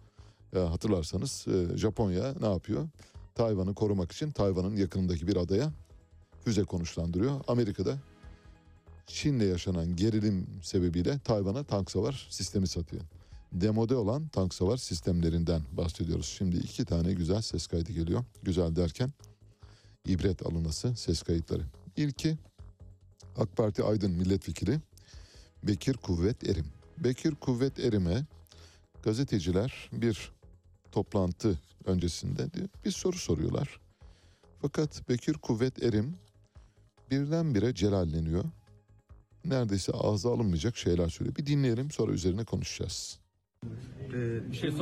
Ya 0.53 0.71
hatırlarsanız 0.71 1.47
e, 1.49 1.79
Japonya 1.79 2.35
ne 2.41 2.47
yapıyor? 2.47 2.89
Tayvan'ı 3.35 3.75
korumak 3.75 4.13
için 4.13 4.31
Tayvan'ın 4.31 4.77
yakınındaki 4.77 5.27
bir 5.27 5.37
adaya 5.37 5.73
füze 6.47 6.65
konuşlandırıyor. 6.65 7.41
Amerika'da 7.49 7.99
Çin'le 9.07 9.41
yaşanan 9.41 9.97
gerilim 9.97 10.47
sebebiyle 10.63 11.19
Tayvan'a 11.19 11.65
tank 11.65 11.91
savar 11.91 12.27
sistemi 12.31 12.67
satıyor. 12.67 13.03
Demode 13.53 13.97
olan 13.97 14.29
tank 14.29 14.55
savar 14.55 14.77
sistemlerinden 14.77 15.63
bahsediyoruz. 15.73 16.27
Şimdi 16.39 16.57
iki 16.57 16.85
tane 16.85 17.13
güzel 17.13 17.43
ses 17.43 17.67
kaydı 17.67 17.93
geliyor. 17.93 18.25
Güzel 18.43 18.77
derken 18.77 19.13
ibret 20.05 20.47
alınası 20.47 20.97
ses 20.97 21.23
kayıtları. 21.23 21.63
İlki 21.97 22.37
AK 23.37 23.57
Parti 23.57 23.83
Aydın 23.83 24.11
Milletvekili 24.11 24.81
Bekir 25.63 25.95
Kuvvet 25.95 26.49
Erim. 26.49 26.67
Bekir 26.99 27.35
Kuvvet 27.35 27.79
Erim'e 27.79 28.27
gazeteciler 29.03 29.91
bir 29.93 30.33
toplantı 30.93 31.59
öncesinde 31.85 32.49
bir 32.85 32.91
soru 32.91 33.17
soruyorlar. 33.17 33.81
Fakat 34.63 35.09
Bekir 35.09 35.35
Kuvvet 35.35 35.83
Erim 35.83 36.17
birdenbire 37.11 37.75
celalleniyor. 37.75 38.45
Neredeyse 39.45 39.93
ağza 39.93 40.33
alınmayacak 40.33 40.77
şeyler 40.77 41.09
söylüyor. 41.09 41.37
Bir 41.37 41.47
dinleyelim 41.47 41.91
sonra 41.91 42.13
üzerine 42.13 42.45
konuşacağız. 42.45 43.19
Ee, 44.09 44.51
Bir 44.51 44.57
şey 44.57 44.71
dün 44.71 44.79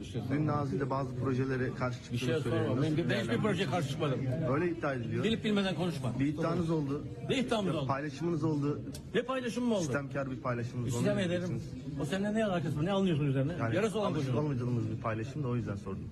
bir 0.00 0.04
şey 0.04 0.20
sorma. 0.20 0.34
dün 0.34 0.46
Nazilli'de 0.46 0.90
bazı 0.90 1.14
projelere 1.16 1.74
karşı 1.74 1.98
Bir 2.12 2.18
çıktığını 2.18 2.18
şey 2.18 2.40
söylüyor. 2.40 2.82
Ben, 2.82 3.10
ben 3.10 3.20
hiçbir 3.22 3.38
projeye 3.38 3.70
karşı 3.70 3.88
çıkmadım. 3.88 4.20
Öyle 4.50 4.70
iddia 4.70 4.94
ediliyor. 4.94 5.24
Bilip 5.24 5.44
bilmeden 5.44 5.74
konuşma. 5.74 6.18
Bir 6.20 6.26
iddianız 6.26 6.70
oldu. 6.70 7.04
Ne 7.28 7.38
iddiamız 7.38 7.74
oldu? 7.74 7.86
Paylaşımınız 7.86 8.44
oldu. 8.44 8.80
Ne 9.14 9.22
paylaşım 9.22 9.64
mı 9.64 9.74
oldu? 9.74 9.82
Sistemkar 9.84 10.30
bir 10.30 10.36
paylaşımınız 10.36 10.94
oldu. 10.94 11.00
İstem 11.00 11.18
ederim. 11.18 11.62
O 12.02 12.04
seninle 12.04 12.34
ne 12.34 12.44
alakası 12.44 12.76
var? 12.78 12.84
Ne 12.84 12.92
anlıyorsun 12.92 13.26
üzerine? 13.26 13.52
Yani 13.52 13.74
Yarası 13.76 13.98
olan 13.98 14.12
alışık 14.12 14.34
konuşuyor. 14.34 14.60
olmadığımız 14.60 14.90
bir 14.96 15.00
paylaşım 15.02 15.42
da 15.44 15.48
o 15.48 15.56
yüzden 15.56 15.76
sordum. 15.76 16.08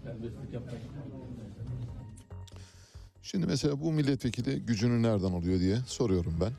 Şimdi 3.31 3.47
mesela 3.47 3.81
bu 3.81 3.93
milletvekili 3.93 4.61
gücünü 4.67 5.03
nereden 5.03 5.33
alıyor 5.33 5.61
diye 5.61 5.77
soruyorum 5.87 6.35
ben. 6.41 6.53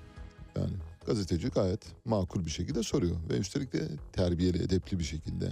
Yani 0.62 0.74
gazeteci 1.06 1.48
gayet 1.48 1.82
makul 2.06 2.46
bir 2.46 2.50
şekilde 2.52 2.84
soruyor 2.84 3.16
ve 3.30 3.38
üstelik 3.38 3.74
de 3.74 3.88
terbiyeli, 4.14 4.64
edepli 4.64 5.00
bir 5.00 5.04
şekilde 5.04 5.52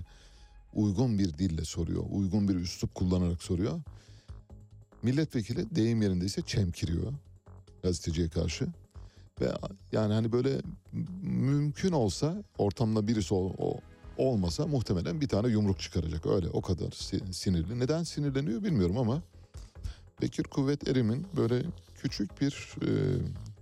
uygun 0.74 1.20
bir 1.20 1.34
dille 1.34 1.66
soruyor. 1.66 2.04
Uygun 2.12 2.48
bir 2.48 2.56
üslup 2.56 2.96
kullanarak 2.96 3.44
soruyor. 3.44 3.82
Milletvekili 5.04 5.76
deyim 5.76 6.02
yerindeyse 6.02 6.42
çemkiriyor 6.42 7.14
gazeteciye 7.84 8.30
karşı. 8.30 8.68
Ve 9.42 9.52
yani 9.92 10.14
hani 10.14 10.32
böyle 10.32 10.62
mümkün 11.24 11.92
olsa 11.92 12.44
ortamda 12.58 13.08
birisi 13.08 13.34
o, 13.34 13.54
o- 13.58 13.80
olmasa 14.18 14.68
muhtemelen 14.68 15.22
bir 15.22 15.28
tane 15.28 15.48
yumruk 15.48 15.80
çıkaracak. 15.80 16.26
Öyle 16.26 16.50
o 16.50 16.62
kadar 16.62 16.92
si- 16.92 17.34
sinirli. 17.34 17.80
Neden 17.80 18.04
sinirleniyor 18.04 18.64
bilmiyorum 18.64 18.98
ama 18.98 19.22
Bekir 20.22 20.44
Kuvvet 20.44 20.88
Erim'in 20.88 21.28
böyle 21.38 21.64
küçük 21.96 22.42
bir 22.42 22.76
e, 22.82 22.90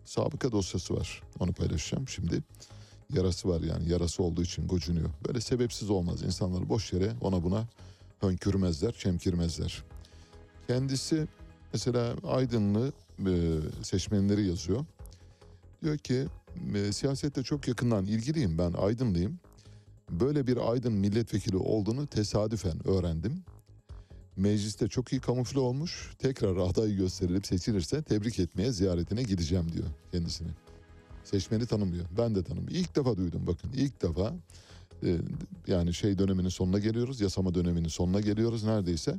sabıka 0.06 0.52
dosyası 0.52 0.95
var. 0.95 1.22
Onu 1.40 1.53
paylaşacağım 1.53 2.07
şimdi. 2.07 2.44
Yarası 3.14 3.49
var 3.49 3.61
yani 3.61 3.90
yarası 3.90 4.23
olduğu 4.23 4.44
için 4.44 4.68
gocunuyor. 4.68 5.10
Böyle 5.27 5.41
sebepsiz 5.41 5.90
olmaz. 5.90 6.23
İnsanlar 6.23 6.69
boş 6.69 6.94
yere 6.94 7.14
ona 7.22 7.44
buna 7.44 7.68
hönkürmezler, 8.19 8.91
çemkirmezler. 8.91 9.84
Kendisi 10.68 11.27
mesela 11.73 12.15
Aydınlı 12.27 12.91
e, 13.19 13.34
seçmenleri 13.84 14.48
yazıyor. 14.48 14.86
Diyor 15.84 15.98
ki 15.98 16.27
e, 16.76 16.91
siyasette 16.91 17.44
çok 17.44 17.68
yakından 17.68 18.06
ilgiliyim 18.06 18.57
ben 18.57 18.73
Aydınlıyım. 18.73 19.40
Böyle 20.10 20.48
bir 20.48 20.72
Aydın 20.72 20.94
milletvekili 20.94 21.57
olduğunu 21.57 22.07
tesadüfen 22.07 22.88
öğrendim. 22.88 23.44
Mecliste 24.38 24.88
çok 24.88 25.14
iyi 25.14 25.22
kamufle 25.22 25.60
olmuş. 25.60 26.12
Tekrar 26.20 26.57
aday 26.57 26.95
gösterilip 26.95 27.48
seçilirse 27.48 28.02
tebrik 28.02 28.40
etmeye 28.40 28.72
ziyaretine 28.72 29.24
gideceğim 29.24 29.72
diyor 29.74 29.86
kendisine. 30.12 30.48
Seçmeni 31.24 31.66
tanımıyor. 31.66 32.06
Ben 32.18 32.36
de 32.36 32.44
tanımıyorum. 32.44 32.78
İlk 32.78 32.95
defa 32.95 33.18
duydum 33.18 33.41
bakın. 33.48 33.72
ilk 33.76 34.02
defa 34.02 34.34
e, 35.03 35.18
yani 35.68 35.94
şey 35.94 36.18
döneminin 36.18 36.49
sonuna 36.49 36.80
geliyoruz. 36.80 37.22
Yasama 37.22 37.56
döneminin 37.56 37.88
sonuna 37.88 38.22
geliyoruz 38.22 38.64
neredeyse. 38.64 39.16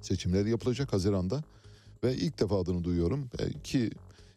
Seçimler 0.00 0.46
yapılacak 0.46 0.92
Haziran'da. 0.92 1.42
Ve 2.04 2.16
ilk 2.16 2.40
defa 2.40 2.60
adını 2.60 2.84
duyuyorum. 2.84 3.28
E, 3.38 3.60
ki 3.62 3.90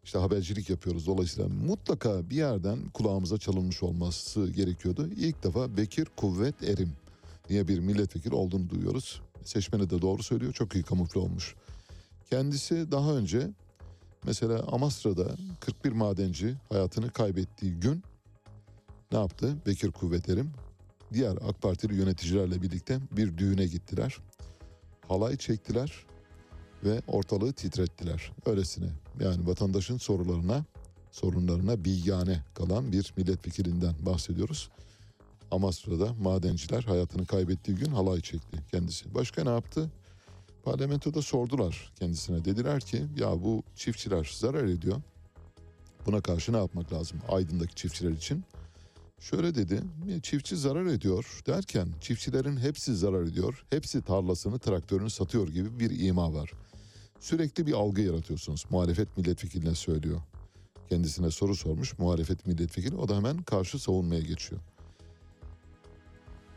işte 0.03 0.19
habercilik 0.19 0.69
yapıyoruz. 0.69 1.07
Dolayısıyla 1.07 1.49
mutlaka 1.49 2.29
bir 2.29 2.35
yerden 2.35 2.89
kulağımıza 2.89 3.37
çalınmış 3.37 3.83
olması 3.83 4.47
gerekiyordu. 4.47 5.09
İlk 5.17 5.43
defa 5.43 5.77
Bekir 5.77 6.07
Kuvvet 6.17 6.63
Erim 6.63 6.91
diye 7.49 7.67
bir 7.67 7.79
milletvekili 7.79 8.35
olduğunu 8.35 8.69
duyuyoruz. 8.69 9.21
Seçmeni 9.47 9.89
de 9.89 10.01
doğru 10.01 10.23
söylüyor. 10.23 10.53
Çok 10.53 10.75
iyi 10.75 10.83
kamufle 10.83 11.19
olmuş. 11.19 11.55
Kendisi 12.29 12.91
daha 12.91 13.13
önce 13.13 13.49
mesela 14.23 14.63
Amasra'da 14.71 15.35
41 15.59 15.91
madenci 15.91 16.55
hayatını 16.69 17.09
kaybettiği 17.09 17.73
gün 17.73 18.03
ne 19.11 19.17
yaptı? 19.17 19.55
Bekir 19.65 19.91
Kuvvet 19.91 20.29
Erim 20.29 20.51
diğer 21.13 21.35
AK 21.49 21.61
Partili 21.61 21.95
yöneticilerle 21.95 22.61
birlikte 22.61 22.99
bir 23.11 23.37
düğüne 23.37 23.65
gittiler. 23.65 24.17
Halay 25.07 25.37
çektiler 25.37 26.05
ve 26.83 27.01
ortalığı 27.07 27.53
titrettiler. 27.53 28.31
Öylesine 28.45 28.89
yani 29.19 29.47
vatandaşın 29.47 29.97
sorularına, 29.97 30.65
sorunlarına 31.11 31.85
bilgane 31.85 32.43
kalan 32.53 32.91
bir 32.91 33.13
milletvekilinden 33.17 33.93
bahsediyoruz. 34.05 34.69
Amasra'da 35.51 36.13
madenciler 36.13 36.83
hayatını 36.83 37.25
kaybettiği 37.25 37.77
gün 37.77 37.91
halay 37.91 38.21
çekti 38.21 38.57
kendisi. 38.71 39.13
Başka 39.15 39.43
ne 39.43 39.49
yaptı? 39.49 39.91
Parlamentoda 40.63 41.21
sordular 41.21 41.91
kendisine. 41.99 42.45
Dediler 42.45 42.81
ki 42.81 43.05
ya 43.17 43.43
bu 43.43 43.63
çiftçiler 43.75 44.31
zarar 44.39 44.63
ediyor. 44.63 45.01
Buna 46.05 46.21
karşı 46.21 46.53
ne 46.53 46.57
yapmak 46.57 46.93
lazım 46.93 47.19
Aydın'daki 47.29 47.75
çiftçiler 47.75 48.11
için? 48.11 48.43
Şöyle 49.19 49.55
dedi, 49.55 49.81
çiftçi 50.23 50.57
zarar 50.57 50.85
ediyor 50.85 51.41
derken 51.47 51.87
çiftçilerin 52.01 52.57
hepsi 52.57 52.95
zarar 52.95 53.23
ediyor. 53.23 53.65
Hepsi 53.69 54.01
tarlasını, 54.01 54.59
traktörünü 54.59 55.09
satıyor 55.09 55.47
gibi 55.47 55.79
bir 55.79 55.99
ima 55.99 56.33
var. 56.33 56.51
Sürekli 57.19 57.67
bir 57.67 57.73
algı 57.73 58.01
yaratıyorsunuz. 58.01 58.65
Muhalefet 58.69 59.17
milletvekiline 59.17 59.75
söylüyor. 59.75 60.21
Kendisine 60.89 61.31
soru 61.31 61.55
sormuş 61.55 61.99
muhalefet 61.99 62.47
milletvekili. 62.47 62.95
O 62.95 63.09
da 63.09 63.15
hemen 63.15 63.37
karşı 63.37 63.79
savunmaya 63.79 64.21
geçiyor. 64.21 64.61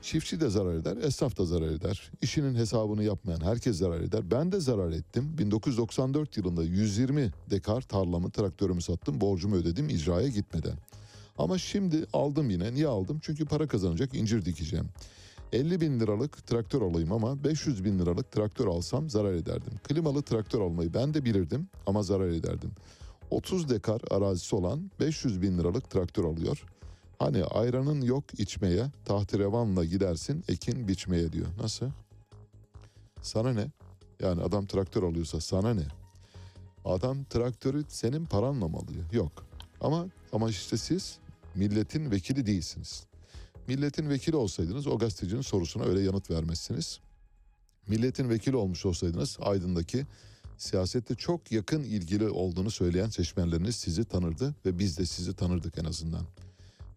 Çiftçi 0.02 0.40
de 0.40 0.48
zarar 0.48 0.74
eder, 0.74 0.96
esnaf 0.96 1.38
da 1.38 1.44
zarar 1.44 1.68
eder. 1.68 2.10
İşinin 2.22 2.54
hesabını 2.54 3.04
yapmayan 3.04 3.40
herkes 3.40 3.76
zarar 3.76 4.00
eder. 4.00 4.30
Ben 4.30 4.52
de 4.52 4.60
zarar 4.60 4.90
ettim. 4.90 5.38
1994 5.38 6.36
yılında 6.36 6.64
120 6.64 7.30
dekar 7.50 7.80
tarlamı, 7.80 8.30
traktörümü 8.30 8.82
sattım, 8.82 9.20
borcumu 9.20 9.56
ödedim 9.56 9.88
icraya 9.88 10.28
gitmeden. 10.28 10.76
Ama 11.38 11.58
şimdi 11.58 12.06
aldım 12.12 12.50
yine. 12.50 12.74
Niye 12.74 12.86
aldım? 12.86 13.18
Çünkü 13.22 13.44
para 13.44 13.68
kazanacak 13.68 14.14
incir 14.14 14.44
dikeceğim. 14.44 14.88
50 15.52 15.80
bin 15.80 16.00
liralık 16.00 16.46
traktör 16.46 16.82
alayım 16.82 17.12
ama 17.12 17.44
500 17.44 17.84
bin 17.84 17.98
liralık 17.98 18.32
traktör 18.32 18.66
alsam 18.66 19.10
zarar 19.10 19.32
ederdim. 19.32 19.72
Klimalı 19.82 20.22
traktör 20.22 20.60
almayı 20.60 20.94
ben 20.94 21.14
de 21.14 21.24
bilirdim 21.24 21.68
ama 21.86 22.02
zarar 22.02 22.28
ederdim. 22.28 22.70
30 23.30 23.68
dekar 23.68 24.00
arazisi 24.10 24.56
olan 24.56 24.90
500 25.00 25.42
bin 25.42 25.58
liralık 25.58 25.90
traktör 25.90 26.24
alıyor. 26.24 26.64
Hani 27.20 27.44
ayranın 27.44 28.00
yok 28.00 28.24
içmeye, 28.38 28.86
tahterevanla 29.04 29.84
gidersin 29.84 30.44
ekin 30.48 30.88
biçmeye 30.88 31.32
diyor. 31.32 31.46
Nasıl? 31.62 31.86
Sana 33.22 33.52
ne? 33.52 33.70
Yani 34.20 34.42
adam 34.42 34.66
traktör 34.66 35.02
alıyorsa 35.02 35.40
sana 35.40 35.74
ne? 35.74 35.86
Adam 36.84 37.24
traktörü 37.24 37.84
senin 37.88 38.26
paranla 38.26 38.68
mı 38.68 38.76
alıyor? 38.76 39.12
Yok. 39.12 39.46
Ama 39.80 40.06
ama 40.32 40.50
işte 40.50 40.76
siz 40.76 41.18
Milletin 41.54 42.10
vekili 42.10 42.46
değilsiniz. 42.46 43.04
Milletin 43.68 44.10
vekili 44.10 44.36
olsaydınız 44.36 44.86
o 44.86 44.98
gazetecinin 44.98 45.42
sorusuna 45.42 45.84
öyle 45.84 46.00
yanıt 46.00 46.30
vermezsiniz. 46.30 47.00
Milletin 47.88 48.30
vekili 48.30 48.56
olmuş 48.56 48.86
olsaydınız 48.86 49.38
Aydın'daki 49.40 50.06
siyasette 50.58 51.14
çok 51.14 51.52
yakın 51.52 51.82
ilgili 51.82 52.28
olduğunu 52.28 52.70
söyleyen 52.70 53.08
seçmenleriniz 53.08 53.76
sizi 53.76 54.04
tanırdı 54.04 54.54
ve 54.66 54.78
biz 54.78 54.98
de 54.98 55.06
sizi 55.06 55.36
tanırdık 55.36 55.78
en 55.78 55.84
azından. 55.84 56.26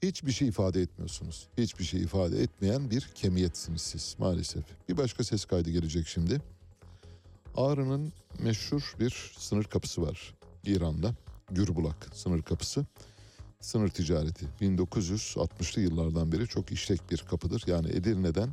Hiçbir 0.03 0.31
şey 0.31 0.47
ifade 0.47 0.81
etmiyorsunuz. 0.81 1.47
Hiçbir 1.57 1.83
şey 1.83 2.01
ifade 2.01 2.43
etmeyen 2.43 2.91
bir 2.91 3.01
kemiyetsiniz 3.15 3.81
siz 3.81 4.15
maalesef. 4.19 4.63
Bir 4.89 4.97
başka 4.97 5.23
ses 5.23 5.45
kaydı 5.45 5.69
gelecek 5.69 6.07
şimdi. 6.07 6.41
Ağrı'nın 7.55 8.13
meşhur 8.39 8.95
bir 8.99 9.33
sınır 9.37 9.63
kapısı 9.63 10.01
var 10.01 10.33
İran'da. 10.65 11.15
Gürbulak 11.51 12.09
sınır 12.13 12.41
kapısı. 12.41 12.85
Sınır 13.61 13.89
ticareti 13.89 14.45
1960'lı 14.61 15.81
yıllardan 15.81 16.31
beri 16.31 16.47
çok 16.47 16.71
işlek 16.71 17.11
bir 17.11 17.17
kapıdır. 17.17 17.63
Yani 17.67 17.89
Edirne'den 17.89 18.49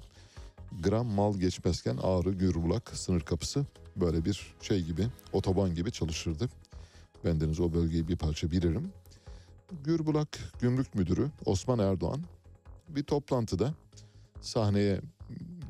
gram 0.82 1.06
mal 1.06 1.34
geçmezken 1.34 1.96
Ağrı 2.02 2.30
Gürbulak 2.30 2.90
sınır 2.94 3.20
kapısı 3.20 3.66
böyle 3.96 4.24
bir 4.24 4.54
şey 4.62 4.82
gibi 4.82 5.06
otoban 5.32 5.74
gibi 5.74 5.92
çalışırdı. 5.92 6.48
Bendeniz 7.24 7.60
o 7.60 7.72
bölgeyi 7.72 8.08
bir 8.08 8.16
parça 8.16 8.50
bilirim. 8.50 8.92
Gürbulak 9.84 10.38
Gümrük 10.60 10.94
Müdürü 10.94 11.30
Osman 11.44 11.78
Erdoğan 11.78 12.20
bir 12.88 13.02
toplantıda 13.02 13.74
sahneye 14.40 15.00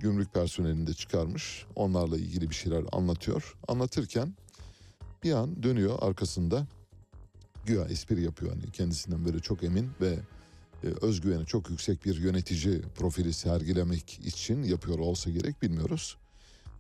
gümrük 0.01 0.35
personelini 0.35 0.87
de 0.87 0.95
çıkarmış. 0.95 1.67
Onlarla 1.77 2.17
ilgili 2.17 2.51
bir 2.51 2.55
şeyler 2.55 2.85
anlatıyor. 2.93 3.57
Anlatırken 3.69 4.35
bir 5.23 5.33
an 5.33 5.63
dönüyor 5.63 5.99
arkasında 6.01 6.67
güya 7.67 7.85
espri 7.85 8.23
yapıyor. 8.23 8.53
Hani 8.53 8.73
kendisinden 8.73 9.25
böyle 9.25 9.39
çok 9.39 9.63
emin 9.65 9.91
ve 10.01 10.19
e, 10.85 10.87
özgüveni 11.03 11.47
çok 11.47 11.71
yüksek 11.71 12.05
bir 12.05 12.17
yönetici 12.17 12.83
profili 12.83 13.33
sergilemek 13.33 14.21
için 14.25 14.63
yapıyor 14.63 14.99
olsa 14.99 15.31
gerek 15.31 15.63
bilmiyoruz. 15.63 16.17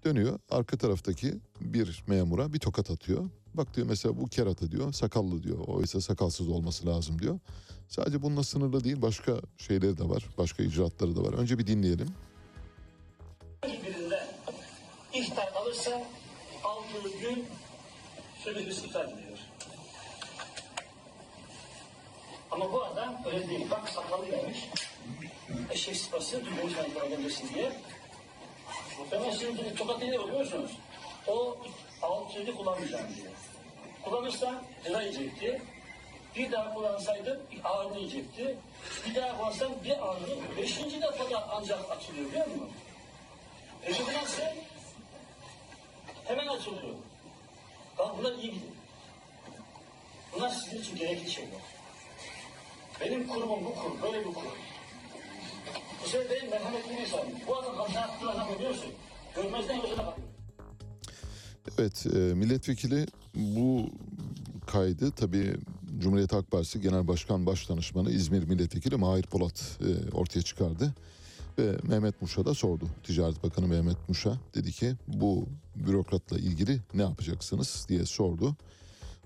Dönüyor 0.05 0.39
arka 0.51 0.77
taraftaki 0.77 1.35
bir 1.61 2.05
memura 2.07 2.53
bir 2.53 2.59
tokat 2.59 2.91
atıyor. 2.91 3.31
Bak 3.55 3.77
diyor 3.77 3.87
mesela 3.87 4.17
bu 4.21 4.27
kerata 4.27 4.71
diyor 4.71 4.93
sakallı 4.93 5.43
diyor. 5.43 5.59
Oysa 5.69 6.01
sakalsız 6.01 6.49
olması 6.49 6.87
lazım 6.87 7.19
diyor. 7.19 7.39
Sadece 7.89 8.23
bununla 8.23 8.43
sınırlı 8.43 8.85
değil 8.85 9.03
başka 9.03 9.33
şeyleri 9.59 9.99
de 9.99 10.09
var. 10.09 10.25
Başka 10.39 10.63
icraatları 10.63 11.17
da 11.17 11.23
var. 11.23 11.33
Önce 11.33 11.59
bir 11.59 11.67
dinleyelim. 11.67 12.09
birinde 13.65 14.25
ihtar 15.13 15.53
alırsa 15.55 16.03
aldığı 16.65 17.19
gün 17.21 17.47
süresi 18.45 18.87
iptal 18.87 19.05
ediyor. 19.05 19.39
Ama 22.51 22.73
bu 22.73 22.85
adam 22.85 23.23
öyle 23.27 23.49
değil. 23.49 23.71
Bak 23.71 23.89
sakalı 23.89 24.27
gelmiş. 24.27 24.69
Eşek 25.71 25.97
sıpası 25.97 26.43
sanatlara 26.77 27.07
gelmesin 27.07 27.49
diye. 27.55 27.73
Muhtemelen 28.99 29.31
sizin 29.31 29.57
gibi 29.57 29.75
tokat 29.75 29.99
ne 29.99 30.07
biliyor 30.07 30.39
musunuz? 30.41 30.71
O 31.27 31.59
alt 32.03 32.33
sözü 32.33 32.55
kullanmayacağım 32.57 33.07
diyor. 33.17 33.33
Kullanırsa 34.03 34.63
ceza 34.85 35.03
yiyecekti. 35.03 35.63
Bir 36.37 36.53
daha 36.53 36.75
kullansaydım 36.75 37.41
ağrını 37.65 37.99
yiyecekti. 37.99 38.57
Bir 39.07 39.15
daha 39.15 39.39
kullansam 39.39 39.73
bir 39.85 40.09
ağrını. 40.09 40.57
Beşinci 40.57 41.03
defa 41.03 41.31
da 41.31 41.49
ancak 41.53 41.91
açılıyor 41.91 42.29
biliyor 42.29 42.47
musun? 42.47 42.71
Peki 43.85 44.03
bu? 44.03 44.11
Hemen 46.25 46.47
açılıyor. 46.47 46.95
Bak 47.99 48.19
bunlar 48.19 48.33
iyi 48.33 48.53
gidin. 48.53 48.77
Bunlar 50.35 50.49
sizin 50.49 50.81
için 50.83 50.97
gerekli 50.97 51.31
şeyler. 51.31 51.61
Benim 53.01 53.29
kurumum 53.29 53.65
bu 53.65 53.75
kurum, 53.75 54.03
böyle 54.03 54.19
bir 54.19 54.35
kurum. 54.35 54.59
Bu 56.05 56.09
sefer 56.09 56.31
benim 56.31 56.51
merhametli 56.51 56.97
bir 56.97 57.01
insanım. 57.01 57.29
Bu 57.47 57.57
adam 57.57 57.77
hata 57.77 58.01
yaptığı 58.01 58.31
adam 58.31 58.49
biliyorsun. 58.59 58.95
Görmezden 59.35 59.83
gözüne 59.83 60.07
bakıyor. 60.07 60.30
Evet 61.79 62.07
e, 62.15 62.19
milletvekili 62.19 63.07
bu 63.35 63.91
kaydı 64.67 65.11
tabii 65.11 65.55
Cumhuriyet 65.99 66.33
Halk 66.33 66.51
Partisi 66.51 66.81
Genel 66.81 67.09
Başkan 67.09 67.47
Başdanışmanı 67.47 68.11
İzmir 68.11 68.45
Milletvekili 68.45 68.97
Mahir 68.97 69.23
Polat 69.23 69.79
e, 69.81 70.11
ortaya 70.11 70.43
çıkardı. 70.43 70.95
Ve 71.59 71.77
Mehmet 71.83 72.23
Muş'a 72.23 72.45
da 72.45 72.55
sordu. 72.55 72.85
Ticaret 73.03 73.43
Bakanı 73.43 73.67
Mehmet 73.67 74.09
Muş'a 74.09 74.39
dedi 74.55 74.73
ki 74.73 74.95
bu 75.09 75.47
bürokratla 75.77 76.39
ilgili 76.39 76.81
ne 76.95 77.03
yapacaksınız 77.03 77.87
diye 77.89 78.07
sordu. 78.07 78.57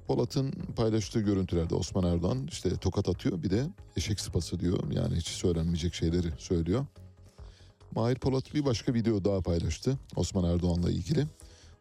Polat'ın 0.07 0.53
paylaştığı 0.77 1.21
görüntülerde 1.21 1.75
Osman 1.75 2.05
Erdoğan 2.05 2.49
işte 2.51 2.77
tokat 2.77 3.09
atıyor 3.09 3.43
bir 3.43 3.51
de 3.51 3.67
eşek 3.97 4.21
sıpası 4.21 4.61
diyor. 4.61 4.91
Yani 4.93 5.17
hiç 5.17 5.27
söylenmeyecek 5.27 5.95
şeyleri 5.95 6.29
söylüyor. 6.39 6.87
Mahir 7.95 8.17
Polat 8.17 8.55
bir 8.55 8.65
başka 8.65 8.95
video 8.95 9.25
daha 9.25 9.41
paylaştı 9.41 9.99
Osman 10.17 10.45
Erdoğan'la 10.45 10.91
ilgili. 10.91 11.27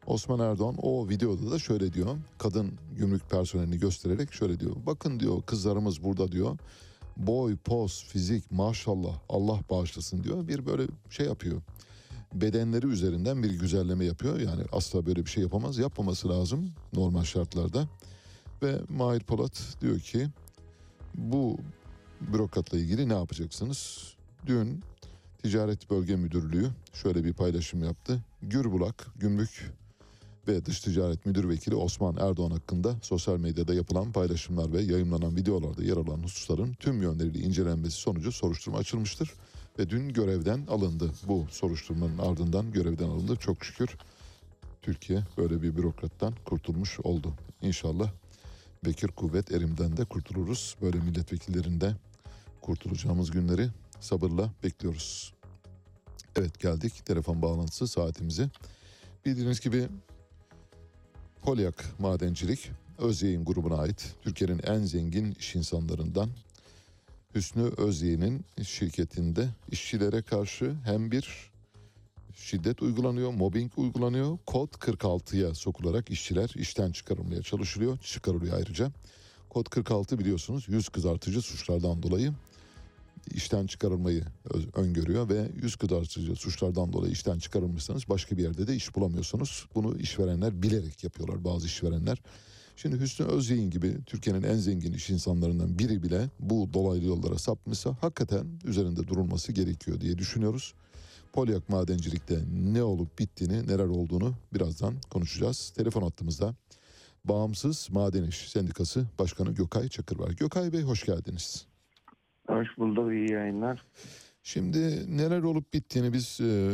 Osman 0.08 0.40
Erdoğan 0.40 0.76
o 0.82 1.10
videoda 1.10 1.52
da 1.52 1.60
şöyle 1.60 1.94
diyor. 1.94 2.18
Kadın 2.38 2.72
gümrük 2.98 3.30
personelini 3.30 3.80
göstererek 3.80 4.34
şöyle 4.34 4.60
diyor. 4.60 4.76
Bakın 4.86 5.20
diyor 5.20 5.42
kızlarımız 5.42 6.04
burada 6.04 6.32
diyor. 6.32 6.58
Boy, 7.18 7.58
poz, 7.58 8.06
fizik 8.08 8.52
maşallah 8.52 9.20
Allah 9.30 9.60
bağışlasın 9.70 10.24
diyor. 10.24 10.48
Bir 10.48 10.66
böyle 10.66 10.84
şey 11.10 11.26
yapıyor. 11.26 11.62
Bedenleri 12.34 12.88
üzerinden 12.88 13.44
bir 13.44 13.60
güzelleme 13.60 14.06
yapıyor. 14.06 14.40
Yani 14.40 14.64
asla 14.72 15.06
böyle 15.06 15.26
bir 15.26 15.30
şey 15.30 15.44
yapamaz. 15.44 15.78
Yapmaması 15.78 16.30
lazım 16.30 16.72
normal 16.94 17.24
şartlarda. 17.24 17.88
Ve 18.64 18.80
Mahir 18.90 19.20
Polat 19.20 19.78
diyor 19.82 20.00
ki 20.00 20.28
bu 21.16 21.58
bürokratla 22.22 22.78
ilgili 22.78 23.10
ne 23.10 23.14
yapacaksınız? 23.14 24.14
Dün 24.46 24.84
Ticaret 25.44 25.90
Bölge 25.90 26.16
Müdürlüğü 26.16 26.70
şöyle 26.94 27.24
bir 27.24 27.34
paylaşım 27.34 27.84
yaptı. 27.84 28.24
Gürbulak, 28.42 29.08
Gümrük 29.16 29.72
ve 30.48 30.66
Dış 30.66 30.80
Ticaret 30.80 31.26
Müdür 31.26 31.50
Vekili 31.50 31.76
Osman 31.76 32.18
Erdoğan 32.18 32.52
hakkında 32.52 32.96
sosyal 33.02 33.38
medyada 33.38 33.74
yapılan 33.74 34.12
paylaşımlar 34.12 34.74
ve 34.74 34.82
yayınlanan 34.82 35.36
videolarda 35.36 35.84
yer 35.84 35.98
alan 35.98 36.24
hususların 36.24 36.74
tüm 36.74 37.02
yönleriyle 37.02 37.40
incelenmesi 37.40 37.96
sonucu 37.96 38.32
soruşturma 38.32 38.78
açılmıştır. 38.78 39.34
Ve 39.80 39.90
dün 39.90 40.10
görevden 40.10 40.66
alındı. 40.68 41.12
Bu 41.28 41.48
soruşturmanın 41.52 42.18
ardından 42.18 42.72
görevden 42.72 43.08
alındı. 43.08 43.36
Çok 43.36 43.66
şükür 43.66 43.98
Türkiye 44.82 45.24
böyle 45.38 45.62
bir 45.62 45.78
bürokrattan 45.78 46.34
kurtulmuş 46.46 47.00
oldu. 47.00 47.34
İnşallah 47.62 48.12
Bekir 48.86 49.08
Kuvvet 49.08 49.52
Erim'den 49.52 49.98
de 49.98 50.06
kurtuluruz. 50.06 50.76
Böyle 50.82 51.00
milletvekillerinde 51.00 51.96
kurtulacağımız 52.62 53.32
günleri 53.32 53.70
sabırla 54.00 54.52
bekliyoruz. 54.64 55.34
Evet 56.36 56.60
geldik 56.60 57.06
telefon 57.06 57.42
bağlantısı 57.42 57.88
saatimize. 57.88 58.50
Bildiğiniz 59.26 59.60
gibi 59.60 59.88
Polyak 61.44 62.00
Madencilik 62.00 62.72
Özyeğin 62.98 63.46
grubuna 63.46 63.76
ait 63.76 64.16
Türkiye'nin 64.22 64.60
en 64.60 64.80
zengin 64.80 65.32
iş 65.40 65.56
insanlarından 65.56 66.30
Hüsnü 67.36 67.64
Özyeğin'in 67.78 68.46
şirketinde 68.64 69.50
işçilere 69.72 70.22
karşı 70.22 70.76
hem 70.86 71.12
bir 71.12 71.52
şiddet 72.36 72.82
uygulanıyor, 72.82 73.32
mobbing 73.32 73.72
uygulanıyor. 73.78 74.38
Kod 74.46 74.74
46'ya 74.74 75.54
sokularak 75.54 76.10
işçiler 76.10 76.52
işten 76.56 76.92
çıkarılmaya 76.92 77.42
çalışılıyor. 77.42 77.98
Çıkarılıyor 77.98 78.58
ayrıca. 78.58 78.92
Kod 79.50 79.66
46 79.66 80.20
biliyorsunuz 80.20 80.66
yüz 80.70 80.90
kızartıcı 80.90 81.42
suçlardan 81.42 82.04
dolayı 82.04 82.34
işten 83.32 83.68
çıkarılmayı 83.68 84.24
öngörüyor 84.76 85.30
ve 85.30 85.52
yüz 85.62 85.76
kızartıcı 85.76 86.36
suçlardan 86.36 86.94
dolayı 86.94 87.12
işten 87.12 87.40
çıkarılmışsanız 87.40 88.10
başka 88.10 88.38
bir 88.38 88.44
yerde 88.44 88.68
de 88.68 88.76
iş 88.76 88.96
bulamıyorsunuz. 88.96 89.66
Bunu 89.76 89.98
işverenler 89.98 90.64
bilerek 90.64 91.04
yapıyorlar 91.04 91.46
bazı 91.46 91.66
işverenler. 91.66 92.18
Şimdi 92.76 93.00
Hüsnü 93.00 93.26
Özyeğin 93.26 93.70
gibi 93.70 93.98
Türkiye'nin 94.06 94.44
en 94.44 94.58
zengin 94.58 94.94
iş 94.94 95.10
insanlarından 95.10 95.80
biri 95.80 96.04
bile 96.04 96.30
bu 96.40 96.74
dolaylı 96.74 97.06
yollara 97.06 97.38
sapmışsa 97.38 97.98
hakikaten 98.02 98.48
üzerinde 98.64 99.08
durulması 99.08 99.52
gerekiyor 99.52 100.02
diye 100.02 100.18
düşünüyoruz. 100.18 100.74
Polyak 101.34 101.70
madencilikte 101.70 102.40
ne 102.74 102.84
olup 102.84 103.20
bittiğini, 103.20 103.68
neler 103.68 103.86
olduğunu 103.86 104.34
birazdan 104.54 104.96
konuşacağız. 105.10 105.70
Telefon 105.76 106.02
hattımızda 106.02 106.56
Bağımsız 107.26 107.88
Maden 107.92 108.24
İş 108.24 108.50
Sendikası 108.50 109.06
Başkanı 109.20 109.52
Gökay 109.52 109.90
Çakır 109.90 110.20
var. 110.20 110.30
Gökay 110.30 110.74
Bey 110.74 110.82
hoş 110.82 111.06
geldiniz. 111.06 111.73
Hoş 112.48 112.68
bulduk, 112.78 113.12
iyi 113.14 113.32
yayınlar. 113.32 113.86
Şimdi 114.44 115.18
neler 115.18 115.44
olup 115.44 115.74
bittiğini 115.74 116.14
biz 116.14 116.42
e, 116.42 116.72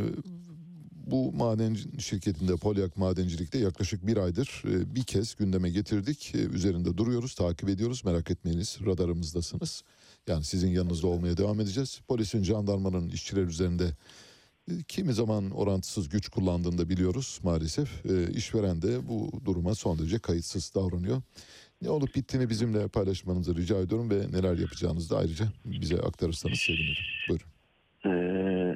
bu 1.11 1.31
maden 1.31 1.77
şirketinde 1.99 2.55
Polyak 2.55 2.97
Madencilik'te 2.97 3.57
yaklaşık 3.57 4.07
bir 4.07 4.17
aydır 4.17 4.63
e, 4.65 4.95
bir 4.95 5.03
kez 5.03 5.35
gündeme 5.35 5.69
getirdik. 5.69 6.35
E, 6.35 6.37
üzerinde 6.37 6.97
duruyoruz, 6.97 7.35
takip 7.35 7.69
ediyoruz. 7.69 8.05
Merak 8.05 8.31
etmeyiniz 8.31 8.79
radarımızdasınız. 8.85 9.83
Yani 10.27 10.43
sizin 10.43 10.69
yanınızda 10.69 11.07
olmaya 11.07 11.37
devam 11.37 11.59
edeceğiz. 11.59 12.01
Polisin, 12.07 12.43
jandarmanın 12.43 13.09
işçiler 13.09 13.43
üzerinde 13.43 13.85
e, 14.71 14.83
kimi 14.87 15.13
zaman 15.13 15.51
orantısız 15.51 16.09
güç 16.09 16.29
kullandığını 16.29 16.77
da 16.77 16.89
biliyoruz 16.89 17.39
maalesef. 17.43 18.05
E, 18.05 18.31
işveren 18.31 18.81
de 18.81 19.07
bu 19.07 19.31
duruma 19.45 19.75
son 19.75 19.99
derece 19.99 20.19
kayıtsız 20.19 20.71
davranıyor. 20.75 21.21
Ne 21.81 21.89
olup 21.89 22.15
bittiğini 22.15 22.49
bizimle 22.49 22.87
paylaşmanızı 22.87 23.55
rica 23.55 23.77
ediyorum 23.77 24.09
ve 24.09 24.15
neler 24.15 24.57
yapacağınızı 24.57 25.15
da 25.15 25.19
ayrıca 25.19 25.45
bize 25.65 25.95
aktarırsanız 26.01 26.59
sevinirim. 26.59 27.03
Buyurun. 27.29 27.47
Ee, 28.05 28.75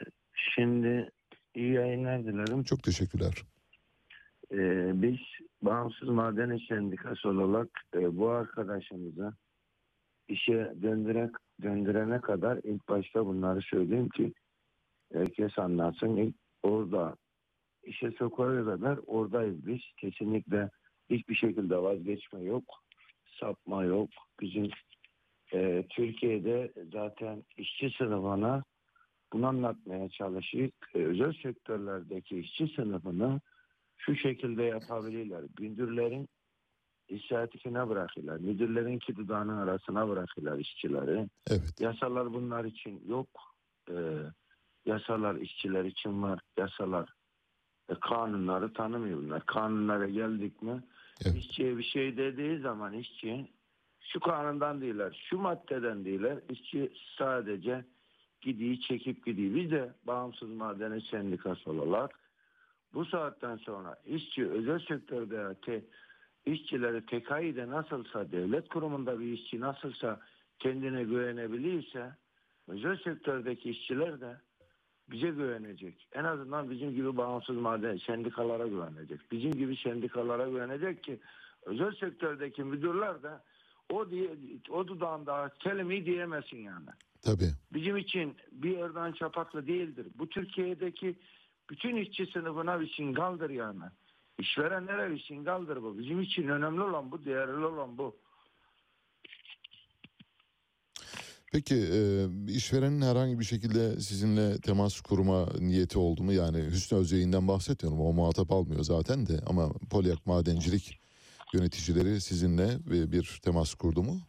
şimdi 0.56 1.12
iyi 1.56 1.74
yayınlar 1.74 2.24
dilerim. 2.24 2.64
Çok 2.64 2.84
teşekkürler. 2.84 3.34
Ee, 4.52 4.92
biz 5.02 5.18
Bağımsız 5.62 6.10
Maden 6.10 6.50
İş 6.50 6.68
Sendikası 6.68 7.30
olarak 7.30 7.70
e, 7.96 8.18
bu 8.18 8.30
arkadaşımıza 8.30 9.34
işe 10.28 10.74
döndürek, 10.82 11.30
döndürene 11.62 12.22
kadar 12.22 12.60
ilk 12.64 12.90
başta 12.90 13.26
bunları 13.26 13.62
söyleyeyim 13.62 14.10
ki 14.10 14.34
herkes 15.14 15.60
anlatsın. 15.60 16.16
İlk 16.18 16.36
orada 16.64 17.16
işe 17.84 18.12
sokana 18.12 18.66
kadar 18.66 19.00
oradayız 19.08 19.68
biz. 19.68 19.82
Kesinlikle 19.98 20.70
hiçbir 21.10 21.36
şekilde 21.36 21.78
vazgeçme 21.78 22.42
yok. 22.42 22.64
Sapma 23.40 23.84
yok. 23.84 24.10
Bizim 24.42 24.70
e, 25.54 25.86
Türkiye'de 25.90 26.74
zaten 26.94 27.44
işçi 27.58 27.90
sınıfına 27.98 28.64
bunu 29.34 29.48
anlatmaya 29.48 30.10
çalışıp 30.10 30.74
e, 30.96 30.98
özel 30.98 31.34
sektörlerdeki 31.34 32.40
işçi 32.40 32.68
sınıfını 32.76 33.42
şu 33.98 34.16
şekilde 34.16 34.64
yapabilirler. 34.64 35.44
Müdürlerin 35.60 36.30
inisiyatifine 37.10 37.90
bırakırlar. 37.90 38.38
Müdürlerin 38.38 38.98
iki 38.98 39.16
dudağının 39.16 39.58
arasına 39.58 40.10
bırakırlar 40.10 40.58
işçileri. 40.58 41.30
Evet. 41.50 41.80
Yasalar 41.80 42.34
bunlar 42.34 42.66
için 42.66 43.04
yok. 43.08 43.28
E, 43.90 43.96
yasalar 44.86 45.36
işçiler 45.36 45.86
için 45.86 46.24
var. 46.24 46.40
Yasalar 46.58 47.10
e, 47.90 47.94
kanunları 48.02 48.74
tanımıyorlar. 48.74 49.46
Kanunlara 49.46 50.08
geldik 50.10 50.62
mi 50.62 50.84
işçiye 51.36 51.78
bir 51.78 51.84
şey 51.84 52.18
dediği 52.18 52.60
zaman 52.60 52.94
işçi 52.94 53.48
şu 54.00 54.20
kanundan 54.20 54.82
değiller, 54.82 55.26
şu 55.30 55.38
maddeden 55.38 56.06
değiller. 56.06 56.40
İşçi 56.50 56.94
sadece 57.18 57.86
gidiği 58.42 58.82
çekip 58.82 59.26
gidiyor. 59.26 59.56
Biz 59.56 59.72
de 59.72 59.94
bağımsız 60.04 60.50
maden 60.50 60.92
İş 60.92 61.10
sendikası 61.10 61.72
olarak 61.72 62.20
bu 62.94 63.06
saatten 63.06 63.56
sonra 63.56 63.96
işçi 64.06 64.50
özel 64.50 64.80
sektörde 64.80 65.56
te, 65.62 65.86
işçileri 66.46 67.06
TKİ'de 67.06 67.70
nasılsa 67.70 68.32
devlet 68.32 68.68
kurumunda 68.68 69.20
bir 69.20 69.26
işçi 69.26 69.60
nasılsa 69.60 70.20
kendine 70.60 71.04
güvenebilirse 71.04 72.12
özel 72.68 72.98
sektördeki 72.98 73.70
işçiler 73.70 74.22
de 74.22 74.38
bize 75.12 75.30
güvenecek. 75.30 76.08
En 76.14 76.24
azından 76.24 76.72
bizim 76.72 76.96
gibi 76.96 77.18
bağımsız 77.18 77.56
maden 77.56 77.98
sendikalara 77.98 78.68
güvenecek. 78.68 79.32
Bizim 79.32 79.52
gibi 79.52 79.78
sendikalara 79.78 80.50
güvenecek 80.50 81.04
ki 81.04 81.20
özel 81.66 81.92
sektördeki 81.92 82.64
müdürler 82.64 83.24
de 83.24 83.32
o 83.90 84.10
diye 84.10 84.30
o 84.70 84.88
dudağında 84.88 85.50
kelimeyi 85.60 86.06
diyemesin 86.06 86.58
yani. 86.58 86.90
Tabii. 87.22 87.52
Bizim 87.74 87.98
için 87.98 88.36
bir 88.52 88.78
yerden 88.78 89.12
çapaklı 89.12 89.68
değildir. 89.68 90.08
Bu 90.16 90.30
Türkiye'deki 90.30 91.16
bütün 91.70 91.96
işçi 91.96 92.26
sınıfına 92.26 92.82
bir 92.82 92.94
singaldır 92.94 93.50
yani. 93.50 93.84
İşverenlere 94.40 95.12
bir 95.12 95.24
singaldır 95.24 95.84
bu. 95.84 95.98
Bizim 95.98 96.22
için 96.22 96.48
önemli 96.48 96.82
olan 96.82 97.12
bu, 97.12 97.26
değerli 97.26 97.66
olan 97.66 97.98
bu. 97.98 98.16
Peki 101.54 101.76
e, 101.76 102.00
işverenin 102.48 103.02
herhangi 103.02 103.40
bir 103.40 103.44
şekilde 103.44 104.00
sizinle 104.00 104.62
temas 104.62 105.02
kurma 105.02 105.46
niyeti 105.60 106.00
oldu 106.00 106.24
mu? 106.24 106.34
Yani 106.34 106.58
Hüsnü 106.58 106.98
Özyeğin'den 106.98 107.48
bahsetmiyorum. 107.48 108.02
O 108.02 108.14
muhatap 108.14 108.52
almıyor 108.52 108.84
zaten 108.84 109.28
de. 109.28 109.34
Ama 109.48 109.70
Polyak 109.92 110.26
Madencilik 110.26 111.00
yöneticileri 111.54 112.22
sizinle 112.22 112.68
bir, 113.12 113.40
temas 113.44 113.74
kurdu 113.74 114.04
mu? 114.04 114.20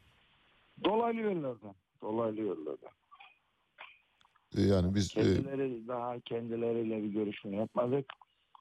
Dolaylı 0.85 1.21
yollardan. 1.21 1.75
Dolaylı 2.03 2.41
yollardan. 2.41 2.93
E, 4.57 4.63
Yani 4.63 4.95
biz 4.95 5.07
e, 5.17 5.21
Kendileri 5.21 5.89
daha 5.89 6.21
kendileriyle 6.21 7.03
bir 7.03 7.09
görüşme 7.09 7.57
yapmadık. 7.57 8.07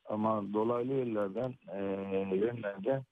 Ama 0.10 0.54
dolaylı 0.54 0.94
yollardan 0.94 1.54
e, 1.68 1.80
yönlerden 2.36 3.04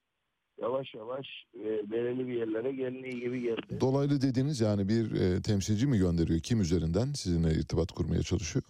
yavaş 0.62 0.96
yavaş 0.96 1.28
e, 1.56 1.92
belirli 1.92 2.28
bir 2.28 2.34
yerlere 2.34 2.72
geldiği 2.72 3.20
gibi 3.20 3.42
geldi. 3.42 3.82
dolaylı 3.82 4.22
dediğiniz 4.22 4.62
yani 4.62 4.90
bir 4.90 5.22
e, 5.22 5.42
temsilci 5.42 5.88
mi 5.88 5.98
gönderiyor? 5.98 6.40
Kim 6.40 6.62
üzerinden 6.62 7.14
sizinle 7.14 7.52
irtibat 7.52 7.92
kurmaya 7.92 8.24
çalışıyor? 8.24 8.66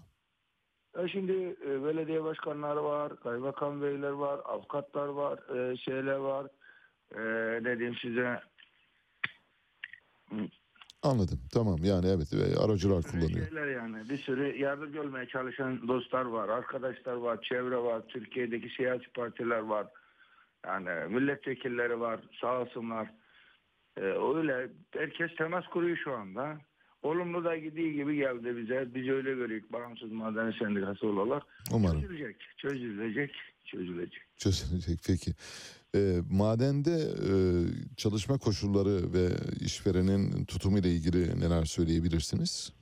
Ya 0.98 1.08
şimdi 1.08 1.56
e, 1.66 1.84
belediye 1.84 2.24
başkanları 2.24 2.84
var, 2.84 3.20
kaymakam 3.20 3.82
beyler 3.82 4.10
var, 4.10 4.40
avukatlar 4.46 5.08
var, 5.08 5.58
e, 5.58 5.78
şeyler 5.78 6.16
var. 6.16 6.48
E, 7.16 7.22
ne 7.64 7.78
diyeyim 7.78 7.98
size 8.02 8.40
Anladım. 11.04 11.40
Tamam 11.54 11.78
yani 11.84 12.08
evet 12.08 12.34
e, 12.34 12.60
aracılar 12.60 13.04
kullanıyor. 13.04 13.48
şeyler 13.48 13.68
yani 13.68 14.10
bir 14.10 14.18
sürü 14.18 14.58
yardımcı 14.58 15.02
olmaya 15.02 15.28
çalışan 15.28 15.88
dostlar 15.88 16.26
var, 16.26 16.50
arkadaşlar 16.50 17.14
var, 17.14 17.42
çevre 17.42 17.78
var, 17.78 18.02
Türkiye'deki 18.08 18.70
siyasi 18.70 19.10
partiler 19.10 19.60
var. 19.60 19.88
Yani 20.66 21.14
milletvekilleri 21.16 22.00
var, 22.00 22.20
sağ 22.42 22.62
olsunlar. 22.62 23.14
E, 23.98 24.02
öyle 24.02 24.70
herkes 24.92 25.36
temas 25.36 25.68
kuruyor 25.68 25.98
şu 26.04 26.14
anda. 26.14 26.58
Olumlu 27.02 27.44
da 27.44 27.58
gidiği 27.58 27.94
gibi 27.94 28.16
geldi 28.16 28.58
bize. 28.58 28.96
Biz 28.96 29.10
öyle 29.10 29.34
görüyoruz 29.34 29.74
bağımsız 29.74 30.12
maden 30.12 30.52
sendikası 30.52 31.08
olarak. 31.08 31.44
Umarım. 31.74 32.02
Çözülecek, 32.02 32.36
çözülecek, 32.58 33.36
çözülecek. 33.66 34.22
Çözülecek 34.38 35.00
peki. 35.08 35.32
E, 35.96 36.00
madende 36.32 36.98
e, 37.30 37.34
çalışma 37.98 38.38
koşulları 38.38 39.14
ve 39.14 39.28
işverenin 39.66 40.46
tutumu 40.46 40.80
ile 40.80 40.90
ilgili 40.90 41.40
neler 41.40 41.66
söyleyebilirsiniz? 41.66 42.74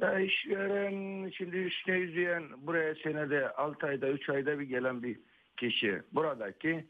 Ya 0.00 0.20
işveren 0.20 1.30
şimdi 1.30 1.56
üstüne 1.56 1.96
yüzüyen 1.96 2.66
buraya 2.66 2.94
senede 2.94 3.52
6 3.52 3.86
ayda 3.86 4.08
3 4.08 4.28
ayda 4.28 4.58
bir 4.58 4.64
gelen 4.64 5.02
bir 5.02 5.20
kişi. 5.56 6.02
Buradaki 6.12 6.86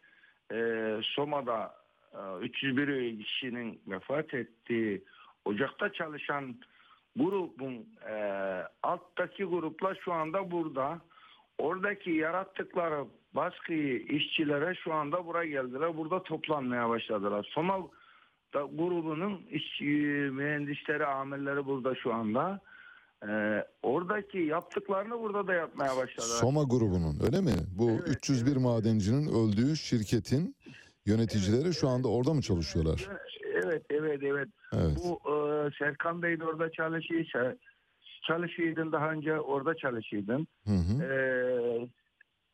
e, 0.53 1.01
Soma'da 1.03 1.75
e, 2.15 2.45
301 2.45 3.25
kişinin 3.25 3.81
vefat 3.87 4.35
ettiği 4.35 5.05
ocakta 5.45 5.93
çalışan 5.93 6.57
grubun 7.17 7.87
e, 8.09 8.15
alttaki 8.83 9.45
gruplar 9.45 9.99
şu 10.05 10.13
anda 10.13 10.51
burada. 10.51 11.01
Oradaki 11.59 12.11
yarattıkları 12.11 13.05
baskıyı 13.35 13.99
işçilere 13.99 14.75
şu 14.75 14.95
anda 14.95 15.27
buraya 15.27 15.47
geldiler. 15.51 15.97
Burada 15.97 16.23
toplanmaya 16.23 16.89
başladılar. 16.89 17.47
Soma 17.51 17.79
da 18.55 18.61
grubunun 18.61 19.47
iş, 19.51 19.81
mühendisleri, 20.31 21.07
amirleri 21.07 21.67
burada 21.67 21.95
şu 21.95 22.15
anda. 22.15 22.61
Ee, 23.29 23.65
oradaki 23.83 24.39
yaptıklarını 24.39 25.21
burada 25.21 25.47
da 25.47 25.55
yapmaya 25.55 25.97
başladılar. 25.97 26.37
Soma 26.41 26.63
grubunun 26.63 27.17
öyle 27.27 27.41
mi? 27.41 27.53
Bu 27.79 27.91
301 27.91 28.57
madencinin 28.57 29.27
öldüğü 29.27 29.77
şirketin 29.77 30.57
yöneticileri 31.07 31.75
şu 31.75 31.89
anda 31.89 32.09
orada 32.09 32.35
mı 32.35 32.43
çalışıyorlar? 32.43 33.09
Evet, 33.65 33.83
evet, 33.91 34.21
evet. 34.23 34.49
Evet. 34.73 34.99
Bu 35.05 35.31
e, 35.31 35.35
Serkan 35.79 36.23
Bey 36.23 36.41
de 36.41 36.45
orada 36.45 36.73
çalışıyorsa, 36.73 37.57
çalışıyordun 38.27 38.93
daha 38.93 39.11
önce 39.11 39.41
orada 39.41 39.77
çalışıyordun. 39.77 40.47
Hı 40.67 40.73
hı. 40.73 41.03
Ee, 41.05 41.89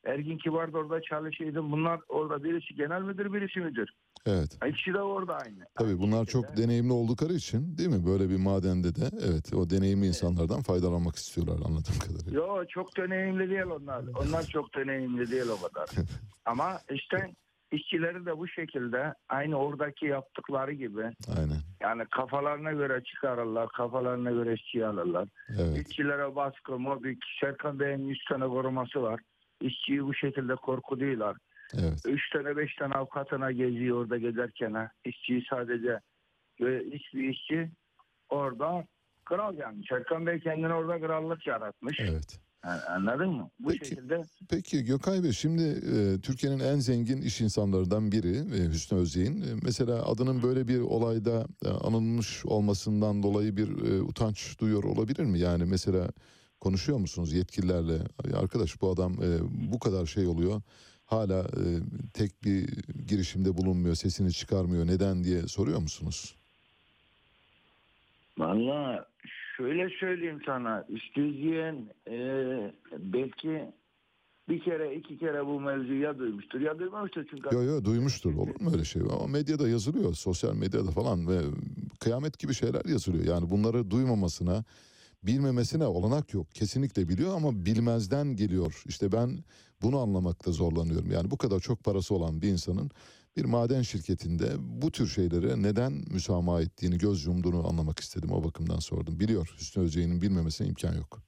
Ergin 0.05 0.39
Kibar 0.39 0.73
da 0.73 0.79
orada 0.79 1.03
çalışıyordun. 1.03 1.73
Bunlar 1.73 2.01
orada 2.09 2.45
birisi 2.45 2.75
genel 2.75 3.03
müdür, 3.03 3.33
birisi 3.33 3.61
müdür. 3.61 3.91
Evet. 4.27 4.59
İkisi 4.69 4.95
de 4.95 5.01
orada 5.01 5.37
aynı. 5.37 5.65
Tabii 5.75 5.99
bunlar 5.99 6.25
çok 6.25 6.57
deneyimli 6.57 6.93
oldukları 6.93 7.33
için 7.33 7.79
değil 7.79 7.89
mi? 7.89 8.07
Böyle 8.07 8.29
bir 8.29 8.37
madende 8.37 8.95
de 8.95 9.11
evet 9.25 9.55
o 9.55 9.71
deneyimli 9.71 10.07
insanlardan 10.07 10.63
faydalanmak 10.63 11.17
istiyorlar 11.17 11.67
anladığım 11.67 11.99
kadarıyla. 11.99 12.41
Yo 12.41 12.65
çok 12.69 12.97
deneyimli 12.97 13.51
değil 13.51 13.67
onlar. 13.67 14.05
Onlar 14.23 14.43
çok 14.43 14.75
deneyimli 14.75 15.31
değil 15.31 15.49
o 15.49 15.69
kadar. 15.69 15.89
Ama 16.45 16.81
işte 16.91 17.33
işçileri 17.73 18.27
de 18.27 18.39
bu 18.39 18.49
şekilde 18.49 19.15
aynı 19.29 19.57
oradaki 19.57 20.07
yaptıkları 20.07 20.73
gibi 20.73 21.03
Aynen. 21.39 21.61
yani 21.81 22.05
kafalarına 22.11 22.73
göre 22.73 23.03
çıkarırlar, 23.05 23.69
kafalarına 23.69 24.31
göre 24.31 24.55
işçi 24.55 24.87
alırlar. 24.87 25.29
Evet. 25.59 25.89
İşçilere 25.89 26.37
baskı, 26.37 26.79
mobbing, 26.79 27.19
Serkan 27.41 27.81
Bey'in 27.81 28.09
100 28.09 28.25
tane 28.29 28.47
koruması 28.47 29.03
var. 29.03 29.21
İşçiyi 29.61 30.05
bu 30.05 30.15
şekilde 30.15 30.55
korkutuyorlar. 30.55 31.37
Evet. 31.79 32.03
Üç 32.07 32.31
tane 32.33 32.57
beş 32.57 32.75
tane 32.75 32.95
avukatına 32.95 33.53
geziyor 33.53 33.97
orada 33.97 34.19
gezerken. 34.19 34.73
ha. 34.73 34.91
İşçiyi 35.05 35.45
sadece 35.51 36.01
ve 36.61 36.85
hiçbir 36.93 37.29
işçi 37.29 37.71
orada 38.29 38.85
kral 39.25 39.59
yani. 39.59 39.83
Serkan 39.89 40.27
Bey 40.27 40.41
kendini 40.41 40.73
orada 40.73 41.07
krallık 41.07 41.47
yaratmış. 41.47 42.01
Evet. 42.01 42.39
Anladın 42.89 43.29
mı? 43.31 43.51
Bu 43.61 43.73
şekilde 43.73 44.21
Peki 44.51 44.85
Gökay 44.85 45.23
Bey 45.23 45.33
şimdi 45.33 45.63
e, 45.63 46.21
Türkiye'nin 46.21 46.59
en 46.61 46.77
zengin 46.77 47.23
iş 47.23 47.41
insanlarından 47.41 48.13
biri 48.13 48.37
e, 48.37 48.69
Hüsnü 48.69 48.99
Özyeğin. 48.99 49.43
E, 49.43 49.47
mesela 49.63 50.07
adının 50.07 50.43
böyle 50.43 50.69
bir 50.69 50.81
olayda 50.81 51.47
e, 51.65 51.69
anılmış 51.69 52.47
olmasından 52.47 53.23
dolayı 53.23 53.57
bir 53.57 53.69
e, 53.69 54.03
utanç 54.03 54.61
duyuyor 54.61 54.85
olabilir 54.85 55.25
mi? 55.25 55.39
Yani 55.39 55.65
mesela 55.65 56.09
konuşuyor 56.61 56.99
musunuz 56.99 57.33
yetkililerle? 57.33 57.93
"Ya 58.33 58.39
Arkadaş 58.39 58.81
bu 58.83 58.91
adam 58.91 59.13
e, 59.13 59.29
bu 59.73 59.79
kadar 59.79 60.07
şey 60.07 60.27
oluyor. 60.27 60.63
Hala 61.13 61.41
e, 61.41 61.65
tek 62.15 62.45
bir 62.45 62.69
girişimde 63.09 63.57
bulunmuyor, 63.57 63.95
sesini 63.95 64.33
çıkarmıyor. 64.33 64.87
Neden 64.87 65.25
diye 65.25 65.43
soruyor 65.43 65.79
musunuz? 65.79 66.35
Valla 68.39 69.07
şöyle 69.57 69.89
söyleyeyim 70.01 70.41
sana. 70.47 70.85
İsteyen 70.89 71.77
e, 72.11 72.17
belki 72.99 73.73
bir 74.49 74.61
kere 74.61 74.95
iki 74.95 75.19
kere 75.19 75.47
bu 75.47 75.61
mevzuyu 75.61 76.03
ya 76.03 76.19
duymuştur 76.19 76.61
ya 76.61 76.79
duymamıştır. 76.79 77.27
Çünkü 77.31 77.55
Yo 77.55 77.63
yo 77.63 77.85
duymuştur 77.85 78.35
olur 78.35 78.61
mu 78.61 78.71
öyle 78.73 78.85
şey? 78.85 79.03
Ama 79.03 79.27
medyada 79.27 79.69
yazılıyor, 79.69 80.15
sosyal 80.15 80.55
medyada 80.55 80.91
falan 80.91 81.29
ve 81.29 81.39
kıyamet 82.01 82.39
gibi 82.39 82.55
şeyler 82.55 82.85
yazılıyor. 82.85 83.25
Yani 83.25 83.51
bunları 83.51 83.91
duymamasına, 83.91 84.65
bilmemesine 85.23 85.87
olanak 85.87 86.35
yok. 86.35 86.51
Kesinlikle 86.55 87.09
biliyor 87.09 87.37
ama 87.37 87.67
bilmezden 87.67 88.37
geliyor. 88.37 88.83
İşte 88.87 89.13
ben 89.13 89.45
bunu 89.83 89.99
anlamakta 89.99 90.53
zorlanıyorum. 90.53 91.11
Yani 91.11 91.31
bu 91.31 91.39
kadar 91.39 91.61
çok 91.61 91.85
parası 91.85 92.15
olan 92.15 92.43
bir 92.43 92.49
insanın 92.49 92.91
bir 93.37 93.45
maden 93.45 93.83
şirketinde 93.83 94.49
bu 94.59 94.91
tür 94.91 95.07
şeylere 95.07 95.63
neden 95.63 95.93
müsamaha 95.93 96.63
ettiğini, 96.63 96.99
göz 96.99 97.27
yumduğunu 97.27 97.69
anlamak 97.69 98.01
istedim. 98.01 98.33
O 98.33 98.45
bakımdan 98.45 98.79
sordum. 98.79 99.21
Biliyor 99.21 99.55
Hüsnü 99.61 99.83
Özceğin'in 99.83 100.23
bilmemesine 100.23 100.69
imkan 100.69 100.95
yok. 100.95 101.23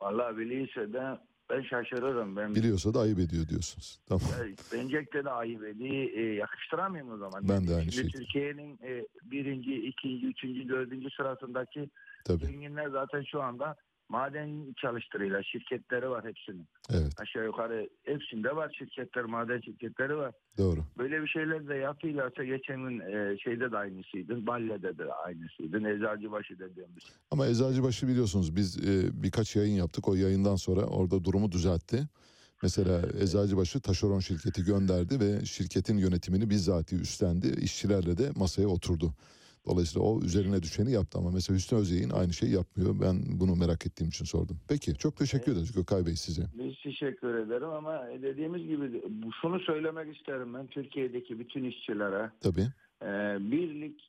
Valla 0.00 0.36
biliyse 0.38 0.92
de 0.92 1.18
ben 1.50 1.62
şaşırırım. 1.62 2.36
Ben 2.36 2.54
Biliyorsa 2.54 2.94
da 2.94 3.00
ayıp 3.00 3.18
ediyor 3.18 3.48
diyorsunuz. 3.48 4.00
Tamam. 4.08 4.22
Ya, 4.38 4.54
Bence 4.72 5.06
de 5.24 5.30
ayıp 5.30 5.64
ediyor. 5.64 5.94
E, 5.94 6.34
yakıştıramıyorum 6.34 7.12
o 7.12 7.16
zaman. 7.16 7.48
Ben 7.48 7.68
de 7.68 7.74
aynı 7.74 7.92
şey. 7.92 8.08
Türkiye'nin 8.08 8.78
e, 8.82 9.06
birinci, 9.22 9.74
ikinci, 9.74 10.26
üçüncü, 10.26 10.68
dördüncü 10.68 11.10
sırasındaki 11.10 11.90
Tabii. 12.24 12.46
zenginler 12.46 12.88
zaten 12.88 13.22
şu 13.22 13.42
anda 13.42 13.76
maden 14.08 14.74
çalıştırıyorlar. 14.76 15.42
Şirketleri 15.42 16.10
var 16.10 16.24
hepsinin. 16.24 16.68
Evet. 16.90 17.12
Aşağı 17.20 17.44
yukarı 17.44 17.88
hepsinde 18.04 18.56
var 18.56 18.74
şirketler, 18.78 19.24
maden 19.24 19.60
şirketleri 19.60 20.16
var. 20.16 20.34
Doğru. 20.58 20.80
Böyle 20.98 21.22
bir 21.22 21.28
şeyler 21.28 21.68
de 21.68 21.74
yapıyorlarsa 21.74 22.44
geçen 22.44 22.76
gün 22.76 23.00
e, 23.00 23.38
şeyde 23.38 23.72
de 23.72 23.76
aynısıydı. 23.76 24.46
Balle'de 24.46 24.98
de 24.98 25.12
aynısıydı. 25.12 25.88
Eczacıbaşı 25.88 26.58
dediğimiz. 26.58 27.04
Ama 27.30 27.46
Eczacıbaşı 27.46 28.08
biliyorsunuz 28.08 28.56
biz 28.56 28.88
e, 28.88 29.22
birkaç 29.22 29.56
yayın 29.56 29.74
yaptık. 29.74 30.08
O 30.08 30.14
yayından 30.14 30.56
sonra 30.56 30.80
orada 30.80 31.24
durumu 31.24 31.52
düzeltti. 31.52 32.08
Mesela 32.62 33.02
Eczacıbaşı 33.20 33.80
taşeron 33.80 34.20
şirketi 34.20 34.64
gönderdi 34.64 35.20
ve 35.20 35.44
şirketin 35.44 35.98
yönetimini 35.98 36.50
bizzati 36.50 36.96
üstlendi. 36.96 37.46
İşçilerle 37.60 38.18
de 38.18 38.30
masaya 38.36 38.68
oturdu. 38.68 39.12
Dolayısıyla 39.66 40.08
o 40.08 40.20
üzerine 40.22 40.62
düşeni 40.62 40.92
yaptı 40.92 41.18
ama 41.18 41.30
mesela 41.30 41.56
Hüsnü 41.56 41.78
Özyeğin 41.78 42.10
aynı 42.10 42.32
şeyi 42.32 42.52
yapmıyor. 42.52 43.00
Ben 43.00 43.40
bunu 43.40 43.56
merak 43.56 43.86
ettiğim 43.86 44.08
için 44.08 44.24
sordum. 44.24 44.60
Peki 44.68 44.94
çok 44.94 45.16
teşekkür 45.16 45.52
ederiz 45.52 45.72
Gökay 45.72 46.06
Bey 46.06 46.16
size. 46.16 46.42
Biz 46.54 46.74
teşekkür 46.82 47.34
ederim 47.34 47.68
ama 47.70 48.06
dediğimiz 48.22 48.62
gibi 48.62 49.02
bu 49.08 49.32
şunu 49.40 49.60
söylemek 49.60 50.16
isterim 50.16 50.54
ben 50.54 50.66
Türkiye'deki 50.66 51.38
bütün 51.38 51.64
işçilere. 51.64 52.30
Tabii. 52.40 52.66
e, 53.02 53.06
birlik 53.40 54.00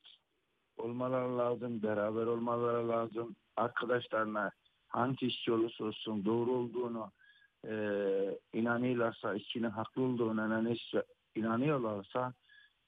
olmaları 0.78 1.38
lazım, 1.38 1.84
beraber 1.84 2.26
olmaları 2.26 2.90
lazım. 2.90 3.36
Arkadaşlarına 3.58 4.52
hangi 4.88 5.28
işçi 5.28 5.52
olursa 5.52 5.84
olsun 5.84 6.26
doğru 6.26 6.52
olduğunu 6.52 7.12
e, 7.68 7.74
inanıyorlarsa, 8.54 9.36
işçinin 9.36 9.70
haklı 9.70 10.02
olduğunu 10.02 10.46
inanıyorsa, 10.46 11.04
inanıyorlarsa 11.36 12.34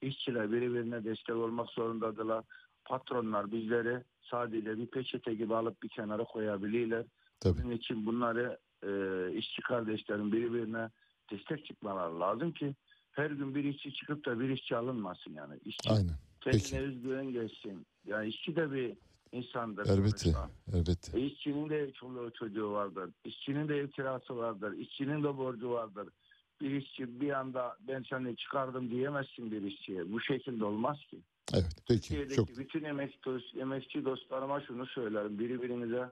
işçiler 0.02 0.52
birbirine 0.52 1.04
destek 1.04 1.36
olmak 1.36 1.70
zorundadırlar. 1.70 2.44
Patronlar 2.84 3.52
bizleri 3.52 4.02
sadece 4.30 4.78
bir 4.78 4.86
peçete 4.86 5.34
gibi 5.34 5.54
alıp 5.54 5.82
bir 5.82 5.88
kenara 5.88 6.24
koyabilirler. 6.24 7.04
Tabii. 7.40 7.62
Bunun 7.62 7.72
için 7.72 8.06
bunları 8.06 8.58
e, 8.82 8.90
işçi 9.36 9.62
kardeşlerin 9.62 10.32
birbirine 10.32 10.90
destek 11.30 11.66
çıkmaları 11.66 12.20
lazım 12.20 12.52
ki 12.52 12.74
her 13.12 13.30
gün 13.30 13.54
bir 13.54 13.64
işçi 13.64 13.94
çıkıp 13.94 14.26
da 14.26 14.40
bir 14.40 14.48
işçi 14.48 14.76
alınmasın 14.76 15.32
yani. 15.32 15.58
İşçi 15.64 15.90
Aynen. 15.90 16.14
Kendine 16.40 16.80
özgüven 16.80 17.32
geçsin. 17.32 17.86
Yani 18.06 18.28
işçi 18.28 18.56
de 18.56 18.72
bir 18.72 18.96
insandır. 19.32 19.86
Elbette. 19.86 20.18
sonuçta. 20.18 20.50
Elbette. 20.72 21.20
E, 21.20 21.26
işçinin 21.26 21.70
de 21.70 21.92
çoluğu 21.92 22.32
çocuğu 22.32 22.72
vardır. 22.72 23.10
İşçinin 23.24 23.68
de 23.68 23.76
ev 23.76 23.88
kirası 23.88 24.36
vardır. 24.36 24.72
İşçinin 24.72 25.24
de 25.24 25.36
borcu 25.36 25.70
vardır. 25.70 26.08
Bir 26.62 26.70
işçi 26.82 27.20
bir 27.20 27.30
anda 27.30 27.76
ben 27.88 28.04
seni 28.10 28.36
çıkardım 28.36 28.90
diyemezsin 28.90 29.50
bir 29.52 29.62
işçiye. 29.62 30.12
Bu 30.12 30.20
şekilde 30.20 30.64
olmaz 30.64 30.96
ki. 31.10 31.18
Evet. 31.54 31.76
Peki. 31.88 32.00
Türkiye'deki 32.00 32.36
Çok 32.36 32.58
bütün 32.58 32.84
emekçi, 32.84 33.18
dost- 33.26 33.60
emekçi 33.60 34.04
dostlarıma 34.04 34.60
şunu 34.60 34.86
söylerim. 34.86 35.38
Birbirinize 35.38 36.10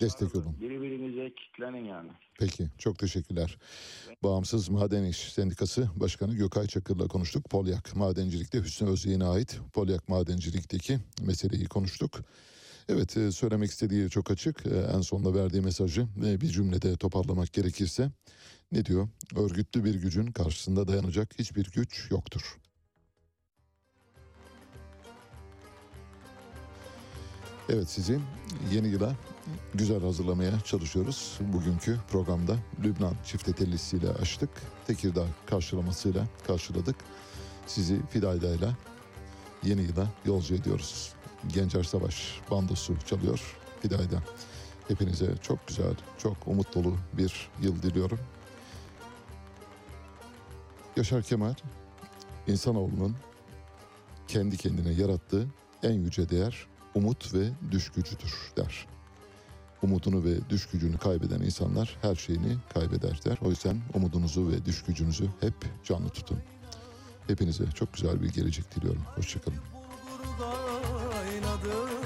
destek 0.00 0.34
olun. 0.34 0.56
birbirinize 0.60 1.34
kitlenin 1.34 1.84
yani. 1.84 2.10
Peki 2.38 2.68
çok 2.78 2.98
teşekkürler. 2.98 3.58
Bağımsız 4.22 4.68
Maden 4.68 5.04
İş 5.04 5.16
Sendikası 5.32 5.88
Başkanı 5.96 6.34
Gökay 6.34 6.66
Çakır'la 6.66 7.08
konuştuk. 7.08 7.50
Polyak 7.50 7.96
Madencilik'te 7.96 8.58
Hüsnü 8.60 8.88
Özyeğin'e 8.90 9.24
ait 9.24 9.60
Polyak 9.72 10.08
Madencilik'teki 10.08 10.98
meseleyi 11.26 11.64
konuştuk. 11.66 12.20
Evet 12.88 13.16
e, 13.16 13.32
söylemek 13.32 13.70
istediği 13.70 14.10
çok 14.10 14.30
açık. 14.30 14.66
E, 14.66 14.70
En 14.96 15.00
sonunda 15.00 15.34
verdiği 15.34 15.60
mesajı 15.60 16.06
bir 16.16 16.48
cümlede 16.48 16.96
toparlamak 16.96 17.52
gerekirse 17.52 18.10
ne 18.72 18.84
diyor? 18.84 19.08
Örgütlü 19.36 19.84
bir 19.84 19.94
gücün 19.94 20.26
karşısında 20.26 20.88
dayanacak 20.88 21.38
hiçbir 21.38 21.70
güç 21.74 22.10
yoktur. 22.10 22.58
Evet 27.68 27.90
sizi 27.90 28.20
yeni 28.72 28.88
yıla 28.88 29.16
güzel 29.74 30.00
hazırlamaya 30.00 30.60
çalışıyoruz. 30.60 31.38
Bugünkü 31.40 31.98
programda 32.10 32.56
Lübnan 32.84 33.16
çifte 33.24 33.52
tellisiyle 33.52 34.08
açtık. 34.08 34.50
Tekirdağ 34.86 35.26
karşılamasıyla 35.46 36.26
karşıladık. 36.46 36.96
Sizi 37.66 38.06
Fidayda'yla 38.10 38.76
yeni 39.62 39.82
yıla 39.82 40.12
yolcu 40.24 40.54
ediyoruz. 40.54 41.13
Gencer 41.52 41.82
Savaş 41.82 42.40
bandosu 42.50 42.96
çalıyor 43.06 43.56
Fidayda. 43.80 44.22
Hepinize 44.88 45.36
çok 45.42 45.68
güzel, 45.68 45.94
çok 46.18 46.36
umut 46.46 46.74
dolu 46.74 46.96
bir 47.12 47.50
yıl 47.62 47.82
diliyorum. 47.82 48.18
Yaşar 50.96 51.22
Kemal, 51.22 51.54
insanoğlunun 52.46 53.16
kendi 54.28 54.56
kendine 54.56 54.92
yarattığı 54.92 55.46
en 55.82 55.92
yüce 55.92 56.28
değer 56.28 56.66
umut 56.94 57.34
ve 57.34 57.48
düş 57.70 57.90
gücüdür 57.90 58.52
der. 58.56 58.86
Umudunu 59.82 60.24
ve 60.24 60.50
düş 60.50 60.66
gücünü 60.66 60.98
kaybeden 60.98 61.40
insanlar 61.40 61.96
her 62.02 62.14
şeyini 62.14 62.56
kaybeder 62.74 63.24
der. 63.24 63.38
O 63.44 63.50
yüzden 63.50 63.80
umudunuzu 63.94 64.50
ve 64.50 64.64
düş 64.64 64.82
gücünüzü 64.82 65.28
hep 65.40 65.54
canlı 65.84 66.08
tutun. 66.08 66.38
Hepinize 67.26 67.64
çok 67.74 67.94
güzel 67.94 68.22
bir 68.22 68.32
gelecek 68.32 68.76
diliyorum. 68.76 69.02
Hoşçakalın. 69.16 69.58
love. 71.64 72.03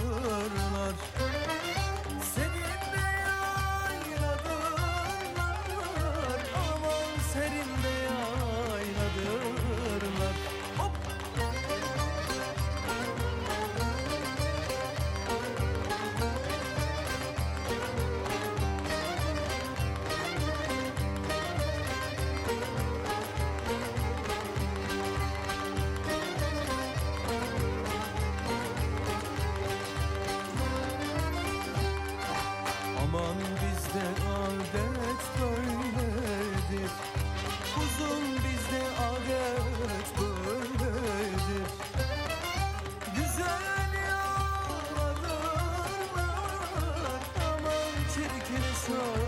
서 48.89 49.28